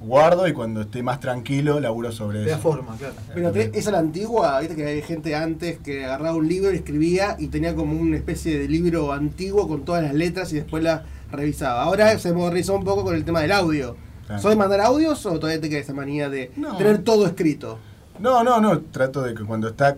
guardo 0.00 0.46
y 0.46 0.52
cuando 0.52 0.82
esté 0.82 1.02
más 1.02 1.20
tranquilo 1.20 1.80
laburo 1.80 2.12
sobre 2.12 2.44
eso. 2.46 2.58
forma, 2.58 2.96
claro. 2.96 3.14
Pero 3.34 3.50
te- 3.50 3.70
esa 3.78 3.90
la 3.90 3.98
antigua, 3.98 4.60
viste 4.60 4.76
que 4.76 4.84
hay 4.86 5.02
gente 5.02 5.34
antes 5.34 5.78
que 5.78 6.04
agarraba 6.04 6.36
un 6.36 6.46
libro 6.48 6.70
y 6.72 6.76
escribía 6.76 7.36
y 7.38 7.48
tenía 7.48 7.74
como 7.74 7.98
una 7.98 8.16
especie 8.16 8.58
de 8.58 8.68
libro 8.68 9.12
antiguo 9.12 9.66
con 9.66 9.84
todas 9.84 10.02
las 10.02 10.14
letras 10.14 10.52
y 10.52 10.56
después 10.56 10.82
la 10.84 11.04
revisaba. 11.32 11.82
Ahora 11.82 12.16
se 12.18 12.32
modernizó 12.32 12.74
un 12.76 12.84
poco 12.84 13.04
con 13.04 13.14
el 13.14 13.24
tema 13.24 13.40
del 13.40 13.52
audio. 13.52 13.96
Claro. 14.26 14.42
¿Sos 14.42 14.50
de 14.50 14.56
mandar 14.56 14.80
audios 14.80 15.24
o 15.26 15.38
todavía 15.40 15.60
te 15.60 15.68
queda 15.70 15.80
esa 15.80 15.94
manía 15.94 16.28
de 16.28 16.50
No. 16.56 16.76
tener 16.76 16.98
todo 16.98 17.26
escrito? 17.26 17.78
No, 18.18 18.42
no, 18.44 18.60
no, 18.60 18.80
trato 18.80 19.22
de 19.22 19.34
que 19.34 19.44
cuando 19.44 19.68
está 19.68 19.96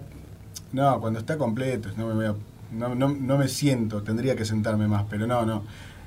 no, 0.72 1.00
cuando 1.00 1.18
está 1.20 1.38
completo, 1.38 1.88
no 1.96 2.06
me 2.08 2.14
voy 2.14 2.26
a- 2.26 2.34
no, 2.72 2.94
no, 2.94 3.08
no 3.08 3.38
me 3.38 3.48
siento, 3.48 4.02
tendría 4.02 4.36
que 4.36 4.44
sentarme 4.44 4.86
más, 4.86 5.04
pero 5.08 5.26
no, 5.26 5.46
no. 5.46 5.62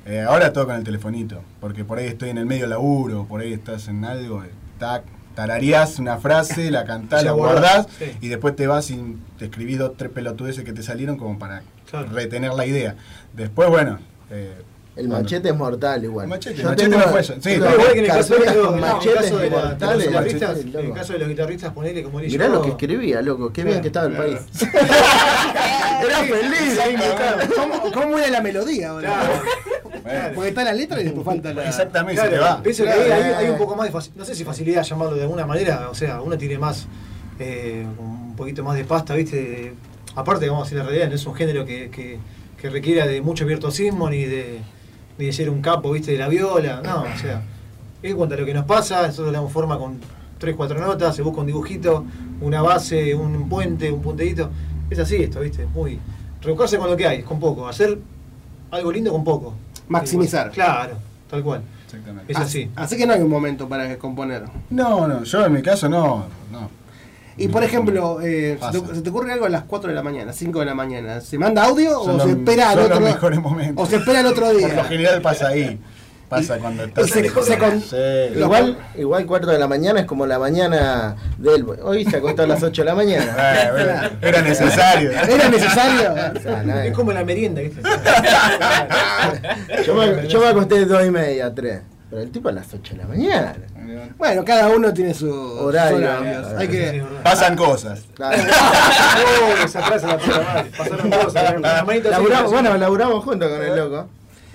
Eh, 0.05 0.21
ahora 0.21 0.53
todo 0.53 0.67
con 0.67 0.75
el 0.75 0.83
telefonito, 0.83 1.41
porque 1.59 1.83
por 1.83 1.97
ahí 1.97 2.07
estoy 2.07 2.29
en 2.29 2.38
el 2.38 2.45
medio 2.45 2.67
laburo, 2.67 3.25
por 3.27 3.41
ahí 3.41 3.53
estás 3.53 3.88
en 3.88 4.05
algo, 4.05 4.43
eh, 4.43 4.51
tac, 4.77 5.03
tarareás 5.35 5.97
una 5.99 6.17
frase, 6.17 6.69
la 6.69 6.85
cantás, 6.85 7.23
la 7.25 7.31
guardás, 7.31 7.88
guardás 7.88 7.88
sí. 7.97 8.17
y 8.21 8.27
después 8.27 8.55
te 8.55 8.67
vas 8.67 8.91
y 8.91 9.17
te 9.39 9.45
escribís 9.45 9.79
dos, 9.79 9.93
tres 9.97 10.11
pelotudeces 10.11 10.63
que 10.63 10.73
te 10.73 10.83
salieron 10.83 11.17
como 11.17 11.39
para 11.39 11.63
Claro. 11.89 12.07
retener 12.11 12.53
la 12.53 12.65
idea. 12.67 12.95
Después, 13.33 13.69
bueno, 13.69 13.97
eh, 14.29 14.61
El 14.95 15.07
cuando- 15.07 15.23
machete 15.23 15.49
es 15.49 15.55
mortal 15.55 16.03
igual. 16.03 16.26
El 16.26 16.30
machete, 16.30 16.59
el 16.61 16.68
machete 16.68 16.89
tengo- 16.89 16.97
no 17.05 17.11
fue 17.11 17.22
eso. 17.22 17.34
Sí, 17.35 17.39
pero 17.43 17.72
igual 17.72 17.93
que 17.93 17.99
en 17.99 18.05
el 18.05 18.11
caso 18.11 18.34
de, 18.34 18.39
carpetas 18.45 18.55
no, 18.55 18.61
con 18.63 18.77
en 18.77 18.84
el 18.84 18.91
machetes 18.91 19.15
caso 19.22 19.38
de, 19.38 19.49
la- 19.49 19.55
de 19.55 19.61
los 19.61 19.69
mortales. 19.69 20.07
guitarristas, 20.07 20.59
en 20.59 20.85
el 20.85 20.93
caso 20.93 21.13
de 21.13 21.19
los 21.19 21.27
guitarristas, 21.30 21.73
ponele 21.73 22.03
como 22.03 22.19
Mirá 22.19 22.47
lo 22.49 22.61
que 22.61 22.69
escribía, 22.72 23.22
loco. 23.22 23.53
Qué 23.53 23.63
bien 23.63 23.81
que 23.81 23.88
estaba 23.88 24.07
el 24.07 24.13
país. 24.13 24.38
Era 26.03 26.18
feliz. 26.23 26.80
¿Cómo, 27.55 27.91
¿Cómo 27.91 28.18
era 28.18 28.30
la 28.30 28.41
melodía 28.41 28.89
ahora? 28.89 29.30
Bueno. 30.03 30.19
Porque 30.34 30.49
está 30.49 30.63
la 30.63 30.73
letra 30.73 30.99
y 30.99 31.03
después 31.05 31.26
falta 31.26 31.53
la. 31.53 31.68
Exactamente, 31.68 32.15
Claro, 32.22 32.31
se 32.31 32.35
te 32.38 32.41
va. 32.43 32.63
Pienso 32.63 32.84
que 32.84 32.89
Claro. 32.89 33.13
ahí 33.13 33.22
hay, 33.22 33.34
hay 33.45 33.49
un 33.49 33.57
poco 33.57 33.76
más 33.76 33.88
de 33.88 33.93
faci- 33.97 34.11
no 34.15 34.26
sé 34.26 34.34
si 34.35 34.43
facilidad 34.43 34.84
llamarlo 34.84 35.15
de 35.15 35.22
alguna 35.23 35.45
manera, 35.45 35.89
o 35.89 35.95
sea, 35.95 36.22
uno 36.22 36.38
tiene 36.38 36.57
más, 36.57 36.88
eh, 37.39 37.85
un 37.99 38.35
poquito 38.35 38.63
más 38.63 38.76
de 38.77 38.84
pasta, 38.85 39.13
¿viste? 39.15 39.35
De- 39.38 39.73
aparte, 40.15 40.47
vamos 40.49 40.63
a 40.63 40.65
decir 40.65 40.77
la 40.80 40.84
realidad, 40.85 41.07
no 41.09 41.15
es 41.15 41.26
un 41.26 41.35
género 41.35 41.65
que, 41.65 41.89
que, 41.91 42.18
que 42.59 42.69
requiera 42.69 43.05
de 43.05 43.22
mucho 43.22 43.45
virtuosismo 43.45 44.09
ni 44.09 44.26
de, 44.26 44.59
ni 45.22 45.27
de 45.27 45.34
ser 45.34 45.52
un 45.52 45.61
capo, 45.61 45.91
¿viste? 45.91 46.14
De 46.14 46.18
la 46.18 46.27
viola, 46.27 46.81
no, 46.84 47.03
o 47.03 47.18
sea, 47.18 47.43
en 48.02 48.18
cuanto 48.18 48.34
a 48.34 48.39
lo 48.39 48.45
que 48.45 48.56
nos 48.56 48.65
pasa, 48.65 49.06
nosotros 49.06 49.27
le 49.27 49.34
damos 49.34 49.53
forma 49.53 49.77
con 49.77 49.99
tres, 50.39 50.56
cuatro 50.56 50.80
notas, 50.81 51.15
se 51.15 51.22
busca 51.22 51.41
un 51.41 51.45
dibujito, 51.45 52.03
una 52.41 52.64
base, 52.64 53.14
un 53.14 53.48
puente, 53.48 53.91
un 53.91 54.02
punteíto, 54.02 54.49
es 54.89 54.98
así 54.98 55.18
esto, 55.18 55.41
¿viste? 55.41 55.68
Muy, 55.68 55.99
rebuscarse 56.41 56.80
con 56.80 56.89
lo 56.89 56.98
que 56.98 57.06
hay, 57.06 57.22
con 57.22 57.39
poco, 57.39 57.68
hacer 57.68 57.99
algo 58.72 58.91
lindo 58.91 59.11
con 59.11 59.23
poco. 59.23 59.53
Maximizar. 59.89 60.49
Claro, 60.49 60.95
tal 61.30 61.43
cual. 61.43 61.61
Exactamente. 61.85 62.31
Es 62.31 62.39
así. 62.39 62.72
Así 62.76 62.98
que 62.98 63.06
no 63.06 63.14
hay 63.14 63.22
un 63.22 63.30
momento 63.30 63.69
para 63.69 63.95
componer. 63.99 64.45
No, 64.72 65.07
no, 65.07 65.23
yo 65.23 65.45
en 65.45 65.53
mi 65.53 65.61
caso 65.61 65.88
no, 65.88 66.26
no. 66.52 66.68
Y 67.43 67.47
por 67.47 67.63
ejemplo, 67.63 68.19
eh, 68.22 68.57
se, 68.72 68.81
te, 68.81 68.95
se 68.95 69.01
te 69.01 69.09
ocurre 69.09 69.34
algo 69.34 69.45
a 69.45 69.49
las 69.49 69.63
4 69.63 69.89
de 69.89 69.95
la 69.95 70.03
mañana, 70.03 70.34
5 70.34 70.59
de 70.59 70.65
la 70.65 70.76
mañana, 70.76 71.22
¿se 71.22 71.38
manda 71.38 71.63
audio 71.65 71.91
Son 72.03 72.15
o 72.15 72.18
los- 72.18 72.23
se 72.26 72.31
espera 72.31 72.69
al 72.72 72.80
otro 72.80 72.95
los 72.99 73.03
mejores 73.03 73.39
momentos. 73.39 73.85
o 73.85 73.89
se 73.89 73.97
espera 73.97 74.19
el 74.22 74.26
otro 74.27 74.45
Por 74.45 74.53
lo 74.61 74.68
día? 74.68 74.84
general 74.85 75.22
pasa 75.22 75.47
ahí. 75.49 75.80
Pasa 76.30 76.57
cuando 76.59 76.85
estás. 76.85 77.09
se- 77.09 77.30
se 77.30 77.57
con- 77.57 77.81
Sí. 77.81 77.95
Igual, 78.38 78.77
igual 78.97 79.26
cuarto 79.26 79.47
de 79.47 79.59
la 79.59 79.68
mañana 79.68 79.99
es 79.99 80.05
como 80.05 80.26
la 80.26 80.39
mañana 80.39 81.18
del. 81.38 81.65
Hoy 81.84 82.05
se 82.05 82.18
acostó 82.18 82.43
a 82.43 82.47
las 82.47 82.63
8 82.63 82.84
de 82.84 82.85
la 82.85 82.95
mañana. 82.95 83.35
Eh, 83.38 83.69
bueno, 83.73 83.93
era 84.22 84.41
necesario. 84.41 85.11
¿Era 85.11 85.49
necesario? 85.49 86.13
O 86.38 86.41
sea, 86.41 86.63
nada. 86.63 86.85
Es 86.85 86.93
como 86.95 87.11
la 87.11 87.26
merienda, 87.26 87.59
¿viste? 87.61 87.81
Yo 89.85 89.95
me, 89.95 90.27
yo 90.27 90.39
me 90.39 90.47
acosté 90.47 90.85
dos 90.85 91.05
y 91.05 91.11
media, 91.11 91.53
tres. 91.53 91.81
Pero 92.11 92.23
el 92.23 92.29
tipo 92.29 92.49
a 92.49 92.51
las 92.51 92.73
8 92.73 92.93
de 92.93 93.01
la 93.01 93.07
mañana. 93.07 93.55
Bueno, 94.17 94.43
cada 94.43 94.67
uno 94.67 94.93
tiene 94.93 95.13
su 95.13 95.31
Horario. 95.31 95.97
horarios. 95.97 96.47
Hay 96.57 96.67
que 96.67 97.03
Pasan 97.23 97.55
cosas. 97.55 98.01
Pasaron 100.77 101.09
cosas. 101.09 101.55
Bueno, 102.51 102.77
laburamos 102.77 103.23
juntos 103.23 103.49
con 103.49 103.63
el 103.63 103.75
loco. 103.77 104.09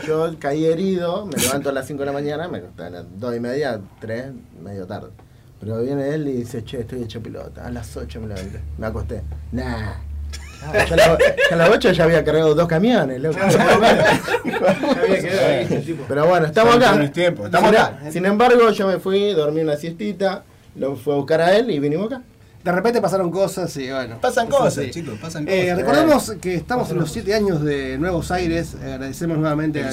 Yo 0.06 0.38
caí 0.38 0.66
herido, 0.66 1.24
me 1.24 1.38
levanto 1.38 1.70
a 1.70 1.72
las 1.72 1.86
5 1.86 2.00
de 2.00 2.06
la 2.06 2.12
mañana, 2.12 2.46
me 2.48 2.58
acosté 2.58 2.82
a 2.82 2.90
las 2.90 3.04
2 3.18 3.36
y 3.36 3.40
media, 3.40 3.80
3, 4.00 4.26
medio 4.62 4.86
tarde. 4.86 5.08
Pero 5.58 5.80
viene 5.80 6.10
él 6.10 6.28
y 6.28 6.32
dice, 6.32 6.62
che, 6.62 6.80
estoy 6.80 7.02
hecho 7.04 7.22
pilota. 7.22 7.66
A 7.66 7.70
las 7.70 7.96
8 7.96 8.20
me 8.20 8.28
levanté. 8.28 8.60
Me 8.76 8.86
acosté. 8.86 9.22
Nah. 9.52 9.94
Ah, 10.64 10.84
yo 10.84 10.96
la- 10.96 11.18
yo 11.18 11.24
a 11.52 11.56
las 11.56 11.68
8 11.70 11.92
ya 11.92 12.04
había 12.04 12.24
cargado 12.24 12.54
dos 12.54 12.66
camiones, 12.68 13.20
loco. 13.20 13.38
Ya 13.48 13.62
había 15.02 15.20
quedado 15.20 15.46
ahí, 15.48 15.66
el 15.70 15.84
tipo. 15.84 16.04
Pero 16.08 16.26
bueno, 16.26 16.46
estamos 16.46 16.76
acá. 16.76 17.02
estamos 17.02 17.50
Sin- 17.70 17.78
acá. 17.78 17.98
Sin 18.10 18.26
embargo, 18.26 18.70
yo 18.70 18.86
me 18.86 18.98
fui, 18.98 19.32
dormí 19.32 19.60
una 19.60 19.76
siestita, 19.76 20.44
lo 20.74 20.96
fui 20.96 21.12
a 21.12 21.16
buscar 21.16 21.40
a 21.40 21.56
él 21.56 21.70
y 21.70 21.78
vinimos 21.78 22.06
acá. 22.12 22.22
de 22.64 22.72
repente 22.72 23.00
pasaron 23.00 23.30
cosas 23.30 23.76
y 23.76 23.90
bueno. 23.92 24.18
Pasan 24.20 24.48
es 24.48 24.54
cosas, 24.54 24.78
así. 24.78 24.90
chicos, 24.90 25.16
pasan 25.20 25.46
Eh, 25.48 25.62
cosas. 25.70 25.76
recordemos 25.78 26.32
que 26.40 26.54
estamos 26.56 26.90
en 26.90 26.98
los 26.98 27.12
7 27.12 27.32
años 27.34 27.62
de 27.62 27.96
Nuevos 27.96 28.32
Aires. 28.32 28.74
Eh, 28.82 28.92
agradecemos 28.94 29.38
nuevamente 29.38 29.80
al, 29.84 29.86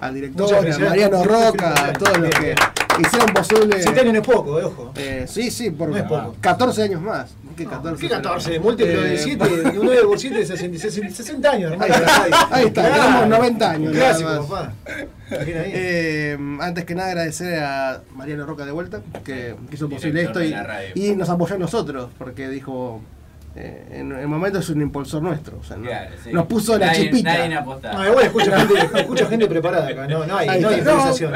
al 0.00 0.14
director, 0.14 0.54
a. 0.54 0.78
Mariano 0.78 1.24
Roca, 1.24 1.74
a 1.88 1.92
todos 1.94 2.18
los 2.18 2.30
que 2.30 2.54
hicieron 3.00 3.28
posible. 3.34 3.82
Siete 3.82 4.00
años 4.00 4.12
no 4.14 4.20
es 4.20 4.26
poco, 4.26 4.60
eh, 4.60 4.64
ojo. 4.64 4.92
Eh, 4.96 5.24
sí, 5.28 5.50
sí, 5.50 5.70
por 5.70 5.88
No 5.88 5.96
es 5.96 6.02
poco. 6.04 6.36
14 6.40 6.82
años 6.82 7.00
más. 7.00 7.30
¿Qué 7.56 7.64
14? 7.66 8.00
¿Qué 8.00 8.08
14? 8.08 8.60
Múltiplo 8.60 9.04
Eh, 9.04 9.10
de 9.10 9.18
7, 9.18 9.48
de 9.56 9.72
9 9.72 10.02
por 10.04 10.18
7, 10.18 10.46
60, 10.46 10.78
60, 10.78 11.14
60 11.14 11.50
años, 11.50 11.72
hermano. 11.72 11.92
Ahí 11.94 12.00
está, 12.00 12.48
ahí 12.52 12.64
está, 12.66 12.82
tenemos 12.92 13.26
90 13.26 13.70
años, 13.70 13.92
clásico, 13.92 14.46
papá. 14.48 14.72
Eh, 15.30 16.38
antes 16.60 16.84
que 16.84 16.94
nada 16.94 17.08
agradecer 17.08 17.60
a 17.60 18.00
Mariano 18.14 18.46
Roca 18.46 18.64
de 18.64 18.72
vuelta 18.72 19.00
que 19.24 19.56
hizo 19.72 19.88
posible 19.88 20.20
Director 20.20 20.42
esto 20.42 20.94
y, 20.94 21.10
y 21.10 21.16
nos 21.16 21.28
apoyó 21.28 21.56
a 21.56 21.58
nosotros 21.58 22.10
porque 22.16 22.48
dijo 22.48 23.02
eh, 23.60 23.86
en 23.90 24.12
el 24.12 24.28
momento 24.28 24.58
es 24.60 24.68
un 24.70 24.80
impulsor 24.80 25.20
nuestro 25.22 25.58
o 25.58 25.64
sea, 25.64 25.76
no- 25.76 25.84
Claro, 25.84 26.10
sí. 26.22 26.30
nos 26.32 26.46
puso 26.46 26.78
la 26.78 26.86
Nadie- 26.86 27.02
chipita 27.10 27.34
nadie 27.38 27.54
apostaba. 27.56 27.94
No, 28.04 28.08
igual 28.10 28.24
escucha 28.26 28.58
gente, 28.60 29.00
escucha 29.00 29.26
gente 29.26 29.46
preparada 29.48 29.88
acá, 29.88 30.06
no, 30.06 30.24
no 30.26 30.36
hay, 30.36 30.48
Ahí 30.48 30.60
no 30.60 30.68
hay 30.68 30.78
improvisación. 30.78 31.32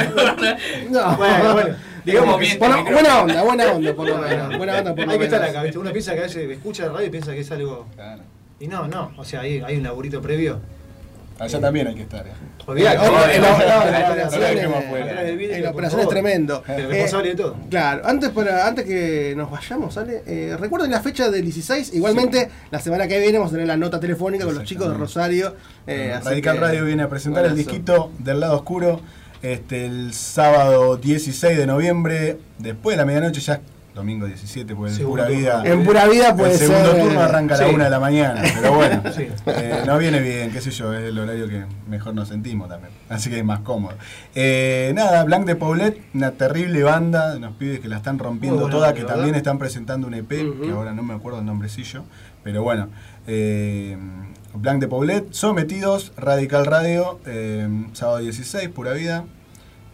No. 0.91 1.17
Bueno, 1.17 1.53
bueno, 1.55 1.77
digamos 2.05 2.39
que 2.39 2.59
Bueno, 2.59 2.77
el 2.87 2.93
buena 2.95 3.23
onda 3.23 3.43
buena 3.43 3.73
onda 3.73 3.95
por 3.95 4.09
lo 4.09 4.19
menos 4.19 4.57
buena 4.59 4.79
onda 4.79 4.95
por 4.95 5.05
lo 5.07 5.13
hay 5.13 5.19
que 5.19 5.25
estar 5.25 5.41
menos. 5.41 5.55
acá, 5.55 5.63
¿viste? 5.65 5.79
Uno 5.79 5.91
piensa 5.93 6.15
que 6.15 6.21
a 6.21 6.23
veces 6.23 6.51
escucha 6.51 6.87
la 6.87 6.93
radio 6.93 7.07
y 7.07 7.11
piensa 7.11 7.33
que 7.33 7.41
es 7.41 7.51
algo. 7.53 7.87
Y 8.61 8.69
no, 8.69 8.87
no, 8.87 9.13
o 9.17 9.25
sea, 9.25 9.41
hay, 9.41 9.61
hay 9.61 9.77
un 9.77 9.83
laburito 9.83 10.21
previo. 10.23 10.61
Allá 11.43 11.61
también 11.61 11.87
hay 11.89 11.95
que 11.95 12.03
estar. 12.03 12.27
eh. 12.27 12.31
Eh, 12.77 13.35
en 15.57 15.63
la- 15.63 15.71
operación 15.71 16.01
es- 16.03 16.09
tremendo. 16.09 16.63
El 16.69 16.81
Eh, 16.81 16.87
responsable 16.87 17.29
de 17.31 17.35
todo. 17.37 17.57
Claro, 17.71 18.03
antes 18.07 18.31
para 18.31 18.67
antes 18.67 18.85
que 18.85 19.35
nos 19.37 19.51
vayamos, 19.51 19.95
¿sale? 19.95 20.23
Eh, 20.27 20.57
recuerden 20.59 20.91
la 20.91 21.01
fecha 21.01 21.31
del 21.31 21.43
16. 21.43 21.93
Igualmente, 21.95 22.49
la 22.71 22.79
semana 22.81 23.09
que 23.09 23.19
viene 23.19 23.39
vamos 23.39 23.53
a 23.53 23.55
tener 23.55 23.67
la 23.69 23.77
nota 23.77 23.99
telefónica 24.01 24.45
con 24.45 24.55
los 24.55 24.65
chicos 24.65 24.89
de 24.89 24.95
Rosario. 24.95 25.55
eh, 25.87 26.19
Radical 26.25 26.59
Radio 26.59 26.85
viene 26.85 27.03
a 27.03 27.09
presentar 27.09 27.45
el 27.47 27.57
disquito 27.57 28.13
del 28.19 28.41
lado 28.41 28.57
oscuro 28.57 29.01
este, 29.43 29.87
el 29.87 30.13
sábado 30.15 30.97
16 30.97 31.59
de 31.59 31.67
noviembre, 31.67 32.39
después 32.59 32.95
de 32.95 32.99
la 32.99 33.05
medianoche, 33.05 33.41
ya 33.41 33.61
domingo 33.95 34.27
17, 34.27 34.75
porque 34.75 34.95
en 34.95 35.07
pura 35.07 35.27
vida. 35.27 35.63
En 35.65 35.85
pura 35.85 36.07
vida 36.09 36.35
puede 36.35 36.53
el 36.53 36.59
segundo 36.59 36.93
ser, 36.93 37.03
turno 37.03 37.21
eh, 37.21 37.25
arranca 37.25 37.55
a 37.55 37.59
la 37.59 37.67
sí. 37.69 37.75
1 37.75 37.85
de 37.85 37.91
la 37.91 38.01
mañana, 38.01 38.43
pero 38.55 38.75
bueno, 38.75 39.03
Sí. 39.15 39.27
eh, 39.47 39.83
no 39.87 39.99
viene 39.99 40.21
bien, 40.21 40.51
qué 40.51 40.61
sé 40.61 40.71
yo, 40.71 40.93
es 40.95 41.05
el 41.05 41.19
horario 41.19 41.49
que 41.49 41.65
mejor 41.89 42.15
nos 42.15 42.29
sentimos 42.29 42.69
también, 42.69 42.93
así 43.09 43.29
que 43.29 43.39
es 43.39 43.45
más 43.45 43.61
cómodo. 43.61 43.95
Eh, 44.35 44.93
nada, 44.95 45.25
Blanc 45.25 45.45
de 45.47 45.57
Paulette, 45.57 46.01
una 46.15 46.33
terrible 46.33 46.83
banda, 46.83 47.37
unos 47.37 47.55
pibes 47.57 47.81
que 47.81 47.89
la 47.89 47.97
están 47.99 48.19
rompiendo 48.19 48.69
toda, 48.69 48.95
que 48.95 49.01
¿verdad? 49.03 49.17
también 49.17 49.35
están 49.35 49.59
presentando 49.59 50.07
un 50.07 50.15
EP, 50.15 50.29
que 50.29 50.71
ahora 50.73 50.93
no 50.93 51.03
me 51.03 51.15
acuerdo 51.15 51.41
el 51.41 51.45
nombrecillo, 51.47 52.05
pero 52.43 52.63
bueno. 52.63 52.89
Eh, 53.27 53.97
Blanc 54.55 54.81
de 54.81 54.89
Paulette, 54.89 55.33
Sometidos, 55.33 56.13
Radical 56.17 56.67
Radio, 56.67 57.21
eh, 57.25 57.69
sábado 57.95 58.19
16, 58.19 58.69
pura 58.69 58.93
vida. 58.93 59.25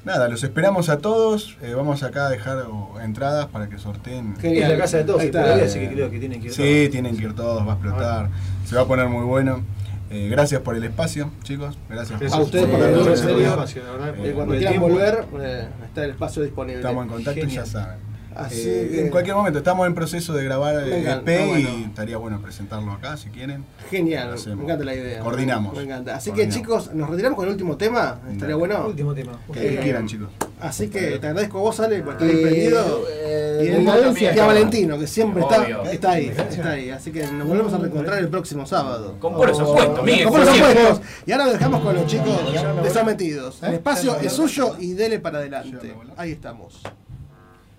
Nada, 0.09 0.29
los 0.29 0.43
esperamos 0.43 0.89
a 0.89 0.99
todos. 0.99 1.57
eh, 1.63 1.75
vamos 1.75 2.03
acá 2.03 2.27
a 2.27 2.31
dejar 2.31 2.65
entradas 3.05 3.47
para 3.47 3.69
que 3.69 3.79
sorteen. 3.79 4.35
Es 4.43 4.69
la 4.69 4.77
casa 4.79 4.97
de 4.97 5.05
todos, 5.05 5.23
está. 5.23 5.43
todavía 5.45 5.65
así 5.67 5.79
que 5.81 5.91
creo 5.93 6.11
que 6.11 6.19
tienen 6.19 6.41
que 6.41 6.47
ir 6.49 6.53
Sí, 6.55 6.63
todos. 6.81 6.91
tienen 6.91 7.17
que 7.17 7.25
ir 7.25 7.35
todos, 7.35 7.67
va 7.67 7.73
a 7.73 7.75
explotar. 7.75 8.31
Se 8.67 8.75
va 8.75 8.83
a 8.83 8.87
poner 8.87 9.07
muy 9.09 9.25
bueno. 9.25 9.63
Eh, 10.11 10.29
gracias 10.31 10.63
por 10.63 10.75
el 10.75 10.83
espacio, 10.85 11.31
chicos. 11.43 11.77
Gracias 11.91 12.23
A 12.23 12.25
es 12.25 12.35
ustedes 12.35 12.65
por 12.67 12.79
bueno, 12.79 12.87
venir, 12.87 13.07
en 13.07 13.13
eso 13.13 13.13
es 13.13 13.23
muy 13.35 13.43
serio. 13.43 13.57
fácil, 13.57 13.83
la 13.85 13.93
verdad, 13.93 14.27
Eh, 14.27 14.33
cuando 14.33 14.55
el 14.55 14.61
quieran 14.61 14.81
volver, 14.81 15.25
eh, 15.43 15.69
está 15.85 16.05
el 16.05 16.11
espacio 16.13 16.43
disponible. 16.43 16.77
Estamos 16.81 17.05
en 17.05 17.11
contacto 17.11 17.39
y 17.41 17.43
Genial. 17.43 17.65
ya 17.67 17.71
saben. 17.71 18.08
Así 18.39 18.63
Eh, 18.69 18.89
que- 18.91 19.01
en 19.03 19.11
cualquier 19.11 19.35
momento, 19.35 19.59
estamos 19.59 19.87
en 19.87 19.95
proceso 19.95 20.33
de 20.33 20.45
grabar 20.45 20.77
el 20.77 20.93
EP 20.93 20.99
encanta, 21.01 21.33
y 21.45 21.49
bueno. 21.49 21.69
estaría 21.87 22.17
bueno 22.19 22.41
presentarlo 22.41 22.93
acá 22.93 23.17
si 23.17 23.31
quieren. 23.31 23.65
Genial, 23.91 24.35
me 24.57 24.63
encanta 24.65 24.85
la 24.85 24.95
idea. 24.95 25.21
Coordinamos. 25.21 25.77
Me 25.77 25.83
encanta. 25.83 26.15
Así 26.17 26.31
Coordinamos. 26.31 26.55
que 26.57 26.61
chicos, 26.63 26.95
nos 26.95 27.11
retiramos 27.11 27.37
con 27.37 27.47
el 27.47 27.53
último 27.53 27.77
tema. 27.77 28.21
Estaría 28.31 28.41
Dale. 28.41 28.55
bueno. 28.55 28.87
Último 28.87 29.13
tema. 29.13 29.33
Que 29.53 29.75
Eh, 29.75 29.81
quieran, 29.83 30.07
chicos. 30.07 30.29
Así 30.61 30.89
que 30.89 31.19
te 31.19 31.27
agradezco 31.27 31.59
a 31.59 31.63
vos, 31.63 31.81
Ale, 31.81 32.01
por 32.03 32.13
estar 32.15 32.29
ahí 32.29 32.37
Eh, 32.37 32.43
prendido. 32.43 33.05
eh, 33.11 33.45
Y, 33.61 33.67
Decadencia. 33.85 34.35
y 34.37 34.39
a 34.39 34.47
Valentino, 34.47 34.99
que 35.01 35.07
siempre 35.09 35.43
está, 35.43 35.61
Obvio. 35.63 35.83
está 35.85 36.11
ahí, 36.13 36.27
está 36.29 36.71
ahí. 36.71 36.91
Así 36.91 37.11
que 37.11 37.27
nos 37.27 37.47
volvemos 37.49 37.73
a 37.73 37.79
reencontrar 37.79 38.19
el 38.21 38.29
próximo 38.29 38.65
sábado. 38.67 39.17
Con 39.19 39.35
puros 39.35 39.59
opuestos, 39.59 40.05
Miguel. 40.05 40.29
Con 40.29 40.45
siempre. 40.47 40.73
opuestos. 40.85 41.01
Y 41.27 41.33
ahora 41.33 41.47
lo 41.47 41.53
dejamos 41.55 41.81
con 41.83 41.95
los 41.97 42.07
chicos 42.07 42.53
de 42.85 42.91
Sometidos. 42.91 43.63
El 43.65 43.75
espacio 43.75 44.17
es 44.21 44.33
suyo 44.33 44.77
y 44.79 44.93
dele 44.95 45.19
para 45.19 45.39
adelante. 45.39 45.93
Ahí 46.17 46.31
estamos. 46.33 46.81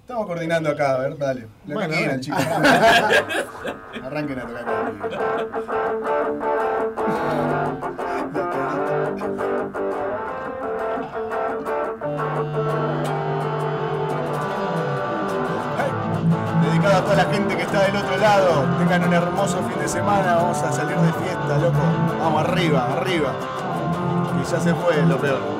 Estamos 0.09 0.25
coordinando 0.25 0.71
acá, 0.71 0.95
a 0.95 0.97
ver, 0.97 1.15
dale. 1.19 1.47
La 1.67 1.75
Bueno, 1.75 1.93
que 1.93 1.97
quieran, 1.99 2.19
chicos. 2.19 2.43
Arranquen 4.03 4.39
a 4.39 4.47
tocar 4.47 4.65
conmigo. 4.65 5.07
Dedicado 16.63 16.95
a 16.95 17.03
toda 17.03 17.15
la 17.15 17.25
gente 17.25 17.55
que 17.55 17.61
está 17.61 17.83
del 17.83 17.95
otro 17.95 18.17
lado. 18.17 18.65
Tengan 18.79 19.03
un 19.03 19.13
hermoso 19.13 19.57
fin 19.69 19.79
de 19.79 19.87
semana. 19.87 20.37
Vamos 20.37 20.57
a 20.63 20.71
salir 20.71 20.97
de 20.97 21.13
fiesta, 21.13 21.57
loco. 21.59 21.77
Vamos 22.19 22.45
arriba, 22.45 22.93
arriba. 22.93 23.31
Que 24.39 24.43
ya 24.49 24.59
se 24.59 24.73
fue 24.73 25.03
lo 25.03 25.19
peor. 25.19 25.59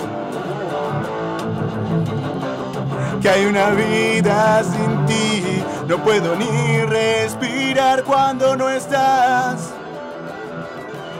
Que 3.22 3.30
hay 3.30 3.46
una 3.46 3.72
vida 3.72 4.64
sin 4.64 5.06
ti. 5.06 5.64
No 5.88 5.98
puedo 5.98 6.36
ni 6.36 6.82
respirar 6.86 8.04
cuando 8.04 8.56
no 8.56 8.70
estás. 8.70 9.72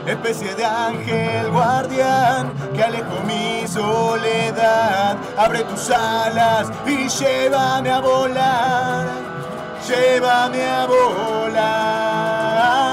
Especie 0.06 0.54
de 0.54 0.64
ángel 0.64 1.50
guardián 1.50 2.52
que 2.74 2.82
alejo 2.82 3.22
mi 3.26 3.66
soledad. 3.68 5.16
Abre 5.36 5.62
tus 5.64 5.90
alas 5.90 6.68
y 6.86 7.08
llévame 7.08 7.90
a 7.90 8.00
volar. 8.00 9.06
Llévame 9.86 10.68
a 10.68 10.86
volar. 10.86 12.89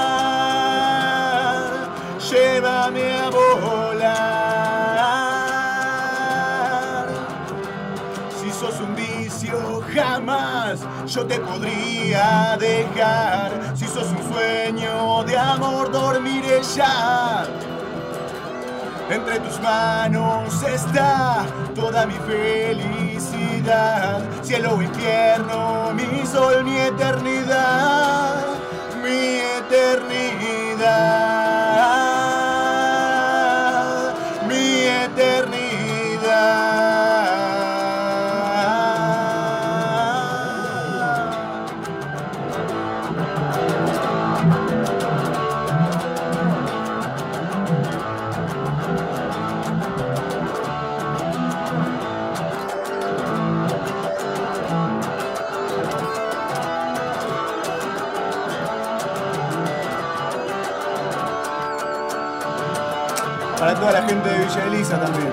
Te 11.28 11.38
podría 11.40 12.56
dejar. 12.58 13.76
Si 13.76 13.86
sos 13.86 14.08
un 14.08 14.32
sueño 14.32 15.22
de 15.24 15.38
amor, 15.38 15.92
dormiré 15.92 16.62
ya. 16.74 17.44
Entre 19.10 19.40
tus 19.40 19.60
manos 19.60 20.62
está 20.62 21.46
toda 21.74 22.06
mi 22.06 22.14
felicidad. 22.26 24.22
Cielo 24.42 24.82
infierno, 24.82 25.92
mi 25.94 26.26
sol, 26.26 26.64
mi 26.64 26.76
eternidad. 26.78 28.44
Mi 29.02 29.40
eternidad. 29.58 31.47
También. 64.96 65.28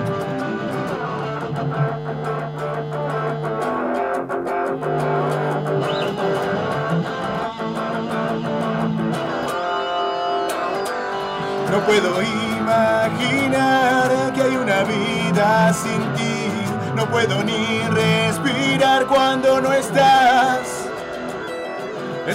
No 11.70 11.78
puedo 11.86 12.22
imaginar 12.58 14.10
que 14.34 14.42
hay 14.42 14.56
una 14.56 14.82
vida 14.84 15.72
sin 15.72 16.02
ti. 16.14 16.50
No 16.94 17.06
puedo 17.06 17.42
ni 17.44 17.82
respirar 17.88 19.06
cuando 19.06 19.60
no 19.60 19.72
estás. 19.72 20.15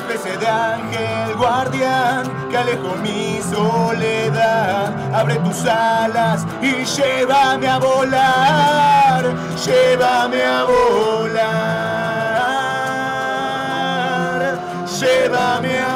Especie 0.01 0.37
de 0.37 0.47
ángel 0.47 1.35
guardián 1.37 2.23
que 2.49 2.57
alejo 2.57 2.95
mi 3.01 3.39
soledad. 3.41 4.91
Abre 5.13 5.35
tus 5.35 5.65
alas 5.65 6.45
y 6.61 6.83
llévame 6.83 7.67
a 7.67 7.77
volar. 7.77 9.23
Llévame 9.65 10.43
a 10.43 10.63
volar. 10.63 11.81
Llévame 14.99 15.79
a 15.79 15.90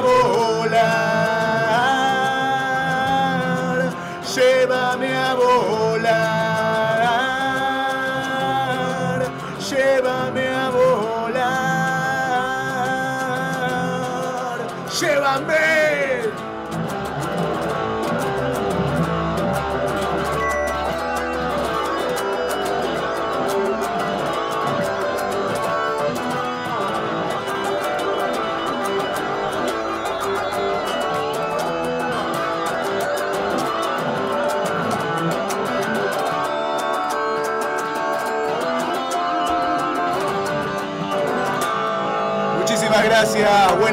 Llévame. 15.35 15.74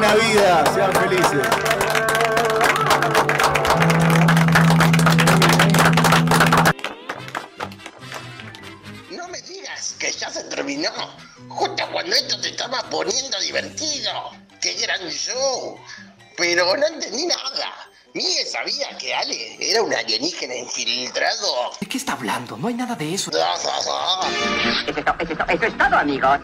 Buena 0.03 0.15
vida, 0.15 0.63
sean 0.73 0.93
felices. 0.93 1.47
No 9.11 9.27
me 9.29 9.41
digas 9.41 9.95
que 9.99 10.11
ya 10.11 10.29
se 10.29 10.43
terminó. 10.45 10.91
Justo 11.47 11.83
cuando 11.91 12.15
esto 12.15 12.41
se 12.41 12.49
estaba 12.49 12.81
poniendo 12.89 13.39
divertido. 13.39 14.31
¡Qué 14.61 14.73
gran 14.73 15.09
show! 15.09 15.79
Pero 16.35 16.75
no 16.75 16.87
entendí 16.87 17.25
nada. 17.27 17.89
Miguel 18.13 18.45
sabía 18.45 18.95
que 18.97 19.13
Ale 19.13 19.57
era 19.59 19.81
un 19.81 19.93
alienígena 19.93 20.55
infiltrado. 20.55 21.71
¿De 21.79 21.87
qué 21.87 21.97
está 21.97 22.13
hablando? 22.13 22.57
No 22.57 22.67
hay 22.67 22.75
nada 22.75 22.95
de 22.95 23.13
eso. 23.13 23.31
Eso 23.31 23.71
es 25.65 25.77
todo, 25.77 25.97
amigos. 25.97 26.39